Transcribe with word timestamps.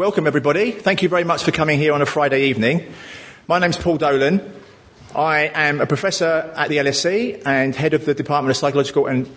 welcome 0.00 0.26
everybody. 0.26 0.70
Thank 0.70 1.02
you 1.02 1.10
very 1.10 1.24
much 1.24 1.44
for 1.44 1.50
coming 1.50 1.78
here 1.78 1.92
on 1.92 2.00
a 2.00 2.06
Friday 2.06 2.46
evening. 2.46 2.90
My 3.46 3.58
name's 3.58 3.76
Paul 3.76 3.98
Dolan. 3.98 4.40
I 5.14 5.50
am 5.52 5.82
a 5.82 5.86
professor 5.86 6.50
at 6.56 6.70
the 6.70 6.78
LSE 6.78 7.42
and 7.44 7.76
head 7.76 7.92
of 7.92 8.06
the 8.06 8.14
Department 8.14 8.50
of 8.50 8.56
Psychological 8.56 9.06
and 9.06 9.28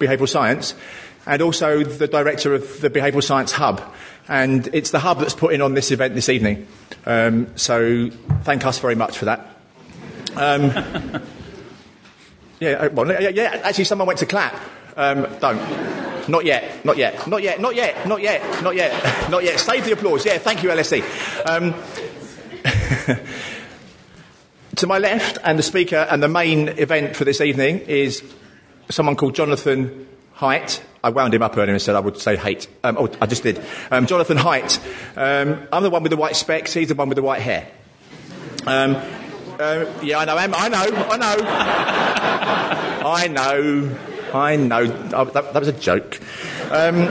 Behavioural 0.00 0.26
Science, 0.26 0.74
and 1.26 1.42
also 1.42 1.84
the 1.84 2.08
director 2.08 2.54
of 2.54 2.80
the 2.80 2.88
Behavioural 2.88 3.22
Science 3.22 3.52
Hub. 3.52 3.82
And 4.26 4.66
it's 4.72 4.90
the 4.90 5.00
hub 5.00 5.18
that's 5.18 5.34
putting 5.34 5.60
on 5.60 5.74
this 5.74 5.90
event 5.90 6.14
this 6.14 6.30
evening. 6.30 6.66
Um, 7.04 7.54
so 7.54 8.08
thank 8.44 8.64
us 8.64 8.78
very 8.78 8.94
much 8.94 9.18
for 9.18 9.26
that. 9.26 9.40
Um, 10.34 10.70
yeah, 12.58 12.70
uh, 12.70 12.88
well, 12.88 13.20
yeah, 13.20 13.60
actually, 13.62 13.84
someone 13.84 14.06
went 14.06 14.20
to 14.20 14.26
clap. 14.26 14.58
Um, 14.96 15.26
don't. 15.40 16.05
Not 16.28 16.44
yet, 16.44 16.84
not 16.84 16.96
yet, 16.96 17.26
not 17.28 17.42
yet, 17.42 17.60
not 17.60 17.74
yet, 17.74 18.06
not 18.06 18.22
yet, 18.22 18.62
not 18.62 18.74
yet, 18.74 19.30
not 19.30 19.44
yet. 19.44 19.60
Save 19.60 19.84
the 19.84 19.92
applause. 19.92 20.24
Yeah, 20.24 20.38
thank 20.38 20.62
you, 20.62 20.70
LSE. 20.70 21.02
Um, 21.48 21.74
to 24.76 24.86
my 24.86 24.98
left, 24.98 25.38
and 25.44 25.58
the 25.58 25.62
speaker 25.62 26.06
and 26.10 26.22
the 26.22 26.28
main 26.28 26.68
event 26.68 27.16
for 27.16 27.24
this 27.24 27.40
evening 27.40 27.80
is 27.80 28.22
someone 28.90 29.16
called 29.16 29.34
Jonathan 29.34 30.06
Haidt. 30.36 30.82
I 31.02 31.10
wound 31.10 31.34
him 31.34 31.42
up 31.42 31.56
earlier 31.56 31.72
and 31.72 31.80
said 31.80 31.94
I 31.94 32.00
would 32.00 32.18
say 32.18 32.36
hate. 32.36 32.66
Um, 32.82 32.96
oh, 32.98 33.08
I 33.20 33.26
just 33.26 33.42
did. 33.42 33.62
Um, 33.90 34.06
Jonathan 34.06 34.36
Haidt. 34.36 34.80
Um, 35.16 35.68
I'm 35.72 35.82
the 35.82 35.90
one 35.90 36.02
with 36.02 36.10
the 36.10 36.16
white 36.16 36.36
specs. 36.36 36.72
He's 36.72 36.88
the 36.88 36.94
one 36.94 37.08
with 37.08 37.16
the 37.16 37.22
white 37.22 37.42
hair. 37.42 37.68
Um, 38.66 38.96
uh, 39.58 39.86
yeah, 40.02 40.18
I 40.18 40.24
know. 40.24 40.36
I 40.36 40.46
know. 40.46 40.58
I 40.58 41.16
know. 41.16 41.36
I 43.06 43.28
know. 43.28 44.15
I 44.32 44.56
know. 44.56 44.86
That, 44.86 45.32
that, 45.34 45.54
was 45.54 45.68
a 45.68 45.72
joke. 45.72 46.20
Um, 46.70 47.08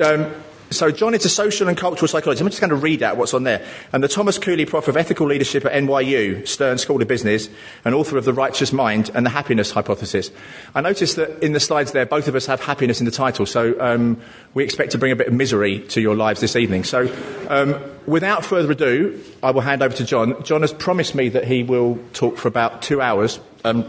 um, 0.00 0.32
so, 0.72 0.92
John 0.92 1.14
is 1.14 1.24
a 1.24 1.28
social 1.28 1.66
and 1.66 1.76
cultural 1.76 2.06
psychologist. 2.06 2.40
I'm 2.40 2.48
just 2.48 2.60
going 2.60 2.70
to 2.70 2.76
read 2.76 3.02
out 3.02 3.16
what's 3.16 3.34
on 3.34 3.42
there. 3.42 3.66
And 3.92 4.04
the 4.04 4.08
Thomas 4.08 4.38
Cooley 4.38 4.66
Prof 4.66 4.86
of 4.86 4.96
Ethical 4.96 5.26
Leadership 5.26 5.64
at 5.64 5.72
NYU, 5.72 6.46
Stern 6.46 6.78
School 6.78 7.02
of 7.02 7.08
Business, 7.08 7.48
and 7.84 7.92
author 7.92 8.16
of 8.16 8.24
The 8.24 8.32
Righteous 8.32 8.72
Mind 8.72 9.10
and 9.12 9.26
the 9.26 9.30
Happiness 9.30 9.72
Hypothesis. 9.72 10.30
I 10.72 10.80
noticed 10.80 11.16
that 11.16 11.42
in 11.42 11.54
the 11.54 11.60
slides 11.60 11.90
there, 11.90 12.06
both 12.06 12.28
of 12.28 12.36
us 12.36 12.46
have 12.46 12.60
happiness 12.60 13.00
in 13.00 13.04
the 13.04 13.10
title. 13.10 13.46
So, 13.46 13.74
um, 13.80 14.20
we 14.54 14.62
expect 14.62 14.92
to 14.92 14.98
bring 14.98 15.10
a 15.10 15.16
bit 15.16 15.26
of 15.26 15.32
misery 15.32 15.80
to 15.88 16.00
your 16.00 16.14
lives 16.14 16.40
this 16.40 16.54
evening. 16.54 16.84
So, 16.84 17.12
um, 17.48 17.74
without 18.06 18.44
further 18.44 18.70
ado, 18.70 19.20
I 19.42 19.50
will 19.50 19.62
hand 19.62 19.82
over 19.82 19.96
to 19.96 20.04
John. 20.04 20.40
John 20.44 20.60
has 20.60 20.72
promised 20.72 21.16
me 21.16 21.30
that 21.30 21.44
he 21.44 21.64
will 21.64 21.98
talk 22.12 22.36
for 22.38 22.46
about 22.46 22.80
two 22.80 23.00
hours. 23.00 23.40
Um, 23.64 23.84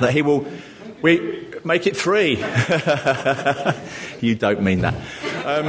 that 0.00 0.12
he 0.12 0.22
will. 0.22 0.46
We, 1.02 1.46
make 1.64 1.86
it 1.86 1.96
three. 1.96 2.36
you 4.20 4.34
don't 4.34 4.62
mean 4.62 4.80
that. 4.80 4.94
Um, 5.44 5.66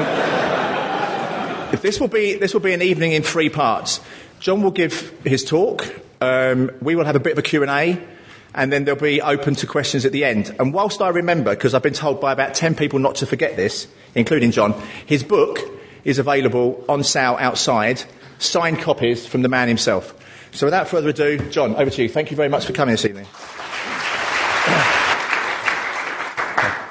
this 1.81 2.00
will 2.00 2.08
be 2.08 2.36
this 2.36 2.53
will 2.53 2.61
be 2.61 2.73
an 2.73 2.81
evening 2.81 3.11
in 3.11 3.23
three 3.23 3.50
parts. 3.50 4.00
John 4.39 4.61
will 4.61 4.72
give 4.72 5.11
his 5.23 5.44
talk. 5.44 5.86
Um, 6.22 6.72
we 6.81 6.95
will 6.95 7.05
have 7.05 7.16
a 7.16 7.20
bit 7.20 7.33
of 7.33 7.39
a 7.39 7.42
Q 7.42 7.61
and 7.64 7.72
A, 7.72 8.02
and 8.53 8.72
then 8.72 8.86
they'll 8.86 8.95
be 8.95 9.22
open 9.22 9.55
to 9.55 9.67
questions 9.67 10.05
at 10.05 10.11
the 10.11 10.23
end. 10.23 10.55
And 10.59 10.73
whilst 10.73 11.02
I 11.02 11.09
remember, 11.09 11.52
because 11.52 11.73
I've 11.73 11.83
been 11.83 11.94
told 11.94 12.22
by 12.22 12.31
about 12.31 12.53
ten 12.53 12.75
people 12.75 13.00
not 13.00 13.16
to 13.16 13.25
forget 13.25 13.55
this, 13.55 13.88
including 14.16 14.52
John, 14.52 14.73
his 15.05 15.23
book 15.23 15.59
is 16.03 16.20
available 16.20 16.83
on 16.88 17.03
sale 17.03 17.36
outside, 17.39 18.03
signed 18.39 18.80
copies 18.80 19.25
from 19.28 19.42
the 19.42 19.50
man 19.50 19.67
himself. 19.67 20.14
So 20.52 20.66
without 20.66 20.88
further 20.88 21.09
ado, 21.09 21.38
John, 21.50 21.75
over 21.75 21.89
to 21.89 22.02
you. 22.02 22.09
Thank 22.09 22.31
you 22.31 22.38
very 22.38 22.50
much 22.50 22.66
for 22.66 22.73
coming 22.73 22.94
this 22.94 23.05
evening. 23.05 23.28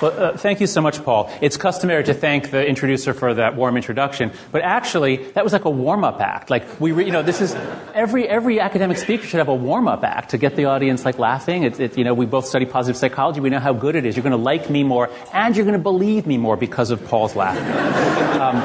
Well, 0.01 0.13
uh, 0.13 0.37
thank 0.37 0.61
you 0.61 0.67
so 0.67 0.83
much, 0.83 1.03
Paul. 1.03 1.33
It's 1.41 1.57
customary 1.57 2.05
to 2.05 2.13
thank 2.13 2.51
the 2.51 2.67
introducer 2.67 3.15
for 3.15 3.33
that 3.35 3.57
warm 3.57 3.77
introduction, 3.77 4.31
but 4.53 4.61
actually, 4.61 5.17
that 5.33 5.43
was 5.43 5.55
like 5.55 5.65
a 5.65 5.71
warm-up 5.71 6.21
act. 6.21 6.51
Like 6.51 6.81
we, 6.81 6.93
re- 6.93 7.07
you 7.07 7.13
know, 7.13 7.23
this 7.23 7.41
is 7.41 7.55
every 7.95 8.29
every 8.29 8.61
academic 8.61 8.99
speaker 8.99 9.25
should 9.27 9.39
have 9.39 9.49
a 9.49 9.55
warm-up 9.55 10.05
act 10.05 10.31
to 10.31 10.39
get 10.39 10.55
the 10.55 10.67
audience 10.67 11.05
like 11.05 11.19
laughing. 11.19 11.63
It's, 11.63 11.81
it, 11.81 11.97
you 11.97 12.05
know, 12.05 12.13
we 12.13 12.27
both 12.27 12.47
study 12.47 12.67
positive 12.67 12.99
psychology. 12.99 13.41
We 13.41 13.49
know 13.49 13.59
how 13.59 13.73
good 13.73 13.97
it 13.97 14.05
is. 14.05 14.17
You're 14.17 14.23
going 14.23 14.33
to 14.33 14.37
like 14.37 14.69
me 14.69 14.83
more, 14.83 15.09
and 15.33 15.57
you're 15.57 15.65
going 15.65 15.79
to 15.79 15.83
believe 15.83 16.27
me 16.27 16.37
more 16.37 16.57
because 16.57 16.91
of 16.91 17.05
Paul's 17.07 17.35
laughter. 17.35 18.23
Um, 18.37 18.57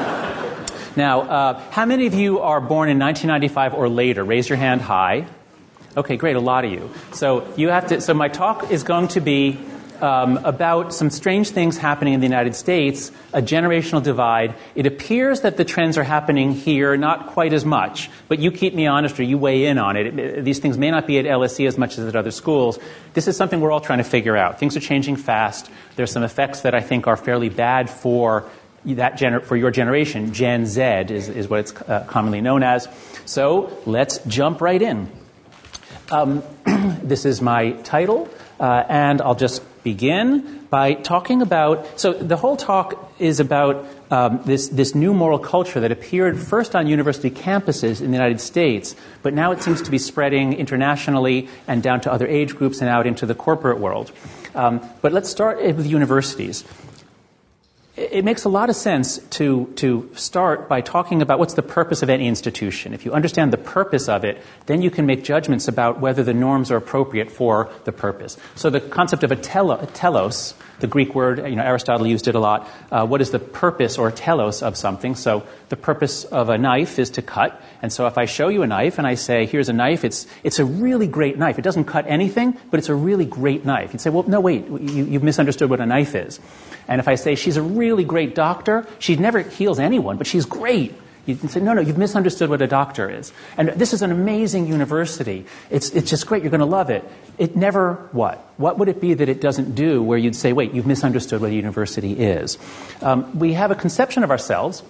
now, 0.96 1.22
uh, 1.22 1.60
how 1.70 1.86
many 1.86 2.06
of 2.06 2.12
you 2.12 2.40
are 2.40 2.60
born 2.60 2.90
in 2.90 2.98
1995 2.98 3.72
or 3.72 3.88
later? 3.88 4.22
Raise 4.22 4.50
your 4.50 4.58
hand 4.58 4.82
high. 4.82 5.26
Okay, 5.96 6.16
great, 6.18 6.36
a 6.36 6.40
lot 6.40 6.66
of 6.66 6.72
you. 6.72 6.90
So 7.12 7.50
you 7.56 7.68
have 7.68 7.86
to. 7.86 8.02
So 8.02 8.12
my 8.12 8.28
talk 8.28 8.70
is 8.70 8.82
going 8.82 9.08
to 9.08 9.20
be 9.20 9.58
um, 10.02 10.38
about 10.38 10.92
some 10.92 11.10
strange 11.10 11.50
things 11.50 11.78
happening 11.78 12.12
in 12.12 12.20
the 12.20 12.26
United 12.26 12.56
States, 12.56 13.12
a 13.32 13.40
generational 13.40 14.02
divide. 14.02 14.54
It 14.74 14.84
appears 14.84 15.42
that 15.42 15.56
the 15.56 15.64
trends 15.64 15.96
are 15.96 16.02
happening 16.02 16.52
here, 16.52 16.96
not 16.96 17.28
quite 17.28 17.52
as 17.52 17.64
much, 17.64 18.10
but 18.26 18.40
you 18.40 18.50
keep 18.50 18.74
me 18.74 18.88
honest 18.88 19.18
or 19.20 19.22
you 19.22 19.38
weigh 19.38 19.66
in 19.66 19.78
on 19.78 19.96
it. 19.96 20.18
it 20.18 20.44
these 20.44 20.58
things 20.58 20.76
may 20.76 20.90
not 20.90 21.06
be 21.06 21.18
at 21.18 21.24
LSE 21.24 21.68
as 21.68 21.78
much 21.78 21.98
as 21.98 22.06
at 22.06 22.16
other 22.16 22.32
schools. 22.32 22.80
This 23.14 23.28
is 23.28 23.36
something 23.36 23.60
we're 23.60 23.70
all 23.70 23.80
trying 23.80 23.98
to 23.98 24.04
figure 24.04 24.36
out. 24.36 24.58
Things 24.58 24.76
are 24.76 24.80
changing 24.80 25.16
fast. 25.16 25.70
There's 25.94 26.10
some 26.10 26.24
effects 26.24 26.62
that 26.62 26.74
I 26.74 26.80
think 26.80 27.06
are 27.06 27.16
fairly 27.16 27.48
bad 27.48 27.88
for 27.88 28.50
that 28.84 29.16
gener- 29.16 29.44
for 29.44 29.56
your 29.56 29.70
generation. 29.70 30.32
Gen 30.32 30.66
Z 30.66 30.82
is, 30.82 31.28
is 31.28 31.48
what 31.48 31.60
it's 31.60 31.72
uh, 31.82 32.04
commonly 32.08 32.40
known 32.40 32.64
as. 32.64 32.88
So 33.24 33.78
let's 33.86 34.18
jump 34.26 34.60
right 34.60 34.82
in. 34.82 35.08
Um, 36.10 36.42
this 37.04 37.24
is 37.24 37.40
my 37.40 37.70
title, 37.84 38.28
uh, 38.58 38.84
and 38.88 39.22
I'll 39.22 39.36
just 39.36 39.62
begin 39.82 40.66
by 40.70 40.94
talking 40.94 41.42
about. 41.42 42.00
So 42.00 42.12
the 42.12 42.36
whole 42.36 42.56
talk 42.56 43.12
is 43.18 43.40
about 43.40 43.86
um, 44.10 44.40
this 44.44 44.68
this 44.68 44.94
new 44.94 45.14
moral 45.14 45.38
culture 45.38 45.80
that 45.80 45.92
appeared 45.92 46.38
first 46.38 46.74
on 46.76 46.86
university 46.86 47.30
campuses 47.30 48.00
in 48.00 48.10
the 48.10 48.16
United 48.16 48.40
States, 48.40 48.94
but 49.22 49.34
now 49.34 49.52
it 49.52 49.62
seems 49.62 49.82
to 49.82 49.90
be 49.90 49.98
spreading 49.98 50.52
internationally 50.54 51.48
and 51.66 51.82
down 51.82 52.00
to 52.02 52.12
other 52.12 52.26
age 52.26 52.54
groups 52.54 52.80
and 52.80 52.88
out 52.88 53.06
into 53.06 53.26
the 53.26 53.34
corporate 53.34 53.78
world. 53.78 54.12
Um, 54.54 54.80
but 55.00 55.12
let's 55.12 55.30
start 55.30 55.62
with 55.62 55.86
universities 55.86 56.64
it 58.10 58.24
makes 58.24 58.44
a 58.44 58.48
lot 58.48 58.70
of 58.70 58.76
sense 58.76 59.18
to, 59.30 59.66
to 59.76 60.10
start 60.14 60.68
by 60.68 60.80
talking 60.80 61.22
about 61.22 61.38
what's 61.38 61.54
the 61.54 61.62
purpose 61.62 62.02
of 62.02 62.10
any 62.10 62.26
institution. 62.26 62.92
If 62.92 63.04
you 63.04 63.12
understand 63.12 63.52
the 63.52 63.58
purpose 63.58 64.08
of 64.08 64.24
it, 64.24 64.42
then 64.66 64.82
you 64.82 64.90
can 64.90 65.06
make 65.06 65.22
judgments 65.22 65.68
about 65.68 66.00
whether 66.00 66.22
the 66.24 66.34
norms 66.34 66.70
are 66.70 66.76
appropriate 66.76 67.30
for 67.30 67.70
the 67.84 67.92
purpose. 67.92 68.36
So 68.56 68.70
the 68.70 68.80
concept 68.80 69.22
of 69.22 69.30
a, 69.30 69.34
a 69.34 69.86
telos, 69.86 70.54
the 70.82 70.86
Greek 70.86 71.14
word, 71.14 71.38
you 71.38 71.56
know, 71.56 71.62
Aristotle 71.62 72.06
used 72.06 72.28
it 72.28 72.34
a 72.34 72.38
lot. 72.38 72.68
Uh, 72.90 73.06
what 73.06 73.22
is 73.22 73.30
the 73.30 73.38
purpose 73.38 73.96
or 73.96 74.10
telos 74.10 74.62
of 74.62 74.76
something? 74.76 75.14
So 75.14 75.46
the 75.70 75.76
purpose 75.76 76.24
of 76.24 76.50
a 76.50 76.58
knife 76.58 76.98
is 76.98 77.08
to 77.10 77.22
cut. 77.22 77.58
And 77.80 77.90
so 77.90 78.06
if 78.06 78.18
I 78.18 78.26
show 78.26 78.48
you 78.48 78.62
a 78.62 78.66
knife 78.66 78.98
and 78.98 79.06
I 79.06 79.14
say, 79.14 79.46
here's 79.46 79.70
a 79.70 79.72
knife, 79.72 80.04
it's, 80.04 80.26
it's 80.42 80.58
a 80.58 80.64
really 80.66 81.06
great 81.06 81.38
knife. 81.38 81.58
It 81.58 81.62
doesn't 81.62 81.84
cut 81.84 82.04
anything, 82.06 82.58
but 82.70 82.78
it's 82.78 82.90
a 82.90 82.94
really 82.94 83.24
great 83.24 83.64
knife. 83.64 83.94
You'd 83.94 84.02
say, 84.02 84.10
well, 84.10 84.24
no, 84.24 84.40
wait, 84.40 84.66
you, 84.66 85.06
you've 85.06 85.22
misunderstood 85.22 85.70
what 85.70 85.80
a 85.80 85.86
knife 85.86 86.14
is. 86.14 86.38
And 86.88 87.00
if 87.00 87.08
I 87.08 87.14
say 87.14 87.36
she's 87.36 87.56
a 87.56 87.62
really 87.62 88.04
great 88.04 88.34
doctor, 88.34 88.86
she 88.98 89.16
never 89.16 89.40
heals 89.40 89.78
anyone, 89.78 90.18
but 90.18 90.26
she's 90.26 90.44
great. 90.44 90.94
You 91.24 91.36
can 91.36 91.48
say, 91.48 91.60
no, 91.60 91.72
no, 91.72 91.80
you've 91.80 91.98
misunderstood 91.98 92.50
what 92.50 92.60
a 92.62 92.66
doctor 92.66 93.08
is. 93.08 93.32
And 93.56 93.68
this 93.70 93.92
is 93.92 94.02
an 94.02 94.10
amazing 94.10 94.66
university. 94.66 95.46
It's, 95.70 95.90
it's 95.90 96.10
just 96.10 96.26
great. 96.26 96.42
You're 96.42 96.50
going 96.50 96.60
to 96.60 96.66
love 96.66 96.90
it. 96.90 97.08
It 97.38 97.54
never 97.54 98.08
what? 98.10 98.38
What 98.56 98.78
would 98.78 98.88
it 98.88 99.00
be 99.00 99.14
that 99.14 99.28
it 99.28 99.40
doesn't 99.40 99.74
do 99.76 100.02
where 100.02 100.18
you'd 100.18 100.34
say, 100.34 100.52
wait, 100.52 100.74
you've 100.74 100.86
misunderstood 100.86 101.40
what 101.40 101.50
a 101.50 101.54
university 101.54 102.12
is? 102.12 102.58
Um, 103.02 103.38
we 103.38 103.52
have 103.52 103.70
a 103.70 103.76
conception 103.76 104.24
of 104.24 104.32
ourselves 104.32 104.82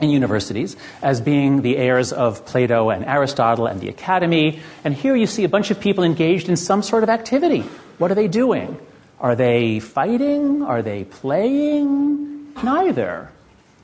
in 0.00 0.10
universities 0.10 0.76
as 1.00 1.20
being 1.20 1.62
the 1.62 1.78
heirs 1.78 2.12
of 2.12 2.44
Plato 2.44 2.90
and 2.90 3.04
Aristotle 3.06 3.66
and 3.66 3.80
the 3.80 3.88
academy. 3.88 4.60
And 4.84 4.92
here 4.92 5.16
you 5.16 5.26
see 5.26 5.44
a 5.44 5.48
bunch 5.48 5.70
of 5.70 5.80
people 5.80 6.04
engaged 6.04 6.50
in 6.50 6.56
some 6.56 6.82
sort 6.82 7.02
of 7.02 7.08
activity. 7.08 7.64
What 7.96 8.10
are 8.10 8.14
they 8.14 8.28
doing? 8.28 8.78
Are 9.20 9.36
they 9.36 9.80
fighting? 9.80 10.62
Are 10.62 10.82
they 10.82 11.04
playing? 11.04 12.52
Neither. 12.62 13.30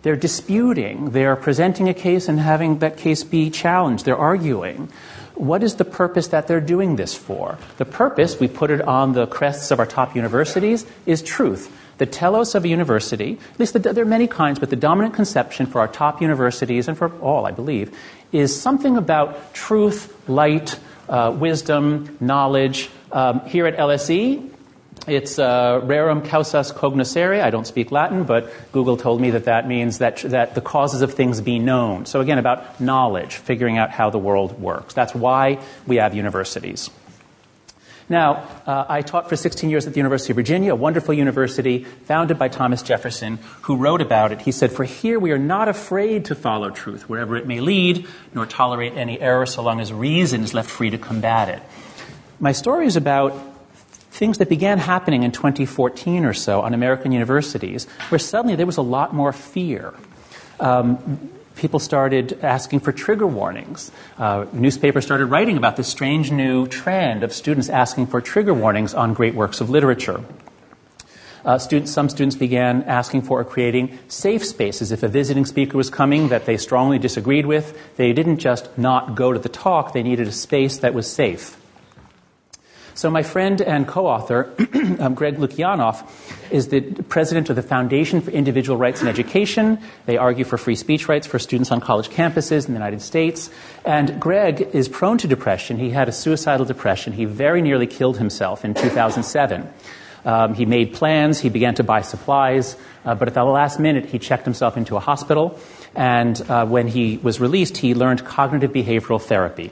They're 0.02 0.16
disputing. 0.16 1.10
They're 1.10 1.36
presenting 1.36 1.88
a 1.88 1.94
case 1.94 2.28
and 2.28 2.38
having 2.38 2.78
that 2.78 2.96
case 2.96 3.24
be 3.24 3.50
challenged. 3.50 4.04
They're 4.04 4.16
arguing. 4.16 4.90
What 5.34 5.62
is 5.62 5.76
the 5.76 5.84
purpose 5.84 6.28
that 6.28 6.48
they're 6.48 6.60
doing 6.60 6.96
this 6.96 7.14
for? 7.14 7.58
The 7.76 7.84
purpose, 7.84 8.40
we 8.40 8.48
put 8.48 8.70
it 8.70 8.80
on 8.80 9.12
the 9.12 9.26
crests 9.26 9.70
of 9.70 9.78
our 9.78 9.86
top 9.86 10.16
universities, 10.16 10.84
is 11.06 11.22
truth. 11.22 11.72
The 11.98 12.06
telos 12.06 12.54
of 12.54 12.64
a 12.64 12.68
university, 12.68 13.38
at 13.54 13.60
least 13.60 13.72
the, 13.72 13.78
there 13.78 14.02
are 14.02 14.06
many 14.06 14.26
kinds, 14.26 14.58
but 14.58 14.70
the 14.70 14.76
dominant 14.76 15.14
conception 15.14 15.66
for 15.66 15.80
our 15.80 15.88
top 15.88 16.22
universities 16.22 16.88
and 16.88 16.96
for 16.96 17.12
all, 17.20 17.46
I 17.46 17.50
believe, 17.50 17.96
is 18.32 18.60
something 18.60 18.96
about 18.96 19.54
truth, 19.54 20.14
light, 20.28 20.78
uh, 21.08 21.34
wisdom, 21.36 22.16
knowledge. 22.20 22.90
Um, 23.10 23.40
here 23.46 23.66
at 23.66 23.76
LSE, 23.76 24.48
it's 25.06 25.38
uh, 25.38 25.80
rerum 25.84 26.28
causas 26.28 26.72
cognoscere. 26.72 27.42
I 27.42 27.50
don't 27.50 27.66
speak 27.66 27.92
Latin, 27.92 28.24
but 28.24 28.52
Google 28.72 28.96
told 28.96 29.20
me 29.20 29.30
that 29.30 29.44
that 29.44 29.68
means 29.68 29.98
that, 29.98 30.18
that 30.18 30.54
the 30.54 30.60
causes 30.60 31.02
of 31.02 31.14
things 31.14 31.40
be 31.40 31.58
known. 31.58 32.06
So, 32.06 32.20
again, 32.20 32.38
about 32.38 32.80
knowledge, 32.80 33.36
figuring 33.36 33.78
out 33.78 33.90
how 33.90 34.10
the 34.10 34.18
world 34.18 34.60
works. 34.60 34.94
That's 34.94 35.14
why 35.14 35.60
we 35.86 35.96
have 35.96 36.14
universities. 36.14 36.90
Now, 38.10 38.48
uh, 38.66 38.86
I 38.88 39.02
taught 39.02 39.28
for 39.28 39.36
16 39.36 39.68
years 39.68 39.86
at 39.86 39.92
the 39.92 39.98
University 39.98 40.32
of 40.32 40.36
Virginia, 40.36 40.72
a 40.72 40.76
wonderful 40.76 41.12
university 41.12 41.84
founded 41.84 42.38
by 42.38 42.48
Thomas 42.48 42.80
Jefferson, 42.80 43.38
who 43.62 43.76
wrote 43.76 44.00
about 44.00 44.32
it. 44.32 44.40
He 44.40 44.52
said, 44.52 44.72
For 44.72 44.84
here 44.84 45.18
we 45.18 45.30
are 45.30 45.38
not 45.38 45.68
afraid 45.68 46.24
to 46.26 46.34
follow 46.34 46.70
truth, 46.70 47.08
wherever 47.08 47.36
it 47.36 47.46
may 47.46 47.60
lead, 47.60 48.06
nor 48.34 48.46
tolerate 48.46 48.94
any 48.94 49.20
error 49.20 49.44
so 49.44 49.62
long 49.62 49.78
as 49.78 49.92
reason 49.92 50.42
is 50.42 50.54
left 50.54 50.70
free 50.70 50.88
to 50.88 50.98
combat 50.98 51.50
it. 51.50 51.62
My 52.40 52.52
story 52.52 52.86
is 52.86 52.96
about 52.96 53.47
things 54.10 54.38
that 54.38 54.48
began 54.48 54.78
happening 54.78 55.22
in 55.22 55.32
2014 55.32 56.24
or 56.24 56.32
so 56.32 56.60
on 56.60 56.74
American 56.74 57.12
universities, 57.12 57.86
where 58.08 58.18
suddenly 58.18 58.56
there 58.56 58.66
was 58.66 58.76
a 58.76 58.82
lot 58.82 59.14
more 59.14 59.32
fear. 59.32 59.94
Um, 60.60 61.30
people 61.56 61.78
started 61.78 62.38
asking 62.42 62.80
for 62.80 62.92
trigger 62.92 63.26
warnings. 63.26 63.90
Uh, 64.16 64.46
newspapers 64.52 65.04
started 65.04 65.26
writing 65.26 65.56
about 65.56 65.76
this 65.76 65.88
strange 65.88 66.30
new 66.30 66.66
trend 66.66 67.22
of 67.22 67.32
students 67.32 67.68
asking 67.68 68.06
for 68.06 68.20
trigger 68.20 68.54
warnings 68.54 68.94
on 68.94 69.12
great 69.12 69.34
works 69.34 69.60
of 69.60 69.68
literature. 69.68 70.24
Uh, 71.44 71.58
students, 71.58 71.92
some 71.92 72.08
students 72.08 72.36
began 72.36 72.82
asking 72.84 73.22
for 73.22 73.40
or 73.40 73.44
creating 73.44 73.98
safe 74.08 74.44
spaces. 74.44 74.92
If 74.92 75.02
a 75.02 75.08
visiting 75.08 75.46
speaker 75.46 75.76
was 75.76 75.88
coming 75.88 76.28
that 76.28 76.46
they 76.46 76.56
strongly 76.56 76.98
disagreed 76.98 77.46
with, 77.46 77.96
they 77.96 78.12
didn't 78.12 78.38
just 78.38 78.76
not 78.76 79.14
go 79.14 79.32
to 79.32 79.38
the 79.38 79.48
talk, 79.48 79.92
they 79.92 80.02
needed 80.02 80.26
a 80.26 80.32
space 80.32 80.78
that 80.78 80.94
was 80.94 81.10
safe. 81.10 81.56
So, 82.98 83.12
my 83.12 83.22
friend 83.22 83.60
and 83.60 83.86
co 83.86 84.08
author, 84.08 84.52
um, 84.98 85.14
Greg 85.14 85.36
Lukianoff, 85.36 86.04
is 86.50 86.66
the 86.66 86.80
president 86.80 87.48
of 87.48 87.54
the 87.54 87.62
Foundation 87.62 88.20
for 88.20 88.32
Individual 88.32 88.76
Rights 88.76 89.00
in 89.00 89.06
Education. 89.06 89.78
They 90.06 90.16
argue 90.16 90.44
for 90.44 90.58
free 90.58 90.74
speech 90.74 91.08
rights 91.08 91.24
for 91.24 91.38
students 91.38 91.70
on 91.70 91.80
college 91.80 92.08
campuses 92.08 92.66
in 92.66 92.74
the 92.74 92.80
United 92.80 93.00
States. 93.00 93.50
And 93.84 94.20
Greg 94.20 94.70
is 94.72 94.88
prone 94.88 95.16
to 95.18 95.28
depression. 95.28 95.78
He 95.78 95.90
had 95.90 96.08
a 96.08 96.12
suicidal 96.12 96.66
depression. 96.66 97.12
He 97.12 97.24
very 97.24 97.62
nearly 97.62 97.86
killed 97.86 98.18
himself 98.18 98.64
in 98.64 98.74
2007. 98.74 99.72
Um, 100.24 100.54
he 100.54 100.66
made 100.66 100.92
plans, 100.92 101.38
he 101.38 101.50
began 101.50 101.76
to 101.76 101.84
buy 101.84 102.00
supplies, 102.00 102.74
uh, 103.04 103.14
but 103.14 103.28
at 103.28 103.34
the 103.34 103.44
last 103.44 103.78
minute, 103.78 104.06
he 104.06 104.18
checked 104.18 104.44
himself 104.44 104.76
into 104.76 104.96
a 104.96 105.00
hospital. 105.00 105.56
And 105.94 106.42
uh, 106.50 106.66
when 106.66 106.88
he 106.88 107.18
was 107.18 107.38
released, 107.38 107.76
he 107.76 107.94
learned 107.94 108.24
cognitive 108.24 108.72
behavioral 108.72 109.22
therapy. 109.22 109.70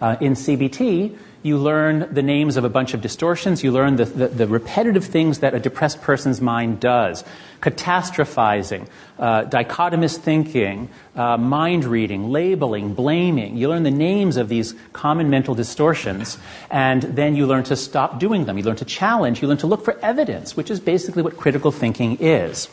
Uh, 0.00 0.16
in 0.20 0.34
CBT, 0.34 1.16
you 1.42 1.56
learn 1.56 2.12
the 2.12 2.22
names 2.22 2.56
of 2.56 2.64
a 2.64 2.68
bunch 2.68 2.94
of 2.94 3.00
distortions. 3.00 3.62
You 3.62 3.72
learn 3.72 3.96
the, 3.96 4.04
the, 4.04 4.28
the 4.28 4.46
repetitive 4.46 5.04
things 5.04 5.38
that 5.38 5.54
a 5.54 5.60
depressed 5.60 6.02
person's 6.02 6.40
mind 6.40 6.80
does 6.80 7.24
catastrophizing, 7.60 8.88
uh, 9.18 9.44
dichotomous 9.44 10.16
thinking, 10.16 10.88
uh, 11.16 11.36
mind 11.36 11.84
reading, 11.84 12.30
labeling, 12.30 12.94
blaming. 12.94 13.56
You 13.56 13.68
learn 13.68 13.82
the 13.82 13.90
names 13.90 14.36
of 14.36 14.48
these 14.48 14.74
common 14.92 15.30
mental 15.30 15.54
distortions, 15.54 16.38
and 16.70 17.02
then 17.02 17.36
you 17.36 17.46
learn 17.46 17.64
to 17.64 17.76
stop 17.76 18.18
doing 18.18 18.44
them. 18.44 18.58
You 18.58 18.64
learn 18.64 18.76
to 18.76 18.84
challenge. 18.84 19.42
You 19.42 19.48
learn 19.48 19.58
to 19.58 19.66
look 19.66 19.84
for 19.84 19.98
evidence, 20.00 20.56
which 20.56 20.70
is 20.70 20.80
basically 20.80 21.22
what 21.22 21.36
critical 21.36 21.72
thinking 21.72 22.16
is. 22.20 22.68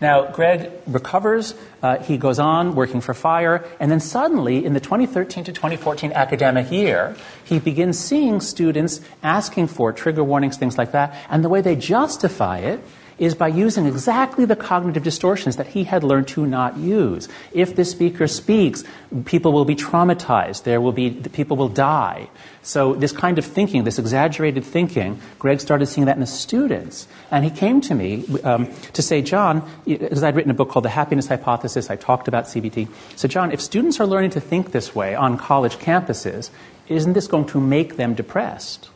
Now, 0.00 0.30
Greg 0.30 0.70
recovers. 0.86 1.54
Uh, 1.82 1.98
he 1.98 2.18
goes 2.18 2.38
on 2.38 2.74
working 2.76 3.00
for 3.00 3.14
FIRE. 3.14 3.64
And 3.80 3.90
then 3.90 4.00
suddenly, 4.00 4.64
in 4.64 4.72
the 4.72 4.80
2013 4.80 5.44
to 5.44 5.52
2014 5.52 6.12
academic 6.12 6.70
year, 6.70 7.16
he 7.44 7.58
begins 7.58 7.98
seeing 7.98 8.40
students 8.40 9.00
asking 9.22 9.66
for 9.68 9.92
trigger 9.92 10.22
warnings, 10.22 10.56
things 10.56 10.78
like 10.78 10.92
that. 10.92 11.16
And 11.28 11.44
the 11.44 11.48
way 11.48 11.60
they 11.60 11.74
justify 11.74 12.58
it 12.58 12.80
is 13.18 13.34
by 13.34 13.48
using 13.48 13.86
exactly 13.86 14.44
the 14.44 14.56
cognitive 14.56 15.02
distortions 15.02 15.56
that 15.56 15.68
he 15.68 15.84
had 15.84 16.04
learned 16.04 16.28
to 16.28 16.46
not 16.46 16.76
use. 16.76 17.28
If 17.52 17.74
the 17.76 17.84
speaker 17.84 18.26
speaks, 18.26 18.84
people 19.24 19.52
will 19.52 19.64
be 19.64 19.74
traumatized. 19.74 20.62
There 20.62 20.80
will 20.80 20.92
be, 20.92 21.10
people 21.10 21.56
will 21.56 21.68
die. 21.68 22.28
So 22.62 22.94
this 22.94 23.12
kind 23.12 23.38
of 23.38 23.44
thinking, 23.44 23.84
this 23.84 23.98
exaggerated 23.98 24.64
thinking, 24.64 25.20
Greg 25.38 25.60
started 25.60 25.86
seeing 25.86 26.06
that 26.06 26.16
in 26.16 26.20
the 26.20 26.26
students. 26.26 27.08
And 27.30 27.44
he 27.44 27.50
came 27.50 27.80
to 27.82 27.94
me 27.94 28.24
um, 28.44 28.72
to 28.92 29.02
say, 29.02 29.22
John, 29.22 29.68
because 29.84 30.22
I'd 30.22 30.36
written 30.36 30.50
a 30.50 30.54
book 30.54 30.68
called 30.68 30.84
The 30.84 30.90
Happiness 30.90 31.28
Hypothesis, 31.28 31.90
I 31.90 31.96
talked 31.96 32.28
about 32.28 32.44
CBT. 32.44 32.88
So, 33.16 33.26
John, 33.26 33.52
if 33.52 33.60
students 33.60 34.00
are 34.00 34.06
learning 34.06 34.30
to 34.30 34.40
think 34.40 34.72
this 34.72 34.94
way 34.94 35.14
on 35.14 35.38
college 35.38 35.76
campuses, 35.76 36.50
isn't 36.88 37.14
this 37.14 37.26
going 37.26 37.46
to 37.46 37.60
make 37.60 37.96
them 37.96 38.14
depressed? 38.14 38.90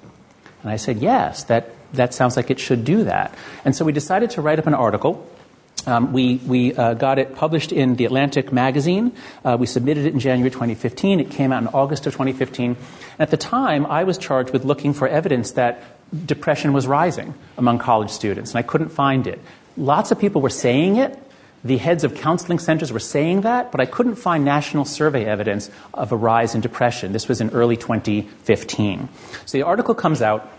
And 0.62 0.70
I 0.70 0.76
said, 0.76 0.98
yes, 0.98 1.44
that 1.44 1.74
that 1.94 2.14
sounds 2.14 2.36
like 2.36 2.50
it 2.50 2.58
should 2.58 2.84
do 2.84 3.04
that. 3.04 3.34
And 3.64 3.74
so 3.74 3.84
we 3.84 3.92
decided 3.92 4.30
to 4.30 4.42
write 4.42 4.58
up 4.58 4.66
an 4.66 4.74
article. 4.74 5.28
Um, 5.84 6.12
we 6.12 6.36
we 6.46 6.74
uh, 6.74 6.94
got 6.94 7.18
it 7.18 7.34
published 7.34 7.72
in 7.72 7.96
the 7.96 8.04
Atlantic 8.04 8.52
magazine. 8.52 9.12
Uh, 9.44 9.56
we 9.58 9.66
submitted 9.66 10.06
it 10.06 10.12
in 10.12 10.20
January 10.20 10.50
2015. 10.50 11.18
It 11.18 11.30
came 11.30 11.52
out 11.52 11.62
in 11.62 11.68
August 11.68 12.06
of 12.06 12.12
2015. 12.12 12.76
At 13.18 13.30
the 13.30 13.36
time, 13.36 13.86
I 13.86 14.04
was 14.04 14.16
charged 14.16 14.52
with 14.52 14.64
looking 14.64 14.94
for 14.94 15.08
evidence 15.08 15.52
that 15.52 15.82
depression 16.26 16.72
was 16.72 16.86
rising 16.86 17.34
among 17.58 17.78
college 17.78 18.10
students, 18.10 18.52
and 18.52 18.58
I 18.58 18.62
couldn't 18.62 18.90
find 18.90 19.26
it. 19.26 19.40
Lots 19.76 20.12
of 20.12 20.20
people 20.20 20.40
were 20.40 20.50
saying 20.50 20.96
it. 20.96 21.18
The 21.64 21.78
heads 21.78 22.02
of 22.02 22.16
counseling 22.16 22.58
centers 22.58 22.92
were 22.92 22.98
saying 22.98 23.42
that, 23.42 23.70
but 23.70 23.80
I 23.80 23.86
couldn't 23.86 24.16
find 24.16 24.44
national 24.44 24.84
survey 24.84 25.24
evidence 25.24 25.70
of 25.94 26.10
a 26.10 26.16
rise 26.16 26.54
in 26.54 26.60
depression. 26.60 27.12
This 27.12 27.28
was 27.28 27.40
in 27.40 27.50
early 27.50 27.76
2015. 27.76 29.08
So 29.46 29.58
the 29.58 29.62
article 29.62 29.94
comes 29.94 30.22
out. 30.22 30.50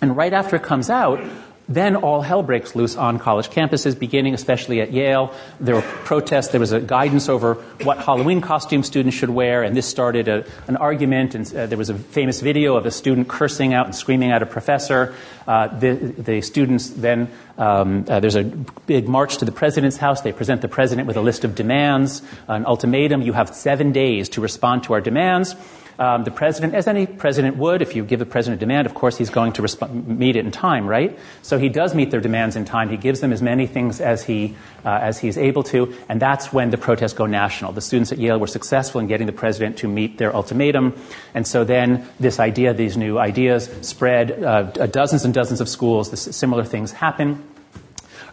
And 0.00 0.16
right 0.16 0.32
after 0.32 0.56
it 0.56 0.62
comes 0.62 0.90
out, 0.90 1.20
then 1.68 1.96
all 1.96 2.20
hell 2.22 2.42
breaks 2.42 2.74
loose 2.74 2.96
on 2.96 3.18
college 3.18 3.48
campuses, 3.48 3.98
beginning 3.98 4.34
especially 4.34 4.80
at 4.80 4.92
Yale. 4.92 5.32
There 5.60 5.74
were 5.74 5.82
protests. 5.82 6.48
There 6.48 6.60
was 6.60 6.72
a 6.72 6.80
guidance 6.80 7.28
over 7.28 7.54
what 7.82 7.98
Halloween 7.98 8.40
costume 8.40 8.82
students 8.82 9.16
should 9.16 9.30
wear, 9.30 9.62
and 9.62 9.76
this 9.76 9.86
started 9.86 10.28
a, 10.28 10.44
an 10.66 10.76
argument. 10.76 11.34
And 11.34 11.54
uh, 11.54 11.66
there 11.66 11.78
was 11.78 11.88
a 11.88 11.94
famous 11.94 12.40
video 12.40 12.76
of 12.76 12.84
a 12.84 12.90
student 12.90 13.28
cursing 13.28 13.74
out 13.74 13.86
and 13.86 13.94
screaming 13.94 14.32
at 14.32 14.42
a 14.42 14.46
professor. 14.46 15.14
Uh, 15.46 15.68
the, 15.78 15.94
the, 15.94 16.42
students 16.42 16.88
then, 16.90 17.30
um, 17.58 18.04
uh, 18.08 18.20
there's 18.20 18.36
a 18.36 18.44
big 18.44 19.08
march 19.08 19.38
to 19.38 19.44
the 19.44 19.52
president's 19.52 19.96
house. 19.96 20.20
They 20.22 20.32
present 20.32 20.62
the 20.62 20.68
president 20.68 21.06
with 21.06 21.16
a 21.16 21.20
list 21.22 21.44
of 21.44 21.54
demands, 21.54 22.22
an 22.48 22.66
ultimatum. 22.66 23.22
You 23.22 23.32
have 23.32 23.54
seven 23.54 23.92
days 23.92 24.28
to 24.30 24.40
respond 24.40 24.84
to 24.84 24.94
our 24.94 25.00
demands. 25.00 25.54
Um, 25.98 26.24
the 26.24 26.30
president, 26.30 26.74
as 26.74 26.88
any 26.88 27.06
president 27.06 27.58
would, 27.58 27.82
if 27.82 27.94
you 27.94 28.04
give 28.04 28.18
the 28.18 28.26
president 28.26 28.60
a 28.60 28.64
demand, 28.64 28.86
of 28.86 28.94
course 28.94 29.18
he's 29.18 29.28
going 29.30 29.52
to 29.52 29.62
resp- 29.62 30.06
meet 30.06 30.36
it 30.36 30.44
in 30.44 30.50
time, 30.50 30.86
right? 30.86 31.18
So 31.42 31.58
he 31.58 31.68
does 31.68 31.94
meet 31.94 32.10
their 32.10 32.20
demands 32.20 32.56
in 32.56 32.64
time. 32.64 32.88
He 32.88 32.96
gives 32.96 33.20
them 33.20 33.32
as 33.32 33.42
many 33.42 33.66
things 33.66 34.00
as 34.00 34.24
he 34.24 34.56
uh, 34.84 34.98
as 35.00 35.18
he's 35.18 35.38
able 35.38 35.62
to, 35.64 35.94
and 36.08 36.20
that's 36.20 36.52
when 36.52 36.70
the 36.70 36.78
protests 36.78 37.12
go 37.12 37.26
national. 37.26 37.72
The 37.72 37.80
students 37.80 38.10
at 38.10 38.18
Yale 38.18 38.40
were 38.40 38.48
successful 38.48 39.00
in 39.00 39.06
getting 39.06 39.26
the 39.26 39.32
president 39.32 39.78
to 39.78 39.88
meet 39.88 40.18
their 40.18 40.34
ultimatum, 40.34 40.94
and 41.34 41.46
so 41.46 41.62
then 41.62 42.08
this 42.18 42.40
idea, 42.40 42.74
these 42.74 42.96
new 42.96 43.18
ideas, 43.18 43.70
spread 43.82 44.42
uh, 44.42 44.62
dozens 44.86 45.24
and 45.24 45.34
dozens 45.34 45.60
of 45.60 45.68
schools. 45.68 46.10
This, 46.10 46.22
similar 46.34 46.64
things 46.64 46.90
happen. 46.90 47.51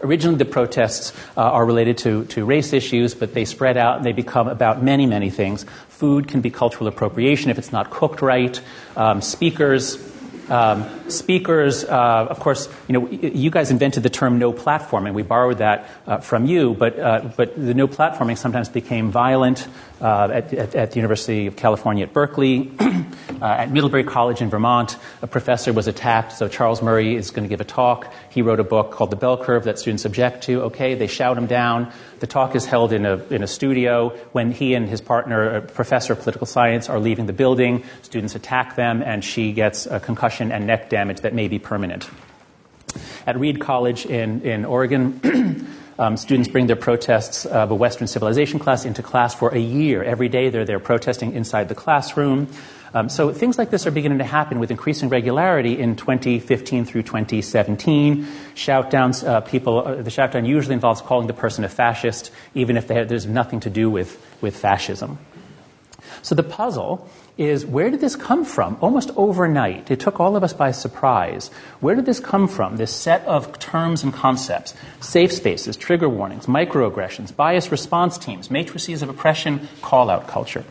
Originally, 0.02 0.38
the 0.38 0.46
protests 0.46 1.14
uh, 1.36 1.42
are 1.42 1.66
related 1.66 1.98
to, 2.00 2.26
to 2.26 2.46
race 2.46 2.74
issues, 2.74 3.16
but 3.16 3.34
they 3.34 3.46
spread 3.46 3.78
out 3.78 3.98
and 3.98 4.06
they 4.06 4.14
become 4.14 4.48
about 4.48 4.82
many, 4.82 5.06
many 5.06 5.30
things. 5.30 5.66
Food 5.90 6.28
can 6.28 6.42
be 6.42 6.50
cultural 6.50 6.88
appropriation 6.88 7.52
if 7.52 7.58
it's 7.58 7.72
not 7.72 7.90
cooked 7.90 8.22
right. 8.22 8.62
Um, 8.96 9.22
speakers, 9.22 9.98
um, 10.50 11.10
speakers, 11.10 11.84
uh, 11.84 12.28
of 12.30 12.40
course, 12.40 12.68
you 12.88 12.94
know, 12.94 13.10
you 13.10 13.50
guys 13.50 13.72
invented 13.72 14.04
the 14.04 14.10
term 14.10 14.40
no 14.40 14.52
platforming. 14.52 15.14
We 15.14 15.24
borrowed 15.24 15.60
that 15.60 15.90
uh, 16.08 16.18
from 16.18 16.46
you, 16.46 16.74
but, 16.74 17.00
uh, 17.00 17.30
but 17.36 17.56
the 17.56 17.74
no 17.74 17.88
platforming 17.88 18.38
sometimes 18.38 18.70
became 18.70 19.12
violent 19.12 19.68
uh, 20.02 20.30
at, 20.32 20.54
at, 20.54 20.76
at, 20.76 20.92
the 20.92 20.98
University 20.98 21.48
of 21.48 21.56
California 21.56 22.06
at 22.06 22.14
Berkeley. 22.14 22.72
Uh, 23.40 23.46
at 23.46 23.72
Middlebury 23.72 24.04
College 24.04 24.42
in 24.42 24.50
Vermont, 24.50 24.98
a 25.22 25.28
professor 25.28 25.72
was 25.72 25.88
attacked, 25.88 26.34
so 26.34 26.50
Charles 26.50 26.82
Murray 26.82 27.16
is 27.16 27.32
going 27.32 27.44
to 27.44 27.50
give 27.50 27.62
a 27.62 27.64
talk. 27.64 28.14
He 28.30 28.42
wrote 28.42 28.60
a 28.60 28.66
book 28.66 28.92
called 28.92 29.12
The 29.12 29.16
Bell 29.16 29.42
Curve 29.42 29.64
that 29.64 29.80
students 29.80 30.04
object 30.04 30.44
to. 30.44 30.64
Okay, 30.64 30.96
they 30.96 31.08
shout 31.08 31.38
him 31.38 31.48
down. 31.48 31.90
The 32.20 32.28
talk 32.28 32.56
is 32.56 32.66
held 32.66 32.92
in 32.92 33.06
a, 33.06 33.18
in 33.30 33.44
a 33.44 33.48
studio. 33.48 34.10
When 34.32 34.52
he 34.52 34.74
and 34.74 34.88
his 34.88 35.02
partner, 35.02 35.58
a 35.58 35.62
professor 35.62 36.14
of 36.14 36.20
political 36.20 36.48
science, 36.48 36.90
are 36.90 37.00
leaving 37.00 37.26
the 37.26 37.34
building, 37.34 37.84
students 38.02 38.36
attack 38.36 38.76
them, 38.76 39.02
and 39.02 39.24
she 39.24 39.54
gets 39.54 39.86
a 39.86 40.00
concussion 40.00 40.52
and 40.52 40.68
neck 40.68 40.90
damage 40.90 41.22
that 41.22 41.34
may 41.34 41.48
be 41.48 41.60
permanent. 41.60 42.10
At 43.26 43.40
Reed 43.40 43.60
College 43.60 44.06
in, 44.06 44.42
in 44.42 44.66
Oregon, 44.66 45.68
um, 46.00 46.18
students 46.18 46.50
bring 46.50 46.68
their 46.68 46.76
protests 46.76 47.46
of 47.46 47.72
a 47.72 47.76
Western 47.76 48.08
civilization 48.08 48.60
class 48.60 48.86
into 48.86 49.04
class 49.04 49.34
for 49.34 49.50
a 49.50 49.60
year. 49.60 50.04
Every 50.04 50.30
day 50.30 50.50
they're 50.50 50.66
there 50.66 50.80
protesting 50.80 51.34
inside 51.34 51.70
the 51.70 51.76
classroom. 51.76 52.48
Um, 52.94 53.10
so 53.10 53.32
things 53.32 53.58
like 53.58 53.70
this 53.70 53.86
are 53.86 53.92
beginning 53.92 54.18
to 54.18 54.24
happen 54.24 54.60
with 54.60 54.72
increasing 54.72 55.10
regularity 55.10 55.80
in 55.80 55.96
2015 55.96 56.86
through 56.86 57.04
2017. 57.04 58.26
Shoutdowns, 58.56 59.28
uh, 59.28 59.42
people, 59.42 59.86
uh, 59.86 59.96
the 60.02 60.10
shoutdown 60.10 60.48
usually 60.48 60.74
involves 60.74 61.02
calling 61.02 61.28
the 61.28 61.34
person 61.34 61.64
a 61.64 61.70
fascist, 61.70 62.32
even 62.56 62.78
if 62.78 62.88
there's 62.88 63.26
nothing 63.26 63.60
to 63.62 63.70
do 63.70 63.90
with, 63.90 64.20
with 64.42 64.56
fascism. 64.56 65.20
So 66.22 66.36
the 66.36 66.44
puzzle 66.44 67.08
is 67.38 67.66
where 67.66 67.90
did 67.90 68.02
this 68.02 68.16
come 68.16 68.44
from? 68.44 68.78
Almost 68.82 69.12
overnight. 69.16 69.90
It 69.90 70.00
took 70.00 70.20
all 70.20 70.36
of 70.36 70.44
us 70.44 70.52
by 70.52 70.72
surprise. 70.72 71.50
Where 71.80 71.96
did 71.96 72.06
this 72.06 72.20
come 72.20 72.48
from? 72.48 72.76
This 72.76 72.94
set 72.94 73.26
of 73.26 73.58
terms 73.60 74.04
and 74.04 74.14
concepts 74.14 74.74
safe 75.00 75.32
spaces, 75.32 75.78
trigger 75.78 76.10
warnings, 76.10 76.48
microaggressions, 76.48 77.34
bias 77.34 77.72
response 77.72 78.18
teams, 78.18 78.52
matrices 78.52 79.02
of 79.02 79.10
oppression, 79.10 79.70
call 79.82 80.10
out 80.10 80.28
culture. 80.28 80.66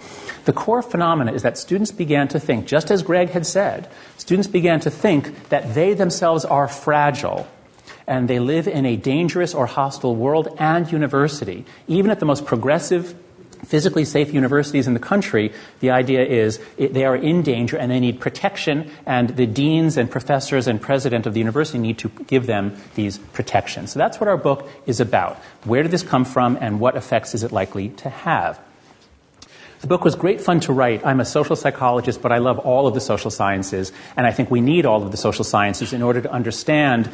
The 0.49 0.55
core 0.55 0.81
phenomena 0.81 1.33
is 1.33 1.43
that 1.43 1.59
students 1.59 1.93
began 1.93 2.27
to 2.29 2.41
think, 2.41 2.67
just 2.67 2.91
as 2.91 3.03
Greg 3.03 3.29
had 3.29 3.45
said, 3.45 3.87
students 4.17 4.49
began 4.49 4.81
to 4.81 4.91
think 4.91 5.51
that 5.51 5.75
they 5.75 5.93
themselves 5.93 6.47
are 6.47 6.67
fragile 6.67 7.47
and 8.07 8.29
they 8.29 8.39
live 8.39 8.67
in 8.67 8.87
a 8.87 8.97
dangerous 8.97 9.53
or 9.53 9.67
hostile 9.67 10.17
world 10.17 10.49
and 10.59 10.91
university. 10.91 11.67
Even 11.87 12.11
at 12.11 12.19
the 12.19 12.25
most 12.25 12.47
progressive 12.47 13.15
physically 13.67 14.07
safe 14.07 14.33
universities 14.33 14.87
in 14.87 14.95
the 14.95 15.01
country, 15.01 15.53
the 15.81 15.91
idea 15.91 16.25
is 16.25 16.59
they 16.79 17.05
are 17.05 17.17
in 17.17 17.43
danger 17.43 17.77
and 17.77 17.91
they 17.91 18.01
need 18.01 18.19
protection, 18.19 18.91
and 19.05 19.37
the 19.37 19.47
deans 19.47 19.99
and 19.99 20.11
professors 20.11 20.67
and 20.67 20.81
president 20.81 21.27
of 21.27 21.35
the 21.35 21.41
university 21.41 21.79
need 21.79 21.99
to 21.99 22.09
give 22.27 22.47
them 22.47 22.75
these 22.95 23.19
protections. 23.19 23.93
So 23.93 23.99
that's 23.99 24.19
what 24.19 24.29
our 24.29 24.39
book 24.39 24.67
is 24.87 24.99
about. 24.99 25.37
Where 25.65 25.83
did 25.83 25.91
this 25.91 26.03
come 26.03 26.25
from, 26.25 26.57
and 26.59 26.81
what 26.81 26.97
effects 26.97 27.35
is 27.35 27.45
it 27.45 27.53
likely 27.53 27.91
to 28.01 28.09
have? 28.09 28.59
The 29.81 29.87
book 29.87 30.05
was 30.05 30.17
great 30.17 30.41
fun 30.41 30.61
to 30.61 30.73
write. 30.73 31.07
I'm 31.07 31.21
a 31.21 31.25
social 31.25 31.55
psychologist, 31.55 32.21
but 32.21 32.33
I 32.33 32.39
love 32.39 32.59
all 32.59 32.87
of 32.87 32.95
the 32.95 33.01
social 33.01 33.31
sciences, 33.31 33.93
and 34.17 34.27
I 34.27 34.33
think 34.33 34.51
we 34.51 34.61
need 34.61 34.87
all 34.87 35.05
of 35.05 35.11
the 35.11 35.17
social 35.17 35.45
sciences 35.45 35.93
in 35.93 36.03
order 36.03 36.21
to 36.21 36.33
understand 36.33 37.09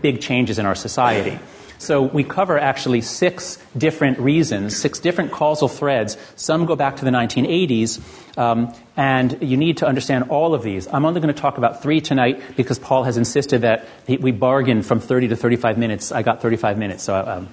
big 0.00 0.20
changes 0.20 0.58
in 0.58 0.66
our 0.66 0.74
society. 0.74 1.38
So 1.78 2.02
we 2.02 2.24
cover 2.24 2.58
actually 2.58 3.02
six 3.02 3.62
different 3.76 4.18
reasons, 4.18 4.76
six 4.76 4.98
different 4.98 5.30
causal 5.30 5.68
threads. 5.68 6.16
Some 6.34 6.64
go 6.64 6.74
back 6.74 6.96
to 6.96 7.04
the 7.04 7.10
1980s, 7.10 8.00
um, 8.38 8.74
and 8.96 9.36
you 9.42 9.56
need 9.56 9.76
to 9.78 9.86
understand 9.86 10.30
all 10.30 10.54
of 10.54 10.62
these. 10.62 10.88
I'm 10.88 11.04
only 11.04 11.20
going 11.20 11.32
to 11.32 11.40
talk 11.40 11.58
about 11.58 11.82
three 11.82 12.00
tonight 12.00 12.42
because 12.56 12.78
Paul 12.78 13.04
has 13.04 13.16
insisted 13.18 13.60
that 13.60 13.86
we 14.08 14.32
bargain 14.32 14.82
from 14.82 15.00
30 15.00 15.28
to 15.28 15.36
35 15.36 15.76
minutes. 15.76 16.12
I 16.12 16.22
got 16.22 16.40
35 16.40 16.78
minutes, 16.78 17.02
so 17.04 17.14
um, 17.14 17.48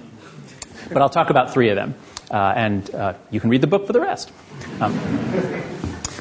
but 0.88 1.02
I'll 1.02 1.10
talk 1.10 1.30
about 1.30 1.52
three 1.52 1.68
of 1.68 1.76
them, 1.76 1.94
and 2.34 2.94
uh, 2.94 3.14
you 3.30 3.40
can 3.40 3.50
read 3.50 3.60
the 3.60 3.66
book 3.66 3.86
for 3.86 3.92
the 3.92 4.00
rest. 4.00 4.32
Um, 4.80 4.92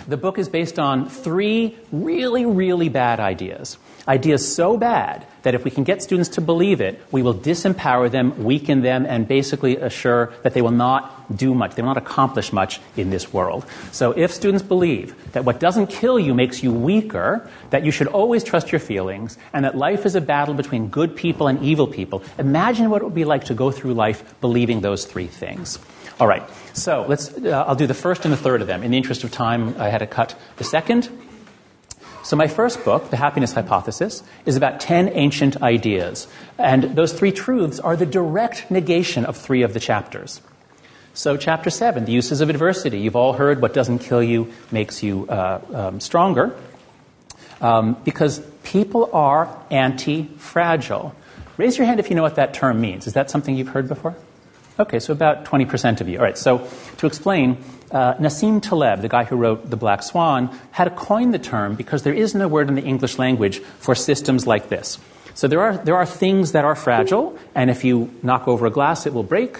the 0.07 0.17
book 0.17 0.37
is 0.37 0.49
based 0.49 0.79
on 0.79 1.09
three 1.09 1.77
really, 1.91 2.45
really 2.45 2.89
bad 2.89 3.19
ideas. 3.19 3.77
Ideas 4.05 4.53
so 4.53 4.77
bad 4.77 5.25
that 5.43 5.55
if 5.55 5.63
we 5.63 5.71
can 5.71 5.85
get 5.85 6.03
students 6.03 6.29
to 6.35 6.41
believe 6.41 6.81
it, 6.81 7.01
we 7.11 7.21
will 7.21 7.33
disempower 7.33 8.11
them, 8.11 8.43
weaken 8.43 8.81
them, 8.81 9.05
and 9.05 9.27
basically 9.27 9.77
assure 9.77 10.33
that 10.43 10.53
they 10.53 10.61
will 10.61 10.71
not 10.71 11.37
do 11.37 11.55
much, 11.55 11.75
they 11.75 11.81
will 11.81 11.89
not 11.89 11.97
accomplish 11.97 12.51
much 12.51 12.81
in 12.97 13.11
this 13.11 13.31
world. 13.31 13.65
So 13.93 14.11
if 14.11 14.31
students 14.31 14.61
believe 14.61 15.15
that 15.31 15.45
what 15.45 15.61
doesn't 15.61 15.87
kill 15.87 16.19
you 16.19 16.33
makes 16.33 16.61
you 16.61 16.73
weaker, 16.73 17.49
that 17.69 17.85
you 17.85 17.91
should 17.91 18.07
always 18.07 18.43
trust 18.43 18.73
your 18.73 18.79
feelings, 18.79 19.37
and 19.53 19.63
that 19.63 19.77
life 19.77 20.05
is 20.05 20.15
a 20.15 20.21
battle 20.21 20.53
between 20.53 20.89
good 20.89 21.15
people 21.15 21.47
and 21.47 21.63
evil 21.63 21.87
people, 21.87 22.23
imagine 22.37 22.89
what 22.89 23.01
it 23.01 23.05
would 23.05 23.15
be 23.15 23.25
like 23.25 23.45
to 23.45 23.53
go 23.53 23.71
through 23.71 23.93
life 23.93 24.35
believing 24.41 24.81
those 24.81 25.05
three 25.05 25.27
things. 25.27 25.79
All 26.19 26.27
right, 26.27 26.43
so 26.73 27.05
let's, 27.07 27.35
uh, 27.37 27.63
I'll 27.67 27.75
do 27.75 27.87
the 27.87 27.93
first 27.93 28.23
and 28.23 28.31
the 28.31 28.37
third 28.37 28.61
of 28.61 28.67
them. 28.67 28.83
In 28.83 28.91
the 28.91 28.97
interest 28.97 29.23
of 29.23 29.31
time, 29.31 29.75
I 29.79 29.89
had 29.89 29.99
to 29.99 30.07
cut 30.07 30.35
the 30.57 30.63
second. 30.63 31.09
So, 32.23 32.37
my 32.37 32.47
first 32.47 32.85
book, 32.85 33.09
The 33.09 33.17
Happiness 33.17 33.51
Hypothesis, 33.51 34.23
is 34.45 34.55
about 34.55 34.79
10 34.79 35.09
ancient 35.09 35.61
ideas. 35.61 36.27
And 36.57 36.95
those 36.95 37.11
three 37.11 37.33
truths 37.33 37.79
are 37.79 37.97
the 37.97 38.05
direct 38.05 38.71
negation 38.71 39.25
of 39.25 39.35
three 39.35 39.63
of 39.63 39.73
the 39.73 39.79
chapters. 39.79 40.39
So, 41.13 41.35
chapter 41.35 41.69
7, 41.69 42.05
the 42.05 42.11
uses 42.11 42.39
of 42.41 42.49
adversity. 42.49 42.99
You've 42.99 43.15
all 43.15 43.33
heard 43.33 43.61
what 43.61 43.73
doesn't 43.73 43.99
kill 43.99 44.23
you 44.23 44.53
makes 44.71 45.03
you 45.03 45.27
uh, 45.27 45.59
um, 45.73 45.99
stronger. 45.99 46.55
Um, 47.59 47.97
because 48.05 48.39
people 48.63 49.09
are 49.13 49.49
anti 49.69 50.25
fragile. 50.37 51.15
Raise 51.57 51.77
your 51.77 51.87
hand 51.87 51.99
if 51.99 52.09
you 52.09 52.15
know 52.15 52.23
what 52.23 52.35
that 52.35 52.53
term 52.53 52.79
means. 52.79 53.05
Is 53.05 53.13
that 53.13 53.29
something 53.29 53.55
you've 53.55 53.69
heard 53.69 53.87
before? 53.87 54.15
Okay, 54.79 54.99
so 54.99 55.13
about 55.13 55.45
20% 55.45 56.01
of 56.01 56.09
you. 56.09 56.17
All 56.17 56.23
right, 56.23 56.37
so 56.37 56.67
to 56.97 57.05
explain, 57.05 57.57
uh, 57.91 58.15
Nassim 58.15 58.59
Taleb, 58.59 59.01
the 59.01 59.09
guy 59.09 59.23
who 59.23 59.35
wrote 59.35 59.69
The 59.69 59.77
Black 59.77 60.01
Swan, 60.01 60.49
had 60.71 60.95
coined 60.95 61.31
the 61.31 61.39
term 61.39 61.75
because 61.75 62.01
there 62.01 62.13
is 62.13 62.33
no 62.33 62.47
word 62.47 62.69
in 62.69 62.75
the 62.75 62.81
English 62.81 63.19
language 63.19 63.59
for 63.59 63.93
systems 63.93 64.47
like 64.47 64.69
this. 64.69 64.97
So 65.35 65.47
there 65.47 65.61
are, 65.61 65.77
there 65.77 65.95
are 65.95 66.07
things 66.07 66.53
that 66.53 66.65
are 66.65 66.75
fragile, 66.75 67.37
and 67.53 67.69
if 67.69 67.83
you 67.83 68.11
knock 68.23 68.47
over 68.47 68.65
a 68.65 68.71
glass, 68.71 69.05
it 69.05 69.13
will 69.13 69.23
break, 69.23 69.59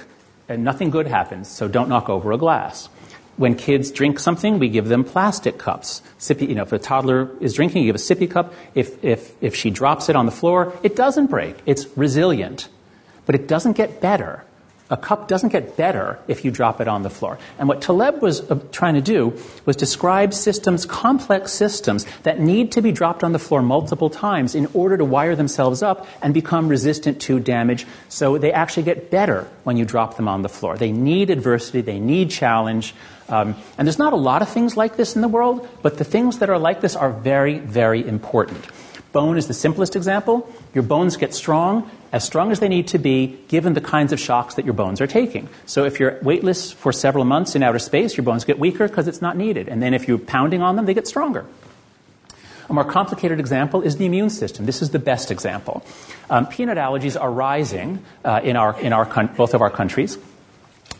and 0.49 0.63
nothing 0.63 0.89
good 0.89 1.05
happens, 1.05 1.47
so 1.47 1.67
don't 1.67 1.89
knock 1.89 2.09
over 2.09 2.31
a 2.31 2.37
glass. 2.37 2.89
When 3.37 3.55
kids 3.55 3.91
drink 3.91 4.19
something, 4.19 4.57
we 4.57 4.69
give 4.69 4.87
them 4.87 5.03
plastic 5.03 5.59
cups. 5.59 6.01
Sippy, 6.17 6.49
you 6.49 6.55
know, 6.55 6.63
if 6.63 6.71
a 6.71 6.79
toddler 6.79 7.29
is 7.39 7.53
drinking, 7.53 7.83
you 7.83 7.89
give 7.89 7.95
a 7.95 8.03
sippy 8.03 8.29
cup. 8.29 8.53
If, 8.73 9.03
if, 9.03 9.33
if 9.41 9.55
she 9.55 9.69
drops 9.69 10.09
it 10.09 10.15
on 10.15 10.25
the 10.25 10.31
floor, 10.31 10.73
it 10.83 10.95
doesn't 10.95 11.27
break. 11.27 11.55
It's 11.65 11.85
resilient. 11.97 12.69
But 13.25 13.35
it 13.35 13.47
doesn't 13.47 13.73
get 13.73 14.01
better 14.01 14.43
a 14.89 14.97
cup 14.97 15.27
doesn't 15.27 15.49
get 15.49 15.77
better 15.77 16.19
if 16.27 16.43
you 16.43 16.51
drop 16.51 16.81
it 16.81 16.87
on 16.87 17.03
the 17.03 17.09
floor. 17.09 17.39
And 17.57 17.67
what 17.67 17.81
Taleb 17.81 18.21
was 18.21 18.41
uh, 18.51 18.59
trying 18.71 18.95
to 18.95 19.01
do 19.01 19.39
was 19.65 19.75
describe 19.75 20.33
systems, 20.33 20.85
complex 20.85 21.51
systems, 21.51 22.05
that 22.23 22.39
need 22.39 22.71
to 22.73 22.81
be 22.81 22.91
dropped 22.91 23.23
on 23.23 23.31
the 23.31 23.39
floor 23.39 23.61
multiple 23.61 24.09
times 24.09 24.55
in 24.55 24.67
order 24.73 24.97
to 24.97 25.05
wire 25.05 25.35
themselves 25.35 25.81
up 25.81 26.05
and 26.21 26.33
become 26.33 26.67
resistant 26.67 27.21
to 27.21 27.39
damage. 27.39 27.87
So 28.09 28.37
they 28.37 28.51
actually 28.51 28.83
get 28.83 29.09
better 29.09 29.47
when 29.63 29.77
you 29.77 29.85
drop 29.85 30.17
them 30.17 30.27
on 30.27 30.41
the 30.41 30.49
floor. 30.49 30.77
They 30.77 30.91
need 30.91 31.29
adversity, 31.29 31.81
they 31.81 31.99
need 31.99 32.29
challenge. 32.29 32.93
Um, 33.29 33.55
and 33.77 33.87
there's 33.87 33.99
not 33.99 34.13
a 34.13 34.17
lot 34.17 34.41
of 34.41 34.49
things 34.49 34.75
like 34.75 34.97
this 34.97 35.15
in 35.15 35.21
the 35.21 35.27
world, 35.27 35.67
but 35.81 35.97
the 35.97 36.03
things 36.03 36.39
that 36.39 36.49
are 36.49 36.59
like 36.59 36.81
this 36.81 36.95
are 36.95 37.11
very, 37.11 37.57
very 37.57 38.05
important. 38.05 38.67
Bone 39.13 39.37
is 39.37 39.47
the 39.47 39.53
simplest 39.53 39.95
example. 39.95 40.51
Your 40.73 40.83
bones 40.83 41.17
get 41.17 41.33
strong, 41.33 41.89
as 42.13 42.23
strong 42.23 42.51
as 42.51 42.59
they 42.59 42.69
need 42.69 42.87
to 42.89 42.99
be, 42.99 43.37
given 43.47 43.73
the 43.73 43.81
kinds 43.81 44.13
of 44.13 44.19
shocks 44.19 44.53
that 44.55 44.65
your 44.65 44.75
bones 44.75 45.01
are 45.01 45.07
taking. 45.07 45.49
So 45.65 45.83
if 45.83 45.99
you're 45.99 46.19
weightless 46.21 46.71
for 46.71 46.93
several 46.93 47.25
months 47.25 47.55
in 47.55 47.63
outer 47.63 47.79
space, 47.79 48.15
your 48.15 48.23
bones 48.23 48.45
get 48.45 48.59
weaker 48.59 48.87
because 48.87 49.07
it's 49.07 49.21
not 49.21 49.35
needed. 49.35 49.67
And 49.67 49.81
then 49.81 49.95
if 49.95 50.07
you're 50.07 50.19
pounding 50.19 50.61
on 50.61 50.75
them, 50.75 50.85
they 50.85 50.93
get 50.93 51.07
stronger. 51.07 51.43
A 52.69 52.73
more 52.73 52.85
complicated 52.85 53.39
example 53.39 53.81
is 53.81 53.97
the 53.97 54.05
immune 54.05 54.29
system. 54.29 54.65
This 54.65 54.81
is 54.81 54.91
the 54.91 54.99
best 54.99 55.31
example. 55.31 55.83
Um, 56.29 56.47
peanut 56.47 56.77
allergies 56.77 57.19
are 57.19 57.31
rising 57.31 58.05
uh, 58.23 58.41
in, 58.43 58.55
our, 58.55 58.79
in 58.79 58.93
our, 58.93 59.05
both 59.35 59.55
of 59.55 59.61
our 59.61 59.71
countries. 59.71 60.17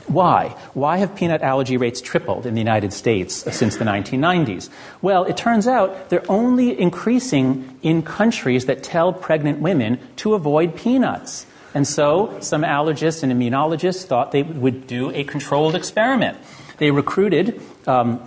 Why? 0.07 0.49
Why 0.73 0.97
have 0.97 1.15
peanut 1.15 1.41
allergy 1.41 1.77
rates 1.77 2.01
tripled 2.01 2.45
in 2.45 2.53
the 2.53 2.59
United 2.59 2.93
States 2.93 3.35
since 3.55 3.77
the 3.77 3.85
1990s? 3.85 4.69
Well, 5.01 5.23
it 5.23 5.37
turns 5.37 5.67
out 5.67 6.09
they're 6.09 6.29
only 6.29 6.77
increasing 6.79 7.79
in 7.81 8.03
countries 8.03 8.65
that 8.65 8.83
tell 8.83 9.13
pregnant 9.13 9.59
women 9.59 9.99
to 10.17 10.33
avoid 10.33 10.75
peanuts. 10.75 11.45
And 11.73 11.87
so 11.87 12.37
some 12.41 12.63
allergists 12.63 13.23
and 13.23 13.31
immunologists 13.31 14.05
thought 14.05 14.31
they 14.31 14.43
would 14.43 14.87
do 14.87 15.09
a 15.11 15.23
controlled 15.23 15.73
experiment. 15.73 16.37
They 16.77 16.91
recruited 16.91 17.61
um, 17.87 18.21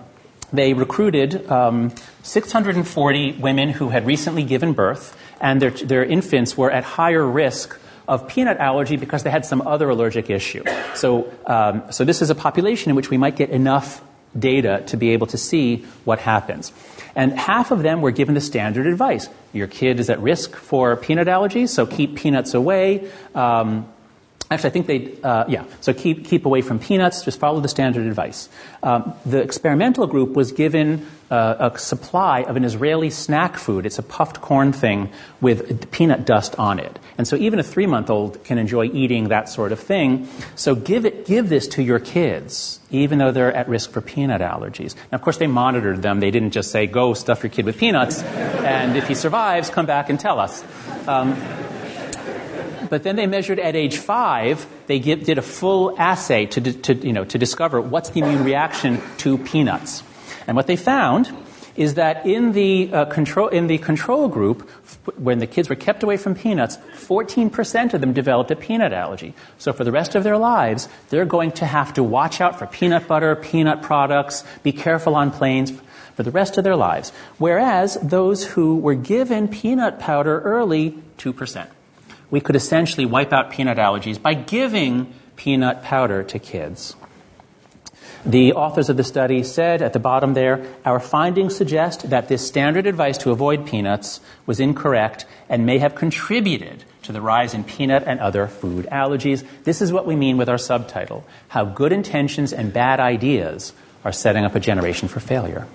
they 0.52 0.74
recruited 0.74 1.50
um, 1.50 1.92
640 2.22 3.32
women 3.32 3.70
who 3.70 3.88
had 3.88 4.06
recently 4.06 4.44
given 4.44 4.72
birth, 4.72 5.16
and 5.40 5.60
their, 5.60 5.70
their 5.70 6.04
infants 6.04 6.56
were 6.56 6.70
at 6.70 6.84
higher 6.84 7.26
risk 7.26 7.78
of 8.08 8.28
peanut 8.28 8.58
allergy 8.58 8.96
because 8.96 9.22
they 9.22 9.30
had 9.30 9.44
some 9.44 9.62
other 9.66 9.88
allergic 9.88 10.30
issue. 10.30 10.64
So, 10.94 11.32
um, 11.46 11.82
so 11.90 12.04
this 12.04 12.22
is 12.22 12.30
a 12.30 12.34
population 12.34 12.90
in 12.90 12.96
which 12.96 13.10
we 13.10 13.16
might 13.16 13.36
get 13.36 13.50
enough 13.50 14.02
data 14.38 14.82
to 14.86 14.96
be 14.96 15.10
able 15.10 15.26
to 15.28 15.38
see 15.38 15.84
what 16.04 16.18
happens. 16.18 16.72
And 17.14 17.32
half 17.32 17.70
of 17.70 17.82
them 17.82 18.02
were 18.02 18.10
given 18.10 18.34
the 18.34 18.40
standard 18.40 18.86
advice. 18.86 19.28
Your 19.52 19.66
kid 19.66 19.98
is 20.00 20.10
at 20.10 20.20
risk 20.20 20.54
for 20.54 20.96
peanut 20.96 21.28
allergies, 21.28 21.70
so 21.70 21.86
keep 21.86 22.14
peanuts 22.14 22.52
away. 22.52 23.10
Um, 23.34 23.88
Actually, 24.48 24.70
I 24.70 24.72
think 24.72 24.86
they, 24.86 25.20
uh, 25.22 25.44
yeah, 25.48 25.64
so 25.80 25.92
keep, 25.92 26.24
keep 26.24 26.46
away 26.46 26.60
from 26.60 26.78
peanuts, 26.78 27.24
just 27.24 27.40
follow 27.40 27.58
the 27.60 27.68
standard 27.68 28.06
advice. 28.06 28.48
Um, 28.80 29.12
the 29.24 29.40
experimental 29.40 30.06
group 30.06 30.34
was 30.34 30.52
given 30.52 31.04
uh, 31.30 31.70
a 31.72 31.78
supply 31.78 32.42
of 32.42 32.56
an 32.56 32.64
Israeli 32.64 33.10
snack 33.10 33.56
food. 33.56 33.86
It's 33.86 33.98
a 33.98 34.04
puffed 34.04 34.40
corn 34.40 34.72
thing 34.72 35.10
with 35.40 35.90
peanut 35.90 36.24
dust 36.24 36.54
on 36.60 36.78
it. 36.78 36.96
And 37.18 37.26
so 37.26 37.34
even 37.34 37.58
a 37.58 37.64
three 37.64 37.86
month 37.86 38.08
old 38.08 38.44
can 38.44 38.58
enjoy 38.58 38.84
eating 38.84 39.28
that 39.28 39.48
sort 39.48 39.72
of 39.72 39.80
thing. 39.80 40.28
So 40.54 40.76
give, 40.76 41.04
it, 41.04 41.26
give 41.26 41.48
this 41.48 41.66
to 41.68 41.82
your 41.82 41.98
kids, 41.98 42.78
even 42.90 43.18
though 43.18 43.32
they're 43.32 43.52
at 43.52 43.68
risk 43.68 43.90
for 43.90 44.00
peanut 44.00 44.42
allergies. 44.42 44.94
Now, 45.10 45.16
of 45.16 45.22
course, 45.22 45.38
they 45.38 45.48
monitored 45.48 46.02
them. 46.02 46.20
They 46.20 46.30
didn't 46.30 46.52
just 46.52 46.70
say, 46.70 46.86
go 46.86 47.14
stuff 47.14 47.42
your 47.42 47.50
kid 47.50 47.64
with 47.64 47.78
peanuts, 47.78 48.22
and 48.22 48.96
if 48.96 49.08
he 49.08 49.14
survives, 49.14 49.70
come 49.70 49.86
back 49.86 50.08
and 50.08 50.20
tell 50.20 50.38
us. 50.38 50.62
Um, 51.08 51.36
but 52.88 53.02
then 53.02 53.16
they 53.16 53.26
measured 53.26 53.58
at 53.58 53.76
age 53.76 53.98
five, 53.98 54.66
they 54.86 54.98
get, 54.98 55.24
did 55.24 55.38
a 55.38 55.42
full 55.42 55.98
assay 55.98 56.46
to, 56.46 56.60
to, 56.60 56.94
you 56.94 57.12
know, 57.12 57.24
to 57.24 57.38
discover 57.38 57.80
what's 57.80 58.10
the 58.10 58.20
immune 58.20 58.44
reaction 58.44 59.00
to 59.18 59.38
peanuts. 59.38 60.02
And 60.46 60.56
what 60.56 60.66
they 60.66 60.76
found 60.76 61.30
is 61.76 61.94
that 61.94 62.26
in 62.26 62.52
the, 62.52 62.92
uh, 62.92 63.04
control, 63.06 63.48
in 63.48 63.66
the 63.66 63.78
control 63.78 64.28
group, 64.28 64.68
when 65.16 65.38
the 65.38 65.46
kids 65.46 65.68
were 65.68 65.76
kept 65.76 66.02
away 66.02 66.16
from 66.16 66.34
peanuts, 66.34 66.78
14% 66.94 67.94
of 67.94 68.00
them 68.00 68.12
developed 68.12 68.50
a 68.50 68.56
peanut 68.56 68.92
allergy. 68.92 69.34
So 69.58 69.72
for 69.72 69.84
the 69.84 69.92
rest 69.92 70.14
of 70.14 70.24
their 70.24 70.38
lives, 70.38 70.88
they're 71.10 71.26
going 71.26 71.52
to 71.52 71.66
have 71.66 71.94
to 71.94 72.02
watch 72.02 72.40
out 72.40 72.58
for 72.58 72.66
peanut 72.66 73.06
butter, 73.06 73.36
peanut 73.36 73.82
products, 73.82 74.44
be 74.62 74.72
careful 74.72 75.14
on 75.14 75.30
planes 75.30 75.72
for 76.14 76.22
the 76.22 76.30
rest 76.30 76.56
of 76.56 76.64
their 76.64 76.76
lives. 76.76 77.12
Whereas 77.38 77.98
those 78.02 78.44
who 78.44 78.78
were 78.78 78.94
given 78.94 79.48
peanut 79.48 79.98
powder 79.98 80.40
early, 80.40 80.98
2%. 81.18 81.68
We 82.30 82.40
could 82.40 82.56
essentially 82.56 83.06
wipe 83.06 83.32
out 83.32 83.50
peanut 83.50 83.78
allergies 83.78 84.20
by 84.20 84.34
giving 84.34 85.12
peanut 85.36 85.82
powder 85.82 86.22
to 86.24 86.38
kids. 86.38 86.96
The 88.24 88.54
authors 88.54 88.88
of 88.88 88.96
the 88.96 89.04
study 89.04 89.44
said 89.44 89.82
at 89.82 89.92
the 89.92 90.00
bottom 90.00 90.34
there, 90.34 90.66
our 90.84 90.98
findings 90.98 91.54
suggest 91.54 92.10
that 92.10 92.26
this 92.26 92.44
standard 92.44 92.86
advice 92.86 93.18
to 93.18 93.30
avoid 93.30 93.66
peanuts 93.66 94.20
was 94.46 94.58
incorrect 94.58 95.26
and 95.48 95.64
may 95.64 95.78
have 95.78 95.94
contributed 95.94 96.82
to 97.02 97.12
the 97.12 97.20
rise 97.20 97.54
in 97.54 97.62
peanut 97.62 98.02
and 98.04 98.18
other 98.18 98.48
food 98.48 98.88
allergies. 98.90 99.46
This 99.62 99.80
is 99.80 99.92
what 99.92 100.06
we 100.06 100.16
mean 100.16 100.38
with 100.38 100.48
our 100.48 100.58
subtitle 100.58 101.24
How 101.48 101.64
Good 101.64 101.92
Intentions 101.92 102.52
and 102.52 102.72
Bad 102.72 102.98
Ideas 102.98 103.72
Are 104.04 104.10
Setting 104.10 104.44
Up 104.44 104.56
a 104.56 104.60
Generation 104.60 105.06
for 105.06 105.20
Failure. 105.20 105.68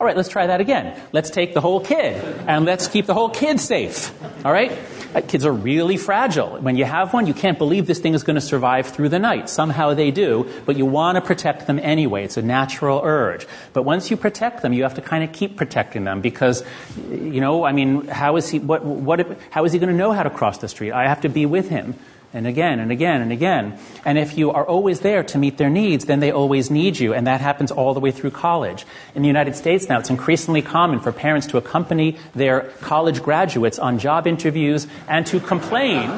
All 0.00 0.06
right, 0.06 0.16
let's 0.16 0.28
try 0.28 0.46
that 0.46 0.60
again. 0.60 1.00
Let's 1.10 1.30
take 1.30 1.54
the 1.54 1.60
whole 1.60 1.80
kid 1.80 2.22
and 2.46 2.64
let's 2.64 2.86
keep 2.86 3.06
the 3.06 3.14
whole 3.14 3.30
kid 3.30 3.58
safe. 3.58 4.12
All 4.46 4.52
right? 4.52 4.70
Uh, 5.14 5.22
kids 5.22 5.46
are 5.46 5.52
really 5.52 5.96
fragile. 5.96 6.58
When 6.58 6.76
you 6.76 6.84
have 6.84 7.14
one, 7.14 7.26
you 7.26 7.32
can't 7.32 7.56
believe 7.56 7.86
this 7.86 7.98
thing 7.98 8.14
is 8.14 8.22
going 8.22 8.34
to 8.34 8.42
survive 8.42 8.88
through 8.88 9.08
the 9.08 9.18
night. 9.18 9.48
Somehow 9.48 9.94
they 9.94 10.10
do, 10.10 10.46
but 10.66 10.76
you 10.76 10.84
want 10.84 11.16
to 11.16 11.22
protect 11.22 11.66
them 11.66 11.78
anyway. 11.78 12.24
It's 12.24 12.36
a 12.36 12.42
natural 12.42 13.00
urge. 13.02 13.46
But 13.72 13.84
once 13.84 14.10
you 14.10 14.18
protect 14.18 14.60
them, 14.60 14.74
you 14.74 14.82
have 14.82 14.94
to 14.94 15.00
kind 15.00 15.24
of 15.24 15.32
keep 15.32 15.56
protecting 15.56 16.04
them 16.04 16.20
because, 16.20 16.62
you 17.10 17.40
know, 17.40 17.64
I 17.64 17.72
mean, 17.72 18.06
how 18.06 18.36
is 18.36 18.50
he, 18.50 18.58
what, 18.58 18.84
what, 18.84 19.38
how 19.50 19.64
is 19.64 19.72
he 19.72 19.78
going 19.78 19.90
to 19.90 19.96
know 19.96 20.12
how 20.12 20.24
to 20.24 20.30
cross 20.30 20.58
the 20.58 20.68
street? 20.68 20.92
I 20.92 21.08
have 21.08 21.22
to 21.22 21.30
be 21.30 21.46
with 21.46 21.70
him 21.70 21.94
and 22.34 22.46
again 22.46 22.78
and 22.78 22.92
again 22.92 23.22
and 23.22 23.32
again. 23.32 23.78
And 24.04 24.18
if 24.18 24.36
you 24.36 24.50
are 24.50 24.66
always 24.66 25.00
there 25.00 25.22
to 25.24 25.38
meet 25.38 25.56
their 25.56 25.70
needs, 25.70 26.04
then 26.04 26.20
they 26.20 26.30
always 26.30 26.70
need 26.70 26.98
you. 26.98 27.14
And 27.14 27.26
that 27.26 27.40
happens 27.40 27.70
all 27.70 27.94
the 27.94 28.00
way 28.00 28.10
through 28.10 28.32
college. 28.32 28.84
In 29.14 29.22
the 29.22 29.28
United 29.28 29.56
States 29.56 29.88
now, 29.88 29.98
it's 29.98 30.10
increasingly 30.10 30.62
common 30.62 31.00
for 31.00 31.12
parents 31.12 31.46
to 31.48 31.56
accompany 31.56 32.16
their 32.34 32.72
college 32.80 33.22
graduates 33.22 33.78
on 33.78 33.98
job 33.98 34.26
interviews 34.26 34.86
and 35.08 35.26
to 35.26 35.40
complain. 35.40 36.10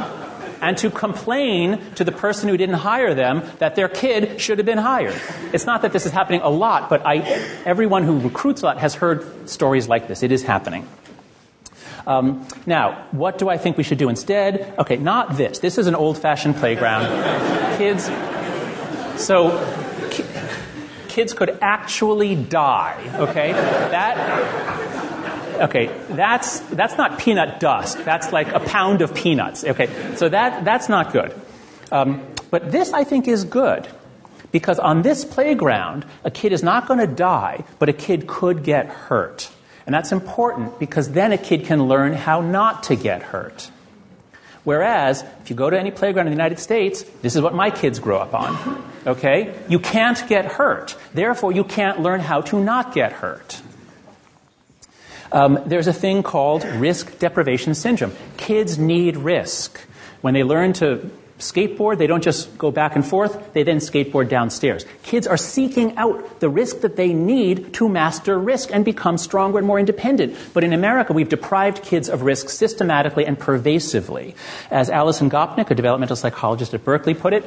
And 0.62 0.76
to 0.78 0.90
complain 0.90 1.80
to 1.94 2.04
the 2.04 2.12
person 2.12 2.50
who 2.50 2.58
didn't 2.58 2.74
hire 2.74 3.14
them 3.14 3.42
that 3.60 3.76
their 3.76 3.88
kid 3.88 4.42
should 4.42 4.58
have 4.58 4.66
been 4.66 4.76
hired. 4.76 5.18
It's 5.54 5.64
not 5.64 5.80
that 5.80 5.94
this 5.94 6.04
is 6.04 6.12
happening 6.12 6.42
a 6.42 6.50
lot, 6.50 6.90
but 6.90 7.00
I, 7.06 7.20
everyone 7.64 8.02
who 8.02 8.20
recruits 8.20 8.60
a 8.60 8.66
lot 8.66 8.78
has 8.78 8.94
heard 8.94 9.48
stories 9.48 9.88
like 9.88 10.06
this. 10.06 10.22
It 10.22 10.32
is 10.32 10.42
happening. 10.42 10.86
Um, 12.06 12.46
now, 12.66 13.06
what 13.10 13.38
do 13.38 13.48
I 13.48 13.58
think 13.58 13.76
we 13.76 13.82
should 13.82 13.98
do 13.98 14.08
instead? 14.08 14.74
Okay, 14.78 14.96
not 14.96 15.36
this. 15.36 15.58
This 15.58 15.78
is 15.78 15.86
an 15.86 15.94
old 15.94 16.18
fashioned 16.18 16.56
playground. 16.56 17.06
kids. 17.76 18.10
So, 19.22 19.50
ki- 20.10 20.24
kids 21.08 21.32
could 21.32 21.58
actually 21.60 22.34
die, 22.34 22.98
okay? 23.16 23.52
That. 23.52 24.80
Okay, 25.60 25.90
that's, 26.08 26.60
that's 26.60 26.96
not 26.96 27.18
peanut 27.18 27.60
dust. 27.60 28.02
That's 28.04 28.32
like 28.32 28.48
a 28.48 28.60
pound 28.60 29.02
of 29.02 29.14
peanuts. 29.14 29.62
Okay, 29.62 29.88
so 30.16 30.28
that, 30.28 30.64
that's 30.64 30.88
not 30.88 31.12
good. 31.12 31.38
Um, 31.92 32.26
but 32.50 32.72
this, 32.72 32.92
I 32.94 33.04
think, 33.04 33.28
is 33.28 33.44
good. 33.44 33.86
Because 34.52 34.78
on 34.78 35.02
this 35.02 35.24
playground, 35.24 36.06
a 36.24 36.30
kid 36.30 36.52
is 36.52 36.62
not 36.62 36.88
going 36.88 36.98
to 36.98 37.06
die, 37.06 37.64
but 37.78 37.88
a 37.88 37.92
kid 37.92 38.26
could 38.26 38.64
get 38.64 38.86
hurt. 38.86 39.50
And 39.86 39.94
that's 39.94 40.12
important 40.12 40.78
because 40.78 41.10
then 41.12 41.32
a 41.32 41.38
kid 41.38 41.64
can 41.64 41.84
learn 41.84 42.12
how 42.12 42.40
not 42.40 42.84
to 42.84 42.96
get 42.96 43.22
hurt. 43.22 43.70
Whereas, 44.62 45.24
if 45.42 45.50
you 45.50 45.56
go 45.56 45.70
to 45.70 45.78
any 45.78 45.90
playground 45.90 46.26
in 46.26 46.32
the 46.32 46.36
United 46.36 46.58
States, 46.58 47.02
this 47.22 47.34
is 47.34 47.40
what 47.40 47.54
my 47.54 47.70
kids 47.70 47.98
grow 47.98 48.18
up 48.18 48.34
on. 48.34 48.84
Okay? 49.06 49.58
You 49.66 49.78
can't 49.78 50.22
get 50.28 50.44
hurt. 50.44 50.94
Therefore, 51.14 51.52
you 51.52 51.64
can't 51.64 52.00
learn 52.00 52.20
how 52.20 52.42
to 52.42 52.62
not 52.62 52.92
get 52.92 53.12
hurt. 53.12 53.62
Um, 55.32 55.58
there's 55.64 55.86
a 55.86 55.92
thing 55.94 56.22
called 56.22 56.64
risk 56.64 57.18
deprivation 57.18 57.74
syndrome. 57.74 58.12
Kids 58.36 58.78
need 58.78 59.16
risk. 59.16 59.80
When 60.20 60.34
they 60.34 60.44
learn 60.44 60.74
to 60.74 61.10
skateboard, 61.40 61.98
they 61.98 62.06
don't 62.06 62.22
just 62.22 62.56
go 62.56 62.70
back 62.70 62.94
and 62.96 63.04
forth, 63.04 63.52
they 63.52 63.62
then 63.62 63.78
skateboard 63.78 64.28
downstairs. 64.28 64.84
Kids 65.02 65.26
are 65.26 65.36
seeking 65.36 65.96
out 65.96 66.40
the 66.40 66.48
risk 66.48 66.80
that 66.80 66.96
they 66.96 67.12
need 67.12 67.74
to 67.74 67.88
master 67.88 68.38
risk 68.38 68.70
and 68.72 68.84
become 68.84 69.18
stronger 69.18 69.58
and 69.58 69.66
more 69.66 69.78
independent. 69.78 70.36
But 70.54 70.64
in 70.64 70.72
America, 70.72 71.12
we've 71.12 71.28
deprived 71.28 71.82
kids 71.82 72.08
of 72.08 72.22
risk 72.22 72.48
systematically 72.48 73.26
and 73.26 73.38
pervasively. 73.38 74.34
As 74.70 74.88
Alison 74.90 75.28
Gopnik, 75.28 75.70
a 75.70 75.74
developmental 75.74 76.16
psychologist 76.16 76.72
at 76.74 76.84
Berkeley, 76.84 77.14
put 77.14 77.32
it, 77.32 77.44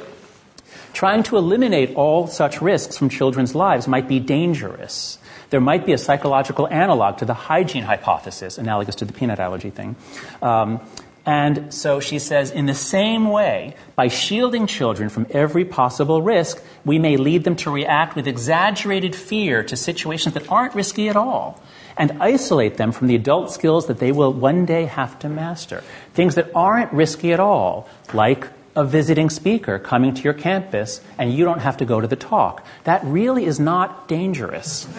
trying 0.94 1.24
to 1.24 1.38
eliminate 1.38 1.96
all 1.96 2.28
such 2.28 2.62
risks 2.62 2.98
from 2.98 3.10
children's 3.10 3.56
lives 3.56 3.88
might 3.88 4.08
be 4.08 4.20
dangerous. 4.20 5.18
There 5.50 5.62
might 5.62 5.86
be 5.86 5.94
a 5.94 5.98
psychological 5.98 6.68
analog 6.68 7.18
to 7.18 7.26
the 7.26 7.34
hygiene 7.34 7.84
hypothesis, 7.84 8.58
analogous 8.58 8.96
to 8.96 9.06
the 9.06 9.14
peanut 9.14 9.40
allergy 9.40 9.70
thing. 9.70 9.96
Um, 10.42 10.82
and 11.26 11.74
so 11.74 12.02
she 12.02 12.20
says, 12.20 12.52
in 12.52 12.66
the 12.66 12.74
same 12.74 13.30
way, 13.30 13.76
by 13.96 14.10
shielding 14.10 14.68
children 14.68 15.08
from 15.08 15.26
every 15.30 15.64
possible 15.64 16.22
risk, 16.22 16.62
we 16.84 17.00
may 17.00 17.16
lead 17.16 17.46
them 17.46 17.56
to 17.58 17.72
react 17.72 18.16
with 18.16 18.28
exaggerated 18.28 19.16
fear 19.16 19.64
to 19.64 19.78
situations 19.78 20.34
that 20.34 20.52
aren't 20.52 20.76
risky 20.76 21.08
at 21.08 21.16
all 21.16 21.62
and 21.96 22.12
isolate 22.22 22.76
them 22.76 22.92
from 22.92 23.08
the 23.08 23.16
adult 23.16 23.52
skills 23.52 23.88
that 23.88 24.00
they 24.00 24.12
will 24.12 24.34
one 24.34 24.66
day 24.66 24.84
have 24.86 25.18
to 25.20 25.30
master. 25.30 25.82
Things 26.14 26.36
that 26.36 26.52
aren't 26.54 26.92
risky 26.92 27.32
at 27.32 27.40
all, 27.40 27.88
like 28.14 28.50
a 28.76 28.84
visiting 28.84 29.30
speaker 29.30 29.80
coming 29.80 30.14
to 30.14 30.22
your 30.24 30.34
campus 30.34 31.00
and 31.18 31.32
you 31.34 31.46
don't 31.46 31.60
have 31.60 31.78
to 31.78 31.86
go 31.86 32.02
to 32.02 32.08
the 32.08 32.18
talk. 32.18 32.66
That 32.84 33.02
really 33.06 33.46
is 33.46 33.60
not 33.60 34.10
dangerous. 34.10 34.86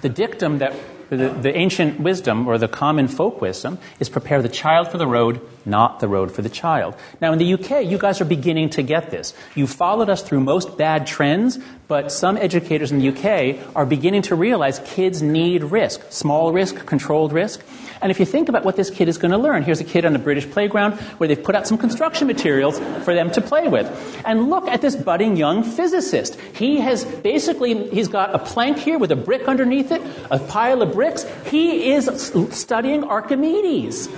the 0.00 0.08
dictum 0.08 0.58
that 0.58 0.74
the, 1.08 1.28
the, 1.28 1.56
ancient 1.56 2.00
wisdom 2.00 2.46
or 2.46 2.58
the 2.58 2.68
common 2.68 3.08
folk 3.08 3.40
wisdom 3.40 3.78
is 3.98 4.08
prepare 4.08 4.42
the 4.42 4.48
child 4.48 4.88
for 4.88 4.98
the 4.98 5.06
road, 5.06 5.40
not 5.68 6.00
the 6.00 6.08
road 6.08 6.32
for 6.32 6.42
the 6.42 6.48
child. 6.48 6.94
Now, 7.20 7.32
in 7.32 7.38
the 7.38 7.54
UK, 7.54 7.84
you 7.84 7.98
guys 7.98 8.20
are 8.20 8.24
beginning 8.24 8.70
to 8.70 8.82
get 8.82 9.10
this. 9.10 9.34
You 9.54 9.66
followed 9.66 10.08
us 10.08 10.22
through 10.22 10.40
most 10.40 10.76
bad 10.76 11.06
trends, 11.06 11.58
but 11.86 12.10
some 12.10 12.36
educators 12.36 12.92
in 12.92 12.98
the 12.98 13.08
UK 13.08 13.76
are 13.76 13.86
beginning 13.86 14.22
to 14.22 14.34
realize 14.34 14.80
kids 14.84 15.22
need 15.22 15.64
risk 15.64 16.00
small 16.10 16.52
risk, 16.52 16.86
controlled 16.86 17.32
risk. 17.32 17.62
And 18.00 18.10
if 18.10 18.20
you 18.20 18.26
think 18.26 18.48
about 18.48 18.64
what 18.64 18.76
this 18.76 18.90
kid 18.90 19.08
is 19.08 19.18
going 19.18 19.32
to 19.32 19.38
learn, 19.38 19.62
here's 19.62 19.80
a 19.80 19.84
kid 19.84 20.04
on 20.04 20.14
a 20.14 20.18
British 20.18 20.48
playground 20.48 20.94
where 21.18 21.26
they've 21.26 21.42
put 21.42 21.54
out 21.54 21.66
some 21.66 21.78
construction 21.78 22.26
materials 22.26 22.78
for 23.04 23.14
them 23.14 23.30
to 23.32 23.40
play 23.40 23.66
with. 23.68 23.86
And 24.24 24.50
look 24.50 24.68
at 24.68 24.80
this 24.80 24.94
budding 24.94 25.36
young 25.36 25.64
physicist. 25.64 26.38
He 26.54 26.78
has 26.80 27.04
basically, 27.04 27.88
he's 27.90 28.08
got 28.08 28.34
a 28.34 28.38
plank 28.38 28.78
here 28.78 28.98
with 28.98 29.10
a 29.10 29.16
brick 29.16 29.48
underneath 29.48 29.90
it, 29.90 30.02
a 30.30 30.38
pile 30.38 30.82
of 30.82 30.92
bricks. 30.92 31.26
He 31.46 31.92
is 31.92 32.08
studying 32.50 33.04
Archimedes. 33.04 34.08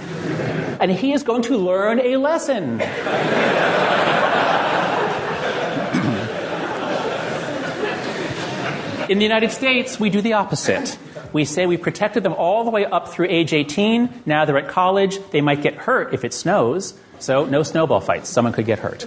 And 0.81 0.91
he 0.91 1.13
is 1.13 1.23
going 1.23 1.40
to 1.43 1.57
learn 1.57 2.01
a 2.01 2.17
lesson. 2.17 2.81
In 9.11 9.19
the 9.19 9.25
United 9.25 9.51
States, 9.51 9.99
we 9.99 10.09
do 10.09 10.21
the 10.21 10.35
opposite. 10.35 10.97
We 11.33 11.45
say 11.45 11.67
we 11.67 11.77
protected 11.77 12.23
them 12.23 12.33
all 12.35 12.65
the 12.65 12.71
way 12.71 12.85
up 12.85 13.09
through 13.09 13.27
age 13.29 13.53
18. 13.53 14.23
Now 14.25 14.45
they're 14.45 14.59
at 14.59 14.69
college. 14.69 15.19
They 15.31 15.41
might 15.41 15.63
get 15.63 15.75
hurt 15.75 16.15
if 16.15 16.25
it 16.25 16.33
snows. 16.33 16.95
So 17.19 17.45
no 17.45 17.63
snowball 17.63 18.01
fights. 18.01 18.29
Someone 18.29 18.53
could 18.53 18.67
get 18.67 18.79
hurt. 18.79 19.07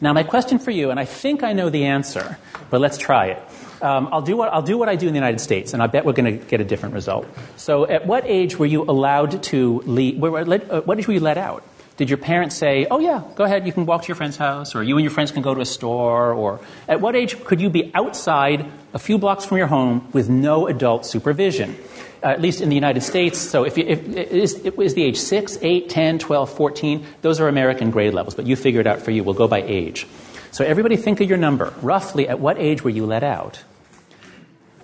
Now, 0.00 0.12
my 0.12 0.22
question 0.22 0.58
for 0.58 0.70
you, 0.70 0.90
and 0.90 0.98
I 0.98 1.04
think 1.04 1.42
I 1.42 1.52
know 1.52 1.70
the 1.70 1.84
answer, 1.84 2.36
but 2.68 2.80
let's 2.80 2.98
try 2.98 3.26
it. 3.26 3.42
Um, 3.84 4.08
I'll, 4.10 4.22
do 4.22 4.34
what, 4.34 4.50
I'll 4.50 4.62
do 4.62 4.78
what 4.78 4.88
I 4.88 4.96
do 4.96 5.06
in 5.08 5.12
the 5.12 5.18
United 5.18 5.40
States, 5.42 5.74
and 5.74 5.82
I 5.82 5.88
bet 5.88 6.06
we're 6.06 6.14
going 6.14 6.38
to 6.38 6.44
get 6.46 6.62
a 6.62 6.64
different 6.64 6.94
result. 6.94 7.26
So, 7.56 7.86
at 7.86 8.06
what 8.06 8.24
age 8.26 8.58
were 8.58 8.64
you 8.64 8.82
allowed 8.84 9.42
to 9.44 9.82
leave? 9.84 10.24
Uh, 10.24 10.80
what 10.80 10.98
age 10.98 11.06
were 11.06 11.12
you 11.12 11.20
let 11.20 11.36
out? 11.36 11.62
Did 11.98 12.08
your 12.08 12.16
parents 12.16 12.56
say, 12.56 12.86
oh, 12.90 12.98
yeah, 12.98 13.22
go 13.36 13.44
ahead, 13.44 13.66
you 13.66 13.72
can 13.74 13.84
walk 13.84 14.02
to 14.02 14.08
your 14.08 14.16
friend's 14.16 14.38
house, 14.38 14.74
or 14.74 14.82
you 14.82 14.96
and 14.96 15.04
your 15.04 15.10
friends 15.10 15.32
can 15.32 15.42
go 15.42 15.54
to 15.54 15.60
a 15.60 15.66
store? 15.66 16.32
Or 16.32 16.60
at 16.88 17.02
what 17.02 17.14
age 17.14 17.44
could 17.44 17.60
you 17.60 17.68
be 17.68 17.92
outside 17.94 18.66
a 18.94 18.98
few 18.98 19.18
blocks 19.18 19.44
from 19.44 19.58
your 19.58 19.66
home 19.66 20.08
with 20.14 20.30
no 20.30 20.66
adult 20.66 21.04
supervision? 21.04 21.76
Uh, 22.22 22.28
at 22.28 22.40
least 22.40 22.62
in 22.62 22.70
the 22.70 22.74
United 22.74 23.02
States. 23.02 23.38
So 23.38 23.64
if, 23.64 23.76
if 23.76 24.08
it, 24.08 24.32
is, 24.32 24.54
it 24.64 24.78
is 24.78 24.94
the 24.94 25.02
age 25.02 25.18
6, 25.18 25.58
8, 25.60 25.90
10, 25.90 26.18
12, 26.20 26.56
14, 26.56 27.06
those 27.20 27.38
are 27.38 27.48
American 27.48 27.90
grade 27.90 28.14
levels, 28.14 28.34
but 28.34 28.46
you 28.46 28.56
figure 28.56 28.80
it 28.80 28.86
out 28.86 29.02
for 29.02 29.10
you. 29.10 29.22
We'll 29.22 29.34
go 29.34 29.46
by 29.46 29.60
age. 29.60 30.06
So 30.52 30.64
everybody 30.64 30.96
think 30.96 31.20
of 31.20 31.28
your 31.28 31.36
number. 31.36 31.74
Roughly, 31.82 32.26
at 32.28 32.40
what 32.40 32.58
age 32.58 32.82
were 32.82 32.88
you 32.88 33.04
let 33.04 33.22
out? 33.22 33.62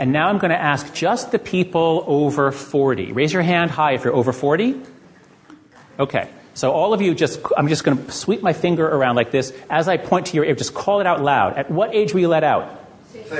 And 0.00 0.12
now 0.12 0.28
I'm 0.28 0.38
going 0.38 0.50
to 0.50 0.60
ask 0.60 0.94
just 0.94 1.30
the 1.30 1.38
people 1.38 2.04
over 2.06 2.50
40. 2.52 3.12
Raise 3.12 3.34
your 3.34 3.42
hand 3.42 3.70
high 3.70 3.92
if 3.92 4.02
you're 4.02 4.14
over 4.14 4.32
40. 4.32 4.80
Okay. 5.98 6.30
So 6.54 6.72
all 6.72 6.94
of 6.94 7.02
you 7.02 7.14
just, 7.14 7.38
I'm 7.54 7.68
just 7.68 7.84
going 7.84 8.02
to 8.06 8.10
sweep 8.10 8.40
my 8.40 8.54
finger 8.54 8.88
around 8.88 9.16
like 9.16 9.30
this. 9.30 9.52
As 9.68 9.88
I 9.88 9.98
point 9.98 10.28
to 10.28 10.36
your 10.36 10.46
ear, 10.46 10.54
just 10.54 10.72
call 10.72 11.00
it 11.00 11.06
out 11.06 11.22
loud. 11.22 11.58
At 11.58 11.70
what 11.70 11.94
age 11.94 12.14
were 12.14 12.20
you 12.20 12.28
let 12.28 12.44
out? 12.44 12.82
Six. 13.12 13.30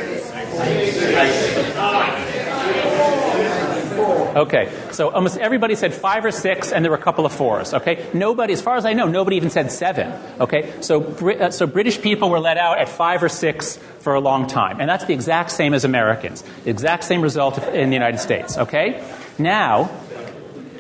Okay, 4.37 4.73
so 4.93 5.11
almost 5.11 5.39
everybody 5.39 5.75
said 5.75 5.95
five 5.95 6.25
or 6.25 6.31
six, 6.31 6.73
and 6.73 6.85
there 6.85 6.91
were 6.91 6.99
a 6.99 7.03
couple 7.03 7.27
of 7.27 7.33
fours. 7.33 7.75
Okay, 7.75 8.07
nobody, 8.15 8.53
as 8.53 8.63
far 8.63 8.77
as 8.77 8.85
I 8.85 8.93
know, 8.93 9.07
nobody 9.07 9.37
even 9.37 9.51
said 9.51 9.71
seven. 9.73 10.13
Okay, 10.41 10.73
so 10.81 11.03
uh, 11.03 11.51
so 11.51 11.67
British 11.67 12.01
people 12.01 12.31
were 12.31 12.41
let 12.41 12.57
out 12.57 12.79
at 12.79 12.89
five 12.89 13.23
or 13.23 13.29
six 13.29 13.77
for 14.01 14.15
a 14.15 14.21
long 14.21 14.47
time, 14.47 14.81
and 14.81 14.89
that's 14.89 15.05
the 15.05 15.15
exact 15.15 15.51
same 15.51 15.75
as 15.75 15.85
Americans. 15.85 16.43
The 16.65 16.71
exact 16.71 17.05
same 17.05 17.23
result 17.23 17.59
in 17.59 17.91
the 17.91 17.95
United 17.95 18.19
States. 18.19 18.57
Okay, 18.57 19.05
now 19.39 19.91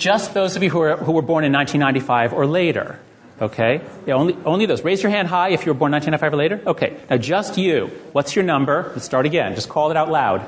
just 0.01 0.33
those 0.35 0.57
of 0.57 0.63
you 0.63 0.71
who, 0.71 0.97
who 0.97 1.13
were 1.13 1.23
born 1.23 1.45
in 1.45 1.53
1995 1.53 2.33
or 2.33 2.47
later. 2.47 2.99
Okay? 3.41 3.81
Yeah, 4.07 4.15
only, 4.15 4.37
only 4.45 4.67
those. 4.67 4.83
Raise 4.83 5.03
your 5.03 5.11
hand 5.11 5.29
high 5.29 5.51
if 5.51 5.65
you 5.65 5.73
were 5.73 5.79
born 5.79 5.93
1995 5.93 6.33
or 6.33 6.37
later. 6.37 6.61
Okay. 6.71 6.97
Now, 7.09 7.17
just 7.17 7.57
you. 7.57 7.87
What's 8.13 8.35
your 8.35 8.45
number? 8.45 8.91
Let's 8.95 9.05
start 9.05 9.27
again. 9.27 9.55
Just 9.55 9.69
call 9.69 9.91
it 9.91 9.97
out 9.97 10.11
loud. 10.11 10.41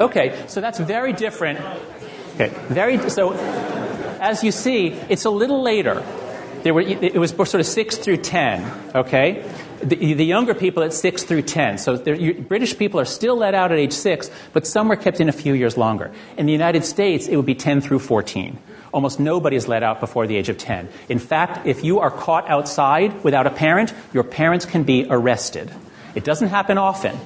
Okay, 0.00 0.44
so 0.46 0.60
that's 0.60 0.78
very 0.78 1.12
different. 1.12 1.60
Okay, 2.34 2.48
very 2.68 3.10
so. 3.10 3.32
As 4.20 4.42
you 4.42 4.52
see, 4.52 4.88
it's 5.08 5.24
a 5.24 5.30
little 5.30 5.62
later. 5.62 6.04
There 6.62 6.74
were, 6.74 6.80
it 6.80 7.16
was 7.16 7.30
sort 7.30 7.54
of 7.54 7.66
six 7.66 7.96
through 7.96 8.18
ten. 8.18 8.64
Okay, 8.94 9.48
the, 9.82 10.14
the 10.14 10.24
younger 10.24 10.54
people 10.54 10.82
at 10.82 10.92
six 10.92 11.22
through 11.22 11.42
ten. 11.42 11.78
So 11.78 12.02
you, 12.04 12.34
British 12.34 12.76
people 12.76 13.00
are 13.00 13.04
still 13.04 13.36
let 13.36 13.54
out 13.54 13.72
at 13.72 13.78
age 13.78 13.92
six, 13.92 14.30
but 14.52 14.66
some 14.66 14.88
were 14.88 14.96
kept 14.96 15.20
in 15.20 15.28
a 15.28 15.32
few 15.32 15.54
years 15.54 15.76
longer. 15.76 16.12
In 16.36 16.46
the 16.46 16.52
United 16.52 16.84
States, 16.84 17.28
it 17.28 17.36
would 17.36 17.46
be 17.46 17.54
ten 17.54 17.80
through 17.80 18.00
fourteen. 18.00 18.58
Almost 18.92 19.20
nobody 19.20 19.56
is 19.56 19.68
let 19.68 19.82
out 19.82 20.00
before 20.00 20.26
the 20.26 20.36
age 20.36 20.48
of 20.48 20.56
10. 20.56 20.88
In 21.08 21.18
fact, 21.18 21.66
if 21.66 21.84
you 21.84 22.00
are 22.00 22.10
caught 22.10 22.48
outside 22.48 23.22
without 23.22 23.46
a 23.46 23.50
parent, 23.50 23.92
your 24.14 24.24
parents 24.24 24.64
can 24.64 24.82
be 24.82 25.06
arrested. 25.10 25.70
It 26.14 26.24
doesn't 26.24 26.48
happen 26.48 26.78
often, 26.78 27.18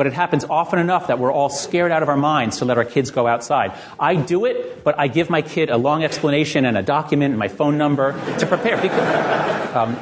but 0.00 0.06
it 0.06 0.14
happens 0.14 0.46
often 0.48 0.78
enough 0.78 1.08
that 1.08 1.18
we're 1.18 1.30
all 1.30 1.50
scared 1.50 1.92
out 1.92 2.02
of 2.02 2.08
our 2.08 2.16
minds 2.16 2.56
to 2.56 2.64
let 2.64 2.78
our 2.78 2.86
kids 2.86 3.10
go 3.10 3.26
outside. 3.26 3.78
I 3.98 4.14
do 4.14 4.46
it, 4.46 4.82
but 4.82 4.98
I 4.98 5.08
give 5.08 5.28
my 5.28 5.42
kid 5.42 5.68
a 5.68 5.76
long 5.76 6.04
explanation 6.04 6.64
and 6.64 6.78
a 6.78 6.82
document 6.82 7.32
and 7.32 7.38
my 7.38 7.48
phone 7.48 7.76
number 7.76 8.12
to 8.38 8.46
prepare. 8.46 8.80
Um, 9.76 9.96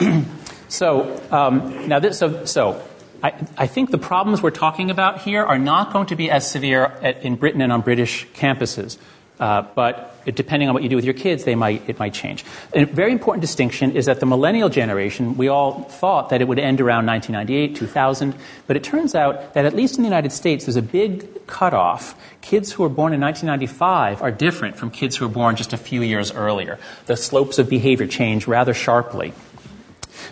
um, 0.00 0.26
so 0.68 1.22
um, 1.30 1.86
now, 1.86 2.00
this, 2.00 2.18
so 2.18 2.44
so 2.46 2.82
I, 3.22 3.46
I, 3.56 3.68
think 3.68 3.92
the 3.92 3.98
problems 3.98 4.42
we're 4.42 4.50
talking 4.50 4.90
about 4.90 5.22
here 5.22 5.44
are 5.44 5.60
not 5.60 5.92
going 5.92 6.06
to 6.06 6.16
be 6.16 6.28
as 6.28 6.50
severe 6.50 6.86
at, 7.02 7.22
in 7.22 7.36
Britain 7.36 7.60
and 7.60 7.72
on 7.72 7.82
British 7.82 8.26
campuses. 8.34 8.98
Uh, 9.38 9.62
but 9.74 10.16
depending 10.34 10.68
on 10.68 10.74
what 10.74 10.82
you 10.82 10.88
do 10.88 10.96
with 10.96 11.04
your 11.04 11.14
kids, 11.14 11.44
they 11.44 11.54
might, 11.54 11.86
it 11.88 11.98
might 11.98 12.14
change. 12.14 12.44
A 12.72 12.84
very 12.84 13.12
important 13.12 13.42
distinction 13.42 13.94
is 13.94 14.06
that 14.06 14.20
the 14.20 14.26
millennial 14.26 14.68
generation, 14.68 15.36
we 15.36 15.48
all 15.48 15.82
thought 15.82 16.30
that 16.30 16.40
it 16.40 16.48
would 16.48 16.58
end 16.58 16.80
around 16.80 17.06
1998, 17.06 17.76
2000, 17.76 18.34
but 18.66 18.76
it 18.76 18.82
turns 18.82 19.14
out 19.14 19.54
that 19.54 19.64
at 19.64 19.74
least 19.74 19.96
in 19.96 20.02
the 20.02 20.08
United 20.08 20.32
States, 20.32 20.64
there's 20.64 20.76
a 20.76 20.82
big 20.82 21.46
cutoff. 21.46 22.16
Kids 22.40 22.72
who 22.72 22.82
were 22.82 22.88
born 22.88 23.12
in 23.12 23.20
1995 23.20 24.22
are 24.22 24.30
different 24.30 24.76
from 24.76 24.90
kids 24.90 25.16
who 25.16 25.26
were 25.26 25.32
born 25.32 25.54
just 25.54 25.72
a 25.72 25.76
few 25.76 26.02
years 26.02 26.32
earlier. 26.32 26.78
The 27.06 27.16
slopes 27.16 27.58
of 27.58 27.68
behavior 27.68 28.06
change 28.06 28.46
rather 28.46 28.74
sharply. 28.74 29.32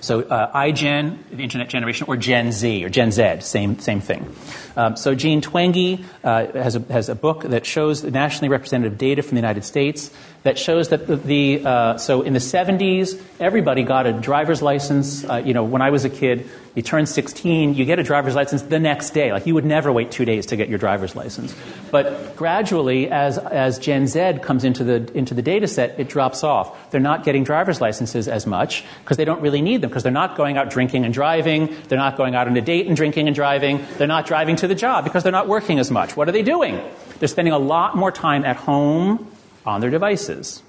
So 0.00 0.22
uh, 0.22 0.52
iGen, 0.52 1.18
the 1.30 1.42
internet 1.42 1.68
generation, 1.68 2.06
or 2.08 2.16
Gen 2.16 2.52
Z, 2.52 2.84
or 2.84 2.88
Gen 2.88 3.10
Z, 3.10 3.40
same, 3.40 3.78
same 3.78 4.00
thing. 4.00 4.34
Um, 4.76 4.96
so 4.96 5.14
Jean 5.14 5.40
Twenge 5.40 6.04
uh, 6.22 6.46
has, 6.52 6.76
a, 6.76 6.80
has 6.92 7.08
a 7.08 7.14
book 7.14 7.42
that 7.42 7.64
shows 7.66 8.02
nationally 8.04 8.48
representative 8.48 8.98
data 8.98 9.22
from 9.22 9.36
the 9.36 9.40
United 9.40 9.64
States 9.64 10.10
that 10.44 10.58
shows 10.58 10.90
that 10.90 11.06
the, 11.06 11.16
the 11.16 11.66
uh, 11.66 11.96
so 11.96 12.22
in 12.22 12.34
the 12.34 12.38
70s, 12.38 13.20
everybody 13.40 13.82
got 13.82 14.06
a 14.06 14.12
driver's 14.12 14.60
license. 14.60 15.24
Uh, 15.24 15.36
you 15.36 15.54
know, 15.54 15.64
when 15.64 15.80
I 15.80 15.88
was 15.88 16.04
a 16.04 16.10
kid, 16.10 16.48
you 16.74 16.82
turn 16.82 17.06
16, 17.06 17.74
you 17.74 17.84
get 17.86 17.98
a 17.98 18.02
driver's 18.02 18.34
license 18.34 18.60
the 18.62 18.78
next 18.78 19.10
day. 19.10 19.32
Like 19.32 19.46
you 19.46 19.54
would 19.54 19.64
never 19.64 19.90
wait 19.90 20.10
two 20.10 20.26
days 20.26 20.46
to 20.46 20.56
get 20.56 20.68
your 20.68 20.78
driver's 20.78 21.16
license. 21.16 21.54
But 21.90 22.36
gradually, 22.36 23.10
as, 23.10 23.38
as 23.38 23.78
Gen 23.78 24.06
Z 24.06 24.40
comes 24.42 24.64
into 24.64 24.84
the, 24.84 25.10
into 25.16 25.32
the 25.32 25.42
data 25.42 25.66
set, 25.66 25.98
it 25.98 26.08
drops 26.08 26.44
off. 26.44 26.90
They're 26.90 27.00
not 27.00 27.24
getting 27.24 27.42
driver's 27.42 27.80
licenses 27.80 28.28
as 28.28 28.46
much 28.46 28.84
because 29.02 29.16
they 29.16 29.24
don't 29.24 29.40
really 29.40 29.62
need 29.62 29.73
them 29.80 29.90
because 29.90 30.02
they're 30.02 30.12
not 30.12 30.36
going 30.36 30.56
out 30.56 30.70
drinking 30.70 31.04
and 31.04 31.12
driving. 31.12 31.74
They're 31.88 31.98
not 31.98 32.16
going 32.16 32.34
out 32.34 32.48
on 32.48 32.56
a 32.56 32.60
date 32.60 32.86
and 32.86 32.96
drinking 32.96 33.26
and 33.26 33.34
driving. 33.34 33.84
They're 33.98 34.06
not 34.06 34.26
driving 34.26 34.56
to 34.56 34.68
the 34.68 34.74
job 34.74 35.04
because 35.04 35.22
they're 35.22 35.32
not 35.32 35.48
working 35.48 35.78
as 35.78 35.90
much. 35.90 36.16
What 36.16 36.28
are 36.28 36.32
they 36.32 36.42
doing? 36.42 36.80
They're 37.18 37.28
spending 37.28 37.54
a 37.54 37.58
lot 37.58 37.96
more 37.96 38.12
time 38.12 38.44
at 38.44 38.56
home 38.56 39.30
on 39.64 39.80
their 39.80 39.90
devices. 39.90 40.62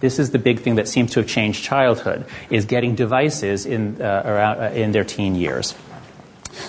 This 0.00 0.18
is 0.18 0.30
the 0.30 0.38
big 0.38 0.60
thing 0.60 0.76
that 0.76 0.86
seems 0.86 1.12
to 1.12 1.20
have 1.20 1.28
changed 1.28 1.64
childhood, 1.64 2.24
is 2.50 2.66
getting 2.66 2.94
devices 2.94 3.66
in, 3.66 4.00
uh, 4.00 4.22
around, 4.24 4.60
uh, 4.60 4.70
in 4.70 4.92
their 4.92 5.04
teen 5.04 5.34
years. 5.34 5.74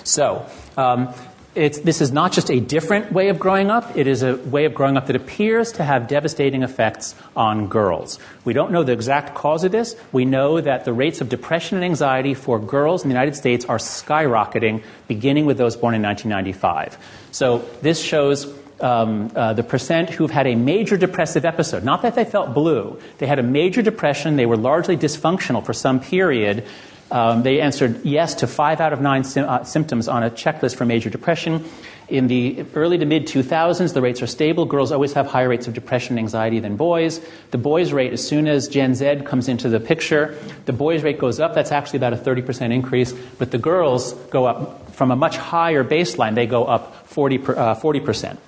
So, 0.02 0.44
um, 0.76 1.14
this 1.54 2.00
is 2.00 2.12
not 2.12 2.32
just 2.32 2.50
a 2.50 2.60
different 2.60 3.12
way 3.12 3.28
of 3.28 3.38
growing 3.38 3.70
up, 3.70 3.96
it 3.96 4.06
is 4.06 4.22
a 4.22 4.36
way 4.36 4.66
of 4.66 4.74
growing 4.74 4.96
up 4.96 5.08
that 5.08 5.16
appears 5.16 5.72
to 5.72 5.84
have 5.84 6.06
devastating 6.06 6.62
effects 6.62 7.14
on 7.34 7.66
girls. 7.66 8.18
We 8.44 8.52
don't 8.52 8.70
know 8.70 8.84
the 8.84 8.92
exact 8.92 9.34
cause 9.34 9.64
of 9.64 9.72
this. 9.72 9.96
We 10.12 10.24
know 10.24 10.60
that 10.60 10.84
the 10.84 10.92
rates 10.92 11.20
of 11.20 11.28
depression 11.28 11.76
and 11.76 11.84
anxiety 11.84 12.34
for 12.34 12.58
girls 12.60 13.02
in 13.02 13.08
the 13.08 13.14
United 13.14 13.34
States 13.34 13.64
are 13.64 13.78
skyrocketing, 13.78 14.84
beginning 15.08 15.46
with 15.46 15.58
those 15.58 15.76
born 15.76 15.94
in 15.94 16.02
1995. 16.02 16.98
So, 17.32 17.58
this 17.82 18.00
shows 18.00 18.46
um, 18.80 19.30
uh, 19.34 19.52
the 19.52 19.62
percent 19.62 20.10
who've 20.10 20.30
had 20.30 20.46
a 20.46 20.54
major 20.54 20.96
depressive 20.96 21.44
episode. 21.44 21.84
Not 21.84 22.02
that 22.02 22.14
they 22.14 22.24
felt 22.24 22.54
blue, 22.54 23.00
they 23.18 23.26
had 23.26 23.38
a 23.38 23.42
major 23.42 23.82
depression, 23.82 24.36
they 24.36 24.46
were 24.46 24.56
largely 24.56 24.96
dysfunctional 24.96 25.64
for 25.64 25.72
some 25.72 26.00
period. 26.00 26.64
Um, 27.10 27.42
they 27.42 27.60
answered 27.60 28.04
yes 28.04 28.34
to 28.36 28.46
five 28.46 28.80
out 28.80 28.92
of 28.92 29.00
nine 29.00 29.24
sim- 29.24 29.48
uh, 29.48 29.64
symptoms 29.64 30.08
on 30.08 30.22
a 30.22 30.30
checklist 30.30 30.76
for 30.76 30.84
major 30.84 31.10
depression. 31.10 31.64
In 32.08 32.26
the 32.26 32.64
early 32.74 32.98
to 32.98 33.06
mid 33.06 33.26
2000s, 33.26 33.94
the 33.94 34.02
rates 34.02 34.20
are 34.20 34.26
stable. 34.26 34.64
Girls 34.64 34.90
always 34.90 35.12
have 35.12 35.28
higher 35.28 35.48
rates 35.48 35.68
of 35.68 35.74
depression 35.74 36.18
and 36.18 36.18
anxiety 36.18 36.58
than 36.58 36.76
boys. 36.76 37.20
The 37.52 37.58
boys' 37.58 37.92
rate, 37.92 38.12
as 38.12 38.26
soon 38.26 38.48
as 38.48 38.66
Gen 38.66 38.96
Z 38.96 39.22
comes 39.24 39.48
into 39.48 39.68
the 39.68 39.78
picture, 39.78 40.36
the 40.64 40.72
boys' 40.72 41.04
rate 41.04 41.18
goes 41.18 41.38
up. 41.38 41.54
That's 41.54 41.70
actually 41.70 41.98
about 41.98 42.12
a 42.12 42.16
30% 42.16 42.72
increase. 42.72 43.12
But 43.12 43.52
the 43.52 43.58
girls 43.58 44.14
go 44.30 44.46
up 44.46 44.92
from 44.92 45.12
a 45.12 45.16
much 45.16 45.36
higher 45.36 45.84
baseline. 45.84 46.34
They 46.34 46.46
go 46.46 46.64
up 46.64 47.06
40, 47.06 47.38
per, 47.38 47.56
uh, 47.56 47.74
40%. 47.76 48.38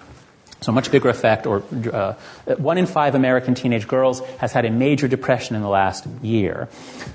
So 0.62 0.72
much 0.72 0.90
bigger 0.90 1.08
effect, 1.08 1.46
or 1.46 1.62
uh, 1.92 2.14
one 2.56 2.78
in 2.78 2.86
five 2.86 3.14
American 3.14 3.54
teenage 3.54 3.86
girls 3.86 4.20
has 4.38 4.52
had 4.52 4.64
a 4.64 4.70
major 4.70 5.08
depression 5.08 5.56
in 5.56 5.62
the 5.62 5.68
last 5.68 6.06
year. 6.22 6.68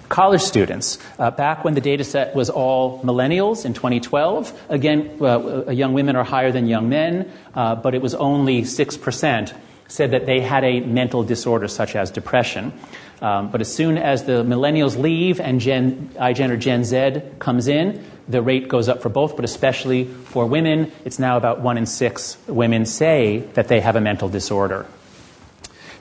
College 0.10 0.42
students, 0.42 1.00
uh, 1.18 1.32
back 1.32 1.64
when 1.64 1.74
the 1.74 1.82
data 1.82 2.04
set 2.04 2.36
was 2.36 2.50
all 2.50 3.02
millennials 3.04 3.66
in 3.66 3.74
2012, 3.74 4.54
again, 4.70 5.18
uh, 5.22 5.72
young 5.72 5.94
women 5.94 6.16
are 6.16 6.24
higher 6.24 6.52
than 6.52 6.68
young 6.68 6.90
men, 6.90 7.32
uh, 7.56 7.76
but 7.76 7.96
it 7.96 8.02
was 8.02 8.14
only 8.16 8.64
6% 8.64 9.54
said 9.88 10.12
that 10.12 10.26
they 10.26 10.42
had 10.42 10.64
a 10.64 10.82
mental 10.82 11.24
disorder 11.24 11.68
such 11.68 11.96
as 11.96 12.12
depression. 12.12 12.74
Um, 13.22 13.50
but 13.50 13.62
as 13.62 13.74
soon 13.74 13.98
as 13.98 14.26
the 14.26 14.44
millennials 14.44 14.98
leave 14.98 15.40
and 15.40 15.60
Gen, 15.60 16.10
iGen 16.20 16.50
or 16.50 16.58
Gen 16.58 16.84
Z 16.84 17.22
comes 17.40 17.68
in, 17.68 18.04
the 18.28 18.42
rate 18.42 18.68
goes 18.68 18.90
up 18.90 19.02
for 19.02 19.10
both, 19.10 19.36
but 19.36 19.46
especially 19.46 20.06
for 20.06 20.46
women. 20.46 20.92
It's 21.06 21.20
now 21.20 21.38
about 21.38 21.62
one 21.62 21.78
in 21.78 21.86
six 21.86 22.38
women 22.48 22.86
say 22.86 23.40
that 23.54 23.68
they 23.68 23.80
have 23.80 23.96
a 23.96 24.02
mental 24.02 24.30
disorder. 24.30 24.86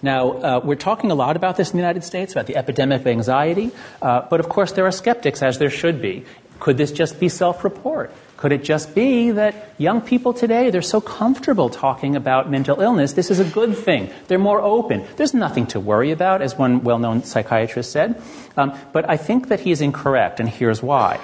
Now, 0.03 0.31
uh, 0.33 0.61
we're 0.62 0.77
talking 0.77 1.11
a 1.11 1.15
lot 1.15 1.37
about 1.37 1.57
this 1.57 1.71
in 1.71 1.77
the 1.77 1.83
United 1.83 2.05
States, 2.05 2.33
about 2.33 2.47
the 2.47 2.57
epidemic 2.57 3.01
of 3.01 3.07
anxiety, 3.07 3.71
uh, 4.03 4.27
but 4.29 4.41
of 4.41 4.49
course 4.49 4.73
there 4.73 4.87
are 4.87 4.93
skeptics, 4.93 5.43
as 5.43 5.59
there 5.59 5.71
should 5.71 6.03
be. 6.03 6.25
Could 6.61 6.77
this 6.77 6.93
just 6.93 7.21
be 7.21 7.29
self 7.29 7.65
report? 7.65 8.12
Could 8.37 8.53
it 8.53 8.62
just 8.62 8.95
be 8.95 9.31
that 9.31 9.75
young 9.79 10.03
people 10.03 10.35
today, 10.35 10.69
they're 10.71 10.83
so 10.83 11.01
comfortable 11.01 11.71
talking 11.71 12.17
about 12.17 12.51
mental 12.51 12.81
illness, 12.81 13.15
this 13.15 13.31
is 13.31 13.41
a 13.41 13.45
good 13.45 13.77
thing. 13.77 14.11
They're 14.29 14.39
more 14.39 14.61
open. 14.61 15.07
There's 15.17 15.33
nothing 15.33 15.67
to 15.69 15.81
worry 15.81 16.11
about, 16.11 16.43
as 16.43 16.57
one 16.57 16.85
well 16.85 16.99
known 16.99 17.25
psychiatrist 17.25 17.91
said. 17.91 18.21
Um, 18.57 18.79
but 18.93 19.09
I 19.09 19.17
think 19.17 19.49
that 19.49 19.61
he 19.61 19.71
is 19.71 19.81
incorrect, 19.81 20.41
and 20.41 20.49
here's 20.49 20.83
why. 20.83 21.19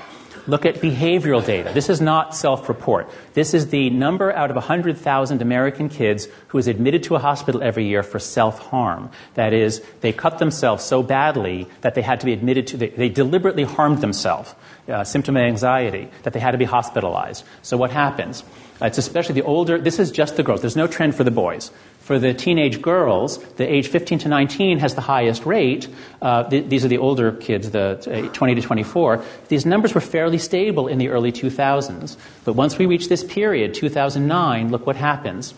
Look 0.49 0.67
at 0.67 0.77
behavioral 0.77 1.45
data. 1.45 1.71
This 1.73 1.89
is 1.89 2.01
not 2.01 2.35
self 2.35 2.69
report. 2.69 3.09
This 3.35 3.55
is 3.55 3.69
the 3.69 3.91
number 3.91 4.33
out 4.33 4.51
of 4.51 4.57
100,000 4.57 5.41
American 5.41 5.89
kids 5.89 6.27
who 6.49 6.59
is 6.59 6.67
admitted 6.67 7.05
to 7.05 7.15
a 7.15 7.21
hospital 7.21 7.63
every 7.63 7.87
year 7.87 8.03
for 8.03 8.19
self 8.19 8.59
harm. 8.59 9.11
That 9.35 9.53
is, 9.53 9.83
they 10.01 10.13
cut 10.13 10.39
themselves 10.39 10.83
so 10.83 11.03
badly 11.03 11.69
that 11.83 11.95
they 11.95 12.03
had 12.03 12.21
to 12.21 12.27
be 12.27 12.33
admitted 12.33 12.67
to, 12.69 12.77
they, 12.77 12.89
they 12.89 13.09
deliberately 13.09 13.63
harmed 13.63 14.01
themselves, 14.01 14.53
uh, 14.93 15.05
symptom 15.05 15.37
of 15.37 15.43
anxiety, 15.43 16.09
that 16.23 16.33
they 16.33 16.41
had 16.41 16.53
to 16.53 16.59
be 16.59 16.65
hospitalized. 16.65 17.45
So 17.63 17.77
what 17.77 17.91
happens? 17.91 18.45
Uh, 18.81 18.87
it's 18.87 18.99
especially 18.99 19.35
the 19.35 19.43
older, 19.43 19.79
this 19.79 19.99
is 19.99 20.11
just 20.11 20.37
the 20.37 20.43
girls. 20.43 20.61
There's 20.61 20.77
no 20.77 20.87
trend 20.87 21.15
for 21.15 21.25
the 21.25 21.31
boys. 21.31 21.71
For 22.01 22.19
the 22.19 22.35
teenage 22.35 22.83
girls, 22.83 23.39
the 23.55 23.73
age 23.73 23.87
15 23.87 24.19
to 24.21 24.29
19 24.29 24.79
has 24.81 24.97
the 24.97 25.01
highest 25.01 25.47
rate. 25.47 25.89
Uh, 26.21 26.43
th- 26.43 26.69
these 26.69 26.85
are 26.85 26.89
the 26.89 26.99
older 26.99 27.31
kids, 27.31 27.71
the 27.71 28.31
20 28.33 28.55
to 28.57 28.61
24. 28.61 29.25
These 29.49 29.65
numbers 29.65 29.95
were 29.95 30.01
fairly 30.01 30.39
stable 30.39 30.89
in 30.89 30.99
the 30.99 31.11
early 31.11 31.31
2000s. 31.31 32.17
But 32.45 32.55
once 32.55 32.77
we 32.77 32.87
reach 32.87 33.09
this 33.09 33.23
period, 33.23 33.75
2009, 33.75 34.73
look 34.73 34.85
what 34.85 34.97
happens. 34.97 35.55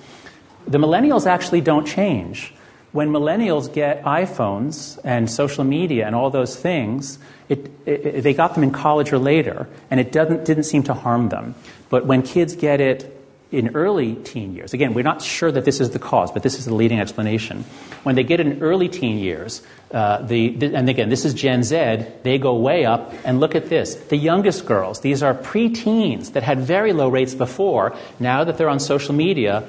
The 0.66 0.78
millennials 0.78 1.26
actually 1.26 1.62
don't 1.62 1.86
change. 1.86 2.52
When 2.94 3.10
millennials 3.10 3.74
get 3.74 4.04
iPhones 4.04 5.00
and 5.02 5.28
social 5.28 5.64
media 5.64 6.06
and 6.06 6.14
all 6.14 6.30
those 6.30 6.54
things, 6.54 7.18
it, 7.48 7.68
it, 7.86 8.22
they 8.22 8.32
got 8.32 8.54
them 8.54 8.62
in 8.62 8.70
college 8.70 9.12
or 9.12 9.18
later, 9.18 9.66
and 9.90 9.98
it 9.98 10.12
doesn't, 10.12 10.44
didn't 10.44 10.62
seem 10.62 10.84
to 10.84 10.94
harm 10.94 11.28
them. 11.28 11.56
But 11.90 12.06
when 12.06 12.22
kids 12.22 12.54
get 12.54 12.80
it 12.80 13.10
in 13.50 13.74
early 13.74 14.14
teen 14.14 14.54
years, 14.54 14.74
again, 14.74 14.94
we're 14.94 15.02
not 15.02 15.22
sure 15.22 15.50
that 15.50 15.64
this 15.64 15.80
is 15.80 15.90
the 15.90 15.98
cause, 15.98 16.30
but 16.30 16.44
this 16.44 16.56
is 16.56 16.66
the 16.66 16.74
leading 16.74 17.00
explanation. 17.00 17.64
When 18.04 18.14
they 18.14 18.22
get 18.22 18.38
it 18.38 18.46
in 18.46 18.62
early 18.62 18.88
teen 18.88 19.18
years, 19.18 19.60
uh, 19.90 20.22
the, 20.22 20.50
the, 20.50 20.76
and 20.76 20.88
again, 20.88 21.08
this 21.08 21.24
is 21.24 21.34
Gen 21.34 21.64
Z, 21.64 22.06
they 22.22 22.38
go 22.38 22.54
way 22.54 22.84
up, 22.84 23.12
and 23.24 23.40
look 23.40 23.56
at 23.56 23.68
this. 23.68 23.96
The 23.96 24.16
youngest 24.16 24.66
girls, 24.66 25.00
these 25.00 25.20
are 25.20 25.34
preteens 25.34 26.34
that 26.34 26.44
had 26.44 26.60
very 26.60 26.92
low 26.92 27.08
rates 27.08 27.34
before. 27.34 27.96
Now 28.20 28.44
that 28.44 28.56
they're 28.56 28.68
on 28.68 28.78
social 28.78 29.16
media, 29.16 29.68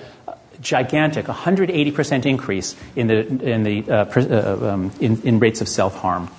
gigantic, 0.62 1.26
180% 1.26 2.26
increase 2.26 2.76
in 2.96 3.08
the, 3.08 3.28
in, 3.28 3.64
the, 3.64 3.90
uh, 3.90 4.06
uh, 4.16 4.74
um, 4.74 4.92
in, 5.00 5.22
in 5.22 5.40
rates 5.40 5.62
of 5.62 5.68
self 5.68 5.96
harm. 5.96 6.30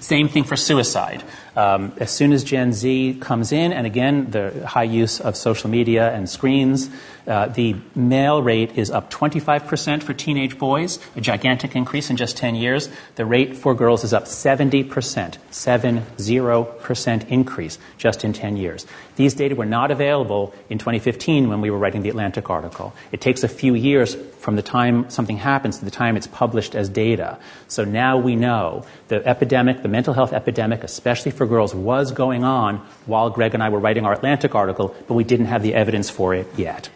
Same 0.00 0.28
thing 0.28 0.44
for 0.44 0.56
suicide. 0.56 1.24
Um, 1.56 1.92
as 1.98 2.10
soon 2.10 2.32
as 2.32 2.44
Gen 2.44 2.72
Z 2.72 3.18
comes 3.20 3.52
in, 3.52 3.72
and 3.72 3.86
again, 3.86 4.30
the 4.30 4.66
high 4.66 4.84
use 4.84 5.20
of 5.20 5.36
social 5.36 5.68
media 5.68 6.12
and 6.14 6.28
screens, 6.28 6.88
uh, 7.28 7.46
the 7.48 7.76
male 7.94 8.42
rate 8.42 8.78
is 8.78 8.90
up 8.90 9.10
25% 9.10 10.02
for 10.02 10.14
teenage 10.14 10.58
boys, 10.58 10.98
a 11.14 11.20
gigantic 11.20 11.76
increase 11.76 12.08
in 12.08 12.16
just 12.16 12.38
10 12.38 12.54
years. 12.54 12.88
The 13.16 13.26
rate 13.26 13.54
for 13.56 13.74
girls 13.74 14.02
is 14.02 14.14
up 14.14 14.24
70%, 14.24 14.88
70% 14.88 17.28
increase 17.28 17.78
just 17.98 18.24
in 18.24 18.32
10 18.32 18.56
years. 18.56 18.86
These 19.16 19.34
data 19.34 19.54
were 19.54 19.66
not 19.66 19.90
available 19.90 20.54
in 20.70 20.78
2015 20.78 21.48
when 21.48 21.60
we 21.60 21.70
were 21.70 21.78
writing 21.78 22.02
the 22.02 22.08
Atlantic 22.08 22.48
article. 22.48 22.94
It 23.12 23.20
takes 23.20 23.44
a 23.44 23.48
few 23.48 23.74
years 23.74 24.16
from 24.38 24.56
the 24.56 24.62
time 24.62 25.10
something 25.10 25.36
happens 25.36 25.78
to 25.78 25.84
the 25.84 25.90
time 25.90 26.16
it's 26.16 26.26
published 26.26 26.74
as 26.74 26.88
data. 26.88 27.38
So 27.66 27.84
now 27.84 28.16
we 28.16 28.36
know 28.36 28.86
the 29.08 29.26
epidemic, 29.26 29.82
the 29.82 29.88
mental 29.88 30.14
health 30.14 30.32
epidemic, 30.32 30.84
especially 30.84 31.32
for 31.32 31.46
girls, 31.46 31.74
was 31.74 32.12
going 32.12 32.44
on 32.44 32.78
while 33.06 33.28
Greg 33.28 33.52
and 33.54 33.62
I 33.62 33.68
were 33.68 33.80
writing 33.80 34.06
our 34.06 34.12
Atlantic 34.12 34.54
article, 34.54 34.94
but 35.06 35.14
we 35.14 35.24
didn't 35.24 35.46
have 35.46 35.62
the 35.62 35.74
evidence 35.74 36.08
for 36.08 36.34
it 36.34 36.46
yet. 36.56 36.88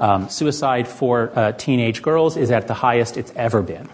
Um, 0.00 0.28
suicide 0.28 0.86
for 0.86 1.32
uh, 1.34 1.52
teenage 1.52 2.02
girls 2.02 2.36
is 2.36 2.50
at 2.50 2.68
the 2.68 2.74
highest 2.74 3.16
it's 3.16 3.32
ever 3.34 3.62
been. 3.62 3.88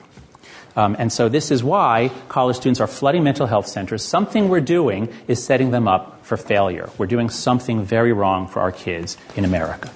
Um, 0.76 0.96
and 0.98 1.12
so 1.12 1.28
this 1.28 1.50
is 1.50 1.62
why 1.62 2.10
college 2.28 2.56
students 2.56 2.80
are 2.80 2.86
flooding 2.86 3.22
mental 3.22 3.46
health 3.46 3.66
centers. 3.66 4.04
Something 4.04 4.48
we're 4.48 4.60
doing 4.60 5.08
is 5.28 5.42
setting 5.42 5.70
them 5.70 5.86
up 5.86 6.24
for 6.26 6.36
failure. 6.36 6.90
We're 6.98 7.06
doing 7.06 7.30
something 7.30 7.84
very 7.84 8.12
wrong 8.12 8.48
for 8.48 8.60
our 8.60 8.72
kids 8.72 9.16
in 9.36 9.44
America. 9.44 9.88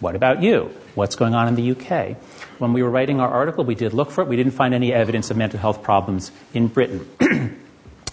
What 0.00 0.16
about 0.16 0.42
you? 0.42 0.70
What's 0.94 1.16
going 1.16 1.34
on 1.34 1.48
in 1.48 1.56
the 1.56 1.72
UK? 1.72 2.16
When 2.58 2.72
we 2.72 2.82
were 2.82 2.90
writing 2.90 3.20
our 3.20 3.28
article, 3.28 3.64
we 3.64 3.74
did 3.74 3.92
look 3.92 4.10
for 4.10 4.22
it. 4.22 4.28
We 4.28 4.36
didn't 4.36 4.52
find 4.52 4.72
any 4.72 4.92
evidence 4.92 5.30
of 5.30 5.36
mental 5.36 5.58
health 5.58 5.82
problems 5.82 6.32
in 6.52 6.68
Britain. 6.68 7.08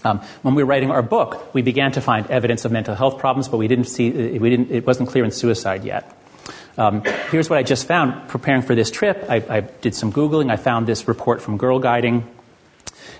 Um, 0.04 0.18
when 0.42 0.56
we 0.56 0.64
were 0.64 0.68
writing 0.68 0.90
our 0.90 1.00
book, 1.00 1.54
we 1.54 1.62
began 1.62 1.92
to 1.92 2.00
find 2.00 2.28
evidence 2.28 2.64
of 2.64 2.72
mental 2.72 2.96
health 2.96 3.18
problems, 3.18 3.46
but 3.46 3.58
we 3.58 3.68
didn't 3.68 3.84
see, 3.84 4.10
we 4.36 4.50
didn't, 4.50 4.72
it 4.72 4.84
wasn't 4.84 5.08
clear 5.08 5.24
in 5.24 5.30
suicide 5.30 5.84
yet. 5.84 6.12
Um, 6.78 7.02
here's 7.30 7.50
what 7.50 7.58
I 7.58 7.62
just 7.62 7.86
found 7.86 8.28
preparing 8.28 8.62
for 8.62 8.74
this 8.74 8.90
trip. 8.90 9.26
I, 9.28 9.36
I, 9.48 9.60
did 9.60 9.94
some 9.94 10.12
Googling. 10.12 10.50
I 10.50 10.56
found 10.56 10.86
this 10.86 11.06
report 11.06 11.42
from 11.42 11.58
Girl 11.58 11.78
Guiding. 11.78 12.26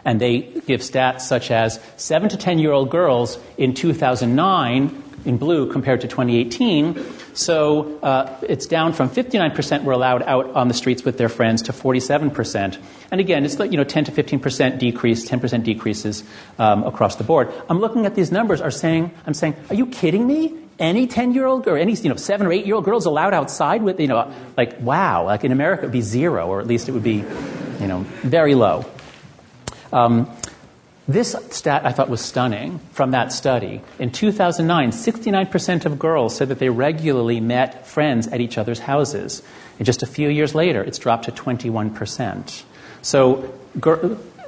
And 0.04 0.20
they 0.20 0.40
give 0.40 0.80
stats 0.80 1.20
such 1.20 1.50
as 1.50 1.78
7 1.96 2.30
to 2.30 2.36
10 2.36 2.58
year 2.58 2.72
old 2.72 2.90
girls 2.90 3.38
in 3.56 3.74
2009 3.74 5.02
in 5.24 5.36
blue 5.36 5.70
compared 5.70 6.00
to 6.00 6.08
2018. 6.08 7.04
So 7.34 7.98
uh, 8.00 8.36
it's 8.42 8.66
down 8.66 8.92
from 8.92 9.08
59% 9.08 9.84
were 9.84 9.92
allowed 9.92 10.22
out 10.22 10.50
on 10.54 10.68
the 10.68 10.74
streets 10.74 11.04
with 11.04 11.18
their 11.18 11.28
friends 11.28 11.62
to 11.62 11.72
47%. 11.72 12.78
And 13.10 13.20
again, 13.20 13.44
it's 13.44 13.58
like, 13.58 13.70
you 13.70 13.76
know, 13.76 13.84
10 13.84 14.06
to 14.06 14.12
15% 14.12 14.78
decrease, 14.78 15.28
10% 15.28 15.62
decreases 15.62 16.24
um, 16.58 16.82
across 16.84 17.16
the 17.16 17.24
board. 17.24 17.52
I'm 17.68 17.78
looking 17.78 18.06
at 18.06 18.14
these 18.14 18.32
numbers, 18.32 18.60
are 18.60 18.70
saying, 18.70 19.12
I'm 19.26 19.34
saying, 19.34 19.54
are 19.68 19.74
you 19.74 19.86
kidding 19.86 20.26
me? 20.26 20.61
Any 20.82 21.06
10 21.06 21.32
year 21.32 21.46
old 21.46 21.66
or 21.68 21.78
any 21.78 21.94
you 21.94 22.10
know, 22.10 22.16
7 22.16 22.46
or 22.46 22.52
8 22.52 22.66
year 22.66 22.74
old 22.74 22.84
girls 22.84 23.06
allowed 23.06 23.32
outside 23.32 23.82
with, 23.82 24.00
you 24.00 24.08
know, 24.08 24.30
like, 24.56 24.78
wow, 24.80 25.24
like 25.24 25.44
in 25.44 25.52
America 25.52 25.84
it 25.84 25.86
would 25.86 25.92
be 25.92 26.02
zero, 26.02 26.48
or 26.48 26.60
at 26.60 26.66
least 26.66 26.88
it 26.88 26.92
would 26.92 27.04
be, 27.04 27.24
you 27.80 27.86
know, 27.86 28.00
very 28.22 28.54
low. 28.54 28.84
Um, 29.92 30.28
this 31.08 31.36
stat 31.50 31.84
I 31.84 31.92
thought 31.92 32.08
was 32.08 32.20
stunning 32.20 32.78
from 32.92 33.12
that 33.12 33.32
study. 33.32 33.80
In 33.98 34.10
2009, 34.10 34.90
69% 34.90 35.84
of 35.84 35.98
girls 35.98 36.36
said 36.36 36.48
that 36.48 36.58
they 36.58 36.68
regularly 36.68 37.40
met 37.40 37.86
friends 37.86 38.28
at 38.28 38.40
each 38.40 38.58
other's 38.58 38.80
houses. 38.80 39.42
And 39.78 39.86
just 39.86 40.02
a 40.02 40.06
few 40.06 40.28
years 40.28 40.54
later, 40.54 40.82
it's 40.82 40.98
dropped 40.98 41.24
to 41.24 41.32
21%. 41.32 42.62
So, 43.02 43.52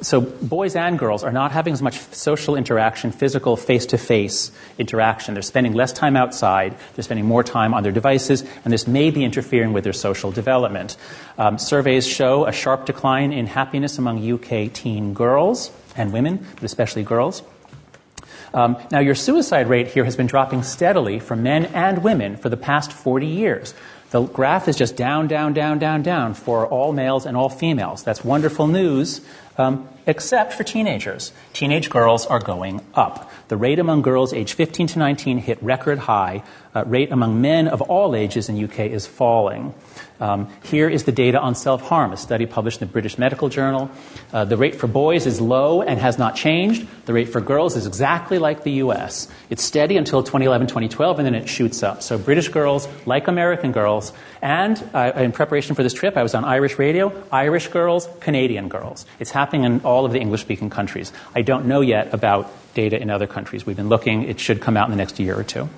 so 0.02 0.20
boys 0.20 0.76
and 0.76 0.98
girls 0.98 1.24
are 1.24 1.32
not 1.32 1.52
having 1.52 1.72
as 1.72 1.82
much 1.82 1.98
social 2.12 2.56
interaction, 2.56 3.12
physical, 3.12 3.56
face 3.56 3.86
to 3.86 3.98
face 3.98 4.50
interaction. 4.78 5.34
They're 5.34 5.42
spending 5.42 5.72
less 5.72 5.92
time 5.92 6.16
outside, 6.16 6.76
they're 6.94 7.02
spending 7.02 7.26
more 7.26 7.42
time 7.42 7.74
on 7.74 7.82
their 7.82 7.92
devices, 7.92 8.44
and 8.64 8.72
this 8.72 8.86
may 8.86 9.10
be 9.10 9.24
interfering 9.24 9.72
with 9.72 9.84
their 9.84 9.92
social 9.92 10.30
development. 10.30 10.96
Um, 11.38 11.58
surveys 11.58 12.06
show 12.06 12.46
a 12.46 12.52
sharp 12.52 12.86
decline 12.86 13.32
in 13.32 13.46
happiness 13.46 13.98
among 13.98 14.30
UK 14.30 14.72
teen 14.72 15.14
girls 15.14 15.70
and 15.96 16.12
women, 16.12 16.46
but 16.54 16.64
especially 16.64 17.02
girls. 17.02 17.42
Um, 18.52 18.76
now, 18.92 19.00
your 19.00 19.16
suicide 19.16 19.68
rate 19.68 19.88
here 19.88 20.04
has 20.04 20.16
been 20.16 20.28
dropping 20.28 20.62
steadily 20.62 21.18
for 21.18 21.34
men 21.34 21.66
and 21.66 22.04
women 22.04 22.36
for 22.36 22.48
the 22.48 22.56
past 22.56 22.92
40 22.92 23.26
years. 23.26 23.74
The 24.10 24.22
graph 24.22 24.68
is 24.68 24.76
just 24.76 24.94
down, 24.94 25.26
down, 25.26 25.54
down, 25.54 25.80
down, 25.80 26.02
down 26.02 26.34
for 26.34 26.64
all 26.68 26.92
males 26.92 27.26
and 27.26 27.36
all 27.36 27.48
females. 27.48 28.04
That's 28.04 28.24
wonderful 28.24 28.68
news, 28.68 29.20
um, 29.58 29.88
except 30.06 30.52
for 30.52 30.64
teenagers. 30.64 31.32
Teenage 31.52 31.90
girls 31.90 32.26
are 32.26 32.40
going 32.40 32.80
up. 32.94 33.30
The 33.48 33.56
rate 33.56 33.78
among 33.78 34.02
girls 34.02 34.32
aged 34.32 34.54
15 34.54 34.88
to 34.88 34.98
19 34.98 35.38
hit 35.38 35.62
record 35.62 35.98
high. 35.98 36.42
Uh, 36.74 36.84
rate 36.86 37.12
among 37.12 37.40
men 37.40 37.68
of 37.68 37.82
all 37.82 38.16
ages 38.16 38.48
in 38.48 38.62
UK 38.62 38.80
is 38.80 39.06
falling. 39.06 39.74
Um, 40.20 40.48
here 40.64 40.88
is 40.88 41.04
the 41.04 41.12
data 41.12 41.38
on 41.40 41.54
self 41.54 41.82
harm, 41.82 42.12
a 42.12 42.16
study 42.16 42.46
published 42.46 42.80
in 42.80 42.88
the 42.88 42.92
British 42.92 43.18
Medical 43.18 43.48
Journal. 43.48 43.90
Uh, 44.32 44.44
the 44.44 44.56
rate 44.56 44.74
for 44.74 44.86
boys 44.86 45.26
is 45.26 45.40
low 45.40 45.82
and 45.82 46.00
has 46.00 46.18
not 46.18 46.34
changed. 46.36 46.86
The 47.06 47.12
rate 47.12 47.28
for 47.28 47.40
girls 47.40 47.76
is 47.76 47.86
exactly 47.86 48.38
like 48.38 48.64
the 48.64 48.72
US. 48.84 49.28
It's 49.50 49.62
steady 49.62 49.96
until 49.96 50.22
2011, 50.22 50.68
2012, 50.68 51.18
and 51.18 51.26
then 51.26 51.34
it 51.34 51.48
shoots 51.48 51.82
up. 51.82 52.02
So 52.02 52.18
British 52.18 52.48
girls, 52.48 52.88
like 53.06 53.28
American 53.28 53.72
girls, 53.72 54.12
and 54.44 54.90
uh, 54.92 55.12
in 55.16 55.32
preparation 55.32 55.74
for 55.74 55.82
this 55.82 55.94
trip, 55.94 56.18
I 56.18 56.22
was 56.22 56.34
on 56.34 56.44
Irish 56.44 56.78
radio, 56.78 57.10
Irish 57.32 57.68
girls, 57.68 58.06
Canadian 58.20 58.68
girls. 58.68 59.06
It's 59.18 59.30
happening 59.30 59.64
in 59.64 59.80
all 59.80 60.04
of 60.04 60.12
the 60.12 60.20
English 60.20 60.42
speaking 60.42 60.68
countries. 60.68 61.14
I 61.34 61.40
don't 61.40 61.64
know 61.64 61.80
yet 61.80 62.12
about 62.12 62.52
data 62.74 63.00
in 63.00 63.08
other 63.08 63.26
countries. 63.26 63.64
We've 63.64 63.74
been 63.74 63.88
looking, 63.88 64.24
it 64.24 64.38
should 64.38 64.60
come 64.60 64.76
out 64.76 64.84
in 64.84 64.90
the 64.90 64.98
next 64.98 65.18
year 65.18 65.34
or 65.34 65.44
two. 65.44 65.70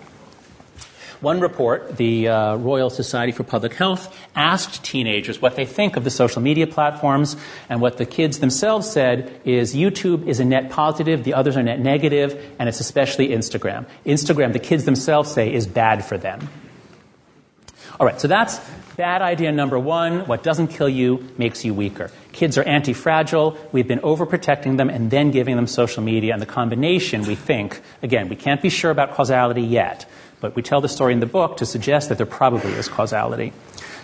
One 1.20 1.40
report, 1.40 1.96
the 1.96 2.26
uh, 2.26 2.56
Royal 2.56 2.90
Society 2.90 3.30
for 3.30 3.44
Public 3.44 3.72
Health, 3.72 4.12
asked 4.34 4.82
teenagers 4.84 5.40
what 5.40 5.54
they 5.54 5.64
think 5.64 5.96
of 5.96 6.02
the 6.02 6.10
social 6.10 6.42
media 6.42 6.66
platforms, 6.66 7.36
and 7.68 7.80
what 7.80 7.98
the 7.98 8.04
kids 8.04 8.40
themselves 8.40 8.90
said 8.90 9.40
is 9.44 9.76
YouTube 9.76 10.26
is 10.26 10.40
a 10.40 10.44
net 10.44 10.70
positive, 10.70 11.22
the 11.22 11.34
others 11.34 11.56
are 11.56 11.62
net 11.62 11.78
negative, 11.78 12.54
and 12.58 12.68
it's 12.68 12.80
especially 12.80 13.28
Instagram. 13.28 13.86
Instagram, 14.04 14.52
the 14.52 14.58
kids 14.58 14.84
themselves 14.84 15.30
say, 15.30 15.54
is 15.54 15.68
bad 15.68 16.04
for 16.04 16.18
them. 16.18 16.48
All 17.98 18.06
right, 18.06 18.20
so 18.20 18.28
that's 18.28 18.60
bad 18.96 19.22
idea 19.22 19.52
number 19.52 19.78
one. 19.78 20.26
What 20.26 20.42
doesn't 20.42 20.68
kill 20.68 20.88
you 20.88 21.26
makes 21.38 21.64
you 21.64 21.72
weaker. 21.72 22.10
Kids 22.32 22.58
are 22.58 22.62
anti 22.62 22.92
fragile. 22.92 23.56
We've 23.72 23.88
been 23.88 24.00
overprotecting 24.00 24.76
them 24.76 24.90
and 24.90 25.10
then 25.10 25.30
giving 25.30 25.56
them 25.56 25.66
social 25.66 26.02
media. 26.02 26.34
And 26.34 26.42
the 26.42 26.46
combination, 26.46 27.24
we 27.24 27.36
think, 27.36 27.80
again, 28.02 28.28
we 28.28 28.36
can't 28.36 28.60
be 28.60 28.68
sure 28.68 28.90
about 28.90 29.12
causality 29.12 29.62
yet, 29.62 30.04
but 30.40 30.54
we 30.54 30.60
tell 30.60 30.82
the 30.82 30.90
story 30.90 31.14
in 31.14 31.20
the 31.20 31.26
book 31.26 31.56
to 31.58 31.66
suggest 31.66 32.10
that 32.10 32.18
there 32.18 32.26
probably 32.26 32.72
is 32.72 32.86
causality. 32.86 33.54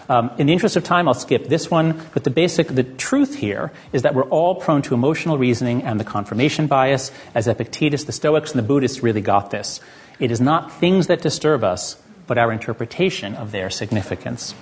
Um, 0.08 0.30
in 0.38 0.46
the 0.46 0.54
interest 0.54 0.76
of 0.76 0.84
time, 0.84 1.06
I'll 1.06 1.14
skip 1.14 1.48
this 1.48 1.70
one, 1.70 2.02
but 2.14 2.24
the 2.24 2.30
basic, 2.30 2.68
the 2.68 2.82
truth 2.84 3.34
here 3.34 3.72
is 3.92 4.02
that 4.02 4.14
we're 4.14 4.24
all 4.24 4.54
prone 4.54 4.80
to 4.82 4.94
emotional 4.94 5.36
reasoning 5.36 5.82
and 5.82 6.00
the 6.00 6.04
confirmation 6.04 6.66
bias, 6.66 7.12
as 7.34 7.46
Epictetus, 7.46 8.04
the 8.04 8.12
Stoics, 8.12 8.52
and 8.52 8.58
the 8.58 8.66
Buddhists 8.66 9.02
really 9.02 9.20
got 9.20 9.50
this. 9.50 9.80
It 10.18 10.30
is 10.30 10.40
not 10.40 10.72
things 10.72 11.06
that 11.08 11.20
disturb 11.20 11.62
us, 11.62 12.01
but 12.26 12.38
our 12.38 12.52
interpretation 12.52 13.34
of 13.34 13.52
their 13.52 13.70
significance. 13.70 14.54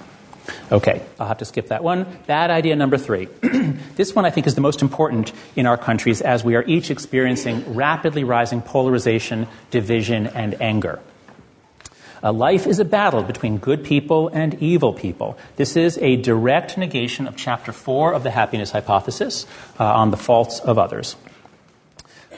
Okay, 0.72 1.02
I'll 1.18 1.28
have 1.28 1.38
to 1.38 1.44
skip 1.44 1.68
that 1.68 1.82
one. 1.82 2.06
Bad 2.26 2.50
idea 2.50 2.74
number 2.76 2.98
three. 2.98 3.26
this 3.96 4.14
one 4.14 4.24
I 4.24 4.30
think 4.30 4.46
is 4.46 4.54
the 4.54 4.60
most 4.60 4.82
important 4.82 5.32
in 5.56 5.66
our 5.66 5.76
countries 5.76 6.22
as 6.22 6.42
we 6.44 6.56
are 6.56 6.64
each 6.64 6.90
experiencing 6.90 7.74
rapidly 7.74 8.24
rising 8.24 8.62
polarization, 8.62 9.46
division, 9.70 10.26
and 10.28 10.60
anger. 10.60 11.00
Life 12.22 12.66
is 12.66 12.78
a 12.78 12.84
battle 12.84 13.22
between 13.22 13.56
good 13.56 13.82
people 13.82 14.28
and 14.28 14.54
evil 14.62 14.92
people. 14.92 15.38
This 15.56 15.74
is 15.76 15.96
a 15.98 16.16
direct 16.16 16.76
negation 16.76 17.26
of 17.26 17.34
chapter 17.34 17.72
four 17.72 18.12
of 18.12 18.24
the 18.24 18.30
happiness 18.30 18.70
hypothesis 18.70 19.46
uh, 19.78 19.84
on 19.84 20.10
the 20.10 20.18
faults 20.18 20.60
of 20.60 20.78
others. 20.78 21.16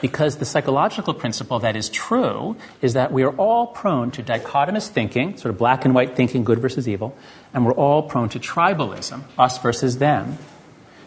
Because 0.03 0.35
the 0.35 0.43
psychological 0.43 1.13
principle 1.13 1.59
that 1.59 1.77
is 1.77 1.87
true 1.87 2.57
is 2.81 2.91
that 2.91 3.13
we 3.13 3.23
are 3.23 3.31
all 3.37 3.67
prone 3.67 4.11
to 4.11 4.21
dichotomous 4.21 4.89
thinking, 4.89 5.37
sort 5.37 5.51
of 5.51 5.57
black 5.57 5.85
and 5.85 5.95
white 5.95 6.17
thinking, 6.17 6.43
good 6.43 6.59
versus 6.59 6.89
evil, 6.89 7.15
and 7.53 7.65
we're 7.65 7.71
all 7.71 8.03
prone 8.03 8.27
to 8.27 8.37
tribalism, 8.37 9.21
us 9.39 9.59
versus 9.59 9.99
them. 9.99 10.37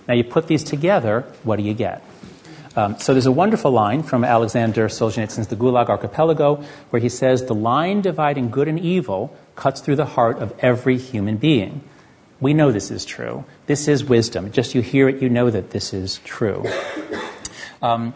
Now 0.09 0.15
you 0.15 0.25
put 0.25 0.47
these 0.47 0.65
together, 0.65 1.27
what 1.43 1.57
do 1.57 1.63
you 1.63 1.75
get? 1.75 2.03
Um, 2.75 2.99
so 2.99 3.13
there's 3.13 3.27
a 3.27 3.33
wonderful 3.33 3.71
line 3.71 4.03
from 4.03 4.25
Alexander 4.25 4.89
Solzhenitsyn's 4.89 5.49
The 5.49 5.57
Gulag 5.57 5.91
Archipelago 5.91 6.65
where 6.89 7.03
he 7.03 7.11
says, 7.11 7.45
The 7.45 7.55
line 7.55 8.01
dividing 8.01 8.49
good 8.49 8.67
and 8.67 8.81
evil 8.81 9.37
cuts 9.57 9.83
through 9.83 9.97
the 9.97 10.07
heart 10.07 10.39
of 10.39 10.55
every 10.61 10.97
human 10.97 11.37
being. 11.37 11.83
We 12.41 12.55
know 12.55 12.73
this 12.73 12.91
is 12.91 13.05
true. 13.05 13.45
This 13.67 13.89
is 13.89 14.05
wisdom. 14.05 14.53
Just 14.53 14.75
you 14.75 14.81
hear 14.81 15.07
it, 15.11 15.21
you 15.21 15.29
know 15.29 15.51
that 15.51 15.73
this 15.73 15.93
is 15.93 16.19
true. 16.25 16.65
Um, 17.83 18.15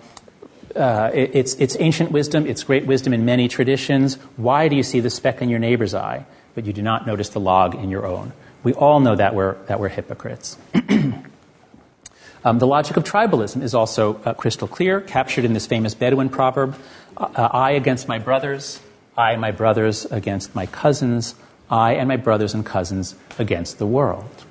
uh, 0.76 1.11
it, 1.12 1.30
it's, 1.35 1.54
it's 1.54 1.76
ancient 1.80 2.11
wisdom, 2.12 2.46
it's 2.46 2.62
great 2.64 2.87
wisdom 2.87 3.12
in 3.12 3.24
many 3.24 3.48
traditions. 3.48 4.14
Why 4.37 4.68
do 4.68 4.76
you 4.76 4.83
see 4.83 5.00
the 5.00 5.11
speck 5.11 5.42
in 5.42 5.48
your 5.48 5.59
neighbor's 5.59 5.94
eye, 5.94 6.24
but 6.54 6.66
you 6.66 6.72
do 6.72 6.83
not 6.83 7.06
notice 7.06 7.28
the 7.30 7.40
log 7.40 7.74
in 7.74 7.90
your 7.90 8.06
own? 8.06 8.33
We 8.62 8.74
all 8.74 9.00
know 9.00 9.16
that 9.16 9.35
we're, 9.35 9.54
that 9.66 9.80
we're 9.80 9.88
hypocrites. 9.88 10.59
um, 12.44 12.59
the 12.59 12.66
logic 12.66 12.96
of 12.96 13.04
tribalism 13.04 13.62
is 13.62 13.74
also 13.74 14.20
uh, 14.24 14.35
crystal 14.35 14.68
clear, 14.68 15.00
captured 15.00 15.44
in 15.44 15.54
this 15.54 15.66
famous 15.66 15.94
Bedouin 15.94 16.28
proverb 16.28 16.76
uh, 17.16 17.48
I 17.52 17.72
against 17.72 18.09
my 18.09 18.18
brothers, 18.18 18.80
I 19.16 19.37
my 19.37 19.50
brothers 19.50 20.06
against 20.06 20.54
my 20.54 20.66
cousins, 20.66 21.35
I 21.70 21.94
and 21.94 22.09
my 22.09 22.16
brothers 22.16 22.54
and 22.54 22.64
cousins 22.64 23.14
against 23.38 23.78
the 23.78 23.87
world. 23.87 24.44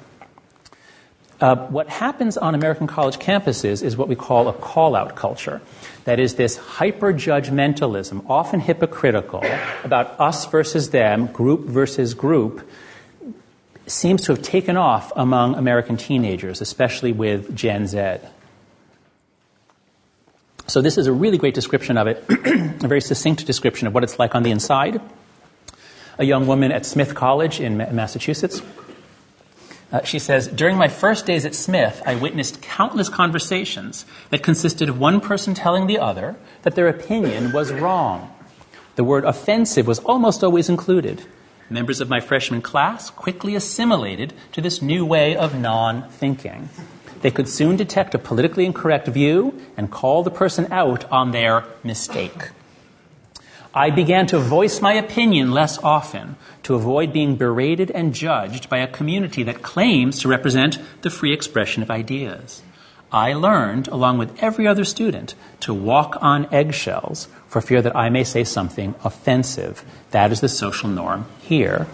Uh, 1.42 1.56
what 1.68 1.88
happens 1.88 2.38
on 2.38 2.54
American 2.54 2.86
college 2.86 3.18
campuses 3.18 3.82
is 3.82 3.96
what 3.96 4.10
we 4.10 4.16
call 4.16 4.50
a 4.50 4.54
call 4.54 4.94
out 4.94 5.16
culture. 5.16 5.62
That 6.04 6.20
is, 6.20 6.36
this 6.36 6.58
hyper 6.58 7.14
judgmentalism, 7.14 8.26
often 8.30 8.60
hypocritical, 8.60 9.44
about 9.86 10.20
us 10.20 10.46
versus 10.48 10.90
them, 10.90 11.28
group 11.28 11.62
versus 11.62 12.14
group, 12.14 12.68
seems 13.88 14.24
to 14.26 14.34
have 14.34 14.42
taken 14.42 14.76
off 14.76 15.14
among 15.16 15.56
American 15.56 15.96
teenagers, 15.96 16.60
especially 16.60 17.14
with 17.14 17.56
Gen 17.56 17.88
Z. 17.88 18.18
So, 20.68 20.82
this 20.82 20.98
is 20.98 21.08
a 21.08 21.14
really 21.14 21.38
great 21.38 21.56
description 21.56 21.98
of 21.98 22.08
it, 22.08 22.24
a 22.30 22.88
very 22.88 23.02
succinct 23.02 23.46
description 23.46 23.88
of 23.88 23.94
what 23.94 24.04
it's 24.04 24.20
like 24.20 24.36
on 24.36 24.44
the 24.44 24.52
inside. 24.52 25.02
A 26.18 26.26
young 26.26 26.48
woman 26.48 26.74
at 26.74 26.86
Smith 26.86 27.16
College 27.16 27.62
in 27.62 27.78
Massachusetts. 27.78 28.62
Uh, 29.92 30.04
she 30.04 30.20
says, 30.20 30.48
During 30.48 30.78
my 30.78 30.88
first 30.88 31.26
days 31.26 31.46
at 31.46 31.56
Smith, 31.56 32.02
I 32.06 32.16
witnessed 32.16 32.62
countless 32.62 33.10
conversations 33.10 34.06
that 34.30 34.44
consisted 34.44 34.90
of 34.90 35.00
one 35.00 35.20
person 35.20 35.54
telling 35.54 35.88
the 35.88 36.00
other 36.00 36.36
that 36.62 36.76
their 36.76 36.88
opinion 36.88 37.52
was 37.52 37.72
wrong. 37.72 38.34
The 38.96 39.04
word 39.04 39.26
offensive 39.26 39.88
was 39.88 40.00
almost 40.00 40.44
always 40.44 40.70
included. 40.70 41.26
Members 41.70 42.02
of 42.02 42.10
my 42.10 42.20
freshman 42.20 42.62
class 42.62 43.10
quickly 43.10 43.56
assimilated 43.56 44.34
to 44.52 44.62
this 44.62 44.82
new 44.82 45.06
way 45.06 45.36
of 45.36 45.60
non 45.60 46.08
thinking. 46.10 46.70
They 47.22 47.32
could 47.32 47.50
soon 47.50 47.76
detect 47.76 48.16
a 48.16 48.20
politically 48.20 48.66
incorrect 48.66 49.08
view 49.08 49.60
and 49.76 49.92
call 49.92 50.24
the 50.24 50.32
person 50.32 50.72
out 50.72 51.10
on 51.12 51.32
their 51.32 51.66
mistake. 51.84 52.50
I 53.74 53.92
began 53.92 54.26
to 54.28 54.40
voice 54.40 54.82
my 54.82 54.94
opinion 54.94 55.52
less 55.52 55.78
often 55.84 56.38
to 56.64 56.74
avoid 56.74 57.14
being 57.14 57.36
berated 57.36 57.92
and 57.92 58.16
judged 58.16 58.68
by 58.68 58.80
a 58.80 58.88
community 58.88 59.44
that 59.44 59.62
claims 59.62 60.20
to 60.22 60.28
represent 60.28 60.80
the 61.04 61.12
free 61.12 61.34
expression 61.34 61.84
of 61.84 61.92
ideas. 61.92 62.64
I 63.12 63.34
learned, 63.34 63.88
along 63.88 64.18
with 64.18 64.42
every 64.42 64.66
other 64.68 64.86
student, 64.86 65.36
to 65.62 65.74
walk 65.74 66.18
on 66.20 66.52
eggshells 66.52 67.28
for 67.48 67.62
fear 67.62 67.82
that 67.84 67.96
I 67.96 68.10
may 68.10 68.24
say 68.24 68.44
something 68.44 68.96
offensive. 69.04 69.84
That 70.12 70.32
is 70.32 70.42
the 70.42 70.50
social 70.50 70.90
norm 70.90 71.26
here. 71.40 71.88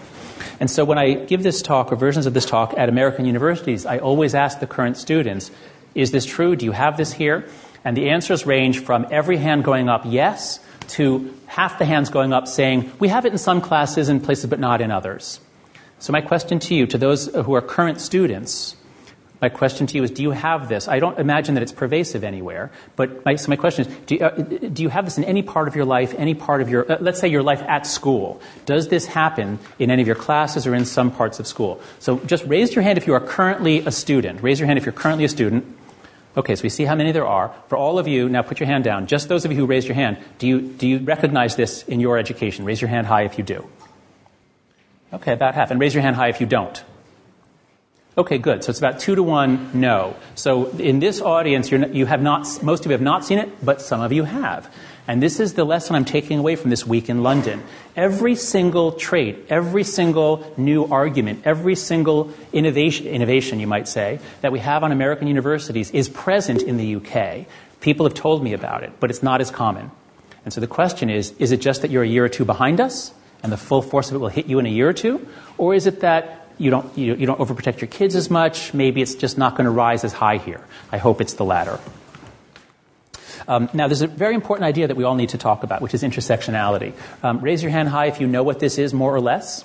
And 0.58 0.70
so 0.70 0.84
when 0.84 0.98
I 0.98 1.12
give 1.12 1.42
this 1.42 1.60
talk 1.60 1.92
or 1.92 1.96
versions 1.96 2.24
of 2.24 2.32
this 2.32 2.46
talk 2.46 2.72
at 2.76 2.88
American 2.88 3.26
universities, 3.26 3.84
I 3.84 3.98
always 3.98 4.34
ask 4.34 4.60
the 4.60 4.66
current 4.66 4.96
students, 4.96 5.50
is 5.94 6.10
this 6.10 6.24
true? 6.24 6.56
Do 6.56 6.64
you 6.64 6.72
have 6.72 6.96
this 6.96 7.12
here? 7.12 7.46
And 7.84 7.96
the 7.96 8.08
answers 8.10 8.46
range 8.46 8.80
from 8.80 9.06
every 9.10 9.36
hand 9.36 9.64
going 9.64 9.88
up, 9.88 10.02
yes, 10.04 10.60
to 10.96 11.34
half 11.46 11.78
the 11.78 11.84
hands 11.84 12.08
going 12.08 12.32
up 12.32 12.48
saying, 12.48 12.90
we 12.98 13.08
have 13.08 13.26
it 13.26 13.32
in 13.32 13.38
some 13.38 13.60
classes 13.60 14.08
and 14.08 14.24
places, 14.24 14.48
but 14.48 14.58
not 14.58 14.80
in 14.80 14.90
others. 14.90 15.40
So 15.98 16.12
my 16.12 16.22
question 16.22 16.58
to 16.58 16.74
you, 16.74 16.86
to 16.86 16.98
those 16.98 17.26
who 17.26 17.54
are 17.54 17.60
current 17.60 18.00
students, 18.00 18.76
my 19.42 19.50
question 19.50 19.86
to 19.88 19.96
you 19.96 20.02
is, 20.02 20.10
do 20.10 20.22
you 20.22 20.30
have 20.30 20.70
this? 20.70 20.88
I 20.88 20.98
don't 20.98 21.18
imagine 21.18 21.54
that 21.54 21.62
it's 21.62 21.72
pervasive 21.72 22.24
anywhere, 22.24 22.70
but 22.96 23.24
my, 23.26 23.36
so 23.36 23.50
my 23.50 23.56
question 23.56 23.86
is, 23.86 23.96
do 24.06 24.14
you, 24.14 24.24
uh, 24.24 24.30
do 24.30 24.82
you, 24.82 24.88
have 24.88 25.04
this 25.04 25.18
in 25.18 25.24
any 25.24 25.42
part 25.42 25.68
of 25.68 25.76
your 25.76 25.84
life, 25.84 26.14
any 26.16 26.32
part 26.32 26.62
of 26.62 26.70
your, 26.70 26.90
uh, 26.90 26.96
let's 27.00 27.20
say 27.20 27.28
your 27.28 27.42
life 27.42 27.60
at 27.62 27.86
school? 27.86 28.40
Does 28.64 28.88
this 28.88 29.04
happen 29.04 29.58
in 29.78 29.90
any 29.90 30.00
of 30.00 30.06
your 30.06 30.16
classes 30.16 30.66
or 30.66 30.74
in 30.74 30.86
some 30.86 31.10
parts 31.10 31.38
of 31.38 31.46
school? 31.46 31.80
So 31.98 32.18
just 32.20 32.46
raise 32.46 32.74
your 32.74 32.82
hand 32.82 32.96
if 32.96 33.06
you 33.06 33.12
are 33.12 33.20
currently 33.20 33.80
a 33.80 33.90
student. 33.90 34.42
Raise 34.42 34.58
your 34.58 34.66
hand 34.66 34.78
if 34.78 34.86
you're 34.86 34.92
currently 34.92 35.26
a 35.26 35.28
student. 35.28 35.76
Okay, 36.36 36.54
so 36.54 36.62
we 36.62 36.68
see 36.68 36.84
how 36.84 36.94
many 36.94 37.12
there 37.12 37.26
are. 37.26 37.54
For 37.68 37.76
all 37.78 37.98
of 37.98 38.06
you, 38.06 38.28
now 38.28 38.42
put 38.42 38.60
your 38.60 38.66
hand 38.66 38.84
down. 38.84 39.06
Just 39.06 39.28
those 39.28 39.44
of 39.46 39.52
you 39.52 39.56
who 39.56 39.66
raised 39.66 39.86
your 39.86 39.94
hand, 39.94 40.18
do 40.38 40.46
you, 40.46 40.60
do 40.60 40.86
you 40.86 40.98
recognize 40.98 41.56
this 41.56 41.82
in 41.84 41.98
your 41.98 42.18
education? 42.18 42.64
Raise 42.64 42.80
your 42.80 42.90
hand 42.90 43.06
high 43.06 43.22
if 43.22 43.38
you 43.38 43.44
do. 43.44 43.66
Okay, 45.14 45.32
about 45.32 45.54
half. 45.54 45.70
And 45.70 45.80
raise 45.80 45.94
your 45.94 46.02
hand 46.02 46.16
high 46.16 46.28
if 46.28 46.40
you 46.40 46.46
don't. 46.46 46.84
Okay, 48.18 48.38
good. 48.38 48.64
So 48.64 48.70
it's 48.70 48.78
about 48.78 48.98
two 48.98 49.14
to 49.14 49.22
one 49.22 49.70
no. 49.74 50.16
So 50.36 50.70
in 50.78 51.00
this 51.00 51.20
audience, 51.20 51.70
you 51.70 52.06
have 52.06 52.22
not, 52.22 52.62
most 52.62 52.86
of 52.86 52.86
you 52.86 52.92
have 52.92 53.02
not 53.02 53.26
seen 53.26 53.38
it, 53.38 53.62
but 53.62 53.82
some 53.82 54.00
of 54.00 54.10
you 54.10 54.24
have. 54.24 54.74
And 55.06 55.22
this 55.22 55.38
is 55.38 55.52
the 55.52 55.64
lesson 55.64 55.94
I'm 55.94 56.06
taking 56.06 56.38
away 56.38 56.56
from 56.56 56.70
this 56.70 56.86
week 56.86 57.10
in 57.10 57.22
London. 57.22 57.62
Every 57.94 58.34
single 58.34 58.92
trait, 58.92 59.44
every 59.50 59.84
single 59.84 60.50
new 60.56 60.86
argument, 60.86 61.42
every 61.44 61.74
single 61.74 62.32
innovation, 62.54 63.06
innovation, 63.06 63.60
you 63.60 63.66
might 63.66 63.86
say, 63.86 64.18
that 64.40 64.50
we 64.50 64.60
have 64.60 64.82
on 64.82 64.92
American 64.92 65.28
universities 65.28 65.90
is 65.90 66.08
present 66.08 66.62
in 66.62 66.78
the 66.78 66.96
UK. 66.96 67.46
People 67.80 68.06
have 68.06 68.14
told 68.14 68.42
me 68.42 68.54
about 68.54 68.82
it, 68.82 68.92
but 68.98 69.10
it's 69.10 69.22
not 69.22 69.42
as 69.42 69.50
common. 69.50 69.90
And 70.46 70.54
so 70.54 70.62
the 70.62 70.66
question 70.66 71.10
is, 71.10 71.32
is 71.38 71.52
it 71.52 71.60
just 71.60 71.82
that 71.82 71.90
you're 71.90 72.02
a 72.02 72.08
year 72.08 72.24
or 72.24 72.30
two 72.30 72.46
behind 72.46 72.80
us 72.80 73.12
and 73.42 73.52
the 73.52 73.58
full 73.58 73.82
force 73.82 74.08
of 74.08 74.14
it 74.14 74.18
will 74.18 74.28
hit 74.28 74.46
you 74.46 74.58
in 74.58 74.64
a 74.64 74.70
year 74.70 74.88
or 74.88 74.94
two? 74.94 75.28
Or 75.58 75.74
is 75.74 75.86
it 75.86 76.00
that 76.00 76.45
you 76.58 76.70
don't, 76.70 76.96
you, 76.96 77.14
you 77.14 77.26
don't 77.26 77.38
overprotect 77.38 77.80
your 77.80 77.88
kids 77.88 78.16
as 78.16 78.30
much. 78.30 78.72
Maybe 78.72 79.02
it's 79.02 79.14
just 79.14 79.38
not 79.38 79.52
going 79.52 79.64
to 79.66 79.70
rise 79.70 80.04
as 80.04 80.12
high 80.12 80.38
here. 80.38 80.60
I 80.90 80.98
hope 80.98 81.20
it's 81.20 81.34
the 81.34 81.44
latter. 81.44 81.78
Um, 83.48 83.68
now, 83.72 83.86
there's 83.86 84.02
a 84.02 84.06
very 84.06 84.34
important 84.34 84.64
idea 84.64 84.88
that 84.88 84.96
we 84.96 85.04
all 85.04 85.14
need 85.14 85.30
to 85.30 85.38
talk 85.38 85.62
about, 85.62 85.80
which 85.80 85.94
is 85.94 86.02
intersectionality. 86.02 86.94
Um, 87.22 87.40
raise 87.40 87.62
your 87.62 87.70
hand 87.70 87.88
high 87.88 88.06
if 88.06 88.20
you 88.20 88.26
know 88.26 88.42
what 88.42 88.58
this 88.58 88.78
is, 88.78 88.92
more 88.92 89.14
or 89.14 89.20
less. 89.20 89.64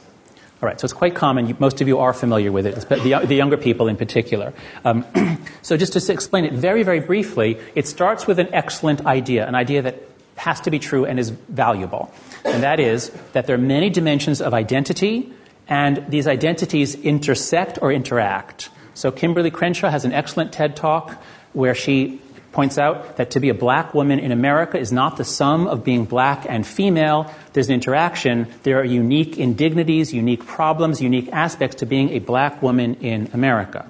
All 0.61 0.67
right, 0.67 0.79
so 0.79 0.85
it's 0.85 0.93
quite 0.93 1.15
common. 1.15 1.55
Most 1.59 1.81
of 1.81 1.87
you 1.87 1.97
are 1.97 2.13
familiar 2.13 2.51
with 2.51 2.67
it, 2.67 2.75
the, 2.87 3.25
the 3.25 3.35
younger 3.35 3.57
people 3.57 3.87
in 3.87 3.97
particular. 3.97 4.53
Um, 4.85 5.05
so, 5.63 5.75
just 5.75 5.93
to 5.93 6.13
explain 6.13 6.45
it 6.45 6.53
very, 6.53 6.83
very 6.83 6.99
briefly, 6.99 7.57
it 7.73 7.87
starts 7.87 8.27
with 8.27 8.37
an 8.37 8.53
excellent 8.53 9.03
idea, 9.07 9.47
an 9.47 9.55
idea 9.55 9.81
that 9.81 10.03
has 10.35 10.61
to 10.61 10.69
be 10.69 10.77
true 10.77 11.05
and 11.05 11.19
is 11.19 11.31
valuable. 11.31 12.13
And 12.45 12.61
that 12.61 12.79
is 12.79 13.09
that 13.33 13.47
there 13.47 13.55
are 13.55 13.59
many 13.59 13.89
dimensions 13.89 14.39
of 14.39 14.53
identity, 14.53 15.33
and 15.71 16.05
these 16.09 16.27
identities 16.27 16.95
intersect 16.95 17.79
or 17.81 17.93
interact. 17.93 18.69
So 18.93 19.09
Kimberlé 19.09 19.53
Crenshaw 19.53 19.89
has 19.89 20.03
an 20.03 20.11
excellent 20.11 20.51
TED 20.51 20.75
talk 20.75 21.17
where 21.53 21.73
she 21.73 22.21
points 22.51 22.77
out 22.77 23.15
that 23.15 23.31
to 23.31 23.39
be 23.39 23.47
a 23.47 23.53
black 23.53 23.93
woman 23.93 24.19
in 24.19 24.33
America 24.33 24.77
is 24.77 24.91
not 24.91 25.15
the 25.15 25.23
sum 25.23 25.67
of 25.67 25.85
being 25.85 26.03
black 26.03 26.45
and 26.49 26.67
female. 26.67 27.33
There's 27.53 27.69
an 27.69 27.73
interaction. 27.73 28.47
There 28.63 28.81
are 28.81 28.83
unique 28.83 29.37
indignities, 29.37 30.13
unique 30.13 30.45
problems, 30.45 31.01
unique 31.01 31.29
aspects 31.31 31.77
to 31.77 31.85
being 31.85 32.09
a 32.09 32.19
black 32.19 32.61
woman 32.61 32.95
in 32.95 33.29
America. 33.31 33.89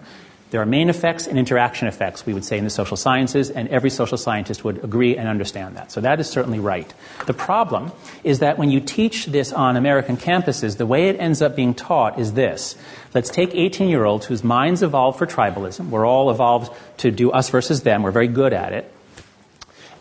There 0.52 0.62
are 0.62 0.66
main 0.66 0.90
effects 0.90 1.28
and 1.28 1.40
interaction 1.40 1.88
effects, 1.88 2.26
we 2.26 2.34
would 2.34 2.44
say, 2.44 2.58
in 2.58 2.66
the 2.66 2.70
social 2.70 2.98
sciences, 2.98 3.50
and 3.50 3.70
every 3.70 3.90
social 3.90 4.18
scientist 4.18 4.66
would 4.66 4.84
agree 4.84 5.16
and 5.16 5.30
understand 5.30 5.78
that. 5.78 5.94
So 5.94 6.02
that 6.02 6.20
is 6.20 6.30
certainly 6.30 6.60
right. 6.60 6.94
The 7.26 7.34
problem 7.34 7.94
is 8.26 8.40
that 8.40 8.58
when 8.58 8.70
you 8.70 8.82
teach 8.82 9.28
this 9.28 9.54
on 9.54 9.78
American 9.78 10.18
campuses, 10.18 10.76
the 10.76 10.86
way 10.86 11.08
it 11.08 11.18
ends 11.22 11.42
up 11.42 11.56
being 11.56 11.74
taught 11.74 12.20
is 12.20 12.34
this. 12.34 12.76
Let's 13.14 13.30
take 13.30 13.56
18 13.56 13.88
year 13.88 14.04
olds 14.04 14.26
whose 14.26 14.44
minds 14.44 14.84
evolved 14.84 15.18
for 15.18 15.26
tribalism. 15.26 15.88
We're 15.90 16.06
all 16.06 16.30
evolved 16.30 16.74
to 16.98 17.12
do 17.12 17.32
us 17.32 17.50
versus 17.50 17.84
them. 17.84 18.04
We're 18.04 18.12
very 18.12 18.28
good 18.28 18.52
at 18.52 18.74
it. 18.74 18.92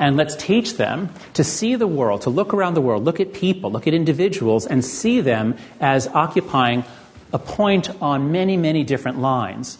And 0.01 0.17
let's 0.17 0.35
teach 0.35 0.79
them 0.79 1.11
to 1.35 1.45
see 1.45 1.77
the 1.77 1.87
world, 1.87 2.23
to 2.23 2.31
look 2.31 2.55
around 2.55 2.75
the 2.75 2.81
world, 2.81 3.05
look 3.05 3.21
at 3.21 3.35
people, 3.35 3.71
look 3.71 3.87
at 3.87 3.95
individuals, 3.95 4.67
and 4.67 4.85
see 4.85 5.21
them 5.21 5.57
as 5.79 6.09
occupying 6.09 6.85
a 7.33 7.39
point 7.39 7.91
on 8.03 8.33
many, 8.33 8.57
many 8.57 8.83
different 8.83 9.21
lines. 9.21 9.79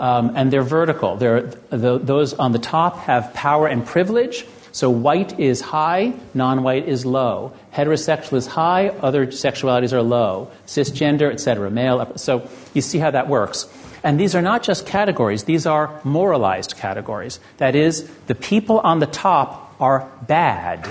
Um, 0.00 0.32
and 0.34 0.50
they're 0.50 0.62
vertical. 0.62 1.16
They're, 1.16 1.42
the, 1.68 1.98
those 1.98 2.32
on 2.32 2.52
the 2.52 2.58
top 2.58 2.96
have 3.00 3.34
power 3.34 3.68
and 3.68 3.84
privilege. 3.84 4.46
So 4.72 4.88
white 4.88 5.38
is 5.38 5.60
high, 5.60 6.14
non-white 6.32 6.88
is 6.88 7.04
low. 7.04 7.52
Heterosexual 7.74 8.38
is 8.38 8.46
high, 8.46 8.88
other 8.88 9.26
sexualities 9.26 9.92
are 9.92 10.02
low. 10.02 10.50
Cisgender, 10.66 11.30
etc. 11.30 11.70
Male. 11.70 12.16
So 12.16 12.48
you 12.72 12.80
see 12.80 12.98
how 12.98 13.10
that 13.10 13.28
works. 13.28 13.68
And 14.02 14.18
these 14.18 14.34
are 14.34 14.40
not 14.40 14.62
just 14.62 14.86
categories; 14.86 15.44
these 15.44 15.66
are 15.66 16.00
moralized 16.04 16.76
categories. 16.76 17.38
That 17.58 17.74
is, 17.74 18.08
the 18.26 18.34
people 18.34 18.78
on 18.80 19.00
the 19.00 19.06
top 19.06 19.76
are 19.78 20.10
bad. 20.26 20.88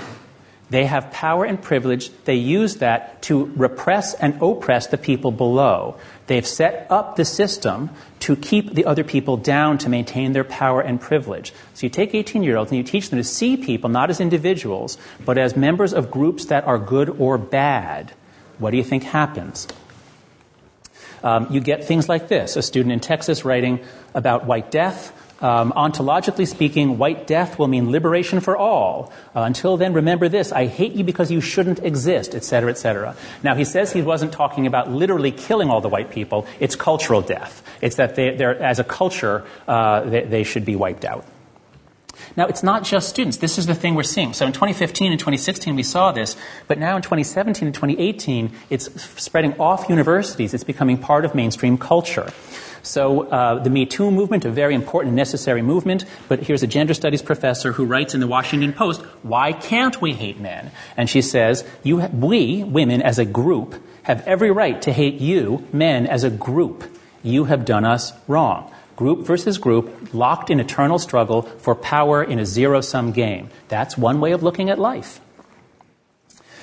They 0.70 0.86
have 0.86 1.10
power 1.10 1.44
and 1.44 1.60
privilege. 1.60 2.12
They 2.24 2.36
use 2.36 2.76
that 2.76 3.22
to 3.22 3.46
repress 3.56 4.14
and 4.14 4.40
oppress 4.40 4.86
the 4.86 4.98
people 4.98 5.32
below. 5.32 5.96
They've 6.30 6.46
set 6.46 6.86
up 6.90 7.16
the 7.16 7.24
system 7.24 7.90
to 8.20 8.36
keep 8.36 8.72
the 8.72 8.84
other 8.84 9.02
people 9.02 9.36
down 9.36 9.78
to 9.78 9.88
maintain 9.88 10.32
their 10.32 10.44
power 10.44 10.80
and 10.80 11.00
privilege. 11.00 11.52
So 11.74 11.86
you 11.86 11.90
take 11.90 12.14
18 12.14 12.44
year 12.44 12.56
olds 12.56 12.70
and 12.70 12.78
you 12.78 12.84
teach 12.84 13.10
them 13.10 13.18
to 13.18 13.24
see 13.24 13.56
people 13.56 13.90
not 13.90 14.10
as 14.10 14.20
individuals, 14.20 14.96
but 15.24 15.38
as 15.38 15.56
members 15.56 15.92
of 15.92 16.08
groups 16.08 16.44
that 16.44 16.68
are 16.68 16.78
good 16.78 17.08
or 17.08 17.36
bad. 17.36 18.12
What 18.58 18.70
do 18.70 18.76
you 18.76 18.84
think 18.84 19.02
happens? 19.02 19.66
Um, 21.24 21.48
you 21.50 21.58
get 21.58 21.82
things 21.82 22.08
like 22.08 22.28
this 22.28 22.54
a 22.54 22.62
student 22.62 22.92
in 22.92 23.00
Texas 23.00 23.44
writing 23.44 23.80
about 24.14 24.46
white 24.46 24.70
death. 24.70 25.12
Um, 25.40 25.72
ontologically 25.72 26.46
speaking, 26.46 26.98
white 26.98 27.26
death 27.26 27.58
will 27.58 27.68
mean 27.68 27.90
liberation 27.90 28.40
for 28.40 28.56
all. 28.56 29.12
Uh, 29.34 29.42
until 29.42 29.76
then, 29.76 29.94
remember 29.94 30.28
this 30.28 30.52
I 30.52 30.66
hate 30.66 30.92
you 30.92 31.04
because 31.04 31.30
you 31.30 31.40
shouldn't 31.40 31.82
exist, 31.84 32.34
etc., 32.34 32.70
etc. 32.70 33.16
Now, 33.42 33.54
he 33.54 33.64
says 33.64 33.92
he 33.92 34.02
wasn't 34.02 34.32
talking 34.32 34.66
about 34.66 34.90
literally 34.90 35.32
killing 35.32 35.70
all 35.70 35.80
the 35.80 35.88
white 35.88 36.10
people. 36.10 36.46
It's 36.58 36.76
cultural 36.76 37.22
death. 37.22 37.62
It's 37.80 37.96
that 37.96 38.16
they, 38.16 38.36
as 38.36 38.78
a 38.78 38.84
culture, 38.84 39.44
uh, 39.66 40.02
they, 40.02 40.24
they 40.24 40.44
should 40.44 40.64
be 40.64 40.76
wiped 40.76 41.04
out. 41.04 41.24
Now, 42.36 42.46
it's 42.46 42.62
not 42.62 42.84
just 42.84 43.08
students. 43.08 43.38
This 43.38 43.58
is 43.58 43.66
the 43.66 43.74
thing 43.74 43.94
we're 43.94 44.02
seeing. 44.02 44.32
So 44.34 44.46
in 44.46 44.52
2015 44.52 45.10
and 45.10 45.18
2016, 45.18 45.74
we 45.74 45.82
saw 45.82 46.12
this, 46.12 46.36
but 46.68 46.78
now 46.78 46.96
in 46.96 47.02
2017 47.02 47.66
and 47.66 47.74
2018, 47.74 48.52
it's 48.68 49.02
spreading 49.20 49.58
off 49.58 49.88
universities. 49.88 50.54
It's 50.54 50.64
becoming 50.64 50.98
part 50.98 51.24
of 51.24 51.34
mainstream 51.34 51.78
culture. 51.78 52.32
So 52.82 53.28
uh, 53.28 53.62
the 53.62 53.70
Me 53.70 53.86
Too 53.86 54.10
movement, 54.10 54.44
a 54.44 54.50
very 54.50 54.74
important 54.74 55.10
and 55.10 55.16
necessary 55.16 55.62
movement, 55.62 56.04
but 56.28 56.40
here's 56.40 56.62
a 56.62 56.66
gender 56.66 56.94
studies 56.94 57.22
professor 57.22 57.72
who 57.72 57.84
writes 57.84 58.14
in 58.14 58.20
the 58.20 58.26
Washington 58.26 58.72
Post, 58.72 59.02
why 59.22 59.52
can't 59.52 60.00
we 60.00 60.12
hate 60.12 60.40
men? 60.40 60.70
And 60.96 61.08
she 61.08 61.22
says, 61.22 61.64
you, 61.82 61.98
we, 61.98 62.64
women 62.64 63.02
as 63.02 63.18
a 63.18 63.24
group, 63.24 63.74
have 64.04 64.26
every 64.26 64.50
right 64.50 64.80
to 64.82 64.92
hate 64.92 65.20
you, 65.20 65.66
men, 65.72 66.06
as 66.06 66.24
a 66.24 66.30
group. 66.30 66.84
You 67.22 67.44
have 67.44 67.64
done 67.64 67.84
us 67.84 68.12
wrong. 68.26 68.72
Group 68.96 69.26
versus 69.26 69.58
group, 69.58 70.12
locked 70.14 70.50
in 70.50 70.60
eternal 70.60 70.98
struggle 70.98 71.42
for 71.42 71.74
power 71.74 72.22
in 72.22 72.38
a 72.38 72.46
zero 72.46 72.80
sum 72.80 73.12
game. 73.12 73.50
That's 73.68 73.96
one 73.96 74.20
way 74.20 74.32
of 74.32 74.42
looking 74.42 74.70
at 74.70 74.78
life. 74.78 75.20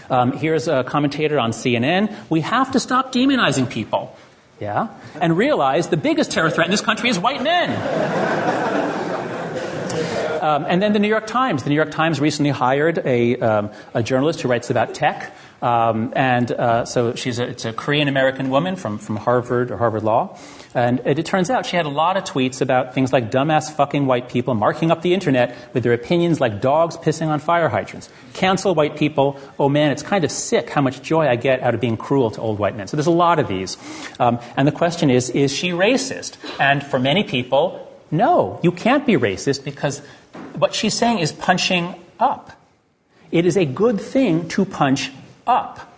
Um, 0.09 0.33
here's 0.33 0.67
a 0.67 0.83
commentator 0.83 1.39
on 1.39 1.51
CNN. 1.51 2.15
We 2.29 2.41
have 2.41 2.71
to 2.71 2.79
stop 2.79 3.11
demonizing 3.11 3.69
people. 3.69 4.15
Yeah? 4.59 4.87
And 5.21 5.37
realize 5.37 5.89
the 5.89 5.97
biggest 5.97 6.31
terror 6.31 6.49
threat 6.49 6.67
in 6.67 6.71
this 6.71 6.81
country 6.81 7.09
is 7.09 7.19
white 7.19 7.43
men. 7.43 7.69
um, 10.41 10.65
and 10.67 10.81
then 10.81 10.93
the 10.93 10.99
New 10.99 11.07
York 11.07 11.27
Times. 11.27 11.63
The 11.63 11.69
New 11.69 11.75
York 11.75 11.91
Times 11.91 12.19
recently 12.19 12.51
hired 12.51 12.99
a, 13.05 13.37
um, 13.37 13.71
a 13.93 14.01
journalist 14.01 14.41
who 14.41 14.47
writes 14.47 14.69
about 14.69 14.95
tech. 14.95 15.33
Um, 15.61 16.13
and 16.15 16.51
uh, 16.51 16.85
so 16.85 17.15
she's 17.15 17.39
a, 17.39 17.47
it's 17.47 17.65
a 17.65 17.73
Korean 17.73 18.07
American 18.07 18.49
woman 18.49 18.75
from, 18.75 18.97
from 18.97 19.15
Harvard 19.15 19.71
or 19.71 19.77
Harvard 19.77 20.03
Law. 20.03 20.37
And 20.77 21.01
it, 21.05 21.17
it, 21.17 21.25
turns 21.25 21.49
out 21.49 21.65
she 21.65 21.75
had 21.75 21.87
a 21.87 21.89
lot 21.89 22.17
of 22.17 22.23
tweets 22.23 22.61
about 22.61 22.93
things 22.93 23.11
like 23.11 23.31
dumbass 23.31 23.75
fucking 23.75 24.05
white 24.05 24.29
people 24.29 24.53
marking 24.53 24.91
up 24.91 25.01
the 25.01 25.15
internet 25.15 25.57
with 25.73 25.81
their 25.81 25.93
opinions 25.93 26.39
like 26.39 26.61
dogs 26.61 26.95
pissing 26.97 27.29
on 27.29 27.39
fire 27.39 27.67
hydrants. 27.67 28.09
Cancel 28.33 28.75
white 28.75 28.95
people. 28.95 29.39
Oh 29.57 29.69
man, 29.69 29.89
it's 29.89 30.03
kind 30.03 30.23
of 30.23 30.29
sick 30.29 30.69
how 30.69 30.81
much 30.81 31.01
joy 31.01 31.27
I 31.27 31.35
get 31.35 31.61
out 31.61 31.73
of 31.73 31.81
being 31.81 31.97
cruel 31.97 32.29
to 32.29 32.41
old 32.41 32.59
white 32.59 32.77
men. 32.77 32.87
So 32.87 32.95
there's 32.95 33.07
a 33.07 33.11
lot 33.25 33.39
of 33.39 33.47
these. 33.47 33.75
Um, 34.19 34.37
and 34.55 34.67
the 34.67 34.71
question 34.71 35.09
is, 35.09 35.31
is 35.31 35.51
she 35.51 35.71
racist? 35.71 36.37
And 36.59 36.83
for 36.83 36.99
many 36.99 37.23
people, 37.23 37.91
no, 38.11 38.59
you 38.61 38.71
can't 38.71 39.03
be 39.03 39.13
racist 39.13 39.63
because 39.63 40.03
what 40.59 40.75
she's 40.75 40.93
saying 40.93 41.17
is 41.17 41.31
punching 41.31 41.95
up. 42.19 42.51
It 43.31 43.47
is 43.47 43.57
a 43.57 43.65
good 43.65 43.99
thing 43.99 44.47
to 44.49 44.63
punch 44.63 45.11
up. 45.47 45.91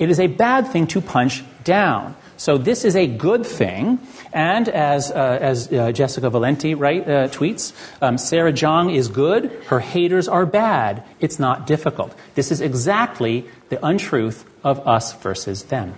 It 0.00 0.10
is 0.10 0.18
a 0.18 0.26
bad 0.26 0.66
thing 0.66 0.88
to 0.88 1.00
punch 1.00 1.44
down. 1.62 2.16
So 2.38 2.56
this 2.56 2.84
is 2.84 2.94
a 2.94 3.06
good 3.06 3.44
thing. 3.44 3.98
And 4.32 4.68
as, 4.68 5.10
uh, 5.10 5.38
as 5.40 5.72
uh, 5.72 5.90
Jessica 5.90 6.30
Valenti 6.30 6.74
right, 6.74 7.02
uh, 7.02 7.28
tweets, 7.28 7.74
um, 8.00 8.16
Sarah 8.16 8.52
Jeong 8.52 8.94
is 8.94 9.08
good, 9.08 9.50
her 9.66 9.80
haters 9.80 10.28
are 10.28 10.46
bad. 10.46 11.02
It's 11.20 11.38
not 11.38 11.66
difficult. 11.66 12.14
This 12.36 12.52
is 12.52 12.60
exactly 12.60 13.44
the 13.68 13.84
untruth 13.84 14.48
of 14.62 14.86
us 14.86 15.12
versus 15.14 15.64
them. 15.64 15.94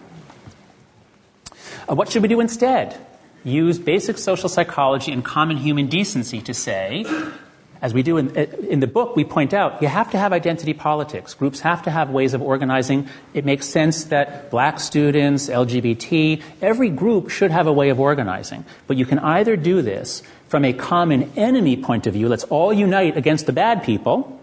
Uh, 1.87 1.95
what 1.95 2.11
should 2.11 2.23
we 2.23 2.29
do 2.29 2.41
instead? 2.41 2.99
Use 3.45 3.79
basic 3.79 4.17
social 4.17 4.49
psychology 4.49 5.13
and 5.13 5.23
common 5.23 5.59
human 5.59 5.89
decency 5.89 6.41
to 6.41 6.55
say 6.55 7.05
as 7.83 7.95
we 7.95 8.03
do 8.03 8.19
in, 8.19 8.37
eh, 8.37 8.47
in 8.69 8.81
the 8.81 8.87
book, 8.87 9.17
we 9.17 9.25
point 9.25 9.55
out 9.55 9.81
you 9.81 9.89
have 9.89 10.11
to 10.11 10.19
have 10.19 10.33
identity 10.33 10.75
politics. 10.75 11.35
Groups 11.35 11.61
have 11.61 11.83
to 11.85 11.91
have 11.91 12.11
ways 12.11 12.35
of 12.35 12.43
organizing. 12.43 13.09
It 13.33 13.45
makes 13.45 13.67
sense 13.67 14.05
that 14.05 14.51
black 14.51 14.81
students, 14.81 15.49
LGBT, 15.49 16.43
every 16.61 16.91
group 16.91 17.31
should 17.31 17.51
have 17.51 17.67
a 17.67 17.73
way 17.73 17.89
of 17.89 17.99
organizing. 17.99 18.65
But 18.87 18.97
you 18.97 19.07
can 19.07 19.19
either 19.19 19.57
do 19.57 19.81
this 19.83 20.23
from 20.49 20.65
a 20.65 20.73
common 20.73 21.33
enemy 21.37 21.77
point 21.77 22.07
of 22.07 22.15
view, 22.15 22.29
let's 22.29 22.45
all 22.45 22.73
unite 22.73 23.17
against 23.17 23.47
the 23.47 23.53
bad 23.53 23.85
people, 23.85 24.39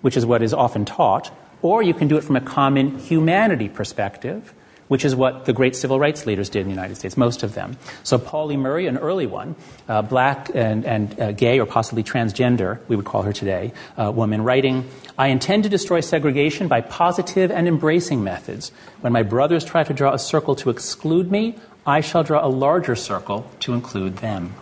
which 0.00 0.16
is 0.16 0.24
what 0.24 0.42
is 0.42 0.54
often 0.54 0.84
taught, 0.84 1.30
or 1.60 1.82
you 1.82 1.94
can 1.94 2.08
do 2.08 2.16
it 2.16 2.24
from 2.24 2.34
a 2.34 2.40
common 2.40 2.98
humanity 2.98 3.68
perspective, 3.68 4.54
which 4.88 5.04
is 5.04 5.14
what 5.14 5.44
the 5.44 5.52
great 5.52 5.74
civil 5.76 5.98
rights 5.98 6.26
leaders 6.26 6.48
did 6.48 6.60
in 6.60 6.66
the 6.66 6.74
United 6.74 6.96
States, 6.96 7.16
most 7.16 7.42
of 7.42 7.54
them. 7.54 7.76
So 8.02 8.18
Pauli 8.18 8.56
Murray, 8.56 8.86
an 8.86 8.98
early 8.98 9.26
one, 9.26 9.56
uh, 9.88 10.02
black 10.02 10.50
and, 10.54 10.84
and 10.84 11.20
uh, 11.20 11.32
gay 11.32 11.58
or 11.58 11.66
possibly 11.66 12.02
transgender, 12.02 12.78
we 12.88 12.96
would 12.96 13.04
call 13.04 13.22
her 13.22 13.32
today, 13.32 13.72
uh, 13.96 14.12
woman, 14.14 14.42
writing, 14.42 14.88
I 15.16 15.28
intend 15.28 15.62
to 15.64 15.68
destroy 15.68 16.00
segregation 16.00 16.68
by 16.68 16.80
positive 16.80 17.50
and 17.50 17.68
embracing 17.68 18.24
methods. 18.24 18.72
When 19.00 19.12
my 19.12 19.22
brothers 19.22 19.64
try 19.64 19.84
to 19.84 19.94
draw 19.94 20.12
a 20.12 20.18
circle 20.18 20.56
to 20.56 20.70
exclude 20.70 21.30
me, 21.30 21.56
I 21.86 22.00
shall 22.00 22.24
draw 22.24 22.44
a 22.44 22.48
larger 22.48 22.96
circle 22.96 23.50
to 23.60 23.74
include 23.74 24.16
them. 24.16 24.54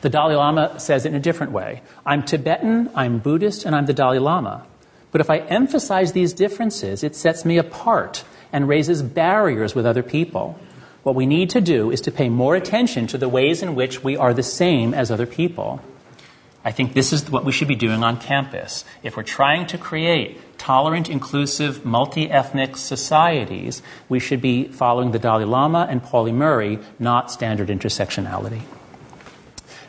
The 0.00 0.08
Dalai 0.08 0.34
Lama 0.34 0.80
says 0.80 1.04
it 1.04 1.10
in 1.10 1.14
a 1.14 1.20
different 1.20 1.52
way. 1.52 1.82
I'm 2.06 2.22
Tibetan, 2.22 2.90
I'm 2.94 3.18
Buddhist, 3.18 3.64
and 3.64 3.74
I'm 3.74 3.86
the 3.86 3.92
Dalai 3.92 4.18
Lama. 4.18 4.66
But 5.12 5.20
if 5.20 5.30
I 5.30 5.38
emphasize 5.38 6.12
these 6.12 6.32
differences, 6.32 7.04
it 7.04 7.14
sets 7.14 7.44
me 7.44 7.58
apart 7.58 8.24
and 8.54 8.68
raises 8.68 9.02
barriers 9.02 9.74
with 9.74 9.84
other 9.84 10.04
people. 10.04 10.56
What 11.02 11.16
we 11.16 11.26
need 11.26 11.50
to 11.50 11.60
do 11.60 11.90
is 11.90 12.00
to 12.02 12.12
pay 12.12 12.28
more 12.28 12.54
attention 12.54 13.08
to 13.08 13.18
the 13.18 13.28
ways 13.28 13.62
in 13.62 13.74
which 13.74 14.04
we 14.04 14.16
are 14.16 14.32
the 14.32 14.44
same 14.44 14.94
as 14.94 15.10
other 15.10 15.26
people. 15.26 15.80
I 16.64 16.70
think 16.70 16.94
this 16.94 17.12
is 17.12 17.28
what 17.28 17.44
we 17.44 17.50
should 17.50 17.66
be 17.66 17.74
doing 17.74 18.04
on 18.04 18.16
campus. 18.18 18.84
If 19.02 19.16
we're 19.16 19.24
trying 19.24 19.66
to 19.66 19.76
create 19.76 20.56
tolerant, 20.56 21.10
inclusive, 21.10 21.84
multi 21.84 22.30
ethnic 22.30 22.76
societies, 22.76 23.82
we 24.08 24.20
should 24.20 24.40
be 24.40 24.68
following 24.68 25.10
the 25.10 25.18
Dalai 25.18 25.44
Lama 25.44 25.88
and 25.90 26.00
Pauli 26.00 26.32
Murray, 26.32 26.78
not 27.00 27.32
standard 27.32 27.68
intersectionality. 27.68 28.62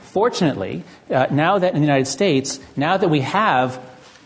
Fortunately, 0.02 0.84
uh, 1.12 1.28
now 1.30 1.60
that 1.60 1.76
in 1.76 1.82
the 1.82 1.86
United 1.86 2.08
States, 2.08 2.60
now 2.76 2.98
that 2.98 3.10
we 3.10 3.22
have 3.22 3.80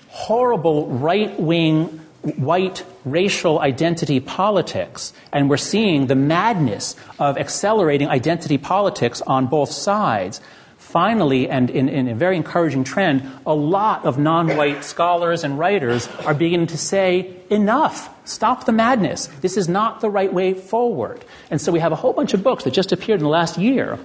horrible 0.07 0.87
right 0.87 1.37
wing 1.37 1.99
white 2.22 2.84
racial 3.05 3.59
identity 3.59 4.20
politics, 4.20 5.13
and 5.32 5.49
we're 5.49 5.57
seeing 5.57 6.07
the 6.07 6.15
madness 6.15 6.95
of 7.17 7.38
accelerating 7.38 8.07
identity 8.07 8.57
politics 8.57 9.22
on 9.22 9.47
both 9.47 9.72
sides. 9.72 10.41
Finally, 10.78 11.47
and 11.49 11.70
in, 11.70 11.88
in, 11.88 12.07
a 12.07 12.15
very 12.15 12.36
encouraging 12.36 12.84
trend, 12.84 13.22
a 13.45 13.53
lot 13.53 14.05
of 14.05 14.17
non 14.17 14.57
white 14.57 14.84
scholars 14.84 15.43
and 15.43 15.59
writers 15.59 16.07
are 16.26 16.34
beginning 16.34 16.67
to 16.67 16.78
say, 16.78 17.32
enough, 17.51 18.09
stop 18.28 18.65
the 18.65 18.72
madness. 18.72 19.28
This 19.41 19.55
is 19.55 19.70
not 19.70 20.01
the 20.01 20.09
right 20.09 20.34
way 20.34 20.53
forward. 20.55 21.24
And 21.51 21.61
so 21.61 21.72
we 21.72 21.80
have 21.80 21.91
a 21.91 21.95
whole 21.95 22.13
bunch 22.13 22.34
of 22.34 22.41
books 22.41 22.63
that 22.63 22.72
just 22.72 22.91
appeared 22.91 23.20
in 23.20 23.24
the 23.24 23.30
last 23.30 23.57
year 23.57 23.99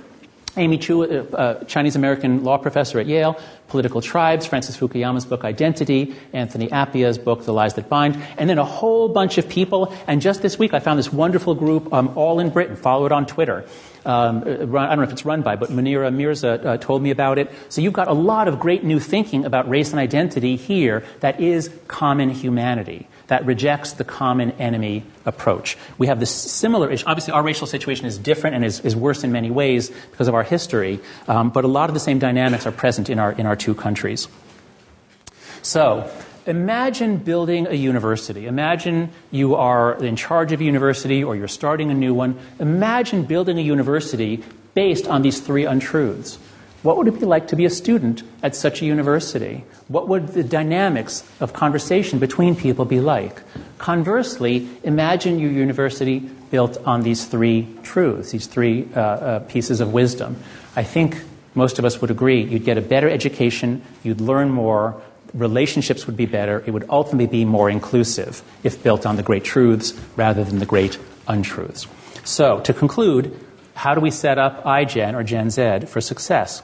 Amy 0.57 0.79
Chua, 0.79 1.11
a, 1.11 1.21
uh, 1.21 1.37
uh, 1.37 1.65
Chinese 1.65 1.97
American 1.97 2.45
law 2.45 2.59
professor 2.59 2.99
at 3.01 3.07
Yale, 3.07 3.39
Political 3.69 4.03
Tribes, 4.03 4.47
Francis 4.47 4.77
Fukuyama's 4.77 5.25
book 5.25 5.45
Identity, 5.45 6.15
Anthony 6.33 6.71
Appiah's 6.71 7.19
book 7.19 7.45
The 7.45 7.53
Lies 7.53 7.75
That 7.75 7.89
Bind, 7.89 8.17
and 8.39 8.49
then 8.49 8.59
a 8.59 8.65
whole 8.65 9.09
bunch 9.09 9.39
of 9.39 9.49
people. 9.49 9.93
And 10.07 10.21
just 10.21 10.43
this 10.43 10.59
week, 10.59 10.75
I 10.75 10.79
found 10.79 10.99
this 10.99 11.13
wonderful 11.13 11.55
group, 11.55 11.93
um, 11.93 12.17
all 12.17 12.39
in 12.39 12.51
Britain. 12.51 12.77
Follow 12.77 13.07
it 13.07 13.13
on 13.13 13.27
Twitter. 13.27 13.65
Um, 14.05 14.39
uh, 14.39 14.51
I 14.51 14.55
don't 14.55 14.99
know 14.99 15.03
if 15.03 15.13
it's 15.13 15.25
run 15.25 15.43
by, 15.43 15.57
but 15.57 15.71
Munira 15.71 16.15
Mirza 16.15 16.53
uh, 16.63 16.77
told 16.77 17.03
me 17.03 17.11
about 17.11 17.39
it. 17.39 17.51
So 17.69 17.81
you've 17.81 17.93
got 17.93 18.09
a 18.09 18.13
lot 18.13 18.49
of 18.49 18.61
great 18.61 18.85
new 18.85 19.01
thinking 19.01 19.45
about 19.45 19.69
race 19.69 19.91
and 19.91 19.99
identity 19.99 20.57
here 20.57 21.05
that 21.21 21.41
is 21.41 21.71
common 21.89 22.31
humanity 22.31 23.09
that 23.35 23.45
rejects 23.47 23.95
the 23.95 24.05
common 24.05 24.53
enemy 24.61 25.03
approach. 25.27 25.77
We 25.99 26.07
have 26.07 26.21
this 26.21 26.31
similar 26.31 26.89
issue. 26.89 27.05
Obviously, 27.05 27.33
our 27.33 27.43
racial 27.43 27.67
situation 27.67 28.07
is 28.07 28.17
different 28.17 28.55
and 28.55 28.65
is, 28.65 28.79
is 28.87 28.95
worse 28.95 29.25
in 29.25 29.33
many 29.33 29.51
ways 29.51 29.91
because 30.13 30.29
of 30.29 30.37
our 30.37 30.45
history, 30.45 31.01
um, 31.27 31.51
but 31.51 31.65
a 31.65 31.67
lot 31.67 31.91
of 31.91 31.95
the 31.95 32.01
same 32.01 32.21
dynamics 32.21 32.65
are 32.65 32.71
present 32.71 33.11
in 33.11 33.19
our, 33.19 33.33
in 33.33 33.45
our 33.45 33.57
two 33.57 33.75
countries. 33.75 34.29
So, 35.63 36.09
imagine 36.47 37.17
building 37.17 37.67
a 37.67 37.75
university. 37.75 38.47
Imagine 38.47 39.11
you 39.33 39.57
are 39.57 39.95
in 40.01 40.15
charge 40.15 40.53
of 40.53 40.61
a 40.61 40.65
university 40.65 41.25
or 41.25 41.35
you're 41.35 41.49
starting 41.49 41.91
a 41.91 41.95
new 41.95 42.15
one. 42.15 42.39
Imagine 42.61 43.25
building 43.25 43.59
a 43.59 43.63
university 43.63 44.45
based 44.75 45.09
on 45.09 45.23
these 45.23 45.41
three 45.41 45.65
untruths. 45.65 46.39
What 46.85 46.99
would 46.99 47.09
it 47.09 47.19
be 47.19 47.25
like 47.25 47.49
to 47.49 47.57
be 47.57 47.65
a 47.65 47.71
student 47.71 48.23
at 48.43 48.55
such 48.55 48.83
a 48.83 48.85
university? 48.85 49.65
What 49.89 50.07
would 50.09 50.29
the 50.29 50.45
dynamics 50.45 51.25
of 51.41 51.55
conversation 51.55 52.19
between 52.19 52.55
people 52.55 52.85
be 52.85 53.01
like? 53.01 53.41
Conversely, 53.79 54.69
imagine 54.83 55.39
your 55.39 55.51
university 55.51 56.19
built 56.19 56.77
on 56.85 57.01
these 57.01 57.25
three 57.25 57.67
truths, 57.85 58.33
these 58.33 58.47
three 58.47 58.87
uh, 58.95 59.01
uh, 59.01 59.39
pieces 59.49 59.81
of 59.81 59.95
wisdom. 59.95 60.37
I 60.77 60.83
think 60.83 61.17
most 61.55 61.79
of 61.79 61.87
us 61.87 62.03
would 62.03 62.11
agree 62.11 62.43
you'd 62.43 62.67
get 62.67 62.77
a 62.77 62.83
better 62.83 63.09
education, 63.09 63.81
you'd 64.03 64.21
learn 64.21 64.51
more, 64.51 65.01
relationships 65.33 66.07
would 66.07 66.19
be 66.19 66.27
better, 66.27 66.63
it 66.67 66.73
would 66.73 66.85
ultimately 66.91 67.27
be 67.27 67.47
more 67.47 67.71
inclusive 67.71 68.43
if 68.63 68.83
built 68.83 69.07
on 69.07 69.17
the 69.17 69.23
great 69.23 69.45
truths 69.45 69.99
rather 70.17 70.45
than 70.45 70.59
the 70.59 70.67
great 70.67 70.99
untruths. 71.29 71.87
So, 72.25 72.61
to 72.61 72.75
conclude, 72.75 73.41
how 73.73 73.95
do 73.95 74.03
we 74.03 74.11
set 74.11 74.37
up 74.37 74.65
iGen 74.65 75.15
or 75.15 75.23
Gen 75.25 75.49
Z 75.49 75.87
for 75.87 76.03
success? 76.03 76.63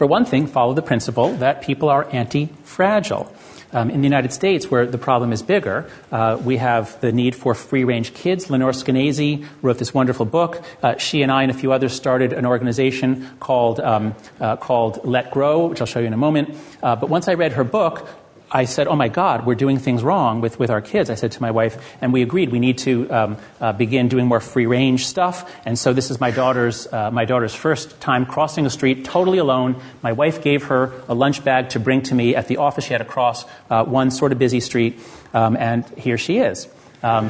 For 0.00 0.06
one 0.06 0.24
thing, 0.24 0.46
follow 0.46 0.72
the 0.72 0.80
principle 0.80 1.34
that 1.44 1.60
people 1.60 1.90
are 1.90 2.08
anti 2.10 2.46
fragile. 2.64 3.30
Um, 3.70 3.90
in 3.90 4.00
the 4.00 4.06
United 4.06 4.32
States, 4.32 4.70
where 4.70 4.86
the 4.86 4.96
problem 4.96 5.30
is 5.30 5.42
bigger, 5.42 5.90
uh, 6.10 6.40
we 6.42 6.56
have 6.56 6.98
the 7.02 7.12
need 7.12 7.36
for 7.36 7.54
free 7.54 7.84
range 7.84 8.14
kids. 8.14 8.48
Lenore 8.48 8.70
Skenazy 8.70 9.46
wrote 9.60 9.76
this 9.76 9.92
wonderful 9.92 10.24
book. 10.24 10.64
Uh, 10.82 10.96
she 10.96 11.20
and 11.20 11.30
I 11.30 11.42
and 11.42 11.50
a 11.50 11.54
few 11.54 11.70
others 11.70 11.92
started 11.92 12.32
an 12.32 12.46
organization 12.46 13.28
called, 13.40 13.78
um, 13.78 14.14
uh, 14.40 14.56
called 14.56 15.04
Let 15.04 15.32
Grow, 15.32 15.66
which 15.66 15.82
I'll 15.82 15.86
show 15.86 16.00
you 16.00 16.06
in 16.06 16.14
a 16.14 16.16
moment. 16.16 16.56
Uh, 16.82 16.96
but 16.96 17.10
once 17.10 17.28
I 17.28 17.34
read 17.34 17.52
her 17.52 17.64
book, 17.64 18.08
I 18.52 18.64
said, 18.64 18.88
"Oh 18.88 18.96
my 18.96 19.08
God, 19.08 19.46
we're 19.46 19.54
doing 19.54 19.78
things 19.78 20.02
wrong 20.02 20.40
with, 20.40 20.58
with 20.58 20.70
our 20.70 20.80
kids." 20.80 21.08
I 21.08 21.14
said 21.14 21.32
to 21.32 21.42
my 21.42 21.50
wife, 21.50 21.78
and 22.00 22.12
we 22.12 22.22
agreed 22.22 22.50
we 22.50 22.58
need 22.58 22.78
to 22.78 23.10
um, 23.10 23.36
uh, 23.60 23.72
begin 23.72 24.08
doing 24.08 24.26
more 24.26 24.40
free 24.40 24.66
range 24.66 25.06
stuff. 25.06 25.50
And 25.64 25.78
so 25.78 25.92
this 25.92 26.10
is 26.10 26.20
my 26.20 26.30
daughter's 26.30 26.86
uh, 26.92 27.10
my 27.10 27.24
daughter's 27.24 27.54
first 27.54 28.00
time 28.00 28.26
crossing 28.26 28.66
a 28.66 28.70
street 28.70 29.04
totally 29.04 29.38
alone. 29.38 29.80
My 30.02 30.12
wife 30.12 30.42
gave 30.42 30.64
her 30.64 30.92
a 31.08 31.14
lunch 31.14 31.44
bag 31.44 31.70
to 31.70 31.80
bring 31.80 32.02
to 32.02 32.14
me 32.14 32.34
at 32.34 32.48
the 32.48 32.56
office. 32.56 32.84
She 32.84 32.92
had 32.92 32.98
to 32.98 33.04
cross 33.04 33.44
uh, 33.70 33.84
one 33.84 34.10
sort 34.10 34.32
of 34.32 34.38
busy 34.38 34.60
street, 34.60 34.98
um, 35.32 35.56
and 35.56 35.86
here 35.96 36.18
she 36.18 36.38
is. 36.38 36.68
Um, 37.02 37.28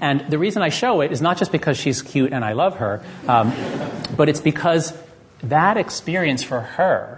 and 0.00 0.30
the 0.30 0.38
reason 0.38 0.62
I 0.62 0.68
show 0.68 1.00
it 1.00 1.12
is 1.12 1.20
not 1.20 1.38
just 1.38 1.52
because 1.52 1.76
she's 1.76 2.02
cute 2.02 2.32
and 2.32 2.44
I 2.44 2.52
love 2.52 2.76
her, 2.76 3.02
um, 3.26 3.52
but 4.16 4.28
it's 4.28 4.40
because 4.40 4.96
that 5.42 5.76
experience 5.76 6.42
for 6.42 6.60
her 6.60 7.17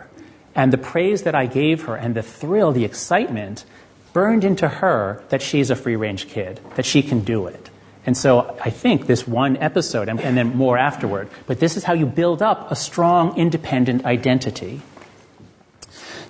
and 0.55 0.73
the 0.73 0.79
praise 0.79 1.23
that 1.23 1.35
I 1.35 1.47
gave 1.47 1.85
her 1.85 1.97
and 1.97 2.15
the 2.15 2.23
thrill, 2.23 2.73
the 2.73 2.85
excitement, 2.85 3.65
burned 4.13 4.45
into 4.45 4.69
her 4.69 5.23
that 5.29 5.43
she's 5.43 5.71
a 5.71 5.77
free 5.77 5.97
range 5.97 6.29
kid, 6.29 6.61
that 6.75 6.85
she 6.85 7.03
can 7.03 7.21
do 7.21 7.47
it. 7.47 7.71
And 8.07 8.17
so 8.17 8.57
I 8.61 8.71
think 8.71 9.07
this 9.07 9.29
one 9.29 9.57
episode, 9.59 10.09
and, 10.09 10.21
and 10.21 10.37
then 10.37 10.57
more 10.57 10.79
afterward, 10.79 11.29
but 11.47 11.61
this 11.61 11.77
is 11.77 11.85
how 11.85 11.93
you 11.93 12.07
build 12.07 12.43
up 12.43 12.71
a 12.71 12.77
strong, 12.77 13.37
independent 13.37 14.05
identity. 14.05 14.81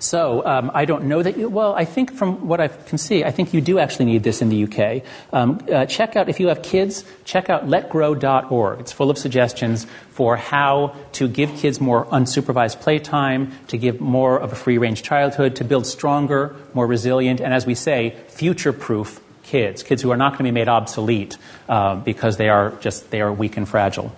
So 0.01 0.43
um, 0.47 0.71
I 0.73 0.85
don't 0.85 1.03
know 1.05 1.21
that 1.21 1.37
you, 1.37 1.47
well, 1.47 1.75
I 1.75 1.85
think 1.85 2.11
from 2.11 2.47
what 2.47 2.59
I 2.59 2.69
can 2.69 2.97
see, 2.97 3.23
I 3.23 3.29
think 3.29 3.53
you 3.53 3.61
do 3.61 3.77
actually 3.77 4.05
need 4.05 4.23
this 4.23 4.41
in 4.41 4.49
the 4.49 4.63
UK. 4.63 5.03
Um, 5.31 5.63
uh, 5.71 5.85
check 5.85 6.15
out, 6.15 6.27
if 6.27 6.39
you 6.39 6.47
have 6.47 6.63
kids, 6.63 7.05
check 7.23 7.51
out 7.51 7.67
letgrow.org. 7.67 8.79
It's 8.79 8.91
full 8.91 9.11
of 9.11 9.19
suggestions 9.19 9.85
for 10.09 10.37
how 10.37 10.95
to 11.13 11.27
give 11.27 11.55
kids 11.55 11.79
more 11.79 12.07
unsupervised 12.07 12.81
playtime, 12.81 13.51
to 13.67 13.77
give 13.77 14.01
more 14.01 14.39
of 14.39 14.51
a 14.51 14.55
free 14.55 14.79
range 14.79 15.03
childhood, 15.03 15.55
to 15.57 15.63
build 15.63 15.85
stronger, 15.85 16.55
more 16.73 16.87
resilient, 16.87 17.39
and 17.39 17.53
as 17.53 17.67
we 17.67 17.75
say, 17.75 18.15
future 18.27 18.73
proof 18.73 19.21
kids, 19.43 19.83
kids 19.83 20.01
who 20.01 20.09
are 20.09 20.17
not 20.17 20.31
going 20.31 20.39
to 20.39 20.43
be 20.45 20.51
made 20.51 20.67
obsolete 20.67 21.37
uh, 21.69 21.95
because 21.95 22.37
they 22.37 22.49
are 22.49 22.71
just 22.81 23.11
they 23.11 23.21
are 23.21 23.31
weak 23.31 23.55
and 23.55 23.69
fragile. 23.69 24.11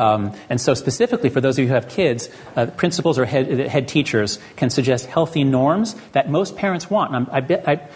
Um, 0.00 0.32
and 0.48 0.58
so, 0.58 0.72
specifically 0.72 1.28
for 1.28 1.42
those 1.42 1.58
of 1.58 1.62
you 1.62 1.68
who 1.68 1.74
have 1.74 1.88
kids, 1.88 2.30
uh, 2.56 2.66
principals 2.66 3.18
or 3.18 3.26
head, 3.26 3.46
head, 3.68 3.86
teachers 3.86 4.38
can 4.56 4.70
suggest 4.70 5.04
healthy 5.04 5.44
norms 5.44 5.94
that 6.12 6.30
most 6.30 6.56
parents 6.56 6.88
want. 6.88 7.14
And 7.14 7.28
I 7.30 7.40
bet, 7.40 7.68
I, 7.68 7.86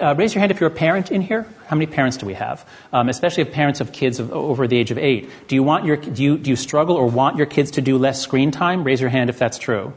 uh, 0.00 0.14
raise 0.16 0.34
your 0.34 0.40
hand 0.40 0.50
if 0.50 0.58
you're 0.58 0.70
a 0.70 0.74
parent 0.74 1.10
in 1.10 1.20
here. 1.20 1.46
How 1.66 1.76
many 1.76 1.86
parents 1.86 2.16
do 2.16 2.24
we 2.24 2.32
have? 2.32 2.66
Um, 2.94 3.10
especially 3.10 3.42
if 3.42 3.52
parents 3.52 3.80
of 3.80 3.92
kids 3.92 4.18
of, 4.18 4.32
over 4.32 4.66
the 4.66 4.78
age 4.78 4.90
of 4.90 4.96
eight. 4.96 5.28
Do 5.48 5.54
you 5.54 5.62
want 5.62 5.84
your 5.84 5.96
do 5.96 6.22
you, 6.22 6.38
do 6.38 6.48
you 6.48 6.56
struggle 6.56 6.96
or 6.96 7.06
want 7.06 7.36
your 7.36 7.46
kids 7.46 7.72
to 7.72 7.82
do 7.82 7.98
less 7.98 8.22
screen 8.22 8.50
time? 8.50 8.82
Raise 8.82 9.02
your 9.02 9.10
hand 9.10 9.28
if 9.28 9.38
that's 9.38 9.58
true. 9.58 9.92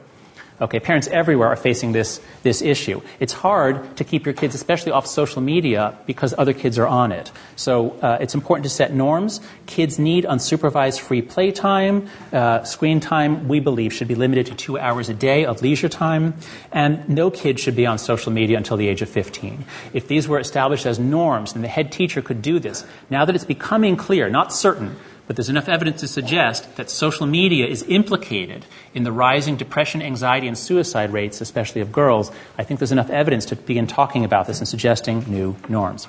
Okay, 0.62 0.80
parents 0.80 1.08
everywhere 1.08 1.48
are 1.48 1.56
facing 1.56 1.92
this, 1.92 2.22
this 2.44 2.62
issue. 2.62 3.02
It's 3.20 3.34
hard 3.34 3.98
to 3.98 4.04
keep 4.04 4.26
your 4.26 4.34
kids, 4.34 4.54
especially 4.54 4.92
off 4.92 5.08
social 5.08 5.42
media, 5.42 5.98
because 6.06 6.34
other 6.38 6.54
kids 6.54 6.78
are 6.78 6.88
on 6.88 7.12
it. 7.12 7.32
So 7.56 7.92
uh, 8.02 8.20
it's 8.22 8.36
important 8.36 8.64
to 8.64 8.70
set 8.70 8.94
norms. 8.94 9.42
Kids 9.66 9.98
need 9.98 10.26
unsupervised 10.26 11.00
free 11.00 11.22
playtime. 11.22 12.08
Uh, 12.32 12.64
screen 12.64 13.00
time, 13.00 13.48
we 13.48 13.60
believe, 13.60 13.94
should 13.94 14.08
be 14.08 14.16
limited 14.16 14.46
to 14.48 14.56
two 14.56 14.78
hours 14.78 15.10
a 15.10 15.14
day 15.14 15.46
of 15.46 15.62
leisure 15.62 15.90
time. 15.90 16.36
And 16.72 17.10
no 17.10 17.32
kid 17.32 17.60
should 17.60 17.76
be 17.76 17.86
on 17.86 17.98
social 17.98 18.32
media 18.32 18.58
until 18.58 18.78
the 18.78 18.88
age 18.88 19.02
of 19.02 19.10
15. 19.10 19.66
If 19.94 20.08
these 20.08 20.28
were 20.28 20.40
established 20.40 20.86
as 20.86 21.00
norms, 21.00 21.54
then 21.54 21.64
the 21.64 21.68
head 21.68 21.92
teacher 21.92 22.22
could 22.22 22.42
do 22.42 22.60
this. 22.60 22.86
Now 23.10 23.26
that 23.26 23.36
it's 23.36 23.46
becoming 23.46 23.96
clear, 23.96 24.30
not 24.30 24.54
certain, 24.54 24.96
but 25.28 25.36
there's 25.36 25.50
enough 25.50 25.70
evidence 25.70 26.02
to 26.02 26.08
suggest 26.08 26.76
that 26.76 26.90
social 26.90 27.26
media 27.26 27.66
is 27.66 27.84
implicated 27.88 28.66
in 28.94 29.04
the 29.04 29.12
rising 29.12 29.56
depression, 29.56 30.02
anxiety, 30.02 30.48
and 30.48 30.58
suicide 30.58 31.14
rates, 31.14 31.40
especially 31.42 31.82
of 31.82 31.92
girls. 31.92 32.32
I 32.58 32.64
think 32.64 32.80
there's 32.80 32.92
enough 32.92 33.10
evidence 33.10 33.46
to 33.46 33.56
begin 33.56 33.88
talking 33.88 34.26
about 34.26 34.48
this 34.48 34.60
and 34.60 34.68
suggesting 34.68 35.24
new 35.28 35.56
norms. 35.70 36.08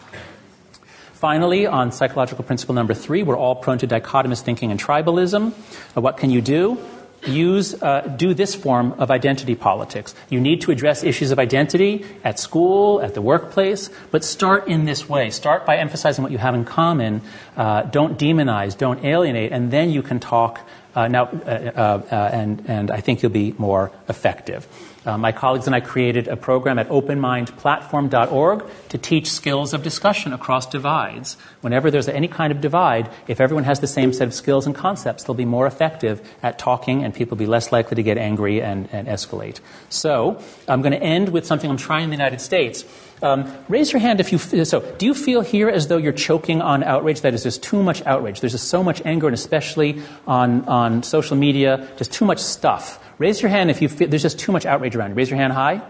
Finally, 1.13 1.67
on 1.67 1.93
psychological 1.93 2.45
principle 2.45 2.75
number 2.75 2.93
three, 2.93 3.23
we're 3.23 3.39
all 3.39 3.55
prone 3.55 3.79
to 3.79 3.87
dichotomous 3.87 4.43
thinking 4.43 4.71
and 4.71 4.81
tribalism. 4.81 5.53
What 5.95 6.17
can 6.17 6.31
you 6.31 6.43
do? 6.43 6.79
Use, 7.27 7.75
uh, 7.83 8.01
do 8.17 8.35
this 8.35 8.55
form 8.55 8.93
of 8.99 9.11
identity 9.11 9.55
politics. 9.55 10.15
You 10.29 10.41
need 10.41 10.61
to 10.63 10.71
address 10.71 11.03
issues 11.03 11.31
of 11.31 11.39
identity 11.39 12.05
at 12.23 12.39
school, 12.39 13.01
at 13.01 13.15
the 13.15 13.23
workplace, 13.23 13.91
but 14.11 14.25
start 14.25 14.69
in 14.69 14.85
this 14.85 15.09
way. 15.09 15.31
Start 15.31 15.67
by 15.67 15.77
emphasizing 15.77 16.23
what 16.23 16.33
you 16.33 16.39
have 16.39 16.55
in 16.55 16.65
common. 16.65 17.23
Uh, 17.57 17.83
don't 17.83 18.19
demonize, 18.19 18.77
don't 18.77 19.05
alienate, 19.05 19.53
and 19.53 19.71
then 19.71 19.91
you 19.91 20.03
can 20.03 20.21
talk. 20.21 20.61
Uh, 20.95 21.09
now, 21.09 21.25
uh, 21.25 21.27
uh, 21.27 22.03
uh, 22.11 22.31
and, 22.33 22.65
and 22.69 22.91
I 22.91 23.01
think 23.01 23.23
you'll 23.23 23.33
be 23.33 23.55
more 23.59 23.91
effective. 24.09 24.67
Uh, 25.05 25.19
my 25.19 25.33
colleagues 25.33 25.67
and 25.67 25.75
I 25.75 25.81
created 25.81 26.29
a 26.29 26.37
program 26.37 26.79
at 26.79 26.89
openmindplatform.org 26.89 28.65
to 28.89 28.99
teach 28.99 29.31
skills 29.31 29.75
of 29.75 29.83
discussion 29.83 30.33
across 30.33 30.67
divides. 30.67 31.37
Whenever 31.61 31.91
there's 31.91 32.09
any 32.09 32.29
kind 32.29 32.53
of 32.53 32.61
divide, 32.61 33.11
if 33.29 33.41
everyone 33.41 33.65
has 33.65 33.81
the 33.81 33.87
same 33.87 34.13
set 34.13 34.27
of 34.27 34.35
skills 34.35 34.67
and 34.67 34.75
concepts, 34.75 35.25
they'll 35.25 35.35
be 35.35 35.45
more 35.45 35.67
effective 35.67 36.27
at 36.43 36.59
talking 36.59 37.05
and 37.05 37.15
people 37.15 37.37
will 37.37 37.45
be 37.45 37.47
less 37.47 37.73
likely 37.73 37.97
to 37.97 38.03
get 38.03 38.17
angry 38.17 38.63
and, 38.63 38.89
and 38.93 39.09
escalate. 39.09 39.61
So, 39.91 40.41
I'm 40.69 40.81
going 40.81 40.93
to 40.93 41.03
end 41.03 41.31
with 41.31 41.47
something 41.47 41.71
I'm 41.71 41.77
trying 41.77 42.05
in 42.05 42.11
the 42.11 42.17
United 42.17 42.41
States. 42.41 42.85
Um, 43.23 43.51
raise 43.69 43.93
your 43.93 44.01
hand 44.01 44.21
if 44.21 44.33
you 44.33 44.39
feel 44.39 44.65
so. 44.65 44.81
Do 44.99 45.07
you 45.07 45.15
feel 45.15 45.41
here 45.41 45.69
as 45.69 45.89
though 45.89 45.97
you're 45.97 46.13
choking 46.13 46.61
on 46.61 46.83
outrage? 46.83 47.23
That 47.23 47.35
is, 47.35 47.43
there's 47.43 47.59
too 47.59 47.83
much 47.83 48.05
outrage. 48.07 48.41
There's 48.41 48.53
just 48.53 48.69
so 48.69 48.83
much 48.83 49.01
anger, 49.05 49.27
and 49.27 49.35
especially 49.35 50.03
on, 50.27 50.67
on 50.69 51.03
social 51.03 51.37
media, 51.37 51.89
just 51.97 52.13
too 52.13 52.25
much 52.25 52.39
stuff. 52.39 53.01
Raise 53.19 53.41
your 53.41 53.49
hand 53.49 53.71
if 53.71 53.81
you 53.81 53.89
feel 53.89 54.09
there's 54.09 54.23
just 54.23 54.39
too 54.39 54.53
much 54.53 54.67
outrage 54.67 54.97
around 54.97 55.11
you. 55.11 55.17
Raise 55.17 55.31
your 55.31 55.39
hand 55.39 55.53
high. 55.53 55.83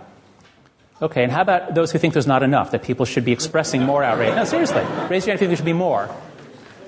Okay, 1.03 1.23
and 1.23 1.33
how 1.33 1.43
about 1.43 1.75
those 1.75 1.91
who 1.91 1.99
think 1.99 2.15
there's 2.15 2.27
not 2.27 2.43
enough, 2.43 2.71
that 2.71 2.83
people 2.83 3.05
should 3.05 3.25
be 3.25 3.33
expressing 3.33 3.83
more 3.83 4.05
outrage? 4.05 4.35
No, 4.35 4.45
seriously. 4.45 4.83
Raise 5.09 5.27
your 5.27 5.33
hand 5.33 5.41
if 5.41 5.43
you 5.43 5.49
think 5.49 5.49
there 5.49 5.57
should 5.57 5.65
be 5.65 5.73
more. 5.73 6.09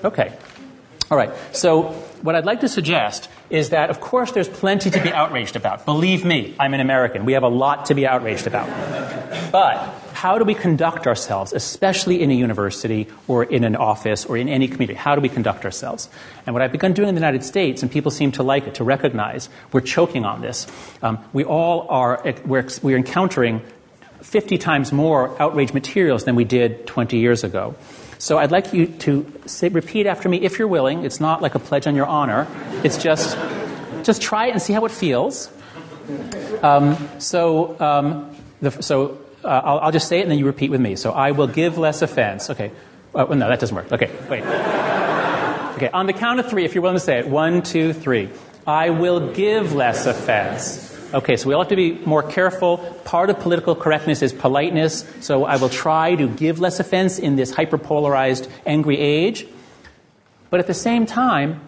Okay. 0.03 0.33
All 1.11 1.17
right. 1.17 1.31
So, 1.51 1.91
what 2.21 2.35
I'd 2.35 2.45
like 2.45 2.61
to 2.61 2.69
suggest 2.69 3.29
is 3.49 3.69
that, 3.69 3.89
of 3.89 3.99
course, 3.99 4.31
there's 4.31 4.49
plenty 4.49 4.89
to 4.89 5.01
be 5.01 5.11
outraged 5.11 5.55
about. 5.55 5.85
Believe 5.85 6.25
me, 6.25 6.55
I'm 6.59 6.73
an 6.73 6.79
American. 6.79 7.25
We 7.25 7.33
have 7.33 7.43
a 7.43 7.49
lot 7.49 7.85
to 7.85 7.95
be 7.95 8.07
outraged 8.07 8.47
about. 8.47 8.67
But 9.51 9.93
how 10.17 10.39
do 10.39 10.43
we 10.43 10.55
conduct 10.55 11.05
ourselves, 11.05 11.53
especially 11.53 12.23
in 12.23 12.31
a 12.31 12.33
university 12.33 13.07
or 13.27 13.43
in 13.43 13.63
an 13.63 13.75
office 13.75 14.25
or 14.25 14.35
in 14.35 14.49
any 14.49 14.67
community? 14.67 14.95
How 14.95 15.13
do 15.13 15.21
we 15.21 15.29
conduct 15.29 15.63
ourselves? 15.63 16.09
And 16.47 16.55
what 16.55 16.63
I've 16.63 16.71
begun 16.71 16.93
doing 16.93 17.07
in 17.07 17.13
the 17.13 17.21
United 17.21 17.43
States, 17.43 17.83
and 17.83 17.91
people 17.91 18.09
seem 18.09 18.31
to 18.31 18.41
like 18.41 18.65
it, 18.65 18.73
to 18.75 18.83
recognize 18.83 19.47
we're 19.71 19.81
choking 19.81 20.25
on 20.25 20.41
this. 20.41 20.65
Um, 21.03 21.19
we 21.33 21.43
all 21.43 21.85
are, 21.89 22.19
we're, 22.47 22.67
we're 22.81 22.97
encountering 22.97 23.61
50 24.23 24.57
times 24.57 24.91
more 24.91 25.39
outrage 25.39 25.71
materials 25.71 26.23
than 26.23 26.33
we 26.33 26.45
did 26.45 26.87
20 26.87 27.19
years 27.19 27.43
ago. 27.43 27.75
So 28.17 28.39
I'd 28.39 28.49
like 28.49 28.73
you 28.73 28.87
to 28.87 29.31
say, 29.45 29.69
repeat 29.69 30.07
after 30.07 30.27
me 30.27 30.41
if 30.41 30.57
you're 30.57 30.67
willing. 30.67 31.05
It's 31.05 31.19
not 31.19 31.43
like 31.43 31.53
a 31.53 31.59
pledge 31.59 31.85
on 31.85 31.95
your 31.95 32.07
honor. 32.07 32.47
It's 32.83 32.97
just, 32.97 33.37
just 34.01 34.23
try 34.23 34.47
it 34.47 34.53
and 34.53 34.61
see 34.63 34.73
how 34.73 34.83
it 34.85 34.91
feels. 34.91 35.51
Um, 36.63 36.97
so, 37.19 37.79
um, 37.79 38.35
the, 38.61 38.71
so 38.81 39.19
uh, 39.47 39.61
I'll, 39.63 39.79
I'll, 39.79 39.91
just 39.91 40.07
say 40.07 40.19
it 40.19 40.23
and 40.23 40.31
then 40.31 40.37
you 40.37 40.45
repeat 40.45 40.69
with 40.69 40.81
me. 40.81 40.95
So 40.95 41.11
I 41.11 41.31
will 41.31 41.47
give 41.47 41.77
less 41.77 42.01
offense. 42.01 42.49
Okay. 42.49 42.71
Uh, 43.15 43.25
well, 43.29 43.37
no, 43.37 43.49
that 43.49 43.59
doesn't 43.59 43.75
work. 43.75 43.91
Okay, 43.91 44.11
wait. 44.29 44.43
Okay, 44.43 45.89
on 45.89 46.05
the 46.05 46.13
count 46.13 46.39
of 46.39 46.49
three, 46.49 46.65
if 46.65 46.75
you're 46.75 46.81
willing 46.81 46.97
to 46.97 47.03
say 47.03 47.19
it. 47.19 47.27
One, 47.27 47.61
two, 47.61 47.93
three. 47.93 48.29
I 48.65 48.89
will 48.89 49.31
give 49.33 49.73
less 49.73 50.05
offense. 50.05 50.87
Okay, 51.13 51.37
so 51.37 51.47
we 51.47 51.53
all 51.53 51.61
have 51.61 51.69
to 51.69 51.75
be 51.75 51.93
more 52.05 52.21
careful. 52.21 52.79
Part 53.05 53.29
of 53.29 53.39
political 53.39 53.75
correctness 53.75 54.21
is 54.21 54.33
politeness, 54.33 55.05
so 55.21 55.45
I 55.45 55.55
will 55.55 55.69
try 55.69 56.15
to 56.15 56.27
give 56.27 56.59
less 56.59 56.79
offense 56.81 57.17
in 57.17 57.37
this 57.37 57.53
hyperpolarized, 57.53 58.49
angry 58.65 58.97
age. 58.97 59.47
But 60.49 60.59
at 60.59 60.67
the 60.67 60.73
same 60.73 61.05
time, 61.05 61.61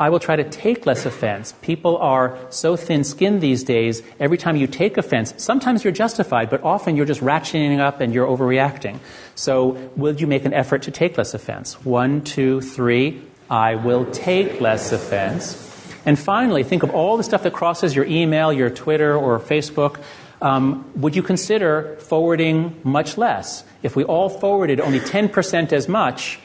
I 0.00 0.08
will 0.08 0.18
try 0.18 0.34
to 0.34 0.44
take 0.44 0.86
less 0.86 1.04
offense. 1.04 1.52
People 1.60 1.98
are 1.98 2.38
so 2.48 2.74
thin 2.74 3.04
skinned 3.04 3.42
these 3.42 3.62
days, 3.62 4.02
every 4.18 4.38
time 4.38 4.56
you 4.56 4.66
take 4.66 4.96
offense, 4.96 5.34
sometimes 5.36 5.84
you're 5.84 5.92
justified, 5.92 6.48
but 6.48 6.64
often 6.64 6.96
you're 6.96 7.04
just 7.04 7.20
ratcheting 7.20 7.80
up 7.80 8.00
and 8.00 8.14
you're 8.14 8.26
overreacting. 8.26 8.98
So, 9.34 9.90
will 9.96 10.16
you 10.16 10.26
make 10.26 10.46
an 10.46 10.54
effort 10.54 10.82
to 10.82 10.90
take 10.90 11.18
less 11.18 11.34
offense? 11.34 11.84
One, 11.84 12.22
two, 12.22 12.62
three. 12.62 13.20
I 13.50 13.74
will 13.74 14.10
take 14.10 14.62
less 14.62 14.90
offense. 14.90 15.66
And 16.06 16.18
finally, 16.18 16.62
think 16.62 16.82
of 16.82 16.90
all 16.90 17.18
the 17.18 17.22
stuff 17.22 17.42
that 17.42 17.52
crosses 17.52 17.94
your 17.94 18.06
email, 18.06 18.54
your 18.54 18.70
Twitter, 18.70 19.14
or 19.14 19.38
Facebook. 19.38 20.00
Um, 20.40 20.90
would 20.94 21.14
you 21.14 21.22
consider 21.22 21.96
forwarding 22.00 22.80
much 22.84 23.18
less? 23.18 23.64
If 23.82 23.96
we 23.96 24.04
all 24.04 24.30
forwarded 24.30 24.80
only 24.80 25.00
10% 25.00 25.72
as 25.72 25.88
much, 25.88 26.38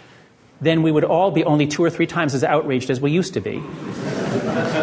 then 0.61 0.81
we 0.81 0.91
would 0.91 1.03
all 1.03 1.31
be 1.31 1.43
only 1.43 1.67
two 1.67 1.83
or 1.83 1.89
three 1.89 2.07
times 2.07 2.33
as 2.33 2.43
outraged 2.43 2.89
as 2.89 3.01
we 3.01 3.11
used 3.11 3.33
to 3.33 3.41
be. 3.41 3.61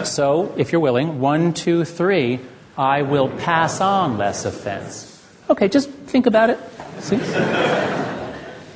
so, 0.05 0.53
if 0.57 0.73
you're 0.73 0.81
willing, 0.81 1.21
one, 1.21 1.53
two, 1.53 1.85
three, 1.85 2.41
I 2.77 3.03
will 3.03 3.29
pass 3.29 3.81
on 3.81 4.19
less 4.19 4.45
offense. 4.45 5.09
Okay, 5.51 5.69
just 5.69 5.91
think 5.91 6.27
about 6.27 6.51
it. 6.51 6.59
See? 7.01 7.19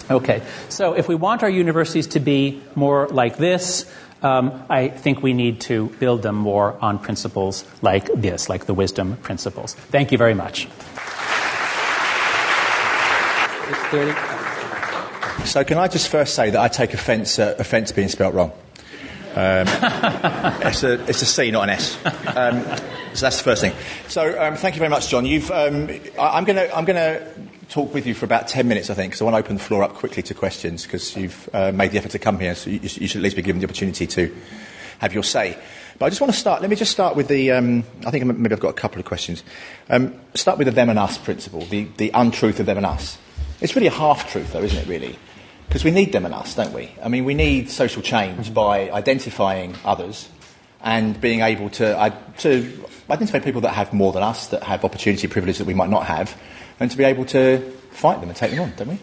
Okay, 0.08 0.42
so 0.68 0.92
if 0.92 1.08
we 1.08 1.16
want 1.16 1.42
our 1.42 1.50
universities 1.50 2.06
to 2.08 2.20
be 2.20 2.62
more 2.76 3.08
like 3.08 3.38
this, 3.38 3.90
um, 4.22 4.64
I 4.70 4.88
think 4.88 5.22
we 5.22 5.32
need 5.32 5.60
to 5.62 5.88
build 5.98 6.22
them 6.22 6.36
more 6.36 6.76
on 6.80 6.98
principles 6.98 7.64
like 7.82 8.06
this, 8.14 8.48
like 8.48 8.66
the 8.66 8.74
wisdom 8.74 9.16
principles. 9.16 9.74
Thank 9.74 10.12
you 10.12 10.18
very 10.18 10.34
much. 10.34 10.68
So, 15.44 15.64
can 15.64 15.78
I 15.78 15.88
just 15.88 16.08
first 16.08 16.34
say 16.34 16.50
that 16.50 16.60
I 16.60 16.68
take 16.68 16.94
offence 16.94 17.38
at 17.38 17.60
offence 17.60 17.92
being 17.92 18.08
spelt 18.08 18.34
wrong? 18.34 18.52
Um, 19.36 19.66
it's, 20.62 20.82
a, 20.82 20.94
it's 21.08 21.20
a 21.20 21.26
C, 21.26 21.50
not 21.50 21.64
an 21.64 21.70
S. 21.70 21.98
Um, 22.04 22.62
so 23.14 23.26
that's 23.26 23.36
the 23.36 23.44
first 23.44 23.60
thing. 23.60 23.74
So, 24.08 24.40
um, 24.42 24.56
thank 24.56 24.74
you 24.74 24.78
very 24.78 24.88
much, 24.88 25.08
John. 25.08 25.26
You've, 25.26 25.50
um, 25.50 25.88
I, 26.18 26.38
am 26.38 26.44
going 26.44 26.56
to 26.56 26.74
I'm 26.74 26.84
gonna 26.86 27.26
talk 27.68 27.92
with 27.92 28.06
you 28.06 28.14
for 28.14 28.24
about 28.24 28.48
10 28.48 28.66
minutes, 28.66 28.90
I 28.90 28.94
think, 28.94 29.12
because 29.12 29.20
I 29.20 29.24
want 29.24 29.34
to 29.34 29.38
open 29.38 29.56
the 29.56 29.62
floor 29.62 29.82
up 29.82 29.94
quickly 29.94 30.22
to 30.22 30.34
questions, 30.34 30.84
because 30.84 31.16
you've 31.16 31.48
uh, 31.52 31.70
made 31.72 31.92
the 31.92 31.98
effort 31.98 32.12
to 32.12 32.18
come 32.18 32.38
here, 32.40 32.54
so 32.54 32.70
you, 32.70 32.80
you, 32.82 33.06
should 33.06 33.16
at 33.16 33.22
least 33.22 33.36
be 33.36 33.42
given 33.42 33.60
the 33.60 33.66
opportunity 33.66 34.06
to 34.06 34.34
have 35.00 35.12
your 35.12 35.22
say. 35.22 35.58
But 35.98 36.06
I 36.06 36.08
just 36.08 36.20
want 36.20 36.32
to 36.32 36.38
start, 36.38 36.62
let 36.62 36.70
me 36.70 36.76
just 36.76 36.92
start 36.92 37.14
with 37.14 37.28
the, 37.28 37.52
um, 37.52 37.84
I 38.06 38.10
think 38.10 38.24
maybe 38.24 38.54
I've 38.54 38.60
got 38.60 38.70
a 38.70 38.80
couple 38.80 38.98
of 38.98 39.04
questions. 39.04 39.42
Um, 39.90 40.18
start 40.34 40.56
with 40.58 40.66
the 40.66 40.72
them 40.72 40.88
and 40.88 40.98
us 40.98 41.18
principle, 41.18 41.60
the, 41.66 41.84
the 41.96 42.10
untruth 42.14 42.60
of 42.60 42.66
them 42.66 42.78
and 42.78 42.86
us. 42.86 43.18
It's 43.60 43.74
really 43.74 43.86
a 43.86 43.92
half 43.92 44.30
truth, 44.30 44.52
though, 44.52 44.62
isn't 44.62 44.78
it, 44.78 44.86
really? 44.86 45.18
Because 45.68 45.84
we 45.84 45.90
need 45.90 46.12
them 46.12 46.26
in 46.26 46.32
us, 46.32 46.54
don't 46.54 46.72
we? 46.72 46.90
I 47.02 47.08
mean, 47.08 47.24
we 47.24 47.34
need 47.34 47.70
social 47.70 48.02
change 48.02 48.52
by 48.52 48.90
identifying 48.90 49.74
others 49.84 50.28
and 50.82 51.20
being 51.20 51.40
able 51.40 51.70
to, 51.70 51.98
uh, 51.98 52.10
to 52.38 52.84
identify 53.10 53.38
people 53.38 53.62
that 53.62 53.72
have 53.72 53.92
more 53.92 54.12
than 54.12 54.22
us, 54.22 54.48
that 54.48 54.62
have 54.62 54.84
opportunity 54.84 55.26
privilege 55.26 55.58
that 55.58 55.66
we 55.66 55.74
might 55.74 55.90
not 55.90 56.06
have, 56.06 56.40
and 56.78 56.90
to 56.90 56.96
be 56.96 57.04
able 57.04 57.24
to 57.26 57.58
fight 57.90 58.20
them 58.20 58.28
and 58.28 58.36
take 58.36 58.50
them 58.50 58.60
on, 58.60 58.72
don't 58.76 58.88
we? 58.88 58.98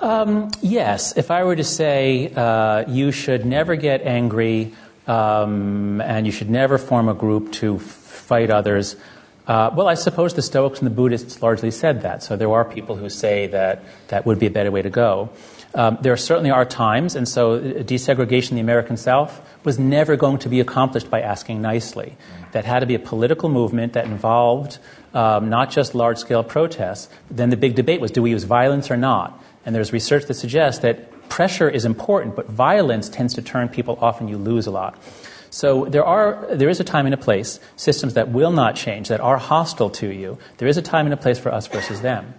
Um, 0.00 0.50
yes. 0.62 1.16
If 1.16 1.30
I 1.30 1.44
were 1.44 1.56
to 1.56 1.64
say 1.64 2.32
uh, 2.34 2.88
you 2.88 3.12
should 3.12 3.44
never 3.44 3.76
get 3.76 4.02
angry 4.02 4.72
um, 5.06 6.00
and 6.00 6.24
you 6.24 6.32
should 6.32 6.48
never 6.48 6.78
form 6.78 7.08
a 7.08 7.14
group 7.14 7.52
to 7.54 7.78
fight 7.78 8.50
others, 8.50 8.96
uh, 9.46 9.70
well, 9.74 9.88
I 9.88 9.94
suppose 9.94 10.34
the 10.34 10.42
Stoics 10.42 10.78
and 10.78 10.86
the 10.86 10.94
Buddhists 10.94 11.42
largely 11.42 11.70
said 11.70 12.02
that. 12.02 12.22
So 12.22 12.36
there 12.36 12.52
are 12.52 12.64
people 12.64 12.96
who 12.96 13.08
say 13.08 13.46
that 13.48 13.82
that 14.08 14.26
would 14.26 14.38
be 14.38 14.46
a 14.46 14.50
better 14.50 14.70
way 14.70 14.82
to 14.82 14.90
go. 14.90 15.30
Um, 15.74 15.98
there 16.00 16.16
certainly 16.16 16.50
are 16.50 16.64
times, 16.64 17.14
and 17.14 17.28
so 17.28 17.54
uh, 17.54 17.60
desegregation 17.82 18.50
in 18.50 18.54
the 18.56 18.60
American 18.60 18.96
South 18.96 19.40
was 19.64 19.78
never 19.78 20.16
going 20.16 20.38
to 20.38 20.48
be 20.48 20.58
accomplished 20.58 21.10
by 21.10 21.20
asking 21.20 21.62
nicely. 21.62 22.16
That 22.52 22.64
had 22.64 22.80
to 22.80 22.86
be 22.86 22.96
a 22.96 22.98
political 22.98 23.48
movement 23.48 23.92
that 23.92 24.06
involved 24.06 24.78
um, 25.14 25.48
not 25.48 25.70
just 25.70 25.94
large 25.94 26.18
scale 26.18 26.42
protests. 26.42 27.08
Then 27.30 27.50
the 27.50 27.56
big 27.56 27.76
debate 27.76 28.00
was 28.00 28.10
do 28.10 28.22
we 28.22 28.30
use 28.30 28.44
violence 28.44 28.90
or 28.90 28.96
not? 28.96 29.40
And 29.64 29.74
there's 29.74 29.92
research 29.92 30.26
that 30.26 30.34
suggests 30.34 30.82
that 30.82 31.28
pressure 31.28 31.68
is 31.68 31.84
important, 31.84 32.34
but 32.34 32.48
violence 32.48 33.08
tends 33.08 33.34
to 33.34 33.42
turn 33.42 33.68
people 33.68 33.96
off 34.00 34.20
and 34.20 34.28
you 34.28 34.36
lose 34.36 34.66
a 34.66 34.70
lot. 34.70 34.98
So 35.50 35.84
there 35.84 36.04
are 36.04 36.46
there 36.54 36.68
is 36.68 36.80
a 36.80 36.84
time 36.84 37.06
and 37.06 37.14
a 37.14 37.18
place 37.18 37.60
systems 37.76 38.14
that 38.14 38.28
will 38.28 38.52
not 38.52 38.76
change 38.76 39.08
that 39.08 39.20
are 39.20 39.36
hostile 39.36 39.90
to 39.90 40.08
you. 40.08 40.38
There 40.58 40.68
is 40.68 40.76
a 40.76 40.82
time 40.82 41.06
and 41.06 41.12
a 41.12 41.16
place 41.16 41.38
for 41.38 41.52
us 41.52 41.66
versus 41.66 42.00
them. 42.00 42.34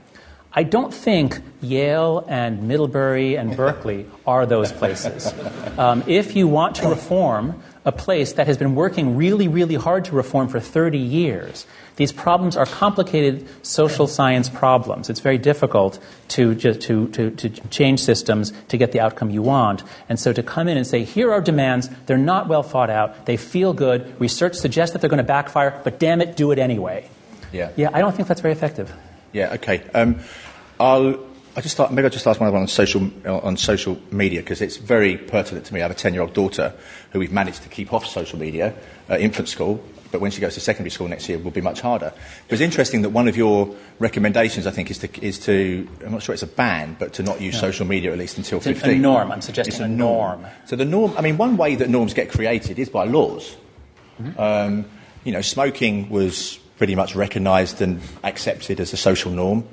I 0.54 0.64
don't 0.64 0.94
think 0.94 1.40
Yale 1.62 2.26
and 2.28 2.68
Middlebury 2.68 3.36
and 3.38 3.56
Berkeley 3.58 4.06
are 4.26 4.46
those 4.46 4.72
places. 4.72 5.34
Um, 5.78 6.04
if 6.08 6.36
you 6.36 6.48
want 6.48 6.76
to 6.78 6.90
reform 6.90 7.62
a 7.86 7.92
place 7.92 8.34
that 8.34 8.48
has 8.48 8.58
been 8.58 8.76
working 8.76 9.16
really, 9.16 9.48
really 9.48 9.76
hard 9.76 10.06
to 10.06 10.16
reform 10.16 10.50
for 10.50 10.60
30 10.60 10.98
years, 10.98 11.66
these 11.96 12.12
problems 12.12 12.56
are 12.58 12.66
complicated 12.66 13.48
social 13.66 14.08
science 14.08 14.50
problems. 14.50 15.10
It's 15.10 15.20
very 15.20 15.38
difficult 15.38 16.00
to, 16.30 16.56
to, 16.56 16.74
to, 17.08 17.32
to 17.32 17.50
change 17.70 18.00
systems 18.00 18.54
to 18.70 18.78
get 18.78 18.92
the 18.92 19.00
outcome 19.00 19.30
you 19.30 19.42
want. 19.42 19.84
And 20.10 20.20
so 20.20 20.34
to 20.34 20.44
come 20.44 20.68
in 20.68 20.78
and 20.78 20.88
say, 20.88 21.04
here 21.04 21.32
are 21.32 21.42
demands, 21.42 21.90
they're 22.06 22.18
not 22.18 22.48
well 22.48 22.64
thought 22.64 22.90
out, 22.90 23.26
they 23.26 23.38
feel 23.38 23.74
good, 23.74 24.20
research 24.20 24.56
suggests 24.56 24.94
that 24.94 25.00
they're 25.02 25.10
going 25.10 25.18
to 25.18 25.24
backfire, 25.24 25.80
but 25.84 26.00
damn 26.00 26.22
it, 26.22 26.36
do 26.36 26.52
it 26.52 26.60
anyway. 26.60 27.10
Yeah. 27.52 27.72
Yeah, 27.76 27.90
I 27.94 28.00
don't 28.00 28.16
think 28.16 28.28
that's 28.28 28.42
very 28.42 28.54
effective. 28.54 28.92
Yeah, 29.34 29.54
okay. 29.54 29.84
Um, 29.94 30.20
I'll, 30.80 31.20
I 31.56 31.62
just 31.62 31.76
thought, 31.76 31.94
maybe 31.94 32.06
I'll 32.06 32.12
just 32.12 32.28
ask 32.28 32.40
one 32.40 32.54
on 32.56 32.68
social, 32.68 33.12
on 33.26 33.58
social 33.58 34.00
media 34.12 34.40
because 34.42 34.62
it's 34.62 34.78
very 34.78 35.18
pertinent 35.18 35.66
to 35.66 35.74
me. 35.74 35.82
I 35.82 35.84
have 35.84 35.92
a 35.92 35.96
10 35.96 36.14
year 36.14 36.22
old 36.22 36.34
daughter 36.34 36.74
who 37.12 37.20
we've 37.20 37.32
managed 37.32 37.64
to 37.64 37.70
keep 37.70 37.92
off 37.92 38.06
social 38.06 38.40
media 38.40 38.74
at 39.10 39.20
infant 39.20 39.50
school, 39.50 39.84
but 40.12 40.22
when 40.22 40.32
she 40.32 40.42
goes 40.42 40.54
to 40.56 40.60
secondary 40.60 40.92
school 40.92 41.08
next 41.08 41.28
year, 41.30 41.38
it 41.38 41.44
will 41.44 41.52
be 41.52 41.62
much 41.62 41.82
harder. 41.82 42.14
It 42.46 42.52
was 42.52 42.62
interesting 42.62 43.02
that 43.04 43.10
one 43.10 43.28
of 43.28 43.38
your 43.38 43.74
recommendations, 44.00 44.68
I 44.68 44.72
think, 44.72 44.92
is 44.92 44.98
to, 45.00 45.26
is 45.26 45.40
to 45.40 45.88
I'm 46.06 46.12
not 46.12 46.24
sure 46.24 46.34
it's 46.34 46.44
a 46.44 46.48
ban, 46.48 46.96
but 47.00 47.14
to 47.14 47.24
not 47.24 47.42
use 47.42 47.56
no. 47.56 47.62
social 47.62 47.86
media 47.86 48.12
at 48.12 48.18
least 48.18 48.38
until 48.38 48.58
it's 48.58 48.68
15. 48.68 48.92
a 48.92 48.96
norm. 48.98 49.32
I'm 49.32 49.42
suggesting 49.42 49.72
it's 49.72 49.80
a, 49.80 49.86
a 49.86 49.88
norm. 49.88 50.42
norm. 50.42 50.54
So 50.66 50.76
the 50.76 50.86
norm, 50.86 51.14
I 51.18 51.22
mean, 51.22 51.38
one 51.38 51.58
way 51.58 51.76
that 51.76 51.90
norms 51.90 52.14
get 52.14 52.30
created 52.30 52.78
is 52.80 52.90
by 52.90 53.06
laws. 53.06 53.56
Mm-hmm. 54.22 54.40
Um, 54.40 54.86
you 55.24 55.32
know, 55.32 55.42
smoking 55.42 56.10
was 56.10 56.58
pretty 56.78 56.96
much 56.96 57.16
recognised 57.16 57.82
and 57.82 58.02
accepted 58.24 58.80
as 58.80 58.94
a 58.94 58.98
social 58.98 59.32
norm. 59.32 59.68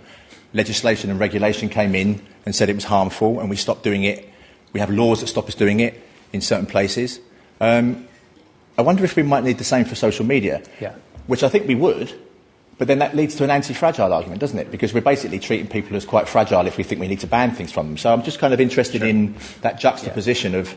Legislation 0.52 1.10
and 1.10 1.20
regulation 1.20 1.68
came 1.68 1.94
in 1.94 2.20
and 2.46 2.54
said 2.54 2.68
it 2.68 2.74
was 2.74 2.84
harmful, 2.84 3.40
and 3.40 3.50
we 3.50 3.56
stopped 3.56 3.82
doing 3.82 4.04
it. 4.04 4.28
We 4.72 4.80
have 4.80 4.90
laws 4.90 5.20
that 5.20 5.26
stop 5.26 5.48
us 5.48 5.54
doing 5.54 5.80
it 5.80 6.02
in 6.32 6.40
certain 6.40 6.66
places. 6.66 7.20
Um, 7.60 8.07
I 8.78 8.82
wonder 8.82 9.04
if 9.04 9.16
we 9.16 9.24
might 9.24 9.42
need 9.42 9.58
the 9.58 9.64
same 9.64 9.84
for 9.84 9.96
social 9.96 10.24
media, 10.24 10.62
yeah. 10.80 10.94
which 11.26 11.42
I 11.42 11.48
think 11.48 11.66
we 11.66 11.74
would, 11.74 12.14
but 12.78 12.86
then 12.86 13.00
that 13.00 13.16
leads 13.16 13.34
to 13.36 13.44
an 13.44 13.50
anti 13.50 13.74
fragile 13.74 14.12
argument, 14.12 14.40
doesn't 14.40 14.58
it? 14.58 14.70
Because 14.70 14.94
we're 14.94 15.00
basically 15.00 15.40
treating 15.40 15.66
people 15.66 15.96
as 15.96 16.04
quite 16.04 16.28
fragile 16.28 16.64
if 16.66 16.76
we 16.76 16.84
think 16.84 17.00
we 17.00 17.08
need 17.08 17.20
to 17.20 17.26
ban 17.26 17.50
things 17.50 17.72
from 17.72 17.88
them. 17.88 17.96
So 17.98 18.12
I'm 18.12 18.22
just 18.22 18.38
kind 18.38 18.54
of 18.54 18.60
interested 18.60 19.00
sure. 19.00 19.08
in 19.08 19.34
that 19.62 19.80
juxtaposition 19.80 20.52
yeah. 20.52 20.60
of 20.60 20.76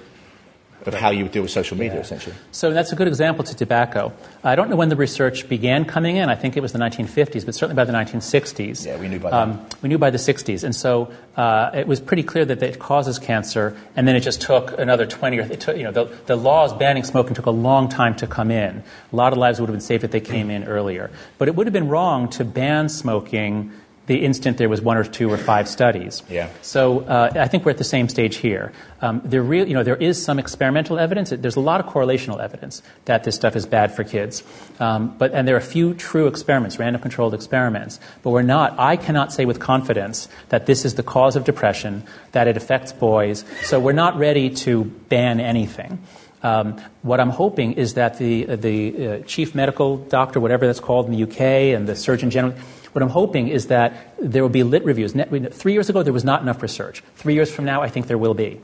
of 0.85 0.93
how 0.93 1.09
you 1.09 1.23
would 1.23 1.31
deal 1.31 1.43
with 1.43 1.51
social 1.51 1.77
media, 1.77 1.95
yeah. 1.95 2.01
essentially. 2.01 2.35
So 2.51 2.71
that's 2.71 2.91
a 2.91 2.95
good 2.95 3.07
example 3.07 3.43
to 3.43 3.55
tobacco. 3.55 4.13
I 4.43 4.55
don't 4.55 4.69
know 4.69 4.75
when 4.75 4.89
the 4.89 4.95
research 4.95 5.47
began 5.47 5.85
coming 5.85 6.17
in. 6.17 6.29
I 6.29 6.35
think 6.35 6.57
it 6.57 6.61
was 6.61 6.73
the 6.73 6.79
1950s, 6.79 7.45
but 7.45 7.55
certainly 7.55 7.75
by 7.75 7.85
the 7.85 7.93
1960s. 7.93 8.85
Yeah, 8.85 8.97
we 8.97 9.07
knew 9.07 9.19
by 9.19 9.29
um, 9.31 9.65
We 9.81 9.89
knew 9.89 9.97
by 9.97 10.09
the 10.09 10.17
60s. 10.17 10.63
And 10.63 10.75
so 10.75 11.11
uh, 11.37 11.71
it 11.73 11.87
was 11.87 11.99
pretty 11.99 12.23
clear 12.23 12.45
that 12.45 12.61
it 12.63 12.79
causes 12.79 13.19
cancer, 13.19 13.77
and 13.95 14.07
then 14.07 14.15
it 14.15 14.21
just 14.21 14.41
took 14.41 14.77
another 14.79 15.05
20 15.05 15.39
or, 15.39 15.41
it 15.43 15.59
took, 15.59 15.77
you 15.77 15.83
know, 15.83 15.91
the, 15.91 16.05
the 16.25 16.35
laws 16.35 16.73
banning 16.73 17.03
smoking 17.03 17.35
took 17.35 17.45
a 17.45 17.51
long 17.51 17.87
time 17.87 18.15
to 18.15 18.27
come 18.27 18.51
in. 18.51 18.83
A 19.11 19.15
lot 19.15 19.33
of 19.33 19.37
lives 19.37 19.59
would 19.59 19.69
have 19.69 19.73
been 19.73 19.81
saved 19.81 20.03
if 20.03 20.11
they 20.11 20.21
came 20.21 20.49
in 20.49 20.63
earlier. 20.63 21.11
But 21.37 21.47
it 21.47 21.55
would 21.55 21.67
have 21.67 21.73
been 21.73 21.89
wrong 21.89 22.29
to 22.29 22.45
ban 22.45 22.89
smoking 22.89 23.71
the 24.11 24.25
instant 24.25 24.57
there 24.57 24.67
was 24.67 24.81
one 24.81 24.97
or 24.97 25.05
two 25.05 25.31
or 25.31 25.37
five 25.37 25.69
studies. 25.69 26.21
Yeah. 26.29 26.49
So 26.61 26.99
uh, 26.99 27.31
I 27.33 27.47
think 27.47 27.63
we're 27.63 27.71
at 27.71 27.77
the 27.77 27.85
same 27.85 28.09
stage 28.09 28.35
here. 28.35 28.73
Um, 29.01 29.21
there, 29.23 29.41
real, 29.41 29.65
you 29.65 29.73
know, 29.73 29.83
there 29.83 29.95
is 29.95 30.21
some 30.21 30.37
experimental 30.37 30.99
evidence. 30.99 31.29
There's 31.29 31.55
a 31.55 31.61
lot 31.61 31.79
of 31.79 31.85
correlational 31.85 32.43
evidence 32.43 32.83
that 33.05 33.23
this 33.23 33.35
stuff 33.35 33.55
is 33.55 33.65
bad 33.65 33.95
for 33.95 34.03
kids. 34.03 34.43
Um, 34.81 35.15
but, 35.17 35.31
and 35.31 35.47
there 35.47 35.55
are 35.55 35.59
a 35.59 35.73
few 35.77 35.93
true 35.93 36.27
experiments, 36.27 36.77
random 36.77 37.01
controlled 37.01 37.33
experiments. 37.33 38.01
But 38.21 38.31
we're 38.31 38.41
not, 38.41 38.77
I 38.77 38.97
cannot 38.97 39.31
say 39.31 39.45
with 39.45 39.61
confidence 39.61 40.27
that 40.49 40.65
this 40.65 40.83
is 40.83 40.95
the 40.95 41.03
cause 41.03 41.37
of 41.37 41.45
depression, 41.45 42.03
that 42.33 42.49
it 42.49 42.57
affects 42.57 42.91
boys. 42.91 43.45
So 43.63 43.79
we're 43.79 43.93
not 43.93 44.17
ready 44.17 44.49
to 44.65 44.83
ban 44.83 45.39
anything. 45.39 46.03
Um, 46.43 46.81
what 47.01 47.21
I'm 47.21 47.29
hoping 47.29 47.73
is 47.73 47.93
that 47.93 48.17
the, 48.17 48.43
the 48.43 49.07
uh, 49.07 49.19
chief 49.25 49.55
medical 49.55 49.97
doctor, 49.97 50.41
whatever 50.41 50.65
that's 50.65 50.79
called 50.81 51.05
in 51.05 51.13
the 51.13 51.23
UK, 51.23 51.39
and 51.75 51.87
the 51.87 51.95
surgeon 51.95 52.29
general, 52.29 52.55
what 52.93 53.01
I'm 53.01 53.09
hoping 53.09 53.47
is 53.47 53.67
that 53.67 54.15
there 54.19 54.41
will 54.41 54.49
be 54.49 54.63
lit 54.63 54.83
reviews. 54.83 55.13
Three 55.51 55.73
years 55.73 55.89
ago, 55.89 56.03
there 56.03 56.13
was 56.13 56.23
not 56.23 56.41
enough 56.41 56.61
research. 56.61 57.03
Three 57.15 57.33
years 57.33 57.53
from 57.53 57.65
now, 57.65 57.81
I 57.81 57.89
think 57.89 58.07
there 58.07 58.17
will 58.17 58.33
be. 58.33 58.61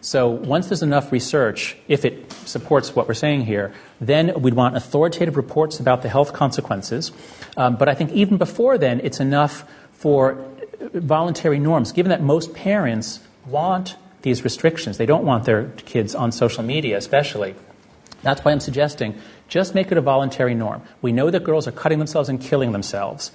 So 0.00 0.28
once 0.28 0.68
there's 0.68 0.82
enough 0.82 1.10
research, 1.10 1.76
if 1.88 2.04
it 2.04 2.30
supports 2.44 2.94
what 2.94 3.08
we're 3.08 3.14
saying 3.14 3.46
here, 3.46 3.74
then 4.00 4.40
we'd 4.40 4.54
want 4.54 4.76
authoritative 4.76 5.36
reports 5.36 5.80
about 5.80 6.02
the 6.02 6.08
health 6.08 6.32
consequences. 6.32 7.10
Um, 7.56 7.76
but 7.76 7.88
I 7.88 7.94
think 7.94 8.12
even 8.12 8.36
before 8.36 8.78
then, 8.78 9.00
it's 9.02 9.18
enough 9.18 9.64
for 9.92 10.38
voluntary 10.94 11.58
norms, 11.58 11.90
given 11.90 12.10
that 12.10 12.22
most 12.22 12.54
parents 12.54 13.20
want 13.46 13.96
these 14.22 14.44
restrictions. 14.44 14.98
They 14.98 15.06
don't 15.06 15.24
want 15.24 15.44
their 15.44 15.64
kids 15.84 16.14
on 16.14 16.30
social 16.30 16.62
media, 16.62 16.96
especially. 16.96 17.56
That's 18.22 18.44
why 18.44 18.52
I'm 18.52 18.60
suggesting 18.60 19.20
just 19.48 19.74
make 19.74 19.90
it 19.90 19.98
a 19.98 20.00
voluntary 20.00 20.54
norm. 20.54 20.82
We 21.00 21.12
know 21.12 21.30
that 21.30 21.42
girls 21.42 21.66
are 21.66 21.72
cutting 21.72 21.98
themselves 21.98 22.28
and 22.28 22.40
killing 22.40 22.72
themselves. 22.72 23.32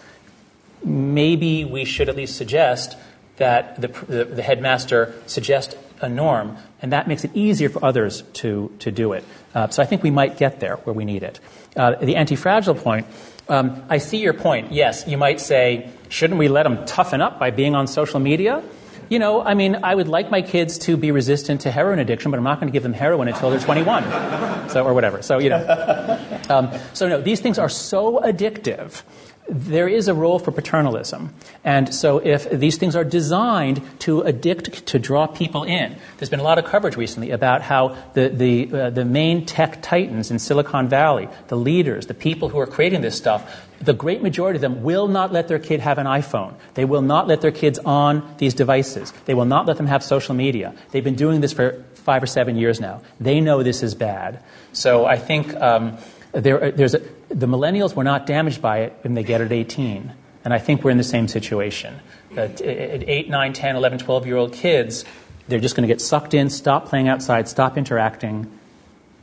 Maybe 0.83 1.65
we 1.65 1.85
should 1.85 2.09
at 2.09 2.15
least 2.15 2.35
suggest 2.35 2.97
that 3.37 3.81
the, 3.81 3.87
the, 3.87 4.25
the 4.25 4.41
headmaster 4.41 5.13
suggest 5.25 5.77
a 6.01 6.09
norm, 6.09 6.57
and 6.81 6.91
that 6.91 7.07
makes 7.07 7.23
it 7.23 7.31
easier 7.33 7.69
for 7.69 7.83
others 7.83 8.23
to, 8.33 8.71
to 8.79 8.91
do 8.91 9.13
it. 9.13 9.23
Uh, 9.55 9.69
so 9.69 9.81
I 9.81 9.85
think 9.85 10.03
we 10.03 10.11
might 10.11 10.37
get 10.37 10.59
there 10.59 10.75
where 10.77 10.93
we 10.93 11.05
need 11.05 11.23
it. 11.23 11.39
Uh, 11.75 11.95
the 11.95 12.15
anti 12.15 12.35
fragile 12.35 12.75
point, 12.75 13.07
um, 13.49 13.83
I 13.89 13.97
see 13.97 14.17
your 14.17 14.33
point. 14.33 14.71
Yes, 14.71 15.07
you 15.07 15.17
might 15.17 15.39
say, 15.39 15.89
shouldn't 16.09 16.39
we 16.39 16.47
let 16.47 16.63
them 16.63 16.85
toughen 16.85 17.21
up 17.21 17.39
by 17.39 17.51
being 17.51 17.75
on 17.75 17.87
social 17.87 18.19
media? 18.19 18.63
You 19.09 19.19
know, 19.19 19.41
I 19.41 19.53
mean, 19.53 19.77
I 19.83 19.93
would 19.93 20.07
like 20.07 20.31
my 20.31 20.41
kids 20.41 20.77
to 20.79 20.97
be 20.97 21.11
resistant 21.11 21.61
to 21.61 21.71
heroin 21.71 21.99
addiction, 21.99 22.31
but 22.31 22.37
I'm 22.37 22.43
not 22.43 22.59
going 22.59 22.71
to 22.71 22.73
give 22.73 22.83
them 22.83 22.93
heroin 22.93 23.27
until 23.27 23.49
they're 23.49 23.59
21, 23.59 24.69
so 24.69 24.85
or 24.85 24.93
whatever. 24.93 25.21
So 25.21 25.39
you 25.39 25.49
know, 25.49 26.19
um, 26.49 26.71
so 26.93 27.07
no, 27.07 27.21
these 27.21 27.39
things 27.39 27.59
are 27.59 27.69
so 27.69 28.21
addictive 28.21 29.03
there 29.49 29.87
is 29.87 30.07
a 30.07 30.13
role 30.13 30.39
for 30.39 30.51
paternalism. 30.51 31.33
And 31.63 31.93
so 31.93 32.19
if 32.19 32.49
these 32.49 32.77
things 32.77 32.95
are 32.95 33.03
designed 33.03 33.81
to 33.99 34.23
addict, 34.23 34.85
to 34.87 34.99
draw 34.99 35.27
people 35.27 35.63
in, 35.63 35.95
there's 36.17 36.29
been 36.29 36.39
a 36.39 36.43
lot 36.43 36.57
of 36.57 36.65
coverage 36.65 36.95
recently 36.95 37.31
about 37.31 37.61
how 37.61 37.97
the, 38.13 38.29
the, 38.29 38.71
uh, 38.73 38.89
the 38.89 39.05
main 39.05 39.45
tech 39.45 39.81
titans 39.81 40.31
in 40.31 40.39
Silicon 40.39 40.87
Valley, 40.87 41.27
the 41.49 41.57
leaders, 41.57 42.07
the 42.07 42.13
people 42.13 42.49
who 42.49 42.59
are 42.59 42.67
creating 42.67 43.01
this 43.01 43.17
stuff, 43.17 43.67
the 43.81 43.93
great 43.93 44.21
majority 44.23 44.57
of 44.57 44.61
them 44.61 44.81
will 44.81 45.09
not 45.09 45.33
let 45.33 45.49
their 45.49 45.59
kid 45.59 45.81
have 45.81 45.97
an 45.97 46.07
iPhone. 46.07 46.53
They 46.75 46.85
will 46.85 47.01
not 47.01 47.27
let 47.27 47.41
their 47.41 47.51
kids 47.51 47.79
on 47.79 48.35
these 48.37 48.53
devices. 48.53 49.11
They 49.25 49.33
will 49.33 49.45
not 49.45 49.65
let 49.65 49.75
them 49.75 49.87
have 49.87 50.03
social 50.03 50.35
media. 50.35 50.73
They've 50.91 51.03
been 51.03 51.15
doing 51.15 51.41
this 51.41 51.51
for 51.51 51.83
five 51.95 52.23
or 52.23 52.27
seven 52.27 52.55
years 52.55 52.79
now. 52.79 53.01
They 53.19 53.41
know 53.41 53.61
this 53.61 53.83
is 53.83 53.93
bad. 53.93 54.41
So 54.71 55.05
I 55.05 55.17
think 55.17 55.53
um, 55.55 55.97
there, 56.31 56.71
there's 56.71 56.95
a, 56.95 57.01
the 57.33 57.47
millennials 57.47 57.95
were 57.95 58.03
not 58.03 58.25
damaged 58.25 58.61
by 58.61 58.79
it 58.79 58.97
when 59.01 59.15
they 59.15 59.23
get 59.23 59.41
at 59.41 59.51
18. 59.51 60.13
And 60.45 60.53
I 60.53 60.59
think 60.59 60.83
we're 60.83 60.91
in 60.91 60.97
the 60.97 61.03
same 61.03 61.27
situation. 61.27 61.99
At 62.35 62.61
8, 62.61 63.29
9, 63.29 63.53
10, 63.53 63.75
11, 63.75 63.99
12 63.99 64.27
year 64.27 64.37
old 64.37 64.53
kids, 64.53 65.05
they're 65.47 65.59
just 65.59 65.75
going 65.75 65.87
to 65.87 65.93
get 65.93 66.01
sucked 66.01 66.33
in, 66.33 66.49
stop 66.49 66.87
playing 66.87 67.07
outside, 67.07 67.47
stop 67.47 67.77
interacting. 67.77 68.51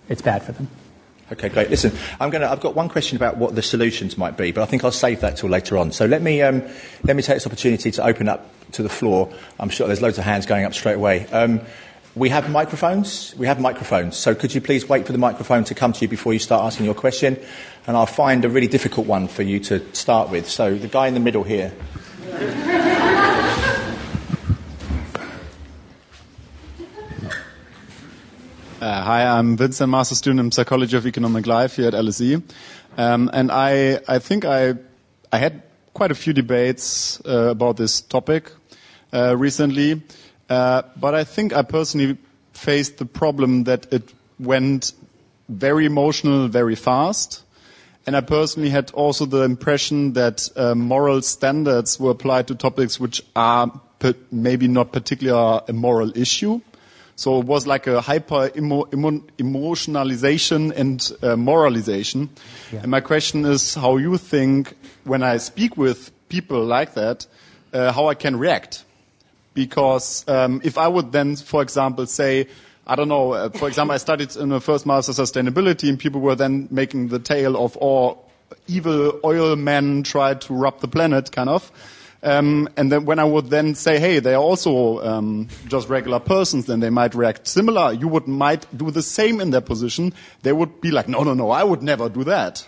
It's 0.08 0.22
bad 0.22 0.42
for 0.42 0.52
them. 0.52 0.68
Okay, 1.32 1.48
great. 1.48 1.70
Listen, 1.70 1.92
I'm 2.18 2.32
to, 2.32 2.50
I've 2.50 2.60
got 2.60 2.74
one 2.74 2.88
question 2.88 3.16
about 3.16 3.36
what 3.36 3.54
the 3.54 3.62
solutions 3.62 4.18
might 4.18 4.36
be, 4.36 4.50
but 4.50 4.62
I 4.62 4.66
think 4.66 4.82
I'll 4.82 4.90
save 4.90 5.20
that 5.20 5.36
till 5.36 5.48
later 5.48 5.78
on. 5.78 5.92
So 5.92 6.06
let 6.06 6.22
me, 6.22 6.42
um, 6.42 6.62
let 7.04 7.14
me 7.14 7.22
take 7.22 7.36
this 7.36 7.46
opportunity 7.46 7.92
to 7.92 8.04
open 8.04 8.28
up 8.28 8.50
to 8.72 8.82
the 8.82 8.88
floor. 8.88 9.32
I'm 9.60 9.68
sure 9.68 9.86
there's 9.86 10.02
loads 10.02 10.18
of 10.18 10.24
hands 10.24 10.46
going 10.46 10.64
up 10.64 10.74
straight 10.74 10.96
away. 10.96 11.26
Um, 11.28 11.60
we 12.14 12.28
have 12.28 12.50
microphones. 12.50 13.34
We 13.36 13.46
have 13.46 13.60
microphones. 13.60 14.16
So 14.16 14.34
could 14.34 14.54
you 14.54 14.60
please 14.60 14.88
wait 14.88 15.06
for 15.06 15.12
the 15.12 15.18
microphone 15.18 15.64
to 15.64 15.74
come 15.74 15.92
to 15.92 16.00
you 16.00 16.08
before 16.08 16.32
you 16.32 16.38
start 16.38 16.64
asking 16.64 16.86
your 16.86 16.94
question? 16.94 17.38
And 17.86 17.96
I'll 17.96 18.06
find 18.06 18.44
a 18.44 18.48
really 18.48 18.66
difficult 18.66 19.06
one 19.06 19.28
for 19.28 19.42
you 19.42 19.60
to 19.60 19.94
start 19.94 20.30
with. 20.30 20.48
So 20.48 20.74
the 20.74 20.88
guy 20.88 21.06
in 21.06 21.14
the 21.14 21.20
middle 21.20 21.44
here. 21.44 21.72
Uh, 28.80 29.02
hi, 29.02 29.26
I'm 29.26 29.58
Vincent, 29.58 29.90
master 29.90 30.14
student 30.14 30.40
in 30.40 30.50
psychology 30.52 30.96
of 30.96 31.06
economic 31.06 31.46
life 31.46 31.76
here 31.76 31.88
at 31.88 31.92
LSE, 31.92 32.42
um, 32.96 33.28
and 33.34 33.52
I 33.52 34.00
I 34.08 34.18
think 34.18 34.46
I 34.46 34.72
I 35.30 35.36
had 35.36 35.62
quite 35.92 36.10
a 36.10 36.14
few 36.14 36.32
debates 36.32 37.20
uh, 37.26 37.50
about 37.50 37.76
this 37.76 38.00
topic 38.00 38.50
uh, 39.12 39.36
recently. 39.36 40.00
Uh, 40.50 40.82
but 40.96 41.14
I 41.14 41.24
think 41.24 41.54
I 41.54 41.62
personally 41.62 42.18
faced 42.52 42.98
the 42.98 43.06
problem 43.06 43.64
that 43.64 43.90
it 43.92 44.12
went 44.38 44.92
very 45.48 45.86
emotional 45.86 46.48
very 46.48 46.74
fast. 46.74 47.42
And 48.06 48.16
I 48.16 48.22
personally 48.22 48.70
had 48.70 48.90
also 48.92 49.26
the 49.26 49.42
impression 49.42 50.14
that 50.14 50.48
uh, 50.56 50.74
moral 50.74 51.22
standards 51.22 52.00
were 52.00 52.10
applied 52.10 52.48
to 52.48 52.54
topics 52.54 52.98
which 52.98 53.22
are 53.36 53.70
maybe 54.30 54.68
not 54.68 54.92
particularly 54.92 55.62
a 55.68 55.72
moral 55.72 56.16
issue. 56.16 56.60
So 57.16 57.40
it 57.40 57.46
was 57.46 57.66
like 57.66 57.86
a 57.86 58.00
hyper 58.00 58.50
emo, 58.56 58.88
emo, 58.94 59.20
emotionalization 59.38 60.72
and 60.74 61.12
uh, 61.22 61.36
moralization. 61.36 62.30
Yeah. 62.72 62.80
And 62.80 62.90
my 62.90 63.00
question 63.00 63.44
is 63.44 63.74
how 63.74 63.98
you 63.98 64.16
think 64.16 64.74
when 65.04 65.22
I 65.22 65.36
speak 65.36 65.76
with 65.76 66.10
people 66.30 66.64
like 66.64 66.94
that, 66.94 67.26
uh, 67.74 67.92
how 67.92 68.08
I 68.08 68.14
can 68.14 68.38
react 68.38 68.84
because 69.54 70.24
um, 70.28 70.60
if 70.64 70.78
I 70.78 70.88
would 70.88 71.12
then, 71.12 71.36
for 71.36 71.62
example, 71.62 72.06
say, 72.06 72.46
I 72.86 72.96
don't 72.96 73.08
know, 73.08 73.32
uh, 73.32 73.48
for 73.50 73.68
example, 73.68 73.94
I 73.94 73.98
studied 73.98 74.34
in 74.36 74.48
the 74.48 74.60
first 74.60 74.86
master 74.86 75.12
sustainability 75.12 75.88
and 75.88 75.98
people 75.98 76.20
were 76.20 76.34
then 76.34 76.68
making 76.70 77.08
the 77.08 77.18
tale 77.18 77.56
of 77.62 77.76
all 77.76 78.30
evil 78.66 79.20
oil 79.24 79.56
men 79.56 80.02
tried 80.02 80.40
to 80.42 80.54
rob 80.54 80.80
the 80.80 80.88
planet, 80.88 81.30
kind 81.32 81.48
of. 81.48 81.70
Um, 82.22 82.68
and 82.76 82.92
then 82.92 83.06
when 83.06 83.18
I 83.18 83.24
would 83.24 83.48
then 83.48 83.74
say, 83.74 83.98
hey, 83.98 84.18
they 84.18 84.34
are 84.34 84.42
also 84.42 85.02
um, 85.02 85.48
just 85.68 85.88
regular 85.88 86.20
persons, 86.20 86.66
then 86.66 86.80
they 86.80 86.90
might 86.90 87.14
react 87.14 87.46
similar. 87.46 87.92
You 87.92 88.08
would 88.08 88.28
might 88.28 88.66
do 88.76 88.90
the 88.90 89.02
same 89.02 89.40
in 89.40 89.50
their 89.50 89.62
position. 89.62 90.12
They 90.42 90.52
would 90.52 90.80
be 90.80 90.90
like, 90.90 91.08
no, 91.08 91.22
no, 91.22 91.32
no, 91.32 91.50
I 91.50 91.64
would 91.64 91.82
never 91.82 92.08
do 92.08 92.24
that. 92.24 92.66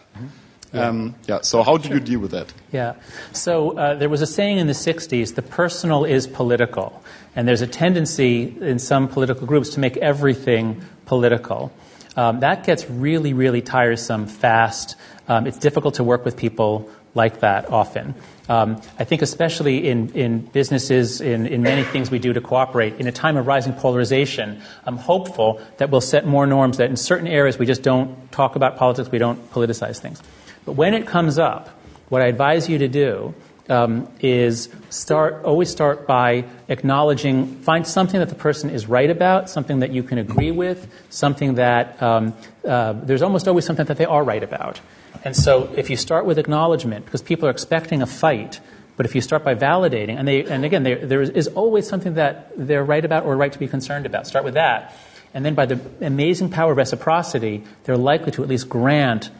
Yeah. 0.73 0.89
Um, 0.89 1.14
yeah. 1.29 1.41
So 1.43 1.62
how 1.62 1.77
do 1.77 1.89
you 1.89 2.01
deal 2.01 2.20
with 2.20 2.31
that? 2.31 2.53
Yeah. 2.73 2.95
So 3.33 3.77
uh, 3.77 3.95
there 3.95 4.09
was 4.09 4.23
a 4.23 4.27
saying 4.27 4.59
in 4.59 4.66
the 4.66 4.73
'60s: 4.73 5.35
"The 5.35 5.43
personal 5.43 6.05
is 6.05 6.27
political," 6.27 7.03
and 7.37 7.47
there's 7.47 7.62
a 7.62 7.66
tendency 7.66 8.57
in 8.61 8.79
some 8.79 9.09
political 9.09 9.47
groups 9.47 9.70
to 9.70 9.81
make 9.81 9.97
everything 9.99 10.83
political. 11.07 11.73
Um, 12.16 12.41
that 12.41 12.64
gets 12.64 12.89
really, 12.91 13.33
really 13.33 13.62
tiresome 13.62 14.27
fast. 14.27 14.97
Um, 15.29 15.47
it's 15.47 15.59
difficult 15.59 15.95
to 15.95 16.05
work 16.05 16.25
with 16.25 16.37
people 16.37 16.91
like 17.14 17.41
that 17.41 17.70
often. 17.70 18.14
Um, 18.49 18.83
I 18.99 19.05
think, 19.05 19.23
especially 19.23 19.89
in, 19.89 20.11
in 20.12 20.41
businesses, 20.41 21.20
in, 21.20 21.47
in 21.47 21.62
many 21.62 21.85
things 21.85 22.11
we 22.11 22.18
do 22.18 22.33
to 22.33 22.41
cooperate, 22.41 22.99
in 22.99 23.07
a 23.07 23.12
time 23.12 23.37
of 23.37 23.47
rising 23.47 23.73
polarization, 23.73 24.61
I'm 24.85 24.97
hopeful 24.97 25.61
that 25.79 25.91
we'll 25.91 26.01
set 26.01 26.27
more 26.27 26.47
norms 26.47 26.79
that 26.79 26.91
in 26.91 26.97
certain 26.97 27.29
areas 27.29 27.59
we 27.59 27.66
just 27.66 27.83
don't 27.83 28.31
talk 28.33 28.57
about 28.57 28.77
politics, 28.77 29.11
we 29.11 29.18
don't 29.18 29.51
politicize 29.53 30.01
things. 30.01 30.23
But 30.65 30.73
when 30.73 30.95
it 30.95 31.07
comes 31.07 31.39
up, 31.39 31.69
what 32.09 32.23
I 32.23 32.27
advise 32.27 32.69
you 32.69 32.79
to 32.79 32.89
do 32.89 33.35
um, 33.69 34.09
is 34.21 34.69
start 34.91 35.45
always 35.45 35.71
start 35.71 36.07
by 36.07 36.45
acknowledging 36.69 37.61
find 37.63 37.87
something 37.87 38.21
that 38.21 38.29
the 38.29 38.35
person 38.35 38.71
is 38.71 38.87
right 38.87 39.09
about 39.09 39.49
something 39.49 39.81
that 39.81 39.93
you 39.93 40.03
can 40.03 40.19
agree 40.19 40.51
with 40.51 40.93
something 41.11 41.55
that 41.55 42.03
um, 42.03 42.35
uh, 42.67 42.93
there's 42.93 43.23
almost 43.23 43.49
always 43.49 43.65
something 43.65 43.87
that 43.87 43.97
they 43.97 44.05
are 44.05 44.25
right 44.25 44.43
about. 44.43 44.81
And 45.25 45.37
so 45.37 45.73
if 45.77 45.91
you 45.91 45.97
start 45.97 46.27
with 46.27 46.39
acknowledgement 46.39 47.05
because 47.05 47.23
people 47.23 47.47
are 47.47 47.51
expecting 47.51 48.03
a 48.03 48.07
fight 48.07 48.61
but 48.97 49.07
if 49.07 49.15
you 49.15 49.21
start 49.21 49.43
by 49.43 49.55
validating 49.55 50.19
and 50.19 50.29
they 50.29 50.45
and 50.45 50.65
again 50.65 50.83
there 50.83 51.23
is 51.23 51.49
always 51.49 51.89
something 51.89 52.15
that 52.15 52.53
they're 52.57 52.85
right 52.85 53.05
about 53.05 53.25
or 53.25 53.37
right 53.37 53.53
to 53.53 53.59
be 53.59 53.69
concerned 53.69 54.07
about. 54.07 54.27
Start 54.27 54.45
with 54.45 54.55
that. 54.55 54.95
And 55.35 55.47
then 55.47 55.55
by 55.55 55.65
the 55.65 55.81
amazing 56.05 56.51
power 56.51 56.73
of 56.73 56.79
reciprocity 56.79 57.65
they're 57.85 57.97
likely 57.97 58.33
to 58.33 58.43
at 58.43 58.49
least 58.49 58.69
grant 58.69 59.31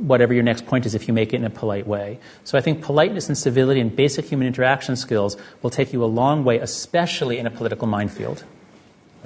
whatever 0.00 0.34
your 0.34 0.42
next 0.42 0.66
point 0.66 0.86
is 0.86 0.94
if 0.94 1.08
you 1.08 1.14
make 1.14 1.32
it 1.32 1.36
in 1.36 1.44
a 1.44 1.50
polite 1.50 1.86
way. 1.86 2.18
So 2.44 2.58
I 2.58 2.60
think 2.60 2.82
politeness 2.82 3.28
and 3.28 3.36
civility 3.36 3.80
and 3.80 3.94
basic 3.94 4.26
human 4.26 4.46
interaction 4.46 4.96
skills 4.96 5.36
will 5.62 5.70
take 5.70 5.92
you 5.92 6.04
a 6.04 6.06
long 6.06 6.44
way, 6.44 6.58
especially 6.58 7.38
in 7.38 7.46
a 7.46 7.50
political 7.50 7.86
minefield. 7.86 8.44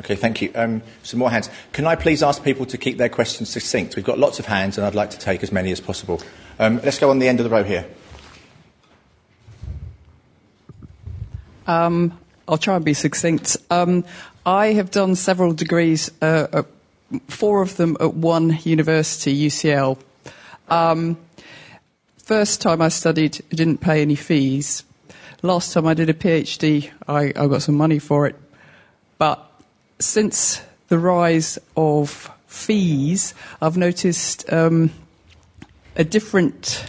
Okay, 0.01 0.17
thank 0.17 0.41
you. 0.41 0.51
Um, 0.55 0.83
some 1.03 1.19
more 1.19 1.31
hands. 1.31 1.51
Can 1.73 1.87
I 1.87 1.95
please 1.95 2.23
ask 2.23 2.43
people 2.43 2.65
to 2.67 2.79
keep 2.79 2.97
their 2.97 3.11
questions 3.11 3.51
succinct? 3.51 3.97
We've 3.97 4.05
got 4.05 4.19
lots 4.19 4.39
of 4.39 4.47
hands, 4.47 4.79
and 4.79 4.87
I'd 4.87 4.95
like 4.95 5.11
to 5.11 5.19
take 5.19 5.43
as 5.43 5.53
many 5.53 5.73
as 5.73 5.81
possible. 5.81 6.23
Um, 6.59 6.81
let's 6.83 6.99
go 6.99 7.11
on 7.11 7.19
the 7.19 7.29
end 7.29 7.39
of 7.39 7.45
the 7.45 7.51
row 7.51 7.65
here. 7.65 7.87
Um, 11.67 12.19
I'll 12.49 12.59
try 12.59 12.77
and 12.77 12.85
be 12.85 12.95
succinct. 12.95 13.59
Um, 13.69 14.05
I 14.47 14.73
have 14.73 14.91
done 14.91 15.17
several 15.17 15.53
degrees, 15.53 16.11
uh, 16.23 16.47
uh, 16.53 16.63
four 17.29 17.61
of 17.61 17.77
them 17.77 17.97
at 18.01 18.15
one 18.15 18.59
university, 18.65 19.47
UCL, 19.47 19.99
um, 20.71 21.19
first 22.17 22.61
time 22.63 22.81
I 22.81 22.89
studied, 22.89 23.45
I 23.53 23.55
didn't 23.55 23.79
pay 23.79 24.03
any 24.03 24.15
fees. 24.15 24.85
Last 25.43 25.73
time 25.73 25.87
I 25.87 25.95
did 25.95 26.09
a 26.09 26.15
PhD, 26.15 26.91
I, 27.09 27.33
I 27.37 27.47
got 27.49 27.63
some 27.63 27.75
money 27.75 27.99
for 27.99 28.27
it. 28.27 28.37
But 29.19 29.45
since 29.99 30.63
the 30.89 30.99
rise 30.99 31.59
of 31.77 32.31
fees, 32.47 33.35
I've 33.61 33.77
noticed 33.77 34.51
um, 34.53 34.91
a 35.97 36.05
different 36.05 36.85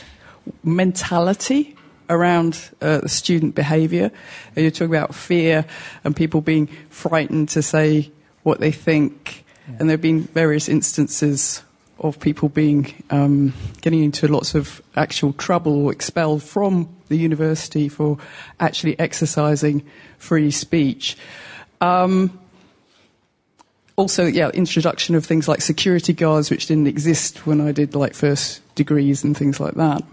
mentality 0.63 1.75
around 2.09 2.69
uh, 2.81 3.07
student 3.07 3.55
behaviour. 3.55 4.11
You're 4.55 4.71
talking 4.71 4.93
about 4.93 5.15
fear 5.15 5.65
and 6.03 6.15
people 6.15 6.41
being 6.41 6.67
frightened 6.89 7.49
to 7.49 7.61
say 7.61 8.11
what 8.43 8.59
they 8.59 8.71
think, 8.71 9.45
yeah. 9.67 9.75
and 9.79 9.89
there 9.89 9.93
have 9.93 10.01
been 10.01 10.23
various 10.23 10.67
instances 10.67 11.63
of 12.01 12.19
people 12.19 12.49
being 12.49 12.93
um, 13.09 13.53
getting 13.81 14.03
into 14.03 14.27
lots 14.27 14.55
of 14.55 14.81
actual 14.95 15.33
trouble 15.33 15.85
or 15.85 15.91
expelled 15.91 16.43
from 16.43 16.89
the 17.09 17.17
university 17.17 17.87
for 17.89 18.17
actually 18.59 18.99
exercising 18.99 19.83
free 20.17 20.51
speech. 20.51 21.17
Um, 21.79 22.39
also, 23.95 24.25
yeah, 24.25 24.49
introduction 24.49 25.15
of 25.15 25.25
things 25.25 25.47
like 25.47 25.61
security 25.61 26.13
guards, 26.13 26.49
which 26.49 26.65
didn't 26.65 26.87
exist 26.87 27.45
when 27.45 27.61
I 27.61 27.71
did 27.71 27.93
like 27.93 28.13
first 28.13 28.61
degrees 28.75 29.23
and 29.23 29.37
things 29.37 29.59
like 29.59 29.75
that. 29.75 30.03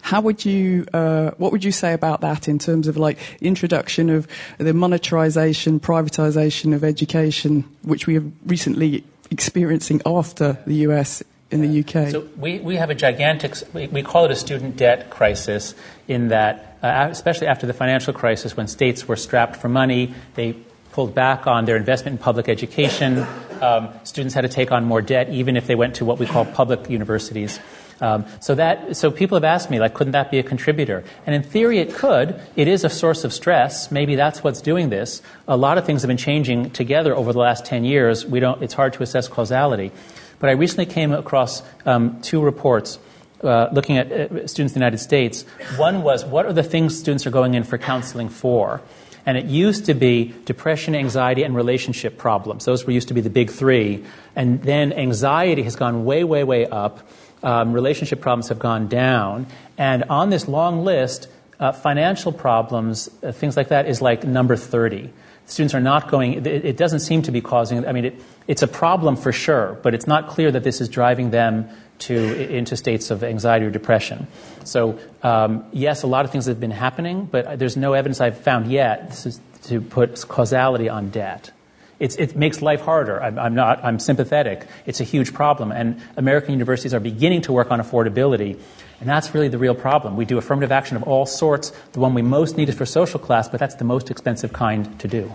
How 0.00 0.20
would 0.20 0.44
you, 0.44 0.86
uh, 0.94 1.32
what 1.36 1.50
would 1.50 1.64
you 1.64 1.72
say 1.72 1.92
about 1.92 2.20
that 2.20 2.46
in 2.46 2.60
terms 2.60 2.86
of 2.86 2.96
like 2.96 3.18
introduction 3.40 4.08
of 4.08 4.28
the 4.58 4.70
monetarization, 4.70 5.80
privatization 5.80 6.74
of 6.74 6.84
education, 6.84 7.64
which 7.82 8.06
we 8.06 8.14
have 8.14 8.30
recently 8.46 9.04
experiencing 9.30 10.00
after 10.06 10.58
the 10.66 10.76
US 10.86 11.22
in 11.50 11.60
the 11.60 11.80
UK? 11.80 12.10
So 12.10 12.28
we, 12.36 12.58
we 12.58 12.76
have 12.76 12.90
a 12.90 12.94
gigantic, 12.94 13.54
we, 13.72 14.02
call 14.02 14.24
it 14.24 14.30
a 14.30 14.36
student 14.36 14.76
debt 14.76 15.10
crisis 15.10 15.74
in 16.08 16.28
that, 16.28 16.78
uh, 16.82 17.08
especially 17.10 17.46
after 17.46 17.66
the 17.66 17.74
financial 17.74 18.12
crisis 18.12 18.56
when 18.56 18.68
states 18.68 19.06
were 19.06 19.16
strapped 19.16 19.56
for 19.56 19.68
money, 19.68 20.14
they 20.34 20.54
pulled 20.92 21.14
back 21.14 21.46
on 21.46 21.64
their 21.66 21.76
investment 21.76 22.18
in 22.18 22.22
public 22.22 22.48
education. 22.48 23.26
Um, 23.60 23.88
students 24.04 24.34
had 24.34 24.42
to 24.42 24.48
take 24.48 24.72
on 24.72 24.84
more 24.84 25.02
debt 25.02 25.28
even 25.30 25.56
if 25.56 25.66
they 25.66 25.74
went 25.74 25.96
to 25.96 26.04
what 26.04 26.18
we 26.18 26.26
call 26.26 26.44
public 26.44 26.88
universities. 26.90 27.60
Um, 28.00 28.26
so 28.40 28.54
that 28.54 28.96
so 28.96 29.10
people 29.10 29.36
have 29.36 29.44
asked 29.44 29.70
me 29.70 29.80
like, 29.80 29.94
couldn't 29.94 30.12
that 30.12 30.30
be 30.30 30.38
a 30.38 30.42
contributor? 30.42 31.02
And 31.24 31.34
in 31.34 31.42
theory, 31.42 31.78
it 31.78 31.94
could. 31.94 32.38
It 32.54 32.68
is 32.68 32.84
a 32.84 32.90
source 32.90 33.24
of 33.24 33.32
stress. 33.32 33.90
Maybe 33.90 34.16
that's 34.16 34.44
what's 34.44 34.60
doing 34.60 34.90
this. 34.90 35.22
A 35.48 35.56
lot 35.56 35.78
of 35.78 35.86
things 35.86 36.02
have 36.02 36.08
been 36.08 36.16
changing 36.16 36.70
together 36.70 37.14
over 37.14 37.32
the 37.32 37.38
last 37.38 37.64
ten 37.64 37.84
years. 37.84 38.26
We 38.26 38.40
don't. 38.40 38.62
It's 38.62 38.74
hard 38.74 38.92
to 38.94 39.02
assess 39.02 39.28
causality. 39.28 39.92
But 40.38 40.50
I 40.50 40.52
recently 40.52 40.86
came 40.86 41.12
across 41.12 41.62
um, 41.86 42.20
two 42.20 42.42
reports. 42.42 42.98
Uh, 43.42 43.68
looking 43.70 43.98
at 43.98 44.10
uh, 44.10 44.46
students 44.46 44.72
in 44.74 44.80
the 44.80 44.84
United 44.86 44.98
States, 44.98 45.44
one 45.76 46.02
was 46.02 46.24
what 46.24 46.46
are 46.46 46.54
the 46.54 46.62
things 46.62 46.98
students 46.98 47.26
are 47.26 47.30
going 47.30 47.54
in 47.54 47.64
for 47.64 47.76
counseling 47.76 48.30
for? 48.30 48.80
And 49.26 49.36
it 49.36 49.44
used 49.46 49.86
to 49.86 49.94
be 49.94 50.34
depression, 50.44 50.94
anxiety, 50.94 51.42
and 51.42 51.54
relationship 51.54 52.16
problems. 52.16 52.64
Those 52.64 52.86
were 52.86 52.92
used 52.92 53.08
to 53.08 53.14
be 53.14 53.20
the 53.20 53.30
big 53.30 53.50
three. 53.50 54.04
And 54.36 54.62
then 54.62 54.92
anxiety 54.92 55.64
has 55.64 55.76
gone 55.76 56.04
way, 56.04 56.24
way, 56.24 56.44
way 56.44 56.66
up 56.66 57.06
um, 57.46 57.72
relationship 57.72 58.20
problems 58.20 58.48
have 58.48 58.58
gone 58.58 58.88
down. 58.88 59.46
And 59.78 60.02
on 60.10 60.30
this 60.30 60.48
long 60.48 60.84
list, 60.84 61.28
uh, 61.60 61.70
financial 61.70 62.32
problems, 62.32 63.08
uh, 63.22 63.30
things 63.30 63.56
like 63.56 63.68
that, 63.68 63.86
is 63.86 64.02
like 64.02 64.24
number 64.24 64.56
30. 64.56 65.10
Students 65.46 65.72
are 65.72 65.80
not 65.80 66.10
going, 66.10 66.44
it, 66.44 66.46
it 66.46 66.76
doesn't 66.76 67.00
seem 67.00 67.22
to 67.22 67.30
be 67.30 67.40
causing, 67.40 67.86
I 67.86 67.92
mean, 67.92 68.06
it, 68.06 68.22
it's 68.48 68.62
a 68.62 68.66
problem 68.66 69.14
for 69.14 69.30
sure, 69.30 69.78
but 69.84 69.94
it's 69.94 70.08
not 70.08 70.26
clear 70.26 70.50
that 70.50 70.64
this 70.64 70.80
is 70.80 70.88
driving 70.88 71.30
them 71.30 71.68
to, 72.00 72.50
into 72.52 72.76
states 72.76 73.12
of 73.12 73.22
anxiety 73.22 73.64
or 73.64 73.70
depression. 73.70 74.26
So, 74.64 74.98
um, 75.22 75.64
yes, 75.72 76.02
a 76.02 76.08
lot 76.08 76.24
of 76.24 76.32
things 76.32 76.46
have 76.46 76.58
been 76.58 76.72
happening, 76.72 77.26
but 77.26 77.60
there's 77.60 77.76
no 77.76 77.92
evidence 77.92 78.20
I've 78.20 78.38
found 78.38 78.72
yet 78.72 79.24
to 79.62 79.80
put 79.80 80.26
causality 80.26 80.88
on 80.88 81.10
debt. 81.10 81.52
It's, 81.98 82.14
it 82.16 82.36
makes 82.36 82.60
life 82.60 82.82
harder. 82.82 83.22
I'm, 83.22 83.38
I'm, 83.38 83.54
not, 83.54 83.82
I'm 83.82 83.98
sympathetic. 83.98 84.66
It's 84.84 85.00
a 85.00 85.04
huge 85.04 85.32
problem. 85.32 85.72
And 85.72 86.00
American 86.16 86.52
universities 86.52 86.92
are 86.92 87.00
beginning 87.00 87.42
to 87.42 87.52
work 87.52 87.70
on 87.70 87.80
affordability. 87.80 88.58
And 89.00 89.08
that's 89.08 89.34
really 89.34 89.48
the 89.48 89.58
real 89.58 89.74
problem. 89.74 90.16
We 90.16 90.26
do 90.26 90.36
affirmative 90.36 90.72
action 90.72 90.96
of 90.96 91.04
all 91.04 91.24
sorts. 91.24 91.72
The 91.92 92.00
one 92.00 92.12
we 92.12 92.22
most 92.22 92.56
need 92.56 92.68
is 92.68 92.74
for 92.74 92.86
social 92.86 93.18
class, 93.18 93.48
but 93.48 93.60
that's 93.60 93.76
the 93.76 93.84
most 93.84 94.10
expensive 94.10 94.52
kind 94.52 94.98
to 95.00 95.08
do. 95.08 95.34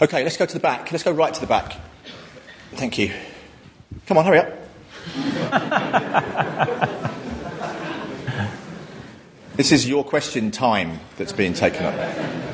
Okay, 0.00 0.22
let's 0.22 0.36
go 0.36 0.46
to 0.46 0.54
the 0.54 0.60
back. 0.60 0.92
Let's 0.92 1.04
go 1.04 1.10
right 1.10 1.32
to 1.32 1.40
the 1.40 1.46
back. 1.46 1.76
Thank 2.72 2.98
you. 2.98 3.12
Come 4.06 4.18
on, 4.18 4.26
hurry 4.26 4.40
up. 4.40 4.52
this 9.56 9.72
is 9.72 9.88
your 9.88 10.04
question 10.04 10.50
time 10.50 11.00
that's 11.16 11.32
being 11.32 11.54
taken 11.54 11.86
up. 11.86 12.47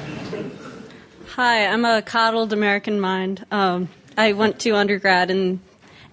Hi, 1.37 1.67
I'm 1.67 1.85
a 1.85 2.01
coddled 2.01 2.53
American 2.53 3.01
mind. 3.01 3.45
Um, 3.51 3.89
I 4.17 4.35
went 4.35 4.61
to 4.61 4.77
undergrad 4.77 5.33
in, 5.33 5.59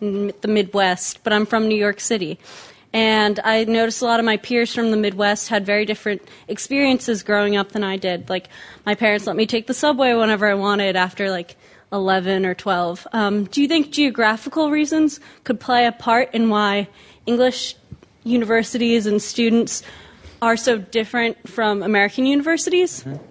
in 0.01 0.33
the 0.41 0.47
Midwest, 0.47 1.23
but 1.23 1.31
I'm 1.31 1.45
from 1.45 1.67
New 1.67 1.77
York 1.77 1.99
City. 1.99 2.39
And 2.91 3.39
I 3.43 3.65
noticed 3.65 4.01
a 4.01 4.05
lot 4.05 4.19
of 4.19 4.25
my 4.25 4.37
peers 4.37 4.73
from 4.73 4.89
the 4.89 4.97
Midwest 4.97 5.49
had 5.49 5.63
very 5.63 5.85
different 5.85 6.27
experiences 6.47 7.21
growing 7.21 7.55
up 7.55 7.71
than 7.71 7.83
I 7.83 7.97
did. 7.97 8.31
Like, 8.31 8.49
my 8.83 8.95
parents 8.95 9.27
let 9.27 9.35
me 9.35 9.45
take 9.45 9.67
the 9.67 9.75
subway 9.75 10.15
whenever 10.15 10.47
I 10.47 10.55
wanted 10.55 10.95
after 10.95 11.29
like 11.29 11.55
11 11.93 12.43
or 12.43 12.55
12. 12.55 13.05
Um, 13.13 13.43
do 13.43 13.61
you 13.61 13.67
think 13.67 13.91
geographical 13.91 14.71
reasons 14.71 15.19
could 15.43 15.59
play 15.59 15.85
a 15.85 15.91
part 15.91 16.33
in 16.33 16.49
why 16.49 16.87
English 17.27 17.75
universities 18.23 19.05
and 19.05 19.21
students 19.21 19.83
are 20.41 20.57
so 20.57 20.79
different 20.79 21.47
from 21.47 21.83
American 21.83 22.25
universities? 22.25 23.03
Mm-hmm. 23.03 23.30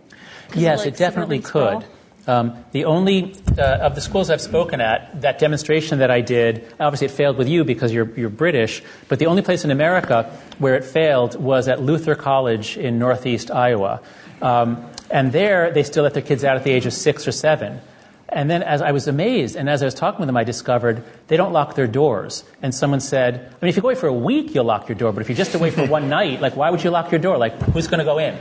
Yes, 0.55 0.87
it 0.87 0.97
definitely 0.97 1.41
could. 1.41 1.85
Um, 2.27 2.65
the 2.73 2.85
only 2.85 3.35
uh, 3.59 3.79
of 3.79 3.95
the 3.95 4.01
schools 4.01 4.31
I've 4.31 4.41
spoken 4.41 4.81
at, 4.81 5.23
that 5.23 5.39
demonstration 5.39 5.99
that 5.99 6.11
I 6.11 6.21
did, 6.21 6.73
obviously 6.79 7.07
it 7.07 7.13
failed 7.13 7.37
with 7.39 7.49
you 7.49 7.65
because 7.65 7.93
you're, 7.93 8.09
you're 8.17 8.29
British, 8.29 8.83
but 9.09 9.19
the 9.19 9.27
only 9.27 9.43
place 9.43 9.65
in 9.65 9.71
America 9.71 10.31
where 10.59 10.77
it 10.77 10.85
failed 10.85 11.41
was 11.41 11.67
at 11.67 11.83
Luther 11.83 12.15
College 12.15 12.77
in 12.77 12.99
northeast 12.99 13.51
Iowa. 13.51 14.01
Um, 14.43 14.87
and 15.11 15.33
there, 15.33 15.73
they 15.73 15.83
still 15.83 16.05
let 16.05 16.15
their 16.15 16.23
kids 16.23 16.45
out 16.45 16.57
at 16.57 16.65
the 16.65 16.71
age 16.71 16.87
of 16.87 16.93
six 16.93 17.27
or 17.27 17.33
seven. 17.33 17.81
And 18.29 18.49
then, 18.49 18.63
as 18.63 18.81
I 18.81 18.93
was 18.93 19.09
amazed, 19.09 19.57
and 19.57 19.69
as 19.69 19.83
I 19.83 19.87
was 19.87 19.95
talking 19.95 20.21
with 20.21 20.29
them, 20.29 20.37
I 20.37 20.45
discovered 20.45 21.03
they 21.27 21.37
don't 21.37 21.53
lock 21.53 21.75
their 21.75 21.89
doors. 21.89 22.45
And 22.63 22.73
someone 22.73 23.01
said, 23.01 23.35
I 23.35 23.65
mean, 23.65 23.71
if 23.71 23.77
you 23.77 23.83
go 23.83 23.89
away 23.89 23.97
for 23.97 24.07
a 24.07 24.13
week, 24.15 24.55
you'll 24.55 24.67
lock 24.67 24.89
your 24.89 24.95
door, 24.95 25.13
but 25.13 25.21
if 25.21 25.29
you're 25.29 25.37
just 25.37 25.55
away 25.57 25.73
for 25.73 25.85
one 25.99 26.09
night, 26.09 26.41
like, 26.41 26.55
why 26.55 26.71
would 26.71 26.85
you 26.85 26.91
lock 26.91 27.11
your 27.11 27.19
door? 27.19 27.39
Like, 27.39 27.61
who's 27.73 27.89
going 27.89 27.99
to 27.99 28.05
go 28.05 28.19
in? 28.19 28.39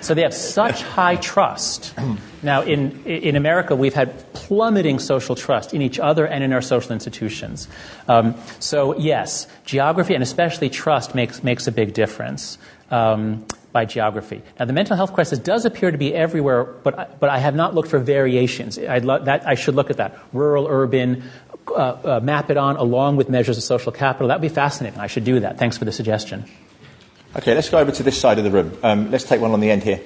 So 0.00 0.14
they 0.14 0.22
have 0.22 0.34
such 0.34 0.82
high 0.82 1.16
trust. 1.16 1.94
Now, 2.42 2.62
in, 2.62 3.02
in 3.04 3.34
America, 3.34 3.74
we've 3.74 3.94
had 3.94 4.32
plummeting 4.32 4.98
social 5.00 5.34
trust 5.34 5.74
in 5.74 5.82
each 5.82 5.98
other 5.98 6.26
and 6.26 6.44
in 6.44 6.52
our 6.52 6.62
social 6.62 6.92
institutions. 6.92 7.66
Um, 8.06 8.34
so, 8.60 8.96
yes, 8.98 9.48
geography 9.64 10.14
and 10.14 10.22
especially 10.22 10.70
trust 10.70 11.14
makes, 11.14 11.42
makes 11.42 11.66
a 11.66 11.72
big 11.72 11.92
difference. 11.92 12.58
Um, 12.90 13.44
by 13.76 13.84
geography. 13.84 14.40
Now, 14.58 14.64
the 14.64 14.72
mental 14.72 14.96
health 14.96 15.12
crisis 15.12 15.38
does 15.38 15.66
appear 15.66 15.90
to 15.90 15.98
be 15.98 16.14
everywhere, 16.14 16.64
but, 16.64 17.20
but 17.20 17.28
I 17.28 17.36
have 17.36 17.54
not 17.54 17.74
looked 17.74 17.90
for 17.90 17.98
variations. 17.98 18.78
I'd 18.78 19.04
lo- 19.04 19.22
that, 19.22 19.46
I 19.46 19.54
should 19.54 19.74
look 19.74 19.90
at 19.90 19.98
that. 19.98 20.18
Rural, 20.32 20.66
urban, 20.66 21.22
uh, 21.68 21.72
uh, 21.74 22.20
map 22.22 22.48
it 22.48 22.56
on 22.56 22.76
along 22.76 23.16
with 23.16 23.28
measures 23.28 23.58
of 23.58 23.64
social 23.64 23.92
capital. 23.92 24.28
That 24.28 24.40
would 24.40 24.48
be 24.48 24.54
fascinating. 24.54 24.98
I 24.98 25.08
should 25.08 25.24
do 25.24 25.40
that. 25.40 25.58
Thanks 25.58 25.76
for 25.76 25.84
the 25.84 25.92
suggestion. 25.92 26.46
Okay, 27.36 27.54
let's 27.54 27.68
go 27.68 27.76
over 27.78 27.92
to 27.92 28.02
this 28.02 28.18
side 28.18 28.38
of 28.38 28.44
the 28.44 28.50
room. 28.50 28.78
Um, 28.82 29.10
let's 29.10 29.24
take 29.24 29.42
one 29.42 29.50
on 29.50 29.60
the 29.60 29.70
end 29.70 29.82
here. 29.82 30.00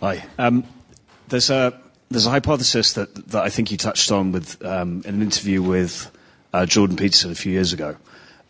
Hi. 0.00 0.24
Um, 0.38 0.64
there's 1.28 1.50
a 1.50 1.80
there's 2.10 2.26
a 2.26 2.30
hypothesis 2.30 2.94
that 2.94 3.14
that 3.28 3.44
I 3.44 3.48
think 3.48 3.70
you 3.70 3.76
touched 3.76 4.10
on 4.10 4.32
with 4.32 4.60
um, 4.64 5.02
in 5.06 5.14
an 5.14 5.22
interview 5.22 5.62
with 5.62 6.10
uh, 6.52 6.66
Jordan 6.66 6.96
Peterson 6.96 7.30
a 7.30 7.36
few 7.36 7.52
years 7.52 7.72
ago 7.72 7.96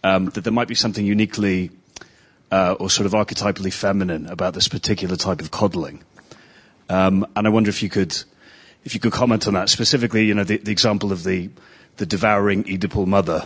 um, 0.02 0.30
that 0.30 0.42
there 0.42 0.54
might 0.54 0.68
be 0.68 0.74
something 0.74 1.04
uniquely 1.04 1.70
uh, 2.50 2.76
or 2.80 2.88
sort 2.88 3.04
of 3.04 3.12
archetypally 3.12 3.72
feminine 3.72 4.26
about 4.26 4.54
this 4.54 4.68
particular 4.68 5.16
type 5.16 5.42
of 5.42 5.50
coddling. 5.50 6.02
Um, 6.88 7.26
and 7.36 7.46
I 7.46 7.50
wonder 7.50 7.68
if 7.68 7.82
you 7.82 7.90
could 7.90 8.16
if 8.84 8.94
you 8.94 9.00
could 9.00 9.12
comment 9.12 9.46
on 9.46 9.52
that 9.52 9.68
specifically. 9.68 10.24
You 10.24 10.34
know, 10.34 10.44
the, 10.44 10.56
the 10.56 10.72
example 10.72 11.12
of 11.12 11.24
the 11.24 11.50
the 11.98 12.06
devouring 12.06 12.64
Oedipal 12.64 13.06
mother 13.06 13.44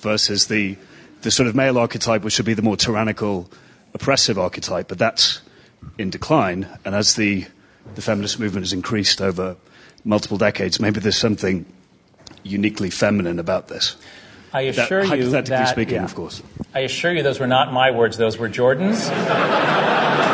versus 0.00 0.48
the 0.48 0.76
the 1.22 1.30
sort 1.30 1.48
of 1.48 1.54
male 1.54 1.78
archetype, 1.78 2.22
which 2.22 2.34
should 2.34 2.46
be 2.46 2.54
the 2.54 2.62
more 2.62 2.76
tyrannical, 2.76 3.50
oppressive 3.94 4.38
archetype, 4.38 4.88
but 4.88 4.98
that's 4.98 5.40
in 5.98 6.10
decline. 6.10 6.68
And 6.84 6.94
as 6.94 7.14
the, 7.14 7.46
the 7.94 8.02
feminist 8.02 8.38
movement 8.38 8.64
has 8.64 8.72
increased 8.72 9.20
over 9.20 9.56
multiple 10.04 10.38
decades, 10.38 10.80
maybe 10.80 11.00
there's 11.00 11.16
something 11.16 11.64
uniquely 12.42 12.90
feminine 12.90 13.38
about 13.38 13.68
this. 13.68 13.96
I 14.52 14.62
assure 14.62 15.06
that, 15.06 15.18
you 15.18 15.24
hypothetically 15.24 15.66
speaking, 15.66 15.94
yeah. 15.94 16.04
of 16.04 16.14
course. 16.14 16.42
I 16.74 16.80
assure 16.80 17.12
you 17.12 17.22
those 17.22 17.40
were 17.40 17.46
not 17.46 17.72
my 17.72 17.90
words; 17.90 18.18
those 18.18 18.36
were 18.36 18.48
Jordan's. 18.48 19.08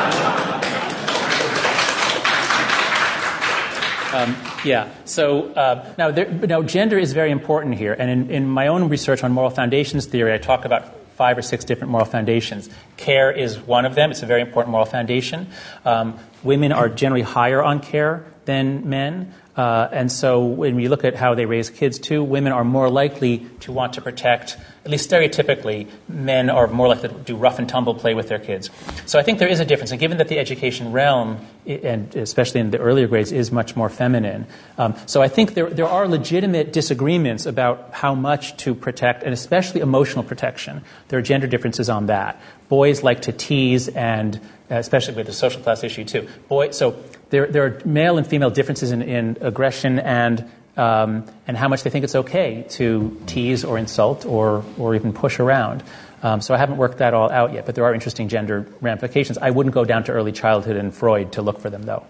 Um, 4.19 4.37
yeah. 4.65 4.93
So 5.05 5.53
uh, 5.53 5.95
now, 5.97 6.11
there, 6.11 6.29
now, 6.29 6.61
gender 6.63 6.99
is 6.99 7.13
very 7.13 7.31
important 7.31 7.77
here, 7.77 7.93
and 7.93 8.11
in, 8.11 8.31
in, 8.31 8.47
my 8.49 8.67
own 8.67 8.89
research 8.89 9.23
on 9.23 9.31
moral 9.31 9.51
foundations 9.51 10.07
theory, 10.07 10.35
I 10.35 10.39
talk 10.39 10.65
about 10.65 10.93
five 11.13 11.39
or 11.39 11.43
six 11.43 11.65
different 11.65 11.93
moral 11.93 12.05
foundations. 12.05 12.69
Care 12.99 13.33
is 13.33 13.59
one 13.59 13.87
of 13.87 13.95
them; 13.95 14.11
it's 14.11 14.23
a 14.23 14.27
very 14.27 14.43
important 14.43 14.73
moral 14.73 14.85
foundation. 14.85 15.47
Um, 15.87 16.19
women 16.43 16.73
are 16.73 16.91
generally 16.91 17.23
higher 17.23 17.63
on 17.63 17.81
care 17.81 18.27
than 18.45 18.89
men. 18.89 19.33
Uh, 19.59 19.89
and 19.91 20.11
so 20.11 20.45
when 20.45 20.77
we 20.77 20.87
look 20.87 21.05
at 21.05 21.17
how 21.17 21.35
they 21.35 21.45
raise 21.45 21.69
kids 21.69 21.99
too, 21.99 22.23
women 22.23 22.53
are 22.53 22.63
more 22.63 22.89
likely 22.89 23.39
to 23.59 23.73
want 23.73 23.95
to 23.95 24.01
protect, 24.01 24.57
at 24.85 24.91
least 24.91 25.11
stereotypically, 25.11 25.89
men 26.09 26.49
are 26.49 26.69
more 26.69 26.87
likely 26.87 27.09
to 27.09 27.15
do 27.15 27.37
rough 27.37 27.59
and 27.59 27.69
tumble 27.69 27.93
play 27.93 28.15
with 28.15 28.29
their 28.29 28.39
kids. 28.39 28.71
So 29.05 29.19
I 29.19 29.25
think 29.25 29.41
there 29.41 29.49
is 29.49 29.59
a 29.59 29.65
difference. 29.65 29.91
And 29.91 29.99
given 29.99 30.19
that 30.19 30.29
the 30.29 30.39
education 30.39 30.93
realm, 30.93 31.45
and 31.67 32.15
especially 32.15 32.61
in 32.61 32.71
the 32.71 32.79
earlier 32.79 33.09
grades, 33.09 33.33
is 33.33 33.51
much 33.51 33.75
more 33.75 33.91
feminine, 33.91 34.47
um, 34.79 34.95
so 35.07 35.23
I 35.23 35.29
think 35.29 35.55
there, 35.55 35.69
there 35.69 35.89
are 35.89 36.07
legitimate 36.07 36.73
disagreements 36.73 37.45
about 37.45 37.91
how 37.93 38.15
much 38.15 38.57
to 38.59 38.77
protect, 38.77 39.25
and 39.25 39.33
especially 39.33 39.81
emotional 39.81 40.23
protection. 40.23 40.85
There 41.09 41.19
are 41.19 41.23
gender 41.23 41.49
differences 41.49 41.91
on 41.91 42.07
that. 42.07 42.41
Boys 42.69 43.03
like 43.03 43.23
to 43.23 43.33
tease 43.33 43.89
and 43.89 44.41
especially 44.71 45.15
with 45.15 45.27
the 45.27 45.33
social 45.33 45.63
class 45.63 45.83
issue 45.83 46.05
too. 46.05 46.29
Boy, 46.49 46.71
so 46.71 47.03
there, 47.31 47.47
there 47.47 47.65
are 47.65 47.81
male 47.85 48.19
and 48.19 48.27
female 48.27 48.51
differences 48.51 48.91
in, 48.91 49.03
in 49.03 49.39
aggression 49.41 49.99
and 49.99 50.49
um, 50.79 51.27
and 51.49 51.57
how 51.57 51.67
much 51.69 51.83
they 51.83 51.91
think 51.91 52.05
it's 52.05 52.15
okay 52.15 52.65
to 52.71 53.21
tease 53.27 53.65
or 53.65 53.79
insult 53.79 54.25
or, 54.25 54.65
or 54.79 54.95
even 54.95 55.13
push 55.13 55.41
around. 55.41 55.83
Um, 56.23 56.41
so 56.41 56.55
I 56.55 56.59
haven't 56.59 56.77
worked 56.77 56.99
that 56.99 57.15
all 57.15 57.31
out 57.31 57.53
yet, 57.53 57.67
but 57.67 57.75
there 57.75 57.85
are 57.85 57.93
interesting 57.93 58.29
gender 58.29 58.67
ramifications. 58.81 59.39
I 59.39 59.51
wouldn't 59.51 59.75
go 59.75 59.85
down 59.85 60.05
to 60.05 60.13
early 60.13 60.33
childhood 60.33 60.77
and 60.77 60.95
Freud 60.95 61.33
to 61.33 61.43
look 61.43 61.61
for 61.61 61.69
them, 61.69 61.83
though. 61.83 62.05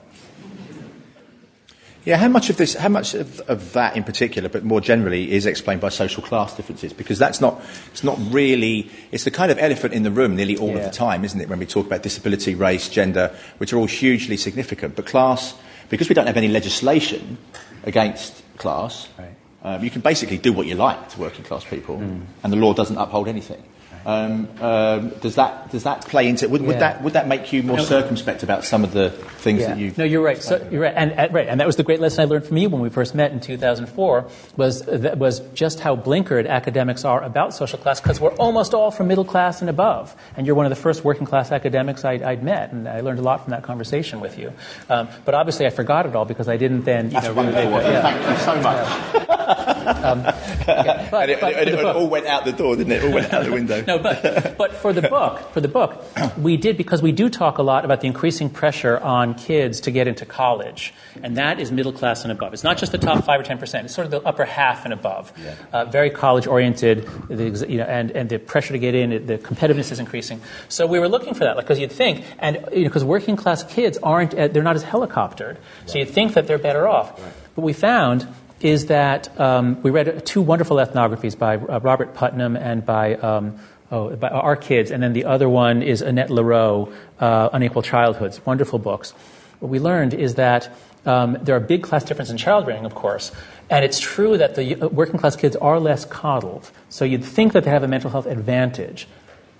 Yeah, 2.08 2.16
how 2.16 2.28
much 2.28 2.48
of 2.48 2.56
this, 2.56 2.72
how 2.72 2.88
much 2.88 3.12
of, 3.12 3.40
of, 3.50 3.74
that 3.74 3.94
in 3.94 4.02
particular, 4.02 4.48
but 4.48 4.64
more 4.64 4.80
generally, 4.80 5.30
is 5.30 5.44
explained 5.44 5.82
by 5.82 5.90
social 5.90 6.22
class 6.22 6.56
differences? 6.56 6.94
Because 6.94 7.18
that's 7.18 7.38
not, 7.38 7.60
it's 7.88 8.02
not 8.02 8.16
really, 8.30 8.90
it's 9.12 9.24
the 9.24 9.30
kind 9.30 9.52
of 9.52 9.58
elephant 9.58 9.92
in 9.92 10.04
the 10.04 10.10
room 10.10 10.34
nearly 10.34 10.56
all 10.56 10.70
yeah. 10.70 10.76
of 10.76 10.84
the 10.84 10.90
time, 10.90 11.22
isn't 11.22 11.38
it? 11.38 11.50
When 11.50 11.58
we 11.58 11.66
talk 11.66 11.84
about 11.84 12.02
disability, 12.02 12.54
race, 12.54 12.88
gender, 12.88 13.36
which 13.58 13.74
are 13.74 13.76
all 13.76 13.84
hugely 13.84 14.38
significant. 14.38 14.96
But 14.96 15.04
class, 15.04 15.54
because 15.90 16.08
we 16.08 16.14
don't 16.14 16.26
have 16.26 16.38
any 16.38 16.48
legislation 16.48 17.36
against 17.84 18.42
class, 18.56 19.06
right. 19.18 19.28
um, 19.62 19.84
you 19.84 19.90
can 19.90 20.00
basically 20.00 20.38
do 20.38 20.54
what 20.54 20.66
you 20.66 20.76
like 20.76 21.10
to 21.10 21.20
working 21.20 21.44
class 21.44 21.66
people, 21.66 21.98
mm. 21.98 22.22
and 22.42 22.50
the 22.50 22.56
law 22.56 22.72
doesn't 22.72 22.96
uphold 22.96 23.28
anything. 23.28 23.62
Um, 24.08 24.48
um, 24.62 25.10
does 25.20 25.34
that 25.34 25.70
does 25.70 25.82
that 25.82 26.06
play 26.06 26.30
into 26.30 26.48
would, 26.48 26.62
yeah. 26.62 26.66
would 26.66 26.78
that 26.78 27.02
would 27.02 27.12
that 27.12 27.28
make 27.28 27.52
you 27.52 27.62
more 27.62 27.76
no, 27.76 27.84
circumspect 27.84 28.42
about 28.42 28.64
some 28.64 28.82
of 28.82 28.92
the 28.92 29.10
things 29.10 29.60
yeah. 29.60 29.68
that 29.68 29.78
you? 29.78 29.92
No, 29.98 30.04
you're 30.04 30.22
right. 30.22 30.42
So 30.42 30.66
you're 30.70 30.80
right, 30.80 30.94
and 30.96 31.12
uh, 31.12 31.28
right, 31.30 31.46
and 31.46 31.60
that 31.60 31.66
was 31.66 31.76
the 31.76 31.82
great 31.82 32.00
lesson 32.00 32.22
I 32.22 32.24
learned 32.24 32.46
from 32.46 32.56
you 32.56 32.70
when 32.70 32.80
we 32.80 32.88
first 32.88 33.14
met 33.14 33.32
in 33.32 33.40
2004 33.40 34.26
was 34.56 34.80
that 34.86 35.18
was 35.18 35.40
just 35.52 35.80
how 35.80 35.94
blinkered 35.94 36.48
academics 36.48 37.04
are 37.04 37.22
about 37.22 37.52
social 37.52 37.78
class 37.78 38.00
because 38.00 38.18
we're 38.18 38.34
almost 38.36 38.72
all 38.72 38.90
from 38.90 39.08
middle 39.08 39.26
class 39.26 39.60
and 39.60 39.68
above, 39.68 40.16
and 40.38 40.46
you're 40.46 40.56
one 40.56 40.64
of 40.64 40.70
the 40.70 40.76
first 40.76 41.04
working 41.04 41.26
class 41.26 41.52
academics 41.52 42.02
I'd, 42.02 42.22
I'd 42.22 42.42
met, 42.42 42.72
and 42.72 42.88
I 42.88 43.00
learned 43.00 43.18
a 43.18 43.22
lot 43.22 43.42
from 43.42 43.50
that 43.50 43.62
conversation 43.62 44.20
with 44.20 44.38
you. 44.38 44.54
Um, 44.88 45.08
but 45.26 45.34
obviously, 45.34 45.66
I 45.66 45.70
forgot 45.70 46.06
it 46.06 46.16
all 46.16 46.24
because 46.24 46.48
I 46.48 46.56
didn't 46.56 46.84
then. 46.84 47.08
You 47.08 47.20
That's 47.20 47.26
know, 47.26 47.34
really, 47.34 47.52
yeah. 47.52 48.00
Thank 48.00 48.38
you 48.38 48.42
so 48.42 48.62
much. 48.62 49.28
um, 49.48 50.20
yeah, 50.20 51.08
but, 51.10 51.30
and 51.30 51.30
it, 51.30 51.42
and 51.42 51.68
it 51.68 51.84
all 51.84 52.08
went 52.08 52.26
out 52.26 52.44
the 52.44 52.52
door, 52.52 52.76
didn't 52.76 52.92
it? 52.92 53.04
All 53.04 53.12
went 53.12 53.32
out 53.32 53.44
the 53.44 53.52
window. 53.52 53.82
no, 53.86 53.97
but 53.98 54.56
but 54.56 54.72
for 54.74 54.92
the 54.92 55.02
book, 55.02 55.52
for 55.52 55.60
the 55.60 55.68
book, 55.68 56.04
we 56.38 56.56
did 56.56 56.76
because 56.76 57.02
we 57.02 57.12
do 57.12 57.28
talk 57.28 57.58
a 57.58 57.62
lot 57.62 57.84
about 57.84 58.00
the 58.00 58.06
increasing 58.06 58.50
pressure 58.50 58.98
on 58.98 59.34
kids 59.34 59.80
to 59.80 59.90
get 59.90 60.08
into 60.08 60.24
college, 60.24 60.94
and 61.22 61.36
that 61.36 61.60
is 61.60 61.70
middle 61.70 61.92
class 61.92 62.22
and 62.22 62.32
above. 62.32 62.52
It's 62.54 62.64
not 62.64 62.78
just 62.78 62.92
the 62.92 62.98
top 62.98 63.24
five 63.24 63.40
or 63.40 63.44
ten 63.44 63.58
percent; 63.58 63.84
it's 63.84 63.94
sort 63.94 64.06
of 64.06 64.10
the 64.10 64.20
upper 64.22 64.44
half 64.44 64.84
and 64.84 64.92
above. 64.92 65.32
Yeah. 65.36 65.54
Uh, 65.72 65.84
very 65.84 66.10
college 66.10 66.46
oriented, 66.46 67.08
you 67.28 67.78
know, 67.78 67.84
and 67.84 68.10
and 68.12 68.28
the 68.28 68.38
pressure 68.38 68.72
to 68.72 68.78
get 68.78 68.94
in, 68.94 69.26
the 69.26 69.38
competitiveness 69.38 69.92
is 69.92 69.98
increasing. 69.98 70.40
So 70.68 70.86
we 70.86 70.98
were 70.98 71.08
looking 71.08 71.34
for 71.34 71.44
that, 71.44 71.56
because 71.56 71.78
like, 71.78 71.90
you'd 71.90 71.92
think, 71.92 72.24
and 72.38 72.64
because 72.70 73.02
you 73.02 73.06
know, 73.06 73.06
working 73.06 73.36
class 73.36 73.64
kids 73.64 73.98
aren't, 74.02 74.32
they're 74.32 74.62
not 74.62 74.76
as 74.76 74.84
helicoptered, 74.84 75.54
right. 75.54 75.58
so 75.86 75.98
you'd 75.98 76.10
think 76.10 76.34
that 76.34 76.46
they're 76.46 76.58
better 76.58 76.88
off. 76.88 77.20
Right. 77.20 77.32
But 77.54 77.62
we 77.62 77.72
found 77.72 78.26
is 78.60 78.86
that 78.86 79.38
um, 79.40 79.80
we 79.82 79.90
read 79.90 80.26
two 80.26 80.42
wonderful 80.42 80.78
ethnographies 80.78 81.38
by 81.38 81.56
uh, 81.56 81.78
Robert 81.80 82.14
Putnam 82.14 82.56
and 82.56 82.84
by, 82.84 83.14
um, 83.14 83.58
oh, 83.90 84.14
by 84.16 84.28
our 84.28 84.56
kids, 84.56 84.90
and 84.90 85.02
then 85.02 85.12
the 85.12 85.24
other 85.24 85.48
one 85.48 85.82
is 85.82 86.02
Annette 86.02 86.28
Lareau, 86.30 86.92
uh, 87.20 87.48
Unequal 87.52 87.82
Childhoods. 87.82 88.44
Wonderful 88.44 88.78
books. 88.78 89.12
What 89.60 89.70
we 89.70 89.78
learned 89.78 90.14
is 90.14 90.34
that 90.36 90.70
um, 91.06 91.38
there 91.42 91.56
are 91.56 91.60
big 91.60 91.82
class 91.82 92.04
differences 92.04 92.30
in 92.30 92.38
child 92.38 92.66
rearing, 92.66 92.84
of 92.84 92.94
course, 92.94 93.32
and 93.70 93.84
it's 93.84 93.98
true 94.00 94.36
that 94.38 94.54
the 94.54 94.80
uh, 94.80 94.88
working 94.88 95.18
class 95.18 95.36
kids 95.36 95.56
are 95.56 95.80
less 95.80 96.04
coddled. 96.04 96.70
So 96.88 97.04
you'd 97.04 97.24
think 97.24 97.52
that 97.52 97.64
they 97.64 97.70
have 97.70 97.82
a 97.82 97.88
mental 97.88 98.10
health 98.10 98.26
advantage, 98.26 99.08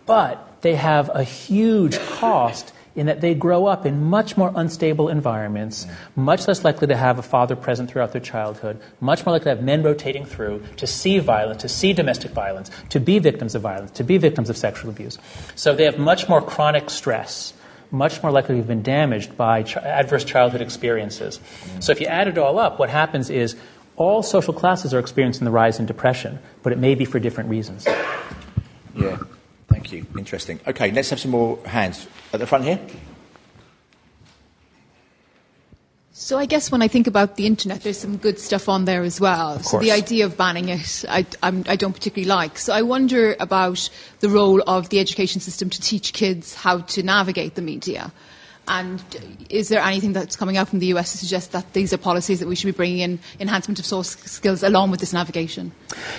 but 0.07 0.63
they 0.63 0.75
have 0.75 1.11
a 1.15 1.23
huge 1.23 1.99
cost 1.99 2.73
in 2.99 3.07
that 3.07 3.21
they 3.21 3.33
grow 3.33 3.67
up 3.67 3.87
in 3.87 4.03
much 4.03 4.37
more 4.37 4.53
unstable 4.57 5.09
environments, 5.09 5.87
much 6.17 6.49
less 6.49 6.65
likely 6.65 6.89
to 6.89 6.97
have 6.97 7.19
a 7.19 7.23
father 7.23 7.55
present 7.55 7.89
throughout 7.89 8.11
their 8.11 8.21
childhood, 8.21 8.81
much 9.01 9.25
more 9.25 9.33
likely 9.33 9.45
to 9.45 9.57
have 9.57 9.63
men 9.63 9.85
rotating 9.85 10.25
through, 10.25 10.63
to 10.77 10.87
see 10.87 11.21
violence, 11.21 11.63
to 11.63 11.69
see 11.69 11.93
domestic 11.93 12.33
violence, 12.33 12.71
to 12.89 12.99
be 12.99 13.21
victims 13.21 13.55
of 13.55 13.63
violence, 13.63 13.93
to 13.93 14.03
be 14.03 14.19
victims 14.19 14.51
of 14.51 14.57
sexual 14.57 14.91
abuse. 14.91 15.17
So 15.55 15.75
they 15.75 15.85
have 15.85 15.99
much 15.99 16.29
more 16.29 16.43
chronic 16.43 16.91
stress 16.91 17.55
much 17.91 18.23
more 18.23 18.31
likely 18.31 18.55
to 18.55 18.59
have 18.59 18.67
been 18.69 18.83
damaged 18.83 19.35
by 19.35 19.63
ch- 19.63 19.79
adverse 19.79 20.23
childhood 20.23 20.61
experiences. 20.61 21.41
So 21.81 21.91
if 21.91 22.03
you 22.03 22.07
add 22.07 22.29
it 22.29 22.37
all 22.37 22.59
up, 22.59 22.79
what 22.79 22.91
happens 22.91 23.31
is 23.31 23.57
all 23.97 24.23
social 24.23 24.53
classes 24.53 24.93
are 24.93 24.99
experiencing 24.99 25.47
the 25.47 25.51
rise 25.51 25.81
in 25.81 25.87
depression, 25.87 26.39
but 26.63 26.75
it 26.75 26.79
may 26.79 26.95
be 26.95 27.07
for 27.07 27.19
different 27.19 27.49
reasons. 27.49 27.87
Yeah. 28.95 29.19
Thank 29.79 29.93
you. 29.93 30.07
Interesting. 30.19 30.59
Okay, 30.67 30.91
let's 30.91 31.11
have 31.11 31.21
some 31.21 31.31
more 31.31 31.59
hands 31.65 32.09
at 32.33 32.41
the 32.41 32.47
front 32.47 32.65
here. 32.65 32.81
So 36.11 36.37
I 36.37 36.47
guess 36.47 36.73
when 36.73 36.83
I 36.83 36.89
think 36.89 37.07
about 37.07 37.37
the 37.37 37.47
internet, 37.47 37.83
there's 37.83 37.99
some 37.99 38.17
good 38.17 38.41
stuff 38.41 38.69
on 38.69 38.87
there 38.87 39.05
as 39.05 39.21
well. 39.21 39.61
So 39.61 39.79
the 39.79 39.93
idea 39.93 40.25
of 40.25 40.37
banning 40.37 40.69
it, 40.69 41.05
I, 41.09 41.25
I'm, 41.45 41.63
I 41.69 41.77
do 41.77 41.87
not 41.87 41.95
particularly 41.95 42.29
like. 42.29 42.59
So 42.59 42.73
I 42.73 42.83
wonder 42.83 43.37
about 43.39 43.89
the 44.19 44.29
role 44.29 44.61
of 44.67 44.89
the 44.89 44.99
education 44.99 45.41
system 45.41 45.71
to 45.71 45.81
teach 45.81 46.13
kids 46.13 46.55
how 46.55 46.81
to 46.81 47.05
navigate 47.05 47.55
the 47.55 47.63
media. 47.63 48.11
And 48.67 49.01
is 49.49 49.69
there 49.69 49.81
anything 49.81 50.13
that's 50.13 50.35
coming 50.35 50.57
out 50.57 50.69
from 50.69 50.81
the 50.81 50.87
US 50.87 51.13
to 51.13 51.19
suggest 51.19 51.53
that 51.53 51.73
these 51.73 51.93
are 51.93 51.99
policies 51.99 52.41
that 52.41 52.49
we 52.49 52.57
should 52.57 52.67
be 52.67 52.73
bringing 52.73 52.99
in 52.99 53.21
enhancement 53.39 53.79
of 53.79 53.87
source 53.87 54.11
skills 54.11 54.65
along 54.65 54.91
with 54.91 54.99
this 54.99 55.13
navigation? 55.13 55.71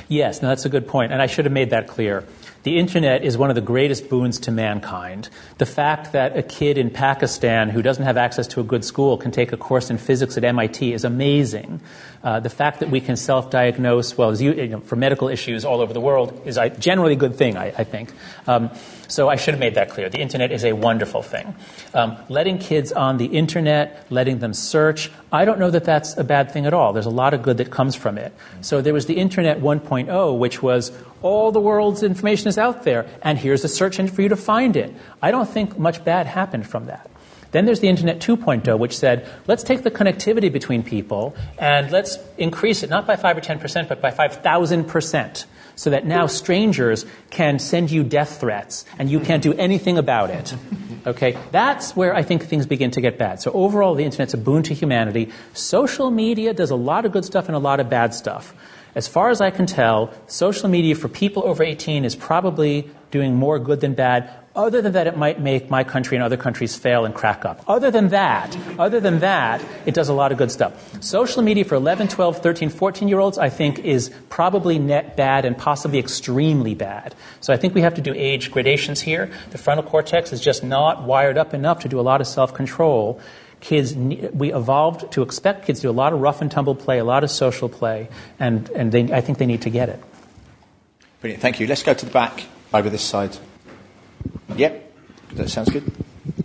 Yes, 0.07 0.41
no, 0.41 0.47
that's 0.47 0.65
a 0.65 0.69
good 0.69 0.87
point, 0.87 1.11
and 1.11 1.21
I 1.21 1.27
should 1.27 1.43
have 1.45 1.51
made 1.51 1.71
that 1.71 1.87
clear. 1.87 2.23
The 2.63 2.77
internet 2.77 3.23
is 3.23 3.37
one 3.37 3.49
of 3.49 3.55
the 3.55 3.61
greatest 3.61 4.09
boons 4.09 4.39
to 4.41 4.51
mankind. 4.51 5.29
The 5.59 5.65
fact 5.65 6.11
that 6.11 6.37
a 6.37 6.43
kid 6.43 6.77
in 6.77 6.89
Pakistan 6.89 7.69
who 7.69 7.81
doesn't 7.81 8.03
have 8.03 8.17
access 8.17 8.47
to 8.47 8.59
a 8.59 8.63
good 8.63 8.83
school 8.83 9.17
can 9.17 9.31
take 9.31 9.53
a 9.53 9.57
course 9.57 9.89
in 9.89 9.97
physics 9.97 10.37
at 10.37 10.43
MIT 10.43 10.93
is 10.93 11.05
amazing. 11.05 11.79
Uh, 12.21 12.41
the 12.41 12.49
fact 12.49 12.81
that 12.81 12.89
we 12.89 12.99
can 12.99 13.15
self-diagnose, 13.15 14.17
well, 14.17 14.35
you, 14.35 14.53
you 14.53 14.67
know, 14.67 14.79
for 14.81 14.97
medical 14.97 15.29
issues 15.29 15.63
all 15.63 15.79
over 15.79 15.93
the 15.93 16.01
world, 16.01 16.41
is 16.45 16.57
a 16.57 16.69
generally 16.69 17.15
good 17.15 17.35
thing, 17.35 17.55
I, 17.55 17.67
I 17.77 17.83
think. 17.85 18.11
Um, 18.45 18.71
so 19.09 19.27
I 19.27 19.35
should 19.35 19.53
have 19.53 19.59
made 19.59 19.75
that 19.75 19.89
clear. 19.89 20.07
The 20.07 20.19
internet 20.19 20.51
is 20.51 20.63
a 20.63 20.73
wonderful 20.73 21.21
thing. 21.21 21.55
Um, 21.93 22.17
letting 22.29 22.59
kids 22.59 22.91
on 22.91 23.17
the 23.17 23.25
internet, 23.25 24.05
letting 24.09 24.39
them 24.39 24.53
search, 24.53 25.11
I 25.31 25.45
don't 25.45 25.59
know 25.59 25.71
that 25.71 25.83
that's 25.83 26.15
a 26.17 26.23
bad 26.23 26.51
thing 26.51 26.65
at 26.65 26.73
all. 26.73 26.93
There's 26.93 27.05
a 27.05 27.11
lot 27.11 27.33
of 27.33 27.41
good 27.41 27.57
that 27.57 27.71
comes 27.71 27.95
from 27.95 28.17
it. 28.17 28.33
So 28.61 28.81
there 28.81 28.93
was 28.93 29.07
the 29.07 29.17
Internet 29.17 29.59
1.0, 29.59 30.37
which 30.37 30.61
was 30.61 30.91
all 31.21 31.51
the 31.51 31.59
world's 31.59 32.03
information 32.03 32.47
is 32.47 32.57
out 32.57 32.83
there, 32.83 33.05
and 33.21 33.37
here's 33.37 33.63
a 33.63 33.67
search 33.67 33.99
engine 33.99 34.15
for 34.15 34.21
you 34.21 34.29
to 34.29 34.37
find 34.37 34.77
it. 34.77 34.95
I 35.21 35.31
don't 35.31 35.49
think 35.49 35.77
much 35.77 36.03
bad 36.05 36.27
happened 36.27 36.67
from 36.67 36.85
that. 36.85 37.09
Then 37.51 37.65
there's 37.65 37.79
the 37.79 37.87
Internet 37.87 38.19
2.0, 38.19 38.77
which 38.77 38.95
said, 38.95 39.27
let's 39.47 39.63
take 39.63 39.81
the 39.81 39.91
connectivity 39.91 40.51
between 40.51 40.83
people 40.83 41.35
and 41.57 41.91
let's 41.91 42.19
increase 42.37 42.83
it 42.83 42.89
not 42.89 43.07
by 43.07 43.15
5 43.15 43.37
or 43.37 43.41
10%, 43.41 43.87
but 43.87 44.01
by 44.01 44.11
5,000%, 44.11 45.45
so 45.79 45.91
that 45.91 46.05
now 46.05 46.27
strangers 46.27 47.05
can 47.29 47.57
send 47.57 47.89
you 47.89 48.03
death 48.03 48.41
threats 48.41 48.83
and 48.97 49.09
you 49.09 49.17
can't 49.17 49.41
do 49.41 49.53
anything 49.53 49.97
about 49.97 50.29
it. 50.29 50.53
Okay? 51.07 51.37
That's 51.51 51.95
where 51.95 52.13
I 52.13 52.21
think 52.21 52.43
things 52.43 52.65
begin 52.65 52.91
to 52.91 52.99
get 52.99 53.17
bad. 53.17 53.41
So 53.41 53.49
overall, 53.53 53.95
the 53.95 54.03
Internet's 54.03 54.33
a 54.33 54.37
boon 54.37 54.61
to 54.63 54.73
humanity. 54.73 55.31
Social 55.53 56.11
media 56.11 56.53
does 56.53 56.69
a 56.69 56.75
lot 56.75 57.05
of 57.05 57.13
good 57.13 57.23
stuff 57.23 57.47
and 57.47 57.55
a 57.55 57.59
lot 57.59 57.79
of 57.79 57.89
bad 57.89 58.13
stuff. 58.13 58.53
As 58.93 59.07
far 59.07 59.29
as 59.29 59.39
I 59.39 59.51
can 59.51 59.67
tell, 59.67 60.11
social 60.27 60.67
media 60.67 60.95
for 60.95 61.07
people 61.07 61.45
over 61.45 61.63
18 61.63 62.03
is 62.03 62.13
probably 62.13 62.91
doing 63.11 63.35
more 63.35 63.57
good 63.57 63.79
than 63.79 63.93
bad. 63.93 64.29
Other 64.55 64.81
than 64.81 64.93
that, 64.93 65.05
it 65.05 65.15
might 65.15 65.39
make 65.39 65.69
my 65.69 65.83
country 65.83 66.17
and 66.17 66.23
other 66.23 66.35
countries 66.35 66.75
fail 66.75 67.05
and 67.05 67.13
crack 67.13 67.45
up. 67.45 67.63
Other 67.67 67.91
than 67.91 68.09
that, 68.09 68.57
other 68.79 68.99
than 68.99 69.19
that, 69.19 69.63
it 69.85 69.93
does 69.93 70.09
a 70.09 70.13
lot 70.13 70.31
of 70.31 70.37
good 70.37 70.51
stuff. 70.51 70.73
Social 71.03 71.43
media 71.43 71.63
for 71.63 71.75
11, 71.75 72.07
12, 72.07 72.39
13, 72.39 72.69
14 72.69 73.07
year 73.07 73.19
olds, 73.19 73.37
I 73.37 73.49
think, 73.49 73.79
is 73.79 74.11
probably 74.29 74.79
net 74.79 75.15
bad 75.15 75.45
and 75.45 75.57
possibly 75.57 75.99
extremely 75.99 76.73
bad. 76.73 77.13
So 77.41 77.53
I 77.53 77.57
think 77.57 77.75
we 77.75 77.81
have 77.81 77.93
to 77.95 78.01
do 78.01 78.13
age 78.15 78.51
gradations 78.51 79.01
here. 79.01 79.31
The 79.51 79.57
frontal 79.57 79.85
cortex 79.85 80.33
is 80.33 80.41
just 80.41 80.63
not 80.63 81.03
wired 81.03 81.37
up 81.37 81.53
enough 81.53 81.81
to 81.81 81.87
do 81.87 81.99
a 81.99 82.01
lot 82.01 82.19
of 82.19 82.27
self 82.27 82.53
control 82.53 83.21
kids 83.61 83.93
we 83.93 84.53
evolved 84.53 85.11
to 85.11 85.21
expect 85.21 85.65
kids 85.65 85.81
to 85.81 85.87
do 85.87 85.89
a 85.89 85.91
lot 85.91 86.13
of 86.13 86.21
rough 86.21 86.41
and 86.41 86.49
tumble 86.49 86.75
play, 86.75 86.97
a 86.97 87.03
lot 87.03 87.25
of 87.25 87.29
social 87.29 87.67
play, 87.67 88.07
and, 88.39 88.69
and 88.69 88.91
they, 88.91 89.11
I 89.11 89.19
think 89.19 89.37
they 89.37 89.45
need 89.45 89.63
to 89.63 89.69
get 89.69 89.89
it. 89.89 90.01
Brilliant, 91.19 91.41
thank 91.41 91.59
you. 91.59 91.67
Let's 91.67 91.83
go 91.83 91.93
to 91.93 92.05
the 92.05 92.11
back 92.11 92.45
over 92.73 92.89
this 92.89 93.03
side. 93.03 93.37
Yep, 94.55 94.93
that 95.33 95.49
sounds 95.49 95.69
good. 95.69 95.91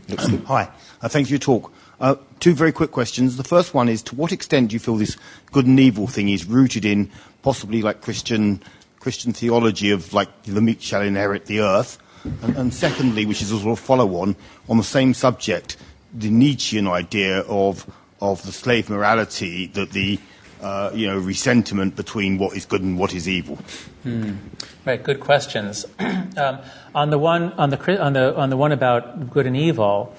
Looks 0.08 0.28
good. 0.28 0.44
Hi, 0.44 0.70
uh, 1.02 1.08
thanks 1.08 1.28
for 1.28 1.32
your 1.32 1.40
talk. 1.40 1.72
Uh, 2.00 2.16
two 2.40 2.54
very 2.54 2.72
quick 2.72 2.90
questions. 2.90 3.36
The 3.36 3.44
first 3.44 3.72
one 3.74 3.88
is 3.88 4.02
to 4.04 4.14
what 4.14 4.32
extent 4.32 4.68
do 4.70 4.74
you 4.74 4.80
feel 4.80 4.96
this 4.96 5.16
good 5.52 5.66
and 5.66 5.78
evil 5.78 6.06
thing 6.06 6.28
is 6.28 6.44
rooted 6.44 6.84
in 6.84 7.10
possibly 7.42 7.82
like 7.82 8.02
Christian 8.02 8.62
Christian 9.00 9.32
theology 9.32 9.90
of 9.90 10.12
like 10.12 10.28
the 10.44 10.60
meek 10.60 10.80
shall 10.80 11.02
inherit 11.02 11.46
the 11.46 11.60
earth, 11.60 11.98
and, 12.42 12.56
and 12.56 12.74
secondly, 12.74 13.26
which 13.26 13.42
is 13.42 13.50
a 13.50 13.58
sort 13.58 13.78
of 13.78 13.84
follow-on 13.84 14.34
on 14.68 14.76
the 14.78 14.84
same 14.84 15.12
subject, 15.14 15.76
the 16.12 16.30
Nietzschean 16.30 16.88
idea 16.88 17.40
of 17.40 17.90
of 18.20 18.42
the 18.44 18.52
slave 18.52 18.88
morality 18.88 19.66
that 19.68 19.90
the 19.90 20.18
uh, 20.64 20.90
you 20.94 21.06
know 21.06 21.18
resentment 21.18 21.94
between 21.94 22.38
what 22.38 22.56
is 22.56 22.64
good 22.64 22.82
and 22.82 22.98
what 22.98 23.14
is 23.14 23.28
evil. 23.28 23.56
Hmm. 24.02 24.36
Right, 24.84 25.02
good 25.02 25.20
questions. 25.20 25.86
um, 26.36 26.58
on 26.94 27.10
the 27.10 27.18
one 27.18 27.52
on 27.52 27.70
the 27.70 28.02
on 28.02 28.14
the 28.14 28.34
on 28.34 28.50
the 28.50 28.56
one 28.56 28.72
about 28.72 29.30
good 29.30 29.46
and 29.46 29.56
evil. 29.56 30.14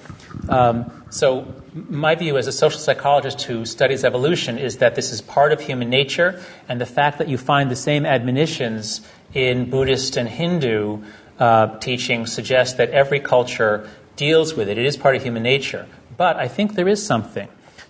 Um, 0.48 1.04
so 1.10 1.52
my 1.74 2.14
view 2.14 2.36
as 2.38 2.46
a 2.46 2.52
social 2.52 2.78
psychologist 2.78 3.42
who 3.42 3.64
studies 3.64 4.04
evolution 4.04 4.58
is 4.58 4.78
that 4.78 4.94
this 4.94 5.10
is 5.10 5.20
part 5.20 5.52
of 5.52 5.60
human 5.60 5.90
nature, 5.90 6.40
and 6.68 6.80
the 6.80 6.86
fact 6.86 7.18
that 7.18 7.28
you 7.28 7.38
find 7.38 7.70
the 7.70 7.76
same 7.76 8.06
admonitions 8.06 9.00
in 9.34 9.68
Buddhist 9.68 10.16
and 10.16 10.28
Hindu 10.28 11.02
uh, 11.38 11.78
suggests 11.80 12.74
that 12.74 12.90
every 12.90 13.20
culture 13.20 13.88
deals 14.16 14.54
with 14.54 14.68
it. 14.68 14.78
It 14.78 14.86
is 14.86 14.96
part 14.96 15.16
of 15.16 15.22
human 15.22 15.42
nature. 15.42 15.86
But 16.16 16.36
I 16.36 16.48
think 16.48 16.74
there 16.74 16.88
is 16.88 17.04
something 17.04 17.48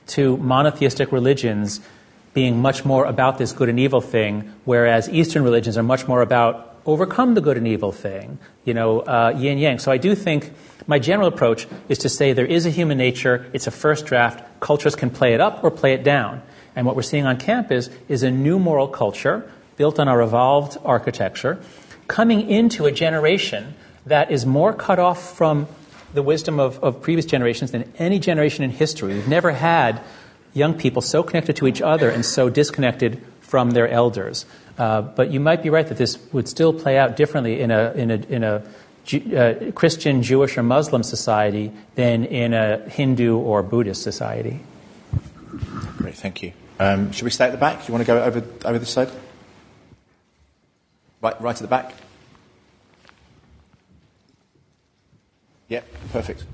to 0.09 0.36
monotheistic 0.38 1.12
religions 1.12 1.80
being 2.37 2.61
much 2.61 2.84
more 2.84 3.07
about 3.07 3.39
this 3.39 3.53
good 3.53 3.70
and 3.70 3.80
evil 3.80 4.03
thing, 4.03 4.53
whereas 4.66 5.09
Eastern 5.09 5.43
religions 5.43 5.78
are 5.78 5.82
much 5.82 6.07
more 6.07 6.20
about 6.20 6.76
overcome 6.84 7.32
the 7.32 7.41
good 7.41 7.57
and 7.57 7.66
evil 7.66 7.93
thing, 7.93 8.39
you 8.66 8.74
know, 8.74 9.01
uh, 9.01 9.32
yin 9.34 9.57
yang. 9.57 9.78
So 9.78 9.91
I 9.91 9.97
do 9.97 10.14
think 10.14 10.53
my 10.87 10.99
general 10.99 11.28
approach 11.28 11.66
is 11.89 11.97
to 12.05 12.11
say 12.11 12.34
there 12.34 12.45
is 12.45 12.66
a 12.66 12.70
human 12.70 12.99
nature, 12.99 13.47
it's 13.55 13.66
a 13.66 13.70
first 13.70 14.05
draft, 14.05 14.45
cultures 14.61 14.95
can 14.95 15.09
play 15.09 15.32
it 15.32 15.41
up 15.41 15.64
or 15.64 15.70
play 15.70 15.95
it 15.95 16.05
down. 16.05 16.43
And 16.76 16.84
what 16.84 16.95
we're 16.95 17.09
seeing 17.09 17.24
on 17.24 17.39
campus 17.39 17.89
is 18.07 18.22
a 18.22 18.30
new 18.30 18.59
moral 18.59 18.89
culture 18.89 19.51
built 19.78 19.99
on 19.99 20.07
our 20.07 20.20
evolved 20.20 20.76
architecture 20.84 21.59
coming 22.07 22.51
into 22.51 22.84
a 22.84 22.93
generation 22.93 23.74
that 24.05 24.30
is 24.30 24.45
more 24.45 24.74
cut 24.74 24.99
off 24.99 25.34
from 25.39 25.66
the 26.12 26.22
wisdom 26.22 26.61
of, 26.61 26.84
of 26.84 27.01
previous 27.01 27.24
generations 27.24 27.70
than 27.70 27.91
any 27.99 28.18
generation 28.18 28.62
in 28.62 28.70
history. 28.70 29.14
We've 29.14 29.26
never 29.26 29.53
had 29.53 30.03
young 30.57 30.74
people 30.74 31.02
so 31.02 31.22
connected 31.22 31.57
to 31.57 31.66
each 31.66 31.82
other 31.82 32.09
and 32.09 32.24
so 32.24 32.48
disconnected 32.48 33.22
from 33.40 33.70
their 33.72 33.88
elders. 33.88 34.46
Uh, 34.78 35.02
but 35.02 35.30
you 35.30 35.40
might 35.40 35.62
be 35.62 35.70
right 35.70 35.86
that 35.86 35.98
this 35.98 36.18
would 36.32 36.48
still 36.48 36.72
play 36.72 36.98
out 36.98 37.16
differently 37.16 37.61
in 37.61 37.70
a, 37.70 37.92
in 37.92 38.11
a, 38.11 38.14
in 38.14 38.44
a 38.44 38.62
uh, 39.36 39.70
Christian, 39.72 40.22
Jewish, 40.22 40.59
or 40.59 40.62
Muslim 40.62 41.02
society 41.02 41.72
than 41.94 42.24
in 42.24 42.52
a 42.52 42.88
Hindu 42.88 43.36
or 43.36 43.62
Buddhist 43.62 44.02
society. 44.02 44.61
Great, 45.96 46.14
thank 46.14 46.42
you. 46.42 46.52
Um, 46.78 47.12
should 47.12 47.24
we 47.24 47.30
stay 47.30 47.46
at 47.46 47.52
the 47.52 47.59
back? 47.59 47.80
Do 47.80 47.86
you 47.86 47.92
want 47.92 48.02
to 48.02 48.07
go 48.07 48.22
over, 48.22 48.44
over 48.64 48.78
this 48.78 48.90
side? 48.90 49.11
Right, 51.22 51.40
right 51.40 51.57
at 51.57 51.62
the 51.62 51.68
back. 51.68 51.94
Yeah, 55.68 55.80
perfect. 56.12 56.44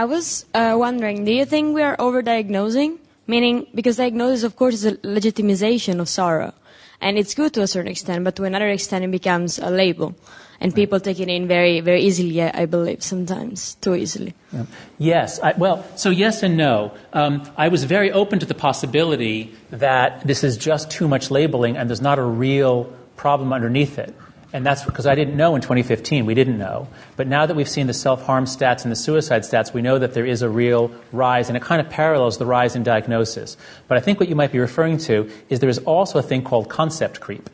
I 0.00 0.06
was 0.06 0.46
uh, 0.54 0.76
wondering, 0.78 1.26
do 1.26 1.30
you 1.30 1.44
think 1.44 1.74
we 1.74 1.82
are 1.82 1.94
overdiagnosing? 1.98 2.96
Meaning, 3.26 3.66
because 3.74 3.98
diagnosis, 3.98 4.44
of 4.44 4.56
course, 4.56 4.72
is 4.72 4.86
a 4.86 4.92
legitimization 5.04 6.00
of 6.00 6.08
sorrow. 6.08 6.54
And 7.02 7.18
it's 7.18 7.34
good 7.34 7.52
to 7.52 7.60
a 7.60 7.66
certain 7.66 7.92
extent, 7.92 8.24
but 8.24 8.34
to 8.36 8.44
another 8.44 8.70
extent, 8.70 9.04
it 9.04 9.10
becomes 9.10 9.58
a 9.58 9.68
label. 9.68 10.14
And 10.58 10.74
people 10.74 11.00
take 11.00 11.20
it 11.20 11.28
in 11.28 11.46
very, 11.46 11.80
very 11.80 12.00
easily, 12.00 12.40
I 12.40 12.64
believe, 12.64 13.02
sometimes, 13.02 13.74
too 13.82 13.94
easily. 13.94 14.32
Yeah. 14.52 14.64
Yes. 14.96 15.38
I, 15.40 15.52
well, 15.58 15.84
so 15.96 16.08
yes 16.08 16.42
and 16.42 16.56
no. 16.56 16.92
Um, 17.12 17.42
I 17.58 17.68
was 17.68 17.84
very 17.84 18.10
open 18.10 18.38
to 18.38 18.46
the 18.46 18.54
possibility 18.54 19.54
that 19.68 20.26
this 20.26 20.42
is 20.42 20.56
just 20.56 20.90
too 20.90 21.08
much 21.08 21.30
labeling 21.30 21.76
and 21.76 21.90
there's 21.90 22.00
not 22.00 22.18
a 22.18 22.24
real 22.24 22.84
problem 23.16 23.52
underneath 23.52 23.98
it. 23.98 24.14
And 24.52 24.66
that's 24.66 24.84
because 24.84 25.06
I 25.06 25.14
didn't 25.14 25.36
know 25.36 25.54
in 25.54 25.62
2015. 25.62 26.26
We 26.26 26.34
didn't 26.34 26.58
know. 26.58 26.88
But 27.16 27.28
now 27.28 27.46
that 27.46 27.54
we've 27.54 27.68
seen 27.68 27.86
the 27.86 27.94
self 27.94 28.22
harm 28.24 28.46
stats 28.46 28.82
and 28.82 28.90
the 28.90 28.96
suicide 28.96 29.42
stats, 29.42 29.72
we 29.72 29.80
know 29.80 29.98
that 29.98 30.14
there 30.14 30.26
is 30.26 30.42
a 30.42 30.48
real 30.48 30.90
rise, 31.12 31.48
and 31.48 31.56
it 31.56 31.62
kind 31.62 31.80
of 31.80 31.88
parallels 31.88 32.38
the 32.38 32.46
rise 32.46 32.74
in 32.74 32.82
diagnosis. 32.82 33.56
But 33.86 33.96
I 33.96 34.00
think 34.00 34.18
what 34.18 34.28
you 34.28 34.34
might 34.34 34.50
be 34.50 34.58
referring 34.58 34.98
to 34.98 35.30
is 35.48 35.60
there 35.60 35.68
is 35.68 35.78
also 35.78 36.18
a 36.18 36.22
thing 36.22 36.42
called 36.42 36.68
concept 36.68 37.20
creep. 37.20 37.48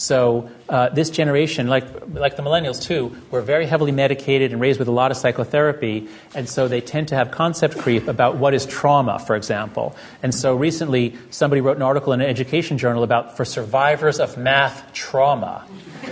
So 0.00 0.48
uh, 0.66 0.88
this 0.88 1.10
generation, 1.10 1.66
like 1.68 1.84
like 2.08 2.36
the 2.36 2.42
millennials 2.42 2.80
too, 2.80 3.14
were 3.30 3.42
very 3.42 3.66
heavily 3.66 3.92
medicated 3.92 4.50
and 4.50 4.58
raised 4.58 4.78
with 4.78 4.88
a 4.88 4.92
lot 4.92 5.10
of 5.10 5.18
psychotherapy, 5.18 6.08
and 6.34 6.48
so 6.48 6.68
they 6.68 6.80
tend 6.80 7.08
to 7.08 7.16
have 7.16 7.30
concept 7.30 7.76
creep 7.76 8.08
about 8.08 8.36
what 8.36 8.54
is 8.54 8.64
trauma, 8.64 9.18
for 9.18 9.36
example. 9.36 9.94
And 10.22 10.34
so 10.34 10.56
recently, 10.56 11.18
somebody 11.28 11.60
wrote 11.60 11.76
an 11.76 11.82
article 11.82 12.14
in 12.14 12.22
an 12.22 12.28
education 12.28 12.78
journal 12.78 13.02
about 13.02 13.36
for 13.36 13.44
survivors 13.44 14.20
of 14.20 14.38
math 14.38 14.90
trauma. 14.94 15.66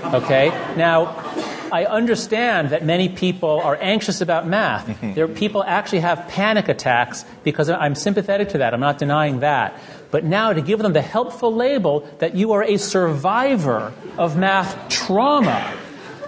Okay, 0.05 0.51
now. 0.77 1.57
I 1.71 1.85
understand 1.85 2.71
that 2.71 2.83
many 2.83 3.11
people 3.11 3.61
are 3.61 3.77
anxious 3.77 4.23
about 4.23 4.47
math. 4.47 4.89
There, 5.15 5.29
people 5.29 5.63
actually 5.63 6.01
have 6.01 6.27
panic 6.29 6.71
attacks 6.71 7.27
because 7.45 7.69
I'm 7.69 7.95
sympathetic 7.95 8.49
to 8.51 8.59
that. 8.59 8.73
I'm 8.73 8.81
not 8.81 8.97
denying 8.97 9.41
that 9.41 9.79
but 10.11 10.25
now 10.25 10.53
to 10.53 10.61
give 10.61 10.79
them 10.79 10.93
the 10.93 11.03
helpful 11.03 11.55
label 11.55 12.09
that 12.19 12.35
you 12.35 12.53
are 12.53 12.63
a 12.63 12.77
survivor 12.77 13.93
of 14.17 14.37
math 14.37 14.89
trauma. 14.89 15.75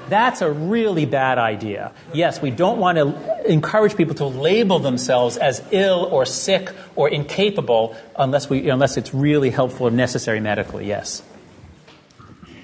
That's 0.08 0.42
a 0.42 0.50
really 0.50 1.06
bad 1.06 1.38
idea. 1.38 1.92
Yes, 2.12 2.42
we 2.42 2.50
don't 2.50 2.78
want 2.78 2.98
to 2.98 3.50
encourage 3.50 3.96
people 3.96 4.16
to 4.16 4.26
label 4.26 4.80
themselves 4.80 5.36
as 5.36 5.62
ill 5.70 6.08
or 6.10 6.26
sick 6.26 6.70
or 6.96 7.08
incapable 7.08 7.96
unless, 8.16 8.50
we, 8.50 8.68
unless 8.68 8.96
it's 8.96 9.14
really 9.14 9.50
helpful 9.50 9.86
or 9.86 9.90
necessary 9.90 10.40
medically, 10.40 10.86
yes. 10.88 11.22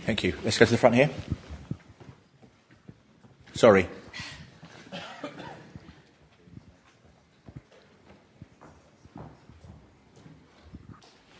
Thank 0.03 0.25
you. 0.25 0.35
Let's 0.45 0.59
go 0.59 0.64
to 0.64 0.71
the 0.71 0.77
front 0.77 0.97
here. 0.97 1.11
Sorry. 3.55 3.89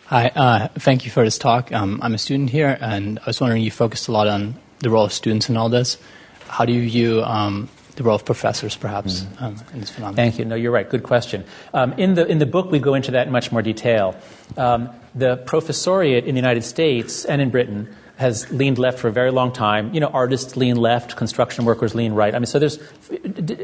Hi, 0.09 0.29
uh, 0.37 0.69
thank 0.79 1.05
you 1.05 1.11
for 1.11 1.25
this 1.25 1.37
talk. 1.37 1.73
Um, 1.73 1.99
I'm 2.01 2.15
a 2.15 2.19
student 2.19 2.51
here, 2.51 2.79
and 2.81 3.19
I 3.19 3.27
was 3.27 3.41
wondering 3.41 3.65
you 3.65 3.73
focused 3.73 4.07
a 4.07 4.13
lot 4.13 4.29
on 4.29 4.55
the 4.79 4.89
role 4.89 5.05
of 5.05 5.13
students 5.13 5.49
in 5.49 5.57
all 5.57 5.69
this. 5.69 5.99
How 6.47 6.65
do 6.65 6.73
you 6.73 6.89
view 6.89 7.25
um, 7.25 7.69
the 7.97 8.05
role 8.05 8.15
of 8.15 8.25
professors, 8.25 8.77
perhaps, 8.77 9.23
mm-hmm. 9.23 9.45
um, 9.45 9.57
in 9.73 9.81
this 9.81 9.91
phenomenon? 9.91 10.15
Thank 10.15 10.39
you. 10.39 10.45
No, 10.45 10.55
you're 10.55 10.71
right. 10.71 10.89
Good 10.89 11.03
question. 11.03 11.45
Um, 11.75 11.93
in 11.95 12.15
the 12.15 12.25
in 12.25 12.39
the 12.39 12.47
book, 12.47 12.71
we 12.71 12.79
go 12.79 12.95
into 12.95 13.11
that 13.11 13.27
in 13.27 13.33
much 13.33 13.51
more 13.51 13.63
detail. 13.63 14.15
Um, 14.57 14.91
the 15.17 15.39
professoriate 15.39 16.25
in 16.25 16.37
the 16.37 16.41
United 16.41 16.63
States 16.63 17.25
and 17.25 17.43
in 17.43 17.51
Britain 17.51 17.93
has 18.15 18.49
leaned 18.53 18.79
left 18.79 19.01
for 19.01 19.09
a 19.09 19.13
very 19.13 19.33
long 19.33 19.53
time. 19.53 19.93
You 19.93 19.99
know, 19.99 20.07
artists 20.07 20.57
lean 20.57 20.77
left, 20.77 21.17
construction 21.17 21.65
workers 21.65 21.97
lean 21.97 22.13
right. 22.13 22.33
I 22.33 22.39
mean, 22.39 22.47
so 22.47 22.61
there's 22.61 22.79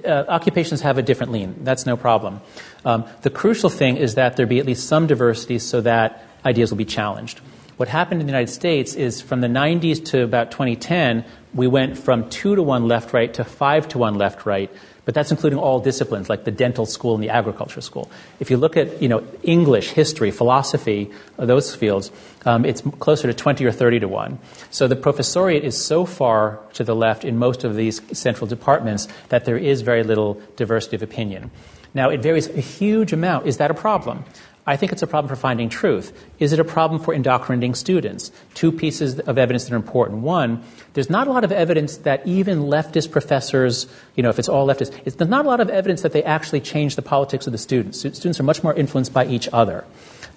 uh, 0.04 0.24
occupations 0.28 0.80
have 0.80 0.98
a 0.98 1.02
different 1.02 1.30
lean. 1.30 1.54
That's 1.62 1.86
no 1.86 1.96
problem. 1.96 2.40
Um, 2.84 3.04
the 3.22 3.30
crucial 3.30 3.70
thing 3.70 3.96
is 3.96 4.16
that 4.16 4.36
there 4.36 4.46
be 4.46 4.58
at 4.58 4.66
least 4.66 4.88
some 4.88 5.06
diversity 5.06 5.60
so 5.60 5.80
that 5.82 6.26
ideas 6.44 6.70
will 6.70 6.78
be 6.78 6.84
challenged. 6.84 7.40
What 7.76 7.88
happened 7.88 8.20
in 8.20 8.26
the 8.26 8.32
United 8.32 8.52
States 8.52 8.94
is 8.94 9.20
from 9.20 9.40
the 9.40 9.48
90s 9.48 10.04
to 10.06 10.22
about 10.22 10.50
2010, 10.50 11.24
we 11.54 11.66
went 11.66 11.98
from 11.98 12.28
two 12.30 12.54
to 12.54 12.62
one 12.62 12.86
left 12.86 13.12
right 13.12 13.32
to 13.34 13.44
five 13.44 13.88
to 13.88 13.98
one 13.98 14.16
left 14.16 14.46
right. 14.46 14.70
But 15.04 15.14
that's 15.14 15.32
including 15.32 15.58
all 15.58 15.80
disciplines 15.80 16.28
like 16.28 16.44
the 16.44 16.52
dental 16.52 16.86
school 16.86 17.14
and 17.14 17.24
the 17.24 17.30
agriculture 17.30 17.80
school. 17.80 18.08
If 18.38 18.50
you 18.50 18.56
look 18.56 18.76
at 18.76 19.02
you 19.02 19.08
know 19.08 19.26
English, 19.42 19.90
history, 19.90 20.30
philosophy, 20.30 21.10
uh, 21.38 21.46
those 21.46 21.74
fields, 21.74 22.12
um, 22.46 22.64
it's 22.64 22.82
closer 23.00 23.26
to 23.26 23.34
20 23.34 23.64
or 23.64 23.72
30 23.72 24.00
to 24.00 24.08
one. 24.08 24.38
So 24.70 24.86
the 24.86 24.94
professoriate 24.94 25.62
is 25.62 25.76
so 25.76 26.06
far 26.06 26.60
to 26.74 26.84
the 26.84 26.94
left 26.94 27.24
in 27.24 27.36
most 27.36 27.64
of 27.64 27.74
these 27.74 28.00
central 28.16 28.46
departments 28.46 29.08
that 29.30 29.44
there 29.44 29.58
is 29.58 29.82
very 29.82 30.04
little 30.04 30.40
diversity 30.54 30.94
of 30.94 31.02
opinion. 31.02 31.50
Now 31.94 32.10
it 32.10 32.22
varies 32.22 32.46
a 32.46 32.60
huge 32.60 33.12
amount. 33.12 33.48
Is 33.48 33.56
that 33.56 33.72
a 33.72 33.74
problem? 33.74 34.24
I 34.64 34.76
think 34.76 34.92
it's 34.92 35.02
a 35.02 35.08
problem 35.08 35.28
for 35.28 35.34
finding 35.34 35.68
truth. 35.68 36.12
Is 36.38 36.52
it 36.52 36.60
a 36.60 36.64
problem 36.64 37.00
for 37.00 37.12
indoctrinating 37.12 37.74
students? 37.74 38.30
Two 38.54 38.70
pieces 38.70 39.18
of 39.18 39.36
evidence 39.36 39.64
that 39.64 39.72
are 39.72 39.76
important. 39.76 40.20
One, 40.20 40.62
there's 40.92 41.10
not 41.10 41.26
a 41.26 41.32
lot 41.32 41.42
of 41.42 41.50
evidence 41.50 41.96
that 41.98 42.24
even 42.26 42.60
leftist 42.60 43.10
professors, 43.10 43.88
you 44.14 44.22
know, 44.22 44.28
if 44.28 44.38
it's 44.38 44.48
all 44.48 44.66
leftist, 44.68 44.96
it's, 45.04 45.16
there's 45.16 45.30
not 45.30 45.46
a 45.46 45.48
lot 45.48 45.58
of 45.58 45.68
evidence 45.68 46.02
that 46.02 46.12
they 46.12 46.22
actually 46.22 46.60
change 46.60 46.94
the 46.94 47.02
politics 47.02 47.48
of 47.48 47.52
the 47.52 47.58
students. 47.58 47.98
Students 47.98 48.38
are 48.38 48.44
much 48.44 48.62
more 48.62 48.72
influenced 48.72 49.12
by 49.12 49.26
each 49.26 49.48
other. 49.52 49.84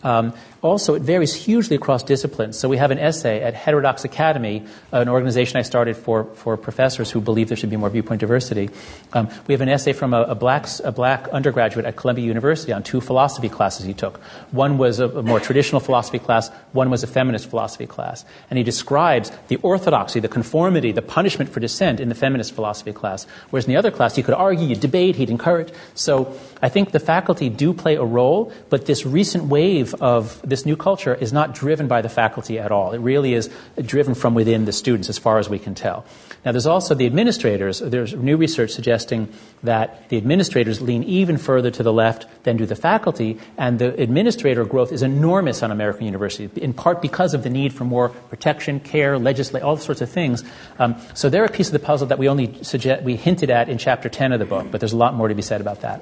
Um, 0.04 0.34
also, 0.66 0.96
it 0.96 1.04
varies 1.04 1.34
hugely 1.34 1.76
across 1.76 2.02
disciplines. 2.02 2.58
So 2.58 2.68
we 2.68 2.78
have 2.78 2.90
an 2.90 2.98
essay 2.98 3.44
at 3.44 3.54
Heterodox 3.54 4.04
Academy, 4.04 4.66
an 4.92 5.08
organization 5.08 5.58
I 5.58 5.62
started 5.62 5.96
for, 5.96 6.24
for 6.24 6.58
professors 6.58 7.12
who 7.12 7.22
believe 7.22 7.50
there 7.50 7.58
should 7.58 7.70
be 7.70 7.78
more 7.78 7.92
viewpoint 7.92 8.20
diversity. 8.20 8.72
Um, 9.14 9.30
we 9.46 9.54
have 9.54 9.62
an 9.62 9.70
essay 9.70 9.94
from 9.94 10.16
a, 10.16 10.24
a, 10.24 10.34
black, 10.34 10.66
a 10.84 10.92
black 10.92 11.28
undergraduate 11.28 11.86
at 11.86 11.96
Columbia 11.96 12.26
University 12.26 12.74
on 12.74 12.82
two 12.82 13.00
philosophy 13.00 13.48
classes 13.48 13.86
he 13.86 13.94
took. 13.94 14.18
One 14.52 14.80
was 14.80 15.00
a, 15.00 15.08
a 15.08 15.22
more 15.22 15.40
traditional 15.40 15.80
philosophy 15.80 16.18
class, 16.18 16.50
one 16.72 16.90
was 16.90 17.04
a 17.04 17.08
feminist 17.08 17.48
philosophy 17.48 17.86
class. 17.86 18.26
And 18.50 18.58
he 18.58 18.64
describes 18.64 19.32
the 19.50 19.58
orthodoxy, 19.58 20.20
the 20.20 20.28
conformity, 20.28 20.92
the 20.92 21.04
punishment 21.04 21.52
for 21.52 21.60
dissent 21.60 22.00
in 22.00 22.10
the 22.10 22.16
feminist 22.16 22.56
philosophy 22.56 22.92
class. 22.92 23.28
Whereas 23.52 23.66
in 23.66 23.72
the 23.72 23.78
other 23.78 23.92
class, 23.92 24.16
he 24.16 24.24
could 24.24 24.34
argue, 24.34 24.66
you 24.66 24.76
debate, 24.76 25.16
he'd 25.16 25.30
encourage. 25.30 25.72
So 25.94 26.36
I 26.60 26.70
think 26.70 26.90
the 26.90 27.00
faculty 27.00 27.50
do 27.50 27.72
play 27.72 27.98
a 27.98 28.04
role, 28.04 28.52
but 28.72 28.88
this 28.88 29.06
recent 29.06 29.44
wave 29.44 29.94
of 30.02 30.42
this 30.42 30.55
this 30.56 30.66
new 30.66 30.78
culture 30.78 31.14
is 31.14 31.34
not 31.34 31.54
driven 31.54 31.90
by 31.90 32.02
the 32.02 32.08
faculty 32.08 32.58
at 32.58 32.72
all. 32.72 32.94
It 32.94 33.00
really 33.00 33.34
is 33.34 33.50
driven 33.84 34.16
from 34.16 34.34
within 34.34 34.64
the 34.64 34.72
students, 34.72 35.10
as 35.10 35.18
far 35.18 35.38
as 35.38 35.50
we 35.50 35.60
can 35.60 35.76
tell. 35.76 36.06
Now, 36.46 36.54
there's 36.54 36.66
also 36.66 36.96
the 36.96 37.06
administrators. 37.06 37.80
There's 37.80 38.14
new 38.14 38.38
research 38.38 38.72
suggesting 38.72 39.34
that 39.64 40.08
the 40.08 40.16
administrators 40.16 40.80
lean 40.80 41.04
even 41.04 41.38
further 41.38 41.72
to 41.72 41.84
the 41.84 41.92
left 41.92 42.26
than 42.46 42.56
do 42.56 42.66
the 42.66 42.78
faculty, 42.78 43.38
and 43.58 43.80
the 43.80 44.02
administrator 44.02 44.64
growth 44.64 44.94
is 44.94 45.04
enormous 45.04 45.62
on 45.62 45.72
American 45.72 46.06
universities, 46.06 46.50
in 46.56 46.72
part 46.72 47.02
because 47.02 47.34
of 47.34 47.44
the 47.44 47.50
need 47.50 47.74
for 47.74 47.84
more 47.84 48.08
protection, 48.32 48.80
care, 48.80 49.20
legislate, 49.20 49.62
all 49.62 49.76
sorts 49.76 50.00
of 50.00 50.10
things. 50.10 50.42
Um, 50.80 50.96
so 51.16 51.30
they're 51.30 51.44
a 51.44 51.52
piece 51.52 51.68
of 51.68 51.74
the 51.74 51.80
puzzle 51.80 52.08
that 52.08 52.18
we 52.18 52.30
only 52.30 52.64
suggest, 52.64 53.04
we 53.04 53.18
hinted 53.18 53.50
at 53.50 53.68
in 53.68 53.78
chapter 53.78 54.08
10 54.08 54.32
of 54.32 54.40
the 54.40 54.46
book, 54.46 54.68
but 54.72 54.80
there's 54.80 54.94
a 54.94 54.98
lot 54.98 55.16
more 55.16 55.28
to 55.28 55.36
be 55.36 55.42
said 55.42 55.60
about 55.60 55.82
that. 55.82 56.02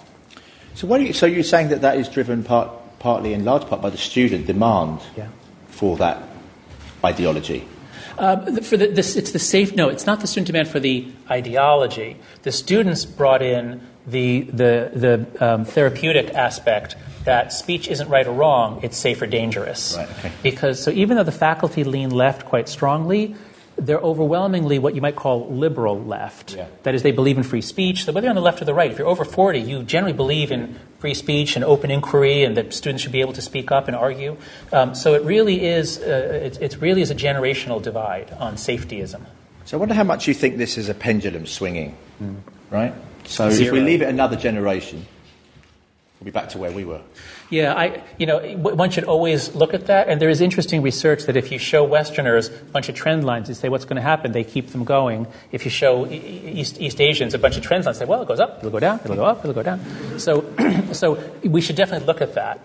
So, 0.75 0.85
what 0.85 1.01
you, 1.01 1.11
so 1.13 1.25
you're 1.25 1.43
saying 1.43 1.69
that 1.69 1.81
that 1.81 1.97
is 1.97 2.07
driven 2.07 2.43
part, 2.43 2.69
partly, 3.03 3.33
in 3.33 3.43
large 3.43 3.67
part, 3.67 3.81
by 3.81 3.89
the 3.89 3.97
student 3.97 4.47
demand 4.47 5.01
yeah. 5.17 5.27
for 5.67 5.97
that 5.97 6.23
ideology? 7.03 7.67
Uh, 8.17 8.61
for 8.61 8.77
the, 8.77 8.87
this, 8.87 9.17
it's 9.17 9.31
the 9.31 9.39
safe. 9.39 9.75
No, 9.75 9.89
it's 9.89 10.05
not 10.05 10.21
the 10.21 10.27
student 10.27 10.47
demand 10.47 10.69
for 10.69 10.79
the 10.79 11.11
ideology. 11.29 12.15
The 12.43 12.51
students 12.51 13.03
brought 13.05 13.41
in 13.41 13.81
the 14.07 14.41
the 14.41 14.91
the 14.93 15.45
um, 15.45 15.65
therapeutic 15.65 16.33
aspect 16.33 16.95
that 17.25 17.51
speech 17.51 17.87
isn't 17.87 18.07
right 18.07 18.25
or 18.25 18.31
wrong; 18.31 18.79
it's 18.83 18.97
safe 18.97 19.21
or 19.21 19.27
dangerous. 19.27 19.95
Right, 19.97 20.09
okay. 20.09 20.31
Because 20.41 20.81
so 20.81 20.91
even 20.91 21.17
though 21.17 21.23
the 21.23 21.31
faculty 21.31 21.83
lean 21.83 22.11
left 22.11 22.45
quite 22.45 22.69
strongly, 22.69 23.35
they're 23.77 23.99
overwhelmingly 23.99 24.79
what 24.79 24.95
you 24.95 25.01
might 25.01 25.15
call 25.15 25.49
liberal 25.49 26.01
left. 26.01 26.55
Yeah. 26.55 26.67
That 26.83 26.95
is, 26.95 27.03
they 27.03 27.11
believe 27.11 27.37
in 27.37 27.43
free 27.43 27.61
speech. 27.61 28.05
So 28.05 28.11
whether 28.11 28.25
you're 28.25 28.31
on 28.31 28.35
the 28.35 28.41
left 28.41 28.61
or 28.61 28.65
the 28.65 28.73
right, 28.73 28.91
if 28.91 28.97
you're 28.97 29.07
over 29.07 29.25
40, 29.25 29.59
you 29.59 29.83
generally 29.83 30.13
believe 30.13 30.51
in 30.51 30.79
free 31.03 31.13
speech 31.13 31.57
and 31.57 31.65
open 31.65 31.91
inquiry, 31.91 32.45
and 32.45 32.55
that 32.55 32.73
students 32.73 33.03
should 33.03 33.11
be 33.11 33.19
able 33.19 33.33
to 33.33 33.41
speak 33.41 33.73
up 33.73 33.89
and 33.89 33.95
argue. 33.95 34.37
Um, 34.71 34.95
so 34.95 35.15
it 35.15 35.23
really 35.23 35.65
is. 35.65 35.97
Uh, 35.99 36.39
it, 36.47 36.61
it 36.61 36.81
really 36.81 37.01
is 37.01 37.11
a 37.11 37.15
generational 37.15 37.81
divide 37.81 38.31
on 38.39 38.55
safetyism. 38.55 39.19
So 39.65 39.75
I 39.75 39.79
wonder 39.81 39.95
how 39.95 40.05
much 40.05 40.29
you 40.29 40.33
think 40.33 40.55
this 40.55 40.77
is 40.77 40.87
a 40.87 40.93
pendulum 40.93 41.45
swinging, 41.45 41.97
Hmm. 42.19 42.35
right? 42.71 42.93
So 43.25 43.49
if 43.49 43.69
we 43.69 43.81
leave 43.81 44.01
it 44.01 44.07
another 44.07 44.37
generation, 44.37 45.05
we'll 46.21 46.25
be 46.25 46.31
back 46.31 46.47
to 46.51 46.57
where 46.57 46.71
we 46.71 46.85
were. 46.85 47.01
Yeah, 47.49 47.73
I, 47.73 48.03
you 48.17 48.25
know, 48.25 48.39
one 48.57 48.89
should 48.89 49.03
always 49.03 49.53
look 49.55 49.73
at 49.73 49.87
that. 49.87 50.07
And 50.07 50.21
there 50.21 50.29
is 50.29 50.41
interesting 50.41 50.81
research 50.81 51.25
that 51.25 51.35
if 51.35 51.51
you 51.51 51.59
show 51.59 51.83
Westerners 51.83 52.47
a 52.47 52.51
bunch 52.65 52.89
of 52.89 52.95
trend 52.95 53.25
lines, 53.25 53.49
you 53.49 53.55
say 53.55 53.69
what's 53.69 53.85
going 53.85 53.97
to 53.97 54.01
happen, 54.01 54.31
they 54.31 54.43
keep 54.43 54.69
them 54.69 54.83
going. 54.83 55.27
If 55.51 55.65
you 55.65 55.71
show 55.71 56.07
East, 56.07 56.81
East 56.81 56.99
Asians 56.99 57.33
a 57.33 57.39
bunch 57.39 57.57
of 57.57 57.63
trend 57.63 57.85
lines, 57.85 57.99
say, 57.99 58.05
well, 58.05 58.21
it 58.21 58.27
goes 58.27 58.39
up, 58.39 58.59
it'll 58.59 58.71
go 58.71 58.79
down, 58.79 58.99
it'll 59.03 59.15
go 59.15 59.25
up, 59.25 59.39
it'll 59.39 59.53
go 59.53 59.63
down. 59.63 59.81
So, 60.17 60.45
so 60.93 61.23
we 61.43 61.61
should 61.61 61.75
definitely 61.75 62.07
look 62.07 62.21
at 62.21 62.33
that. 62.35 62.59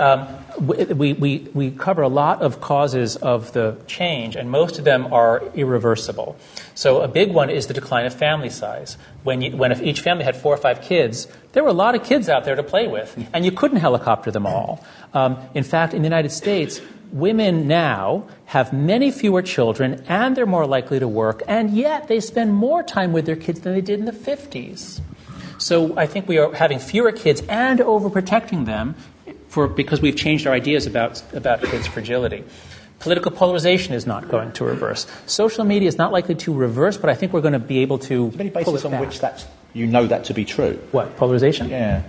Um, 0.00 0.26
we, 0.58 1.12
we, 1.12 1.48
we 1.52 1.70
cover 1.70 2.02
a 2.02 2.08
lot 2.08 2.42
of 2.42 2.60
causes 2.60 3.16
of 3.16 3.52
the 3.52 3.76
change, 3.86 4.34
and 4.34 4.50
most 4.50 4.78
of 4.78 4.84
them 4.84 5.12
are 5.12 5.42
irreversible. 5.54 6.36
So, 6.74 7.02
a 7.02 7.08
big 7.08 7.32
one 7.32 7.50
is 7.50 7.66
the 7.66 7.74
decline 7.74 8.06
of 8.06 8.14
family 8.14 8.50
size. 8.50 8.96
When, 9.22 9.42
you, 9.42 9.56
when 9.56 9.72
if 9.72 9.82
each 9.82 10.00
family 10.00 10.24
had 10.24 10.36
four 10.36 10.54
or 10.54 10.56
five 10.56 10.80
kids, 10.80 11.28
there 11.52 11.62
were 11.62 11.70
a 11.70 11.74
lot 11.74 11.94
of 11.94 12.02
kids 12.02 12.28
out 12.28 12.44
there 12.44 12.56
to 12.56 12.62
play 12.62 12.88
with, 12.88 13.16
and 13.32 13.44
you 13.44 13.52
couldn't 13.52 13.78
helicopter 13.78 14.30
them 14.30 14.46
all. 14.46 14.84
Um, 15.12 15.38
in 15.54 15.64
fact, 15.64 15.92
in 15.92 16.02
the 16.02 16.06
United 16.06 16.30
States, 16.30 16.80
women 17.12 17.68
now 17.68 18.26
have 18.46 18.72
many 18.72 19.10
fewer 19.10 19.42
children, 19.42 20.02
and 20.08 20.36
they're 20.36 20.46
more 20.46 20.66
likely 20.66 20.98
to 20.98 21.08
work, 21.08 21.42
and 21.46 21.70
yet 21.70 22.08
they 22.08 22.20
spend 22.20 22.54
more 22.54 22.82
time 22.82 23.12
with 23.12 23.26
their 23.26 23.36
kids 23.36 23.60
than 23.60 23.74
they 23.74 23.80
did 23.80 23.98
in 23.98 24.06
the 24.06 24.12
50s. 24.12 25.00
So 25.58 25.96
I 25.98 26.06
think 26.06 26.26
we 26.26 26.38
are 26.38 26.52
having 26.54 26.78
fewer 26.78 27.12
kids 27.12 27.42
and 27.46 27.80
overprotecting 27.80 28.64
them 28.64 28.94
for, 29.50 29.68
because 29.68 30.00
we've 30.00 30.16
changed 30.16 30.46
our 30.46 30.54
ideas 30.54 30.86
about, 30.86 31.20
about 31.34 31.62
kids' 31.62 31.86
fragility. 31.86 32.44
Political 33.00 33.32
polarization 33.32 33.94
is 33.94 34.06
not 34.06 34.28
going 34.28 34.52
to 34.52 34.64
reverse. 34.64 35.06
Social 35.26 35.64
media 35.64 35.88
is 35.88 35.98
not 35.98 36.12
likely 36.12 36.34
to 36.36 36.52
reverse, 36.54 36.96
but 36.96 37.10
I 37.10 37.14
think 37.14 37.32
we're 37.32 37.40
going 37.40 37.54
to 37.54 37.58
be 37.58 37.78
able 37.80 37.98
to 38.10 38.30
Any 38.38 38.50
pull 38.50 38.62
basis 38.72 38.82
it 38.82 38.86
on 38.86 38.90
back. 38.92 39.00
which 39.00 39.20
that's, 39.20 39.46
you 39.74 39.86
know 39.86 40.06
that 40.06 40.24
to 40.26 40.34
be 40.34 40.44
true? 40.44 40.78
What 40.92 41.16
polarization? 41.16 41.68
Yeah. 41.68 42.02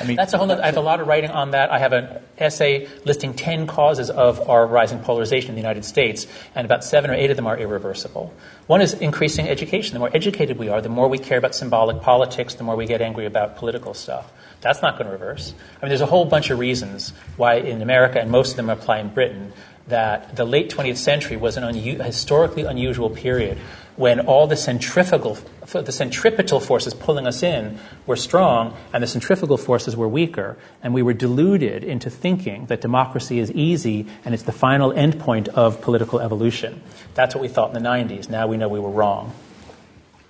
I 0.00 0.04
mean, 0.04 0.16
That's 0.16 0.32
a 0.32 0.38
whole. 0.38 0.50
I 0.50 0.66
have 0.66 0.76
a 0.76 0.80
lot 0.80 0.98
of 0.98 1.06
writing 1.06 1.30
on 1.30 1.52
that. 1.52 1.70
I 1.70 1.78
have 1.78 1.92
an 1.92 2.08
essay 2.36 2.88
listing 3.04 3.32
ten 3.32 3.68
causes 3.68 4.10
of 4.10 4.48
our 4.50 4.66
rising 4.66 4.98
polarization 4.98 5.50
in 5.50 5.54
the 5.54 5.60
United 5.60 5.84
States, 5.84 6.26
and 6.56 6.64
about 6.64 6.82
seven 6.82 7.12
or 7.12 7.14
eight 7.14 7.30
of 7.30 7.36
them 7.36 7.46
are 7.46 7.56
irreversible. 7.56 8.34
One 8.66 8.80
is 8.80 8.94
increasing 8.94 9.46
education. 9.46 9.94
The 9.94 10.00
more 10.00 10.10
educated 10.12 10.58
we 10.58 10.68
are, 10.68 10.80
the 10.80 10.88
more 10.88 11.06
we 11.06 11.18
care 11.18 11.38
about 11.38 11.54
symbolic 11.54 12.00
politics, 12.02 12.54
the 12.56 12.64
more 12.64 12.74
we 12.74 12.86
get 12.86 13.02
angry 13.02 13.24
about 13.24 13.54
political 13.56 13.94
stuff. 13.94 14.32
That's 14.64 14.80
not 14.80 14.94
going 14.96 15.06
to 15.06 15.12
reverse. 15.12 15.52
I 15.52 15.84
mean, 15.84 15.90
there's 15.90 16.00
a 16.00 16.06
whole 16.06 16.24
bunch 16.24 16.48
of 16.48 16.58
reasons 16.58 17.12
why 17.36 17.56
in 17.56 17.82
America, 17.82 18.18
and 18.18 18.30
most 18.30 18.52
of 18.52 18.56
them 18.56 18.70
apply 18.70 18.98
in 18.98 19.10
Britain, 19.10 19.52
that 19.88 20.36
the 20.36 20.46
late 20.46 20.70
20th 20.70 20.96
century 20.96 21.36
was 21.36 21.58
an 21.58 21.74
historically 21.74 22.64
unusual 22.64 23.10
period 23.10 23.58
when 23.96 24.20
all 24.20 24.46
the 24.46 24.56
centrifugal, 24.56 25.36
the 25.70 25.92
centripetal 25.92 26.60
forces 26.60 26.94
pulling 26.94 27.26
us 27.26 27.42
in 27.42 27.78
were 28.06 28.16
strong 28.16 28.74
and 28.94 29.02
the 29.02 29.06
centrifugal 29.06 29.58
forces 29.58 29.94
were 29.94 30.08
weaker, 30.08 30.56
and 30.82 30.94
we 30.94 31.02
were 31.02 31.12
deluded 31.12 31.84
into 31.84 32.08
thinking 32.08 32.64
that 32.66 32.80
democracy 32.80 33.38
is 33.38 33.52
easy 33.52 34.06
and 34.24 34.32
it's 34.32 34.44
the 34.44 34.52
final 34.52 34.92
endpoint 34.92 35.48
of 35.48 35.82
political 35.82 36.20
evolution. 36.20 36.80
That's 37.12 37.34
what 37.34 37.42
we 37.42 37.48
thought 37.48 37.76
in 37.76 37.82
the 37.82 37.86
90s. 37.86 38.30
Now 38.30 38.46
we 38.46 38.56
know 38.56 38.68
we 38.68 38.80
were 38.80 38.90
wrong. 38.90 39.34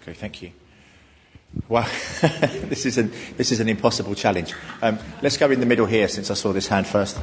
Okay, 0.03 0.13
thank 0.13 0.43
you. 0.43 0.51
Well, 1.69 1.89
this 2.21 2.87
is 2.87 2.99
an 2.99 3.13
this 3.37 3.53
is 3.53 3.61
an 3.61 3.69
impossible 3.69 4.15
challenge. 4.15 4.55
Um, 4.83 4.99
let's 5.23 5.37
go 5.37 5.51
in 5.51 5.61
the 5.61 5.67
middle 5.67 5.87
here, 5.87 6.09
since 6.09 6.31
I 6.31 6.35
saw 6.35 6.53
this 6.53 6.69
hand 6.69 6.87
first. 6.87 7.19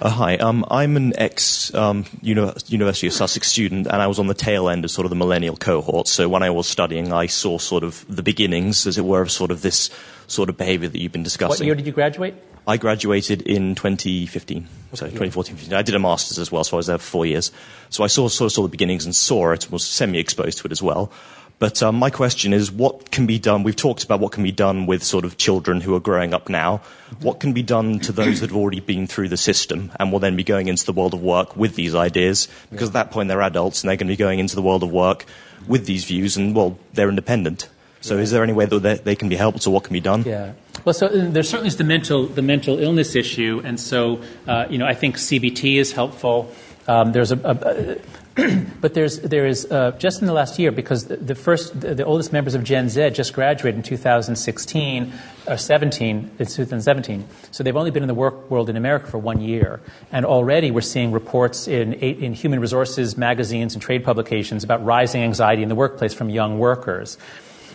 Uh, 0.00 0.10
hi, 0.10 0.36
um, 0.36 0.64
I'm 0.70 0.96
an 0.96 1.18
ex 1.18 1.74
um, 1.74 2.04
uni- 2.20 2.52
University 2.66 3.06
of 3.06 3.14
Sussex 3.14 3.48
student, 3.48 3.86
and 3.86 4.02
I 4.02 4.06
was 4.06 4.18
on 4.18 4.26
the 4.26 4.34
tail 4.34 4.68
end 4.68 4.84
of 4.84 4.90
sort 4.90 5.06
of 5.06 5.10
the 5.10 5.16
millennial 5.16 5.56
cohort. 5.56 6.06
So 6.06 6.28
when 6.28 6.42
I 6.42 6.50
was 6.50 6.68
studying, 6.68 7.12
I 7.12 7.26
saw 7.26 7.58
sort 7.58 7.82
of 7.82 8.04
the 8.08 8.22
beginnings, 8.22 8.86
as 8.86 8.98
it 8.98 9.04
were, 9.04 9.22
of 9.22 9.30
sort 9.30 9.50
of 9.50 9.62
this 9.62 9.90
sort 10.26 10.50
of 10.50 10.58
behaviour 10.58 10.88
that 10.88 11.00
you've 11.00 11.12
been 11.12 11.22
discussing. 11.22 11.48
What 11.48 11.66
year 11.66 11.74
did 11.74 11.86
you 11.86 11.92
graduate? 11.92 12.34
I 12.68 12.76
graduated 12.76 13.42
in 13.42 13.74
2015, 13.74 14.66
so 14.92 15.06
2014, 15.06 15.56
15. 15.56 15.74
I 15.74 15.82
did 15.82 15.94
a 15.94 15.98
master's 15.98 16.38
as 16.38 16.50
well, 16.52 16.64
so 16.64 16.76
I 16.76 16.78
was 16.78 16.88
there 16.88 16.98
for 16.98 17.04
four 17.04 17.26
years. 17.26 17.52
So 17.90 18.02
I 18.02 18.08
saw, 18.08 18.28
sort 18.28 18.50
of 18.50 18.52
saw 18.52 18.62
the 18.62 18.68
beginnings 18.68 19.04
and 19.04 19.14
saw 19.14 19.52
it, 19.52 19.64
and 19.64 19.72
was 19.72 19.86
semi-exposed 19.86 20.58
to 20.58 20.66
it 20.66 20.72
as 20.72 20.82
well. 20.82 21.12
But 21.58 21.82
um, 21.82 21.96
my 21.96 22.10
question 22.10 22.52
is, 22.52 22.70
what 22.70 23.10
can 23.10 23.26
be 23.26 23.38
done? 23.38 23.62
We've 23.62 23.76
talked 23.76 24.04
about 24.04 24.20
what 24.20 24.32
can 24.32 24.42
be 24.42 24.52
done 24.52 24.84
with 24.84 25.02
sort 25.02 25.24
of 25.24 25.38
children 25.38 25.80
who 25.80 25.94
are 25.94 26.00
growing 26.00 26.34
up 26.34 26.50
now. 26.50 26.82
What 27.20 27.40
can 27.40 27.54
be 27.54 27.62
done 27.62 27.98
to 28.00 28.12
those 28.12 28.40
that 28.40 28.50
have 28.50 28.56
already 28.56 28.80
been 28.80 29.06
through 29.06 29.28
the 29.28 29.38
system 29.38 29.90
and 29.98 30.12
will 30.12 30.18
then 30.18 30.36
be 30.36 30.44
going 30.44 30.68
into 30.68 30.84
the 30.84 30.92
world 30.92 31.14
of 31.14 31.22
work 31.22 31.56
with 31.56 31.74
these 31.74 31.94
ideas? 31.94 32.48
Because 32.70 32.88
at 32.88 32.94
that 32.94 33.10
point 33.10 33.28
they're 33.28 33.40
adults 33.40 33.82
and 33.82 33.88
they're 33.88 33.96
going 33.96 34.08
to 34.08 34.12
be 34.12 34.16
going 34.16 34.38
into 34.38 34.54
the 34.54 34.60
world 34.60 34.82
of 34.82 34.90
work 34.90 35.24
with 35.66 35.86
these 35.86 36.04
views, 36.04 36.36
and 36.36 36.54
well, 36.54 36.78
they're 36.92 37.08
independent. 37.08 37.68
So 38.02 38.18
is 38.18 38.30
there 38.30 38.44
any 38.44 38.52
way 38.52 38.66
that 38.66 39.04
they, 39.04 39.16
can 39.16 39.28
be 39.28 39.36
helped, 39.36 39.66
or 39.66 39.70
what 39.70 39.84
can 39.84 39.92
be 39.94 40.00
done? 40.00 40.22
Yeah. 40.24 40.52
Well, 40.84 40.92
so 40.92 41.06
uh, 41.06 41.28
there 41.30 41.42
certainly 41.42 41.68
is 41.68 41.76
the 41.76 41.84
mental 41.84 42.26
the 42.26 42.42
mental 42.42 42.78
illness 42.78 43.16
issue, 43.16 43.60
and 43.64 43.80
so 43.80 44.22
uh, 44.46 44.66
you 44.70 44.78
know 44.78 44.86
I 44.86 44.94
think 44.94 45.16
CBT 45.16 45.76
is 45.76 45.92
helpful. 45.92 46.52
Um, 46.86 47.12
there's 47.12 47.32
a, 47.32 47.38
a 47.38 47.96
but 48.80 48.92
there's 48.92 49.20
there 49.20 49.46
is 49.46 49.70
uh, 49.70 49.92
just 49.92 50.20
in 50.20 50.26
the 50.26 50.32
last 50.32 50.58
year 50.58 50.70
because 50.70 51.06
the, 51.06 51.16
the 51.16 51.34
first 51.34 51.80
the, 51.80 51.94
the 51.94 52.04
oldest 52.04 52.32
members 52.32 52.54
of 52.54 52.62
Gen 52.64 52.90
Z 52.90 53.10
just 53.10 53.32
graduated 53.32 53.76
in 53.76 53.82
2016 53.82 55.12
or 55.48 55.56
17 55.56 56.30
it's 56.38 56.54
2017 56.54 57.26
so 57.50 57.64
they've 57.64 57.76
only 57.76 57.90
been 57.90 58.02
in 58.02 58.08
the 58.08 58.14
work 58.14 58.50
world 58.50 58.68
in 58.68 58.76
America 58.76 59.06
for 59.06 59.16
one 59.16 59.40
year 59.40 59.80
and 60.12 60.26
already 60.26 60.70
we're 60.70 60.82
seeing 60.82 61.12
reports 61.12 61.66
in 61.66 61.94
in 61.94 62.34
human 62.34 62.60
resources 62.60 63.16
magazines 63.16 63.72
and 63.72 63.82
trade 63.82 64.04
publications 64.04 64.64
about 64.64 64.84
rising 64.84 65.22
anxiety 65.22 65.62
in 65.62 65.70
the 65.70 65.74
workplace 65.74 66.12
from 66.12 66.28
young 66.28 66.58
workers. 66.58 67.16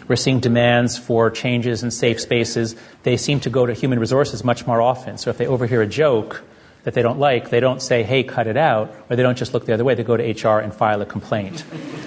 We're 0.08 0.16
seeing 0.16 0.42
demands 0.42 0.98
for 0.98 1.30
changes 1.32 1.84
in 1.84 1.92
safe 1.92 2.20
spaces. 2.20 2.76
They 3.04 3.18
seem 3.18 3.40
to 3.42 3.50
go 3.50 3.66
to 3.66 3.74
human 3.74 3.98
resources 3.98 4.44
much 4.44 4.68
more 4.68 4.82
often. 4.82 5.18
So 5.18 5.30
if 5.30 5.38
they 5.38 5.48
overhear 5.48 5.82
a 5.82 5.88
joke 5.88 6.44
that 6.84 6.94
they 6.94 7.02
don't 7.02 7.20
like, 7.20 7.50
they 7.50 7.60
don't 7.60 7.82
say, 7.82 8.04
hey, 8.04 8.24
cut 8.24 8.48
it 8.48 8.58
out, 8.58 8.94
or 9.10 9.16
they 9.16 9.24
don't 9.24 9.38
just 9.38 9.54
look 9.54 9.66
the 9.66 9.74
other 9.74 9.84
way. 9.84 9.96
They 9.96 10.04
go 10.04 10.18
to 10.18 10.24
HR 10.24 10.60
and 10.60 10.74
file 10.74 11.02
a 11.02 11.06
complaint. 11.06 11.64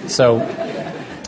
So, 0.07 0.41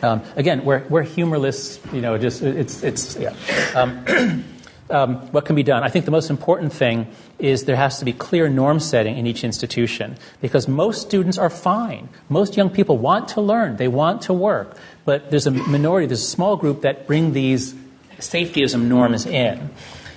um, 0.04 0.22
again, 0.36 0.66
we're, 0.66 0.86
we're 0.90 1.04
humorless, 1.04 1.80
you 1.94 2.02
know, 2.02 2.18
just, 2.18 2.42
it's, 2.42 2.84
it's 2.84 3.16
yeah. 3.16 3.36
Um, 3.76 4.44
um, 4.90 5.16
what 5.32 5.46
can 5.46 5.56
be 5.56 5.64
done? 5.64 5.84
I 5.84 5.90
think 5.90 6.06
the 6.06 6.12
most 6.12 6.30
important 6.30 6.74
thing 6.74 7.08
is 7.40 7.66
there 7.66 7.76
has 7.76 8.00
to 8.00 8.06
be 8.06 8.14
clear 8.14 8.50
norm 8.50 8.80
setting 8.80 9.18
in 9.18 9.28
each 9.28 9.44
institution 9.44 10.18
because 10.42 10.68
most 10.68 11.02
students 11.02 11.38
are 11.38 11.50
fine. 11.50 12.10
Most 12.30 12.58
young 12.58 12.70
people 12.70 12.98
want 12.98 13.30
to 13.30 13.42
learn, 13.42 13.78
they 13.78 13.88
want 13.88 14.24
to 14.24 14.34
work, 14.34 14.78
but 15.06 15.30
there's 15.30 15.48
a 15.48 15.52
minority, 15.52 16.08
there's 16.08 16.24
a 16.24 16.26
small 16.26 16.58
group 16.58 16.82
that 16.82 17.08
bring 17.08 17.34
these 17.34 17.74
safetyism 18.20 18.84
norms 18.84 19.26
in. 19.26 19.70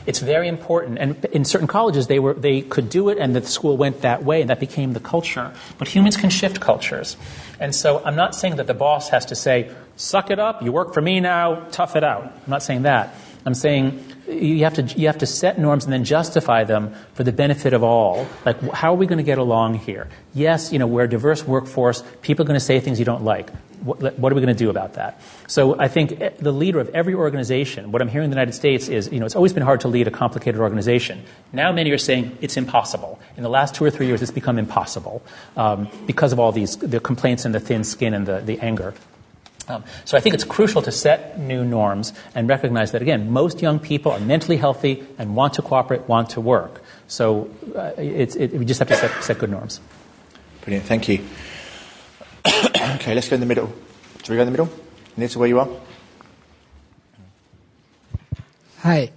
It's 0.06 0.18
very 0.18 0.48
important, 0.48 0.98
and 0.98 1.24
in 1.26 1.44
certain 1.44 1.66
colleges 1.66 2.06
they 2.06 2.18
were 2.18 2.34
they 2.34 2.62
could 2.62 2.88
do 2.88 3.08
it, 3.08 3.18
and 3.18 3.36
the 3.36 3.42
school 3.42 3.76
went 3.76 4.00
that 4.00 4.24
way, 4.24 4.40
and 4.40 4.50
that 4.50 4.60
became 4.60 4.92
the 4.92 5.00
culture. 5.00 5.52
But 5.78 5.88
humans 5.88 6.16
can 6.16 6.30
shift 6.30 6.60
cultures, 6.60 7.16
and 7.58 7.74
so 7.74 8.02
I'm 8.04 8.16
not 8.16 8.34
saying 8.34 8.56
that 8.56 8.66
the 8.66 8.74
boss 8.74 9.10
has 9.10 9.26
to 9.26 9.34
say, 9.34 9.70
"Suck 9.96 10.30
it 10.30 10.38
up, 10.38 10.62
you 10.62 10.72
work 10.72 10.94
for 10.94 11.02
me 11.02 11.20
now, 11.20 11.66
tough 11.70 11.96
it 11.96 12.04
out." 12.04 12.24
I'm 12.24 12.50
not 12.50 12.62
saying 12.62 12.82
that. 12.82 13.14
I'm 13.44 13.54
saying 13.54 14.04
you 14.30 14.64
have 14.64 14.74
to 14.74 14.82
you 14.82 15.06
have 15.06 15.18
to 15.18 15.26
set 15.26 15.58
norms 15.58 15.84
and 15.84 15.92
then 15.92 16.04
justify 16.04 16.64
them 16.64 16.94
for 17.14 17.24
the 17.24 17.32
benefit 17.32 17.72
of 17.72 17.82
all. 17.82 18.26
Like, 18.44 18.60
how 18.72 18.92
are 18.92 18.96
we 18.96 19.06
going 19.06 19.18
to 19.18 19.24
get 19.24 19.38
along 19.38 19.74
here? 19.74 20.08
Yes, 20.34 20.72
you 20.72 20.78
know, 20.78 20.86
we're 20.86 21.04
a 21.04 21.08
diverse 21.08 21.44
workforce. 21.44 22.02
People 22.22 22.44
are 22.44 22.46
going 22.46 22.58
to 22.58 22.64
say 22.64 22.80
things 22.80 22.98
you 22.98 23.04
don't 23.04 23.24
like. 23.24 23.50
What, 23.82 24.18
what 24.18 24.30
are 24.30 24.34
we 24.34 24.42
going 24.42 24.54
to 24.54 24.58
do 24.58 24.68
about 24.68 24.94
that? 24.94 25.22
So 25.46 25.78
I 25.78 25.88
think 25.88 26.20
eh, 26.20 26.30
the 26.38 26.52
leader 26.52 26.80
of 26.80 26.90
every 26.90 27.14
organization, 27.14 27.92
what 27.92 28.02
I'm 28.02 28.08
hearing 28.08 28.26
in 28.26 28.30
the 28.30 28.36
United 28.36 28.52
States 28.52 28.88
is, 28.88 29.10
you 29.10 29.18
know, 29.18 29.24
it's 29.24 29.36
always 29.36 29.54
been 29.54 29.62
hard 29.62 29.80
to 29.80 29.88
lead 29.88 30.06
a 30.06 30.10
complicated 30.10 30.60
organization. 30.60 31.22
Now 31.52 31.72
many 31.72 31.90
are 31.90 31.98
saying 31.98 32.36
it's 32.42 32.58
impossible. 32.58 33.18
In 33.38 33.42
the 33.42 33.48
last 33.48 33.74
two 33.74 33.84
or 33.84 33.90
three 33.90 34.06
years, 34.06 34.20
it's 34.20 34.30
become 34.30 34.58
impossible 34.58 35.22
um, 35.56 35.88
because 36.06 36.32
of 36.32 36.38
all 36.38 36.52
these 36.52 36.76
the 36.76 37.00
complaints 37.00 37.46
and 37.46 37.54
the 37.54 37.60
thin 37.60 37.84
skin 37.84 38.12
and 38.12 38.26
the, 38.26 38.40
the 38.40 38.60
anger. 38.60 38.92
Um, 39.68 39.84
so 40.04 40.16
I 40.16 40.20
think 40.20 40.34
it's 40.34 40.44
crucial 40.44 40.82
to 40.82 40.90
set 40.90 41.38
new 41.38 41.64
norms 41.64 42.12
and 42.34 42.48
recognize 42.48 42.92
that, 42.92 43.02
again, 43.02 43.30
most 43.30 43.62
young 43.62 43.78
people 43.78 44.10
are 44.12 44.20
mentally 44.20 44.56
healthy 44.56 45.04
and 45.18 45.36
want 45.36 45.54
to 45.54 45.62
cooperate, 45.62 46.08
want 46.08 46.30
to 46.30 46.40
work. 46.40 46.82
So 47.06 47.50
uh, 47.76 47.92
it, 47.96 48.52
we 48.52 48.64
just 48.64 48.78
have 48.78 48.88
to 48.88 48.96
set, 48.96 49.22
set 49.22 49.38
good 49.38 49.50
norms. 49.50 49.80
Brilliant, 50.62 50.86
thank 50.86 51.08
you. 51.08 51.24
okay, 52.46 53.14
let's 53.14 53.28
go 53.28 53.34
in 53.34 53.40
the 53.40 53.46
middle. 53.46 53.72
Should 54.18 54.30
we 54.30 54.36
go 54.36 54.42
in 54.42 54.46
the 54.46 54.52
middle? 54.52 54.70
Near 55.16 55.28
to 55.28 55.38
where 55.38 55.48
you 55.48 55.60
are? 55.60 55.68
Hi. 58.78 59.10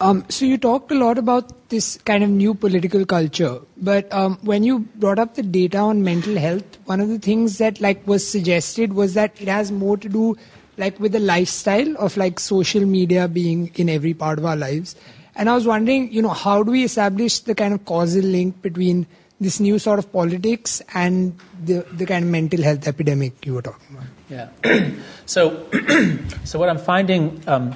Um, 0.00 0.24
so 0.28 0.44
you 0.44 0.58
talked 0.58 0.90
a 0.90 0.94
lot 0.94 1.18
about 1.18 1.68
this 1.68 1.98
kind 2.04 2.24
of 2.24 2.30
new 2.30 2.54
political 2.54 3.06
culture, 3.06 3.60
but 3.76 4.12
um, 4.12 4.38
when 4.42 4.64
you 4.64 4.80
brought 4.96 5.18
up 5.18 5.34
the 5.34 5.42
data 5.42 5.78
on 5.78 6.02
mental 6.02 6.36
health, 6.36 6.64
one 6.86 7.00
of 7.00 7.08
the 7.08 7.18
things 7.18 7.58
that 7.58 7.80
like 7.80 8.06
was 8.06 8.26
suggested 8.28 8.92
was 8.92 9.14
that 9.14 9.40
it 9.40 9.48
has 9.48 9.70
more 9.70 9.96
to 9.96 10.08
do 10.08 10.36
like 10.76 10.98
with 10.98 11.12
the 11.12 11.20
lifestyle 11.20 11.96
of 11.98 12.16
like 12.16 12.40
social 12.40 12.84
media 12.84 13.28
being 13.28 13.70
in 13.76 13.88
every 13.88 14.14
part 14.14 14.38
of 14.38 14.44
our 14.44 14.56
lives. 14.56 14.96
And 15.36 15.48
I 15.48 15.54
was 15.54 15.66
wondering, 15.66 16.12
you 16.12 16.22
know, 16.22 16.30
how 16.30 16.62
do 16.62 16.72
we 16.72 16.84
establish 16.84 17.40
the 17.40 17.54
kind 17.54 17.74
of 17.74 17.84
causal 17.84 18.22
link 18.22 18.62
between 18.62 19.06
this 19.40 19.60
new 19.60 19.78
sort 19.78 19.98
of 19.98 20.12
politics 20.12 20.80
and 20.94 21.38
the, 21.62 21.86
the 21.92 22.06
kind 22.06 22.24
of 22.24 22.30
mental 22.30 22.62
health 22.62 22.86
epidemic 22.86 23.44
you 23.46 23.54
were 23.54 23.62
talking 23.62 23.96
about? 23.96 24.50
Yeah. 24.64 24.90
so, 25.26 25.66
so 26.44 26.58
what 26.58 26.68
I'm 26.68 26.78
finding 26.78 27.42
um, 27.46 27.74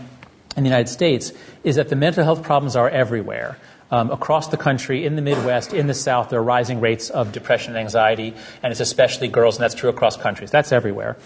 in 0.59 0.65
the 0.65 0.69
United 0.69 0.91
States 0.91 1.33
is 1.65 1.77
that 1.77 1.89
the 1.89 1.97
mental 1.97 2.25
health 2.25 2.43
problems 2.43 2.77
are 2.77 2.91
everywhere. 2.91 3.57
Um, 3.91 4.11
across 4.11 4.49
the 4.49 4.59
country, 4.59 5.07
in 5.07 5.17
the 5.17 5.23
Midwest, 5.23 5.73
in 5.73 5.87
the 5.87 5.95
South, 5.95 6.29
there 6.29 6.41
are 6.41 6.43
rising 6.43 6.81
rates 6.81 7.09
of 7.09 7.33
depression 7.33 7.71
and 7.71 7.79
anxiety, 7.79 8.35
and 8.63 8.71
it's 8.71 8.81
especially 8.81 9.29
girls, 9.29 9.57
and 9.57 9.63
that's 9.63 9.75
true 9.75 9.89
across 9.89 10.19
countries. 10.19 10.51
That's 10.51 10.73
everywhere. 10.73 11.17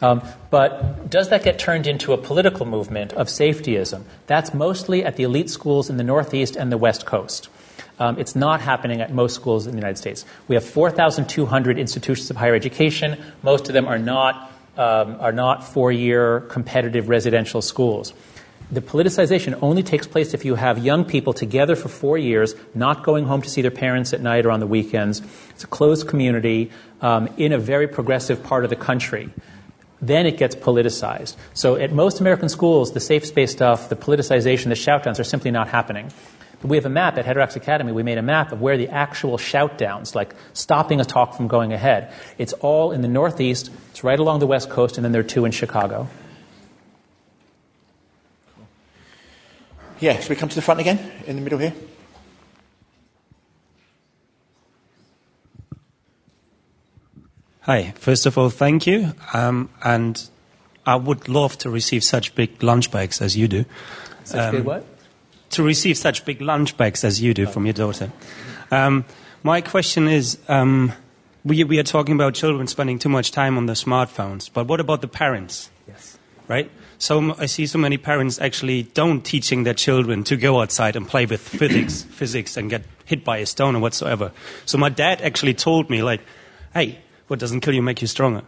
Um, 0.00 0.22
but 0.50 1.10
does 1.10 1.30
that 1.30 1.42
get 1.42 1.58
turned 1.58 1.86
into 1.86 2.12
a 2.12 2.18
political 2.18 2.64
movement 2.64 3.12
of 3.14 3.26
safetyism? 3.26 4.02
That's 4.28 4.54
mostly 4.54 5.04
at 5.04 5.16
the 5.16 5.24
elite 5.24 5.50
schools 5.50 5.90
in 5.90 5.96
the 5.96 6.04
Northeast 6.04 6.54
and 6.54 6.70
the 6.70 6.78
West 6.78 7.06
Coast. 7.06 7.48
Um, 7.98 8.18
it's 8.18 8.36
not 8.36 8.60
happening 8.60 9.00
at 9.00 9.12
most 9.12 9.34
schools 9.34 9.66
in 9.66 9.72
the 9.72 9.78
United 9.78 9.98
States. 9.98 10.24
We 10.48 10.54
have 10.54 10.64
4,200 10.64 11.78
institutions 11.78 12.30
of 12.30 12.36
higher 12.36 12.54
education. 12.54 13.20
Most 13.42 13.68
of 13.68 13.74
them 13.74 13.86
are 13.86 13.98
not, 13.98 14.50
um, 14.76 15.16
are 15.20 15.32
not 15.32 15.64
four 15.64 15.90
year 15.90 16.40
competitive 16.40 17.08
residential 17.08 17.62
schools 17.62 18.12
the 18.72 18.80
politicization 18.80 19.58
only 19.60 19.82
takes 19.82 20.06
place 20.06 20.32
if 20.32 20.46
you 20.46 20.54
have 20.54 20.78
young 20.78 21.04
people 21.04 21.34
together 21.34 21.76
for 21.76 21.90
four 21.90 22.16
years, 22.16 22.54
not 22.74 23.04
going 23.04 23.26
home 23.26 23.42
to 23.42 23.50
see 23.50 23.60
their 23.60 23.70
parents 23.70 24.14
at 24.14 24.22
night 24.22 24.46
or 24.46 24.50
on 24.50 24.60
the 24.60 24.66
weekends. 24.66 25.20
It's 25.50 25.64
a 25.64 25.66
closed 25.66 26.08
community 26.08 26.70
um, 27.02 27.28
in 27.36 27.52
a 27.52 27.58
very 27.58 27.86
progressive 27.86 28.42
part 28.42 28.64
of 28.64 28.70
the 28.70 28.76
country. 28.76 29.28
Then 30.00 30.24
it 30.24 30.38
gets 30.38 30.56
politicized. 30.56 31.36
So 31.52 31.76
at 31.76 31.92
most 31.92 32.20
American 32.20 32.48
schools, 32.48 32.92
the 32.92 33.00
safe 33.00 33.26
space 33.26 33.52
stuff, 33.52 33.90
the 33.90 33.94
politicization, 33.94 34.64
the 34.64 34.74
shoutdowns 34.74 35.20
are 35.20 35.24
simply 35.24 35.50
not 35.50 35.68
happening. 35.68 36.10
But 36.62 36.70
we 36.70 36.78
have 36.78 36.86
a 36.86 36.90
map 36.90 37.18
at 37.18 37.26
Heterodox 37.26 37.56
Academy. 37.56 37.92
We 37.92 38.02
made 38.02 38.18
a 38.18 38.22
map 38.22 38.52
of 38.52 38.62
where 38.62 38.78
the 38.78 38.88
actual 38.88 39.36
shoutdowns, 39.36 40.14
like 40.14 40.34
stopping 40.54 40.98
a 40.98 41.04
talk 41.04 41.34
from 41.34 41.46
going 41.46 41.74
ahead, 41.74 42.10
it's 42.38 42.54
all 42.54 42.92
in 42.92 43.02
the 43.02 43.08
Northeast. 43.08 43.70
It's 43.90 44.02
right 44.02 44.18
along 44.18 44.40
the 44.40 44.46
West 44.46 44.70
Coast, 44.70 44.96
and 44.96 45.04
then 45.04 45.12
there 45.12 45.20
are 45.20 45.24
two 45.24 45.44
in 45.44 45.52
Chicago. 45.52 46.08
Yeah, 50.02 50.18
should 50.18 50.30
we 50.30 50.34
come 50.34 50.48
to 50.48 50.54
the 50.56 50.62
front 50.62 50.80
again, 50.80 50.98
in 51.28 51.36
the 51.36 51.42
middle 51.42 51.60
here? 51.60 51.72
Hi. 57.60 57.92
First 57.92 58.26
of 58.26 58.36
all, 58.36 58.50
thank 58.50 58.88
you. 58.88 59.12
Um, 59.32 59.70
and 59.80 60.20
I 60.84 60.96
would 60.96 61.28
love 61.28 61.56
to 61.58 61.70
receive 61.70 62.02
such 62.02 62.34
big 62.34 62.64
lunch 62.64 62.90
bags 62.90 63.22
as 63.22 63.36
you 63.36 63.46
do. 63.46 63.64
Such 64.24 64.40
um, 64.40 64.56
big 64.56 64.64
what? 64.64 64.84
To 65.50 65.62
receive 65.62 65.96
such 65.96 66.24
big 66.24 66.40
lunch 66.40 66.76
bags 66.76 67.04
as 67.04 67.22
you 67.22 67.32
do 67.32 67.46
oh. 67.46 67.50
from 67.50 67.64
your 67.66 67.74
daughter. 67.74 68.10
Um, 68.72 69.04
my 69.44 69.60
question 69.60 70.08
is, 70.08 70.36
um, 70.48 70.92
we, 71.44 71.62
we 71.62 71.78
are 71.78 71.84
talking 71.84 72.16
about 72.16 72.34
children 72.34 72.66
spending 72.66 72.98
too 72.98 73.08
much 73.08 73.30
time 73.30 73.56
on 73.56 73.66
their 73.66 73.76
smartphones, 73.76 74.50
but 74.52 74.66
what 74.66 74.80
about 74.80 75.00
the 75.00 75.06
parents? 75.06 75.70
Yes. 75.86 76.18
Right? 76.48 76.72
So 77.02 77.34
I 77.36 77.46
see 77.46 77.66
so 77.66 77.80
many 77.80 77.98
parents 77.98 78.40
actually 78.40 78.84
don't 78.84 79.22
teaching 79.22 79.64
their 79.64 79.74
children 79.74 80.22
to 80.22 80.36
go 80.36 80.60
outside 80.60 80.94
and 80.94 81.08
play 81.08 81.26
with 81.26 81.40
physics, 81.40 82.02
physics, 82.10 82.56
and 82.56 82.70
get 82.70 82.84
hit 83.06 83.24
by 83.24 83.38
a 83.38 83.46
stone 83.46 83.74
or 83.74 83.80
whatsoever. 83.80 84.30
So 84.66 84.78
my 84.78 84.88
dad 84.88 85.20
actually 85.20 85.54
told 85.54 85.90
me 85.90 86.00
like, 86.04 86.20
"Hey, 86.72 87.00
what 87.26 87.40
doesn't 87.40 87.62
kill 87.62 87.74
you 87.74 87.82
make 87.82 88.02
you 88.02 88.06
stronger." 88.06 88.42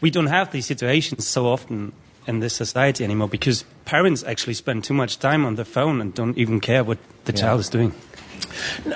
We 0.00 0.12
don't 0.12 0.28
have 0.28 0.52
these 0.52 0.64
situations 0.64 1.26
so 1.26 1.48
often 1.48 1.92
in 2.28 2.38
this 2.38 2.54
society 2.54 3.02
anymore 3.02 3.26
because 3.26 3.64
parents 3.84 4.22
actually 4.22 4.54
spend 4.54 4.84
too 4.84 4.94
much 4.94 5.18
time 5.18 5.44
on 5.44 5.56
the 5.56 5.64
phone 5.64 6.00
and 6.00 6.14
don't 6.14 6.38
even 6.38 6.60
care 6.60 6.84
what 6.84 6.98
the 7.24 7.32
yeah. 7.32 7.40
child 7.40 7.58
is 7.58 7.68
doing. 7.68 7.92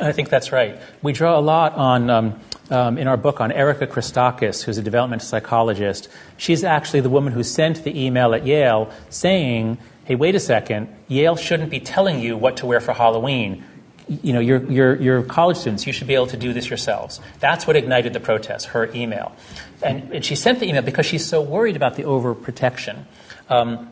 I 0.00 0.12
think 0.12 0.28
that's 0.28 0.52
right. 0.52 0.80
We 1.02 1.12
draw 1.12 1.36
a 1.36 1.42
lot 1.42 1.74
on. 1.74 2.08
Um, 2.08 2.40
um, 2.72 2.96
in 2.96 3.06
our 3.06 3.18
book 3.18 3.40
on 3.40 3.52
Erica 3.52 3.86
Christakis, 3.86 4.62
who's 4.62 4.78
a 4.78 4.82
developmental 4.82 5.26
psychologist. 5.26 6.08
She's 6.38 6.64
actually 6.64 7.00
the 7.00 7.10
woman 7.10 7.34
who 7.34 7.42
sent 7.42 7.84
the 7.84 8.04
email 8.04 8.34
at 8.34 8.46
Yale 8.46 8.90
saying, 9.10 9.78
hey, 10.04 10.14
wait 10.14 10.34
a 10.34 10.40
second, 10.40 10.88
Yale 11.06 11.36
shouldn't 11.36 11.70
be 11.70 11.80
telling 11.80 12.20
you 12.20 12.36
what 12.36 12.56
to 12.56 12.66
wear 12.66 12.80
for 12.80 12.94
Halloween. 12.94 13.62
You 14.08 14.32
know, 14.32 14.40
you're, 14.40 14.64
you're, 14.70 14.96
you're 14.96 15.22
college 15.22 15.58
students, 15.58 15.86
you 15.86 15.92
should 15.92 16.06
be 16.08 16.14
able 16.14 16.26
to 16.28 16.36
do 16.36 16.52
this 16.52 16.70
yourselves. 16.70 17.20
That's 17.40 17.66
what 17.66 17.76
ignited 17.76 18.14
the 18.14 18.20
protest, 18.20 18.68
her 18.68 18.90
email. 18.94 19.36
And, 19.82 20.10
and 20.12 20.24
she 20.24 20.34
sent 20.34 20.58
the 20.58 20.66
email 20.66 20.82
because 20.82 21.06
she's 21.06 21.26
so 21.26 21.42
worried 21.42 21.76
about 21.76 21.96
the 21.96 22.04
overprotection. 22.04 23.04
Um, 23.50 23.91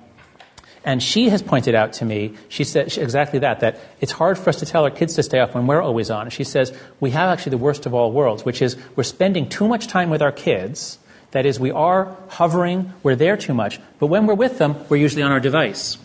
and 0.84 1.02
she 1.02 1.28
has 1.28 1.42
pointed 1.42 1.74
out 1.74 1.92
to 1.94 2.04
me, 2.04 2.34
she 2.48 2.64
said 2.64 2.96
exactly 2.96 3.38
that, 3.40 3.60
that 3.60 3.78
it's 4.00 4.12
hard 4.12 4.38
for 4.38 4.48
us 4.48 4.60
to 4.60 4.66
tell 4.66 4.84
our 4.84 4.90
kids 4.90 5.14
to 5.16 5.22
stay 5.22 5.38
off 5.38 5.54
when 5.54 5.66
we're 5.66 5.82
always 5.82 6.10
on. 6.10 6.22
And 6.22 6.32
she 6.32 6.44
says, 6.44 6.76
we 7.00 7.10
have 7.10 7.28
actually 7.28 7.50
the 7.50 7.58
worst 7.58 7.84
of 7.84 7.92
all 7.92 8.12
worlds, 8.12 8.44
which 8.44 8.62
is 8.62 8.76
we're 8.96 9.04
spending 9.04 9.48
too 9.48 9.68
much 9.68 9.88
time 9.88 10.08
with 10.08 10.22
our 10.22 10.32
kids. 10.32 10.98
That 11.32 11.46
is, 11.46 11.60
we 11.60 11.70
are 11.70 12.16
hovering, 12.28 12.92
we're 13.02 13.14
there 13.14 13.36
too 13.36 13.54
much, 13.54 13.78
but 13.98 14.06
when 14.06 14.26
we're 14.26 14.34
with 14.34 14.58
them, 14.58 14.74
we're 14.88 14.96
usually 14.96 15.22
on 15.22 15.30
our 15.30 15.38
device. 15.38 15.96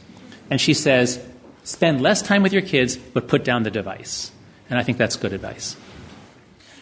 And 0.51 0.61
she 0.61 0.73
says, 0.73 1.25
spend 1.63 2.01
less 2.01 2.21
time 2.21 2.43
with 2.43 2.53
your 2.53 2.61
kids, 2.61 2.97
but 2.97 3.27
put 3.27 3.43
down 3.43 3.63
the 3.63 3.71
device. 3.71 4.31
And 4.69 4.77
I 4.77 4.83
think 4.83 4.97
that's 4.97 5.15
good 5.15 5.33
advice. 5.33 5.75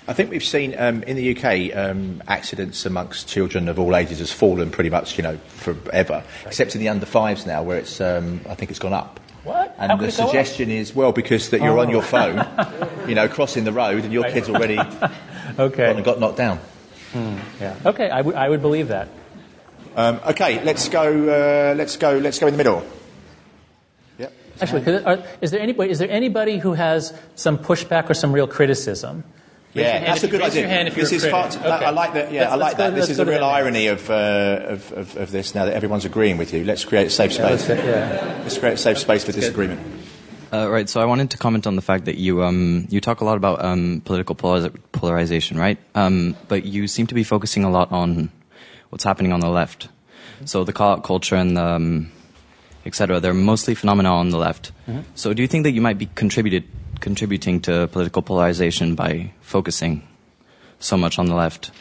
I 0.05 0.13
think 0.13 0.31
we've 0.31 0.43
seen 0.43 0.75
um, 0.77 1.01
in 1.03 1.15
the 1.15 1.35
UK 1.35 1.75
um, 1.75 2.21
accidents 2.27 2.85
amongst 2.85 3.29
children 3.29 3.69
of 3.69 3.79
all 3.79 3.95
ages 3.95 4.19
has 4.19 4.33
fallen 4.33 4.69
pretty 4.69 4.89
much, 4.89 5.17
you 5.17 5.23
know, 5.23 5.37
forever, 5.47 6.23
except 6.45 6.75
in 6.75 6.81
the 6.81 6.89
under 6.89 7.05
fives 7.05 7.45
now, 7.45 7.63
where 7.63 7.77
it's 7.77 8.01
um, 8.01 8.41
I 8.49 8.55
think 8.55 8.69
it's 8.69 8.79
gone 8.79 8.93
up. 8.93 9.21
What? 9.45 9.75
And 9.77 9.99
the 9.99 10.11
suggestion 10.11 10.69
is 10.69 10.93
well 10.93 11.13
because 11.13 11.49
that 11.51 11.61
you're 11.61 11.77
oh. 11.77 11.81
on 11.81 11.89
your 11.89 12.01
phone, 12.01 12.45
you 13.07 13.15
know, 13.15 13.29
crossing 13.29 13.63
the 13.63 13.71
road, 13.71 14.03
and 14.03 14.11
your 14.11 14.23
kid's 14.29 14.49
already 14.49 14.79
okay 15.59 16.01
got 16.01 16.19
knocked 16.19 16.37
down. 16.37 16.57
Hmm. 17.13 17.37
Yeah. 17.61 17.75
Okay, 17.85 18.09
I, 18.09 18.17
w- 18.17 18.35
I 18.35 18.49
would 18.49 18.61
believe 18.61 18.89
that. 18.89 19.07
Um, 19.95 20.19
okay, 20.27 20.63
let's 20.63 20.89
go. 20.89 21.03
Uh, 21.03 21.75
let's 21.75 21.95
go. 21.95 22.17
Let's 22.17 22.39
go 22.39 22.47
in 22.47 22.53
the 22.53 22.57
middle. 22.57 22.85
Yep. 24.17 24.33
Actually, 24.61 25.03
are, 25.05 25.23
is 25.39 25.51
there 25.51 25.61
anybody? 25.61 25.91
Is 25.91 25.99
there 25.99 26.09
anybody 26.09 26.57
who 26.57 26.73
has 26.73 27.17
some 27.35 27.57
pushback 27.57 28.09
or 28.09 28.13
some 28.13 28.33
real 28.33 28.47
criticism? 28.47 29.23
Yeah, 29.73 30.05
that's 30.05 30.23
a 30.23 30.27
good 30.27 30.41
idea. 30.41 30.89
this 30.91 31.11
is 31.11 31.25
far 31.25 31.47
okay. 31.47 31.65
I 31.65 31.89
like 31.89 32.13
that. 32.13 32.31
Yeah, 32.31 32.41
let's, 32.41 32.51
I 32.51 32.55
like 32.55 32.77
that. 32.77 32.89
Go, 32.91 32.95
this 32.95 33.09
is 33.09 33.19
a 33.19 33.25
real 33.25 33.43
irony 33.43 33.87
of, 33.87 34.09
uh, 34.09 34.65
of, 34.67 34.91
of, 34.91 35.17
of, 35.17 35.31
this 35.31 35.55
now 35.55 35.65
that 35.65 35.73
everyone's 35.73 36.05
agreeing 36.05 36.37
with 36.37 36.53
you. 36.53 36.63
Let's 36.63 36.85
create 36.85 37.07
a 37.07 37.09
safe 37.09 37.33
space. 37.33 37.67
Yeah, 37.67 37.75
let's, 37.75 37.85
yeah. 37.85 38.39
let's 38.43 38.57
create 38.57 38.73
a 38.73 38.77
safe 38.77 38.99
space 38.99 39.23
for 39.23 39.31
disagreement. 39.31 39.81
Uh, 40.51 40.69
right. 40.69 40.87
So 40.87 41.01
I 41.01 41.05
wanted 41.05 41.31
to 41.31 41.37
comment 41.37 41.65
on 41.65 41.75
the 41.75 41.81
fact 41.81 42.05
that 42.05 42.17
you 42.17 42.43
um, 42.43 42.85
you 42.91 43.01
talk 43.01 43.21
a 43.21 43.25
lot 43.25 43.37
about 43.37 43.65
um, 43.65 44.03
political 44.05 44.35
polarization, 44.35 45.57
right? 45.57 45.79
Um, 45.95 46.35
but 46.47 46.65
you 46.65 46.87
seem 46.87 47.07
to 47.07 47.15
be 47.15 47.23
focusing 47.23 47.63
a 47.63 47.71
lot 47.71 47.91
on 47.91 48.31
what's 48.89 49.03
happening 49.03 49.33
on 49.33 49.39
the 49.39 49.49
left. 49.49 49.87
Mm-hmm. 49.87 50.45
So 50.45 50.63
the 50.63 50.73
call 50.73 50.91
out 50.91 51.03
culture 51.03 51.35
and 51.35 51.57
the 51.57 51.65
um, 51.65 52.11
etc. 52.85 53.19
They're 53.19 53.33
mostly 53.33 53.73
phenomena 53.73 54.13
on 54.13 54.29
the 54.29 54.37
left. 54.37 54.71
Mm-hmm. 54.87 55.01
So 55.15 55.33
do 55.33 55.41
you 55.41 55.47
think 55.47 55.63
that 55.63 55.71
you 55.71 55.81
might 55.81 55.97
be 55.97 56.05
contributed 56.05 56.65
contributing 57.03 57.59
to 57.59 57.87
political 57.91 58.21
polarization 58.23 58.95
by 58.95 59.31
focusing 59.41 60.01
so 60.79 60.95
much 60.95 61.19
on 61.19 61.27
the 61.27 61.35
left 61.35 61.71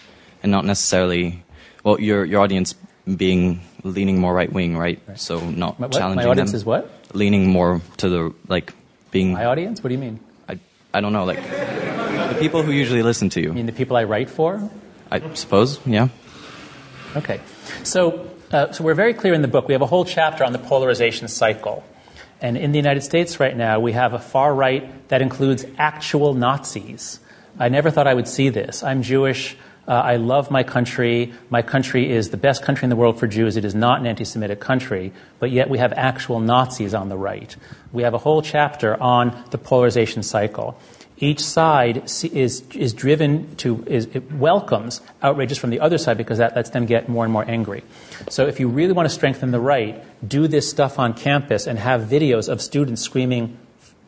and 0.42 0.50
not 0.50 0.64
necessarily, 0.64 1.44
well, 1.84 2.00
your, 2.00 2.24
your 2.24 2.42
audience 2.42 2.74
being 3.06 3.60
leaning 3.84 4.18
more 4.18 4.34
right 4.34 4.52
wing, 4.52 4.76
right? 4.76 5.00
right? 5.06 5.18
So 5.18 5.38
not 5.38 5.78
my, 5.78 5.86
challenging 5.88 6.26
my 6.26 6.30
audience 6.30 6.50
them. 6.50 6.56
is 6.56 6.64
what? 6.64 6.90
leaning 7.14 7.48
more 7.48 7.80
to 7.98 8.08
the 8.08 8.34
like 8.48 8.72
being 9.10 9.32
my 9.32 9.44
audience. 9.44 9.82
What 9.82 9.88
do 9.88 9.94
you 9.94 10.00
mean? 10.00 10.20
I 10.48 10.58
I 10.94 11.00
don't 11.00 11.12
know, 11.12 11.24
like 11.24 11.42
the 11.42 12.36
people 12.40 12.62
who 12.62 12.72
usually 12.72 13.02
listen 13.02 13.28
to 13.30 13.40
you. 13.40 13.48
You 13.48 13.54
mean 13.54 13.66
the 13.66 13.72
people 13.72 13.96
I 13.96 14.04
write 14.04 14.30
for? 14.30 14.70
I 15.10 15.20
suppose, 15.34 15.78
yeah. 15.86 16.08
Okay, 17.16 17.40
so 17.84 18.30
uh, 18.50 18.72
so 18.72 18.84
we're 18.84 18.94
very 18.94 19.14
clear 19.14 19.34
in 19.34 19.42
the 19.42 19.48
book. 19.48 19.68
We 19.68 19.74
have 19.74 19.82
a 19.82 19.86
whole 19.86 20.04
chapter 20.04 20.44
on 20.44 20.52
the 20.52 20.58
polarization 20.58 21.28
cycle. 21.28 21.84
And 22.42 22.56
in 22.56 22.72
the 22.72 22.78
United 22.78 23.02
States 23.02 23.38
right 23.38 23.56
now, 23.56 23.78
we 23.78 23.92
have 23.92 24.14
a 24.14 24.18
far 24.18 24.52
right 24.52 25.08
that 25.08 25.22
includes 25.22 25.64
actual 25.78 26.34
Nazis. 26.34 27.20
I 27.56 27.68
never 27.68 27.90
thought 27.90 28.08
I 28.08 28.14
would 28.14 28.26
see 28.26 28.48
this. 28.48 28.82
I'm 28.82 29.02
Jewish. 29.02 29.56
Uh, 29.86 29.92
I 29.92 30.16
love 30.16 30.50
my 30.50 30.64
country. 30.64 31.32
My 31.50 31.62
country 31.62 32.10
is 32.10 32.30
the 32.30 32.36
best 32.36 32.64
country 32.64 32.84
in 32.84 32.90
the 32.90 32.96
world 32.96 33.20
for 33.20 33.28
Jews. 33.28 33.56
It 33.56 33.64
is 33.64 33.76
not 33.76 34.00
an 34.00 34.06
anti 34.06 34.24
Semitic 34.24 34.58
country, 34.58 35.12
but 35.38 35.52
yet 35.52 35.70
we 35.70 35.78
have 35.78 35.92
actual 35.92 36.40
Nazis 36.40 36.94
on 36.94 37.08
the 37.08 37.16
right. 37.16 37.54
We 37.92 38.02
have 38.02 38.14
a 38.14 38.18
whole 38.18 38.42
chapter 38.42 39.00
on 39.00 39.40
the 39.50 39.58
polarization 39.58 40.24
cycle. 40.24 40.76
Each 41.22 41.38
side 41.38 41.98
is, 42.24 42.64
is 42.74 42.92
driven 42.92 43.54
to, 43.58 43.84
is, 43.86 44.06
it 44.06 44.32
welcomes 44.32 45.00
outrages 45.22 45.56
from 45.56 45.70
the 45.70 45.78
other 45.78 45.96
side 45.96 46.18
because 46.18 46.38
that 46.38 46.56
lets 46.56 46.70
them 46.70 46.84
get 46.84 47.08
more 47.08 47.22
and 47.22 47.32
more 47.32 47.48
angry. 47.48 47.84
So 48.28 48.48
if 48.48 48.58
you 48.58 48.66
really 48.66 48.92
want 48.92 49.08
to 49.08 49.14
strengthen 49.14 49.52
the 49.52 49.60
right, 49.60 50.04
do 50.28 50.48
this 50.48 50.68
stuff 50.68 50.98
on 50.98 51.14
campus 51.14 51.68
and 51.68 51.78
have 51.78 52.00
videos 52.02 52.48
of 52.48 52.60
students 52.60 53.02
screaming 53.02 53.56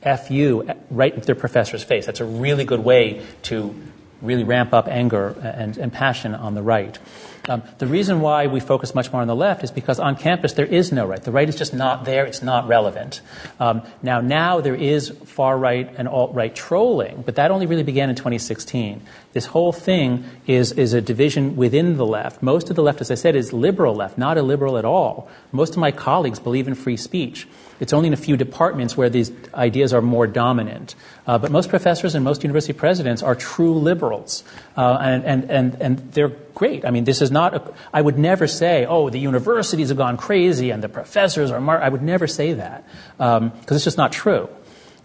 F 0.02 0.28
you 0.28 0.68
right 0.90 1.14
into 1.14 1.24
their 1.24 1.36
professor's 1.36 1.84
face. 1.84 2.04
That's 2.04 2.18
a 2.18 2.24
really 2.24 2.64
good 2.64 2.80
way 2.80 3.24
to 3.42 3.80
really 4.20 4.42
ramp 4.42 4.74
up 4.74 4.88
anger 4.88 5.36
and, 5.40 5.78
and 5.78 5.92
passion 5.92 6.34
on 6.34 6.54
the 6.54 6.62
right. 6.62 6.98
Um, 7.46 7.62
the 7.78 7.86
reason 7.86 8.20
why 8.22 8.46
we 8.46 8.58
focus 8.58 8.94
much 8.94 9.12
more 9.12 9.20
on 9.20 9.28
the 9.28 9.36
left 9.36 9.64
is 9.64 9.70
because 9.70 10.00
on 10.00 10.16
campus 10.16 10.54
there 10.54 10.66
is 10.66 10.92
no 10.92 11.06
right. 11.06 11.22
The 11.22 11.30
right 11.30 11.48
is 11.48 11.56
just 11.56 11.74
not 11.74 12.04
there. 12.06 12.24
It's 12.24 12.42
not 12.42 12.68
relevant. 12.68 13.20
Um, 13.60 13.82
now, 14.02 14.20
now 14.20 14.60
there 14.60 14.74
is 14.74 15.10
far 15.10 15.58
right 15.58 15.92
and 15.98 16.08
alt 16.08 16.34
right 16.34 16.54
trolling, 16.54 17.22
but 17.22 17.36
that 17.36 17.50
only 17.50 17.66
really 17.66 17.82
began 17.82 18.08
in 18.08 18.16
2016. 18.16 19.02
This 19.34 19.46
whole 19.46 19.72
thing 19.72 20.24
is, 20.46 20.72
is 20.72 20.94
a 20.94 21.02
division 21.02 21.56
within 21.56 21.98
the 21.98 22.06
left. 22.06 22.42
Most 22.42 22.70
of 22.70 22.76
the 22.76 22.82
left, 22.82 23.00
as 23.00 23.10
I 23.10 23.14
said, 23.14 23.36
is 23.36 23.52
liberal 23.52 23.94
left, 23.94 24.16
not 24.16 24.38
illiberal 24.38 24.78
at 24.78 24.86
all. 24.86 25.28
Most 25.52 25.72
of 25.72 25.78
my 25.78 25.90
colleagues 25.90 26.38
believe 26.38 26.66
in 26.66 26.74
free 26.74 26.96
speech. 26.96 27.46
It's 27.80 27.92
only 27.92 28.08
in 28.08 28.12
a 28.12 28.16
few 28.16 28.36
departments 28.36 28.96
where 28.96 29.10
these 29.10 29.32
ideas 29.54 29.92
are 29.92 30.02
more 30.02 30.26
dominant. 30.26 30.94
Uh, 31.26 31.38
but 31.38 31.50
most 31.50 31.68
professors 31.70 32.14
and 32.14 32.24
most 32.24 32.42
university 32.42 32.72
presidents 32.72 33.22
are 33.22 33.34
true 33.34 33.74
liberals. 33.74 34.44
Uh, 34.76 34.98
and, 35.00 35.24
and, 35.24 35.50
and, 35.50 35.74
and 35.82 36.12
they're 36.12 36.32
great. 36.54 36.84
I 36.84 36.90
mean, 36.90 37.04
this 37.04 37.20
is 37.20 37.30
not, 37.30 37.54
a, 37.54 37.74
I 37.92 38.00
would 38.00 38.18
never 38.18 38.46
say, 38.46 38.86
oh, 38.86 39.10
the 39.10 39.18
universities 39.18 39.88
have 39.88 39.98
gone 39.98 40.16
crazy 40.16 40.70
and 40.70 40.82
the 40.82 40.88
professors 40.88 41.50
are, 41.50 41.60
mar-. 41.60 41.82
I 41.82 41.88
would 41.88 42.02
never 42.02 42.26
say 42.26 42.54
that. 42.54 42.84
Because 43.16 43.40
um, 43.40 43.52
it's 43.68 43.84
just 43.84 43.98
not 43.98 44.12
true. 44.12 44.48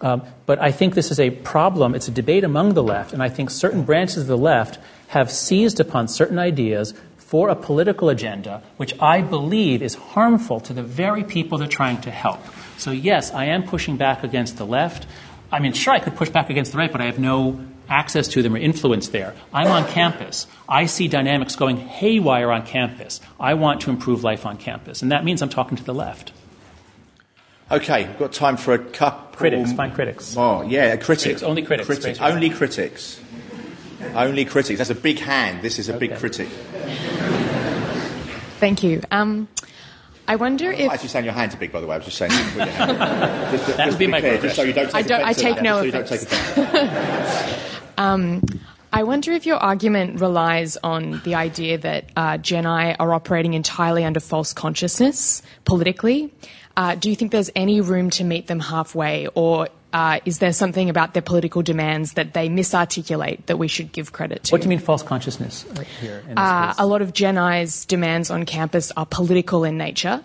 Um, 0.01 0.23
but 0.45 0.59
I 0.59 0.71
think 0.71 0.95
this 0.95 1.11
is 1.11 1.19
a 1.19 1.29
problem. 1.29 1.93
It's 1.95 2.07
a 2.07 2.11
debate 2.11 2.43
among 2.43 2.73
the 2.73 2.83
left, 2.83 3.13
and 3.13 3.21
I 3.21 3.29
think 3.29 3.49
certain 3.49 3.83
branches 3.83 4.17
of 4.17 4.27
the 4.27 4.37
left 4.37 4.79
have 5.07 5.31
seized 5.31 5.79
upon 5.79 6.07
certain 6.07 6.39
ideas 6.39 6.93
for 7.29 7.49
a 7.49 7.55
political 7.55 8.09
agenda, 8.09 8.63
which 8.77 8.99
I 8.99 9.21
believe 9.21 9.83
is 9.83 9.93
harmful 9.93 10.59
to 10.61 10.73
the 10.73 10.81
very 10.81 11.23
people 11.23 11.59
they're 11.59 11.67
trying 11.67 12.01
to 12.01 12.09
help. 12.09 12.39
So, 12.79 12.89
yes, 12.89 13.31
I 13.31 13.45
am 13.45 13.61
pushing 13.61 13.97
back 13.97 14.23
against 14.23 14.57
the 14.57 14.65
left. 14.65 15.05
I 15.51 15.59
mean, 15.59 15.73
sure, 15.73 15.93
I 15.93 15.99
could 15.99 16.15
push 16.15 16.29
back 16.29 16.49
against 16.49 16.71
the 16.71 16.79
right, 16.79 16.91
but 16.91 17.01
I 17.01 17.05
have 17.05 17.19
no 17.19 17.63
access 17.87 18.27
to 18.29 18.41
them 18.41 18.55
or 18.55 18.57
influence 18.57 19.09
there. 19.09 19.35
I'm 19.53 19.67
on 19.67 19.87
campus. 19.89 20.47
I 20.67 20.87
see 20.87 21.07
dynamics 21.07 21.55
going 21.55 21.77
haywire 21.77 22.49
on 22.51 22.65
campus. 22.65 23.21
I 23.39 23.53
want 23.53 23.81
to 23.81 23.91
improve 23.91 24.23
life 24.23 24.47
on 24.47 24.57
campus. 24.57 25.03
And 25.03 25.11
that 25.11 25.23
means 25.23 25.43
I'm 25.43 25.49
talking 25.49 25.77
to 25.77 25.83
the 25.83 25.93
left. 25.93 26.33
Okay, 27.69 28.07
we've 28.07 28.17
got 28.17 28.33
time 28.33 28.57
for 28.57 28.73
a 28.73 28.79
couple. 28.79 29.37
Critics, 29.37 29.71
find 29.73 29.93
critics. 29.93 30.35
Oh, 30.35 30.63
yeah, 30.63 30.95
critics. 30.95 31.23
critics 31.23 31.43
only 31.43 31.61
critics. 31.61 31.85
critics. 31.85 32.19
Only 32.19 32.49
critics. 32.49 33.19
Only 34.15 34.45
critics. 34.45 34.77
That's 34.77 34.89
a 34.89 34.95
big 34.95 35.19
hand. 35.19 35.61
This 35.61 35.79
is 35.79 35.89
a 35.89 35.95
okay. 35.95 36.07
big 36.07 36.17
critic. 36.17 36.47
Thank 38.59 38.83
you. 38.83 39.01
Um, 39.11 39.47
I 40.27 40.35
wonder 40.35 40.71
if. 40.71 40.79
You 40.79 40.89
actually, 40.89 41.09
saying 41.09 41.25
your 41.25 41.33
hands 41.33 41.55
are 41.55 41.57
big, 41.57 41.71
by 41.71 41.81
the 41.81 41.87
way. 41.87 41.95
I 41.95 41.97
was 41.97 42.05
just 42.05 42.17
saying. 42.17 42.31
just, 42.31 42.55
just, 42.55 43.77
that 43.77 43.89
would 43.89 43.97
be 43.97 44.07
my 44.07 44.19
clear, 44.19 44.37
just 44.39 44.55
so 44.55 44.63
you 44.63 44.73
don't 44.73 44.85
take 44.85 44.95
I, 44.95 45.01
don't, 45.01 45.23
I 45.23 45.33
take 45.33 45.61
no 45.61 45.89
so 45.89 45.99
offense. 45.99 47.79
um, 47.97 48.43
I 48.91 49.03
wonder 49.03 49.31
if 49.31 49.45
your 49.45 49.57
argument 49.57 50.19
relies 50.19 50.77
on 50.77 51.21
the 51.23 51.35
idea 51.35 51.77
that 51.79 52.11
uh, 52.15 52.37
Gen 52.37 52.65
I 52.65 52.93
are 52.95 53.13
operating 53.13 53.53
entirely 53.53 54.03
under 54.03 54.19
false 54.19 54.53
consciousness 54.53 55.41
politically. 55.65 56.33
Uh, 56.75 56.95
do 56.95 57.09
you 57.09 57.15
think 57.15 57.31
there's 57.31 57.51
any 57.55 57.81
room 57.81 58.09
to 58.11 58.23
meet 58.23 58.47
them 58.47 58.59
halfway, 58.59 59.27
or 59.27 59.67
uh, 59.91 60.19
is 60.25 60.39
there 60.39 60.53
something 60.53 60.89
about 60.89 61.13
their 61.13 61.21
political 61.21 61.61
demands 61.61 62.13
that 62.13 62.33
they 62.33 62.47
misarticulate 62.47 63.45
that 63.47 63.57
we 63.57 63.67
should 63.67 63.91
give 63.91 64.13
credit 64.13 64.43
to? 64.45 64.51
What 64.51 64.61
do 64.61 64.65
you 64.65 64.69
mean 64.69 64.79
false 64.79 65.01
consciousness 65.01 65.65
here? 65.99 66.23
Uh, 66.37 66.73
a 66.77 66.85
lot 66.85 67.01
of 67.01 67.13
Gen 67.13 67.37
I's 67.37 67.85
demands 67.85 68.29
on 68.29 68.45
campus 68.45 68.91
are 68.95 69.05
political 69.05 69.63
in 69.63 69.77
nature, 69.77 70.23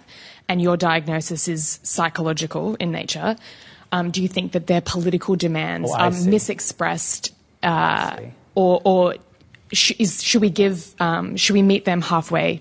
and 0.48 0.60
your 0.60 0.76
diagnosis 0.76 1.48
is 1.48 1.80
psychological 1.82 2.74
in 2.74 2.92
nature. 2.92 3.36
Um, 3.92 4.10
do 4.10 4.20
you 4.20 4.28
think 4.28 4.52
that 4.52 4.66
their 4.66 4.80
political 4.80 5.36
demands 5.36 5.90
oh, 5.90 5.96
are 5.96 6.10
misexpressed, 6.10 7.30
uh, 7.62 8.16
or, 8.54 8.82
or 8.84 9.14
sh- 9.72 9.92
is, 9.98 10.22
should 10.22 10.42
we 10.42 10.50
give 10.50 10.94
um, 11.00 11.36
should 11.36 11.54
we 11.54 11.62
meet 11.62 11.84
them 11.84 12.02
halfway? 12.02 12.60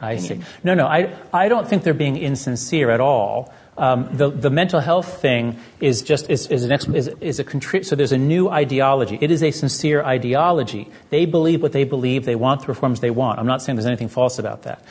I 0.00 0.16
see. 0.16 0.40
No, 0.62 0.74
no, 0.74 0.86
I, 0.86 1.14
I 1.32 1.48
don't 1.48 1.68
think 1.68 1.82
they're 1.82 1.94
being 1.94 2.16
insincere 2.16 2.90
at 2.90 3.00
all. 3.00 3.52
Um, 3.76 4.08
the, 4.16 4.30
the 4.30 4.50
mental 4.50 4.78
health 4.78 5.20
thing 5.20 5.58
is 5.80 6.02
just 6.02 6.30
is, 6.30 6.46
is 6.46 6.62
an 6.62 6.72
is, 6.94 7.08
is 7.20 7.40
a 7.40 7.44
contri- 7.44 7.84
so 7.84 7.96
there's 7.96 8.12
a 8.12 8.18
new 8.18 8.48
ideology. 8.48 9.18
It 9.20 9.32
is 9.32 9.42
a 9.42 9.50
sincere 9.50 10.02
ideology. 10.02 10.88
They 11.10 11.26
believe 11.26 11.60
what 11.60 11.72
they 11.72 11.84
believe. 11.84 12.24
They 12.24 12.36
want 12.36 12.60
the 12.60 12.68
reforms 12.68 13.00
they 13.00 13.10
want. 13.10 13.40
I'm 13.40 13.46
not 13.46 13.62
saying 13.62 13.76
there's 13.76 13.86
anything 13.86 14.08
false 14.08 14.38
about 14.38 14.62
that. 14.62 14.84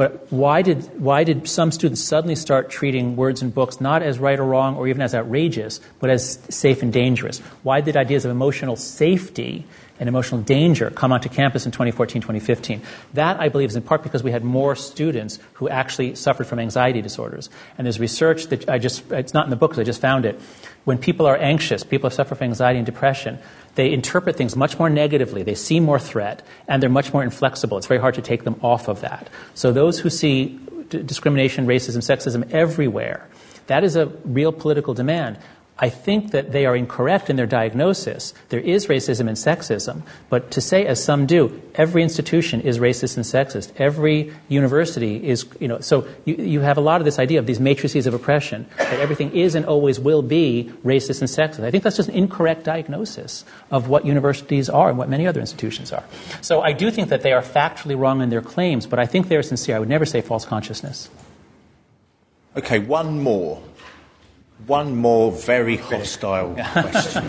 But 0.00 0.32
why 0.32 0.62
did, 0.62 0.98
why 0.98 1.24
did 1.24 1.46
some 1.46 1.70
students 1.70 2.00
suddenly 2.00 2.34
start 2.34 2.70
treating 2.70 3.16
words 3.16 3.42
and 3.42 3.54
books 3.54 3.82
not 3.82 4.02
as 4.02 4.18
right 4.18 4.40
or 4.40 4.46
wrong 4.46 4.76
or 4.76 4.88
even 4.88 5.02
as 5.02 5.14
outrageous, 5.14 5.78
but 5.98 6.08
as 6.08 6.38
safe 6.48 6.80
and 6.80 6.90
dangerous? 6.90 7.40
Why 7.62 7.82
did 7.82 7.98
ideas 7.98 8.24
of 8.24 8.30
emotional 8.30 8.76
safety 8.76 9.66
and 10.00 10.08
emotional 10.08 10.40
danger 10.40 10.90
come 10.90 11.12
onto 11.12 11.28
campus 11.28 11.66
in 11.66 11.72
2014, 11.72 12.22
2015. 12.22 12.82
That, 13.14 13.38
I 13.38 13.50
believe, 13.50 13.68
is 13.68 13.76
in 13.76 13.82
part 13.82 14.02
because 14.02 14.22
we 14.22 14.32
had 14.32 14.42
more 14.42 14.74
students 14.74 15.38
who 15.54 15.68
actually 15.68 16.14
suffered 16.14 16.46
from 16.46 16.58
anxiety 16.58 17.02
disorders. 17.02 17.50
And 17.76 17.86
there's 17.86 18.00
research 18.00 18.46
that 18.46 18.68
I 18.68 18.78
just, 18.78 19.12
it's 19.12 19.34
not 19.34 19.44
in 19.44 19.50
the 19.50 19.56
book, 19.56 19.78
I 19.78 19.84
just 19.84 20.00
found 20.00 20.24
it. 20.24 20.40
When 20.84 20.96
people 20.96 21.26
are 21.26 21.36
anxious, 21.36 21.84
people 21.84 22.08
suffer 22.08 22.34
from 22.34 22.46
anxiety 22.46 22.78
and 22.78 22.86
depression, 22.86 23.38
they 23.74 23.92
interpret 23.92 24.36
things 24.36 24.56
much 24.56 24.78
more 24.78 24.88
negatively. 24.88 25.42
They 25.42 25.54
see 25.54 25.78
more 25.78 25.98
threat, 25.98 26.42
and 26.66 26.82
they're 26.82 26.90
much 26.90 27.12
more 27.12 27.22
inflexible. 27.22 27.76
It's 27.76 27.86
very 27.86 28.00
hard 28.00 28.14
to 28.14 28.22
take 28.22 28.44
them 28.44 28.58
off 28.62 28.88
of 28.88 29.02
that. 29.02 29.28
So 29.54 29.70
those 29.70 30.00
who 30.00 30.08
see 30.08 30.58
d- 30.88 31.02
discrimination, 31.02 31.66
racism, 31.66 31.98
sexism 31.98 32.50
everywhere, 32.50 33.28
that 33.66 33.84
is 33.84 33.96
a 33.96 34.06
real 34.24 34.50
political 34.50 34.94
demand. 34.94 35.38
I 35.80 35.88
think 35.88 36.32
that 36.32 36.52
they 36.52 36.66
are 36.66 36.76
incorrect 36.76 37.30
in 37.30 37.36
their 37.36 37.46
diagnosis. 37.46 38.34
There 38.50 38.60
is 38.60 38.86
racism 38.86 39.28
and 39.28 39.36
sexism, 39.36 40.02
but 40.28 40.50
to 40.50 40.60
say, 40.60 40.84
as 40.84 41.02
some 41.02 41.24
do, 41.24 41.58
every 41.74 42.02
institution 42.02 42.60
is 42.60 42.78
racist 42.78 43.16
and 43.16 43.24
sexist. 43.24 43.72
Every 43.76 44.32
university 44.48 45.26
is, 45.26 45.46
you 45.58 45.68
know, 45.68 45.80
so 45.80 46.06
you, 46.26 46.34
you 46.36 46.60
have 46.60 46.76
a 46.76 46.82
lot 46.82 47.00
of 47.00 47.06
this 47.06 47.18
idea 47.18 47.38
of 47.38 47.46
these 47.46 47.60
matrices 47.60 48.06
of 48.06 48.12
oppression, 48.12 48.66
that 48.76 49.00
everything 49.00 49.34
is 49.34 49.54
and 49.54 49.64
always 49.64 49.98
will 49.98 50.20
be 50.20 50.70
racist 50.84 51.22
and 51.22 51.30
sexist. 51.30 51.64
I 51.64 51.70
think 51.70 51.82
that's 51.82 51.96
just 51.96 52.10
an 52.10 52.14
incorrect 52.14 52.64
diagnosis 52.64 53.46
of 53.70 53.88
what 53.88 54.04
universities 54.04 54.68
are 54.68 54.90
and 54.90 54.98
what 54.98 55.08
many 55.08 55.26
other 55.26 55.40
institutions 55.40 55.92
are. 55.92 56.04
So 56.42 56.60
I 56.60 56.72
do 56.72 56.90
think 56.90 57.08
that 57.08 57.22
they 57.22 57.32
are 57.32 57.42
factually 57.42 57.98
wrong 57.98 58.20
in 58.20 58.28
their 58.28 58.42
claims, 58.42 58.86
but 58.86 58.98
I 58.98 59.06
think 59.06 59.28
they're 59.28 59.42
sincere. 59.42 59.76
I 59.76 59.78
would 59.78 59.88
never 59.88 60.04
say 60.04 60.20
false 60.20 60.44
consciousness. 60.44 61.08
Okay, 62.56 62.80
one 62.80 63.22
more. 63.22 63.62
One 64.66 64.96
more 64.96 65.32
very 65.32 65.76
hostile 65.76 66.54
question. 66.72 67.24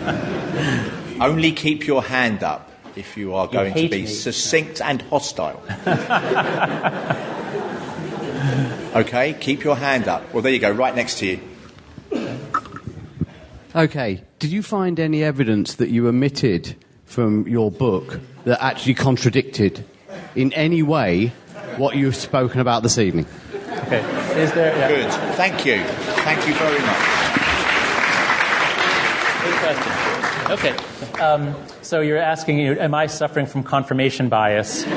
Only 1.20 1.52
keep 1.52 1.86
your 1.86 2.02
hand 2.02 2.42
up 2.42 2.70
if 2.96 3.16
you 3.16 3.34
are 3.34 3.46
going 3.48 3.76
you 3.76 3.82
to 3.84 3.88
be 3.88 4.02
me. 4.02 4.06
succinct 4.06 4.80
and 4.80 5.02
hostile. 5.02 5.62
okay, 8.94 9.34
keep 9.40 9.64
your 9.64 9.76
hand 9.76 10.08
up. 10.08 10.32
Well, 10.32 10.42
there 10.42 10.52
you 10.52 10.58
go, 10.58 10.70
right 10.70 10.94
next 10.94 11.18
to 11.18 11.26
you. 11.26 11.40
Okay, 13.74 14.22
did 14.38 14.50
you 14.50 14.62
find 14.62 15.00
any 15.00 15.24
evidence 15.24 15.76
that 15.76 15.88
you 15.88 16.06
omitted 16.08 16.76
from 17.06 17.48
your 17.48 17.70
book 17.70 18.20
that 18.44 18.62
actually 18.62 18.94
contradicted 18.94 19.84
in 20.34 20.52
any 20.52 20.82
way 20.82 21.32
what 21.78 21.96
you've 21.96 22.16
spoken 22.16 22.60
about 22.60 22.82
this 22.82 22.98
evening? 22.98 23.24
Okay, 23.86 24.00
is 24.40 24.52
there. 24.52 24.76
Yeah. 24.76 24.88
Good, 24.88 25.10
thank 25.36 25.64
you. 25.64 25.82
Thank 26.22 26.46
you 26.46 26.54
very 26.54 26.78
much. 26.80 26.91
Question. 29.62 30.50
Okay. 30.50 31.22
Um, 31.22 31.54
so 31.82 32.00
you're 32.00 32.18
asking, 32.18 32.66
am 32.66 32.94
I 32.94 33.06
suffering 33.06 33.46
from 33.46 33.62
confirmation 33.62 34.28
bias? 34.28 34.84
Um, 34.84 34.90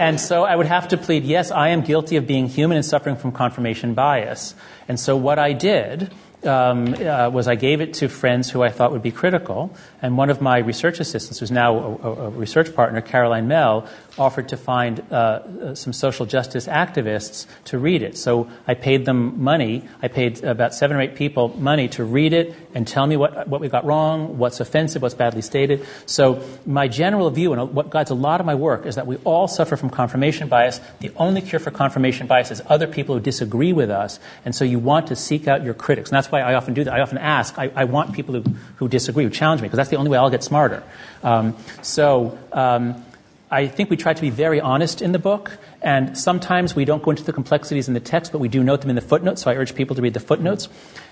and 0.00 0.18
so 0.18 0.44
I 0.44 0.56
would 0.56 0.64
have 0.64 0.88
to 0.88 0.96
plead, 0.96 1.24
yes, 1.24 1.50
I 1.50 1.68
am 1.68 1.82
guilty 1.82 2.16
of 2.16 2.26
being 2.26 2.48
human 2.48 2.78
and 2.78 2.86
suffering 2.86 3.16
from 3.16 3.32
confirmation 3.32 3.92
bias. 3.92 4.54
And 4.88 4.98
so 4.98 5.18
what 5.18 5.38
I 5.38 5.52
did 5.52 6.10
um, 6.44 6.94
uh, 6.94 7.28
was 7.28 7.46
I 7.46 7.56
gave 7.56 7.82
it 7.82 7.92
to 7.94 8.08
friends 8.08 8.48
who 8.48 8.62
I 8.62 8.70
thought 8.70 8.92
would 8.92 9.02
be 9.02 9.10
critical, 9.10 9.76
and 10.00 10.16
one 10.16 10.30
of 10.30 10.40
my 10.40 10.56
research 10.56 10.98
assistants, 10.98 11.40
who's 11.40 11.50
now 11.50 11.98
a, 12.02 12.12
a 12.12 12.30
research 12.30 12.74
partner, 12.74 13.02
Caroline 13.02 13.48
Mehl, 13.48 13.86
offered 14.18 14.48
to 14.48 14.56
find 14.56 15.00
uh, 15.10 15.14
uh, 15.14 15.74
some 15.74 15.92
social 15.92 16.26
justice 16.26 16.66
activists 16.66 17.46
to 17.64 17.78
read 17.78 18.02
it. 18.02 18.16
So 18.16 18.50
I 18.66 18.74
paid 18.74 19.04
them 19.04 19.42
money. 19.42 19.84
I 20.02 20.08
paid 20.08 20.44
about 20.44 20.74
seven 20.74 20.96
or 20.96 21.00
eight 21.00 21.14
people 21.14 21.48
money 21.58 21.88
to 21.88 22.04
read 22.04 22.32
it 22.32 22.54
and 22.74 22.86
tell 22.86 23.06
me 23.06 23.16
what, 23.16 23.48
what 23.48 23.60
we 23.60 23.68
got 23.68 23.84
wrong, 23.84 24.38
what's 24.38 24.60
offensive, 24.60 25.02
what's 25.02 25.14
badly 25.14 25.42
stated. 25.42 25.86
So 26.06 26.42
my 26.66 26.88
general 26.88 27.30
view, 27.30 27.52
and 27.52 27.74
what 27.74 27.90
guides 27.90 28.10
a 28.10 28.14
lot 28.14 28.40
of 28.40 28.46
my 28.46 28.54
work, 28.54 28.86
is 28.86 28.94
that 28.96 29.06
we 29.06 29.16
all 29.24 29.48
suffer 29.48 29.76
from 29.76 29.90
confirmation 29.90 30.48
bias. 30.48 30.80
The 31.00 31.12
only 31.16 31.40
cure 31.40 31.60
for 31.60 31.70
confirmation 31.70 32.26
bias 32.26 32.50
is 32.50 32.62
other 32.66 32.86
people 32.86 33.14
who 33.14 33.20
disagree 33.20 33.72
with 33.72 33.90
us, 33.90 34.20
and 34.44 34.54
so 34.54 34.64
you 34.64 34.78
want 34.78 35.08
to 35.08 35.16
seek 35.16 35.48
out 35.48 35.64
your 35.64 35.74
critics. 35.74 36.10
And 36.10 36.16
that's 36.16 36.30
why 36.30 36.40
I 36.40 36.54
often 36.54 36.74
do 36.74 36.84
that. 36.84 36.94
I 36.94 37.00
often 37.00 37.18
ask, 37.18 37.58
I, 37.58 37.70
I 37.74 37.84
want 37.84 38.12
people 38.12 38.34
who, 38.34 38.42
who 38.76 38.88
disagree, 38.88 39.24
who 39.24 39.30
challenge 39.30 39.62
me, 39.62 39.68
because 39.68 39.78
that's 39.78 39.90
the 39.90 39.96
only 39.96 40.10
way 40.10 40.18
I'll 40.18 40.30
get 40.30 40.44
smarter. 40.44 40.82
Um, 41.22 41.56
so, 41.82 42.38
um, 42.52 43.04
I 43.50 43.66
think 43.66 43.90
we 43.90 43.96
try 43.96 44.14
to 44.14 44.20
be 44.20 44.30
very 44.30 44.60
honest 44.60 45.02
in 45.02 45.10
the 45.10 45.18
book, 45.18 45.58
and 45.82 46.16
sometimes 46.16 46.76
we 46.76 46.84
don't 46.84 47.02
go 47.02 47.10
into 47.10 47.24
the 47.24 47.32
complexities 47.32 47.88
in 47.88 47.94
the 47.94 48.00
text, 48.00 48.30
but 48.30 48.38
we 48.38 48.48
do 48.48 48.62
note 48.62 48.80
them 48.80 48.90
in 48.90 48.96
the 48.96 49.02
footnotes, 49.02 49.42
so 49.42 49.50
I 49.50 49.54
urge 49.56 49.74
people 49.74 49.96
to 49.96 50.02
read 50.02 50.14
the 50.14 50.20
footnotes. 50.20 50.68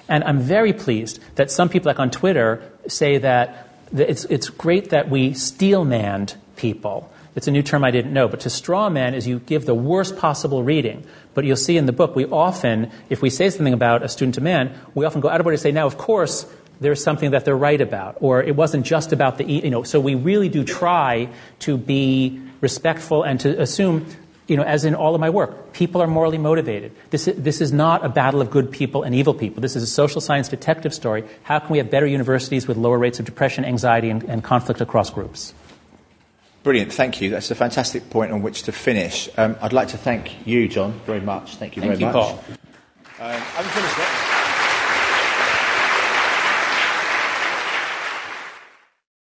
And 0.09 0.23
I'm 0.23 0.39
very 0.39 0.73
pleased 0.73 1.19
that 1.35 1.51
some 1.51 1.69
people, 1.69 1.91
like 1.91 1.99
on 1.99 2.13
Twitter, 2.13 2.63
say 2.87 3.19
that 3.19 3.69
it's, 3.93 4.25
it's 4.27 4.51
great 4.51 4.91
that 4.91 5.11
we 5.11 5.35
steel 5.35 5.85
manned 5.85 6.37
people. 6.57 7.11
It's 7.35 7.49
a 7.49 7.51
new 7.51 7.63
term 7.63 7.85
I 7.85 7.91
didn't 7.91 8.13
know, 8.13 8.29
but 8.29 8.41
to 8.41 8.51
straw 8.51 8.89
man 8.89 9.15
is 9.15 9.27
you 9.27 9.41
give 9.41 9.65
the 9.65 9.75
worst 9.75 10.17
possible 10.17 10.63
reading. 10.63 11.05
But 11.35 11.45
you'll 11.45 11.57
see 11.57 11.77
in 11.77 11.87
the 11.87 11.93
book, 11.93 12.17
we 12.17 12.25
often, 12.25 12.91
if 13.11 13.23
we 13.23 13.31
say 13.31 13.51
something 13.51 13.75
about 13.75 14.03
a 14.03 14.09
student 14.09 14.37
to 14.37 14.41
man, 14.41 14.77
we 14.95 15.05
often 15.05 15.21
go 15.21 15.29
out 15.29 15.41
of 15.41 15.47
order 15.47 15.57
to 15.57 15.63
say, 15.63 15.71
now, 15.71 15.87
of 15.87 15.99
course, 15.99 16.47
there's 16.81 17.03
something 17.03 17.33
that 17.33 17.45
they're 17.45 17.57
right 17.57 17.81
about, 17.81 18.17
or 18.21 18.43
it 18.43 18.57
wasn't 18.57 18.87
just 18.87 19.13
about 19.13 19.39
the, 19.39 19.45
you 19.45 19.71
know, 19.71 19.83
so 19.83 20.01
we 20.01 20.15
really 20.15 20.49
do 20.49 20.65
try 20.65 21.29
to 21.61 21.77
be 21.77 22.41
respectful 22.61 23.23
and 23.23 23.41
to 23.41 23.61
assume, 23.61 24.07
you 24.47 24.57
know, 24.57 24.63
as 24.63 24.85
in 24.85 24.95
all 24.95 25.15
of 25.15 25.21
my 25.21 25.31
work, 25.31 25.73
people 25.73 26.01
are 26.03 26.07
morally 26.07 26.39
motivated. 26.39 26.93
This 27.11 27.29
is, 27.29 27.43
this 27.43 27.61
is 27.61 27.73
not 27.73 28.05
a 28.05 28.09
battle 28.09 28.41
of 28.41 28.51
good 28.51 28.71
people 28.71 29.03
and 29.03 29.15
evil 29.15 29.35
people. 29.35 29.61
This 29.61 29.77
is 29.77 29.83
a 29.83 29.87
social 29.87 30.21
science 30.21 30.49
detective 30.49 30.95
story. 30.95 31.25
How 31.43 31.59
can 31.59 31.71
we 31.71 31.79
have 31.79 31.91
better 31.91 32.07
universities 32.07 32.67
with 32.67 32.77
lower 32.77 32.99
rates 32.99 33.19
of 33.19 33.27
depression, 33.27 33.65
anxiety, 33.65 34.11
and, 34.11 34.23
and 34.25 34.43
conflict 34.43 34.81
across 34.81 35.11
groups? 35.11 35.55
Brilliant, 36.63 36.93
thank 36.93 37.21
you. 37.21 37.31
That's 37.31 37.51
a 37.51 37.55
fantastic 37.55 38.11
point 38.11 38.33
on 38.33 38.43
which 38.43 38.65
to 38.65 38.73
finish. 38.73 39.29
Um, 39.37 39.57
I'd 39.63 39.73
like 39.73 39.89
to 39.89 39.99
thank 39.99 40.47
you, 40.47 40.69
John, 40.69 40.93
very 41.07 41.21
much. 41.21 41.57
Thank 41.57 41.77
you 41.77 41.83
very 41.83 41.97
much. 41.97 42.01
thank 42.01 42.13
very 42.13 42.27
you, 42.27 42.55
much. 42.57 42.59
Paul. 43.19 43.35
Um, 44.27 44.38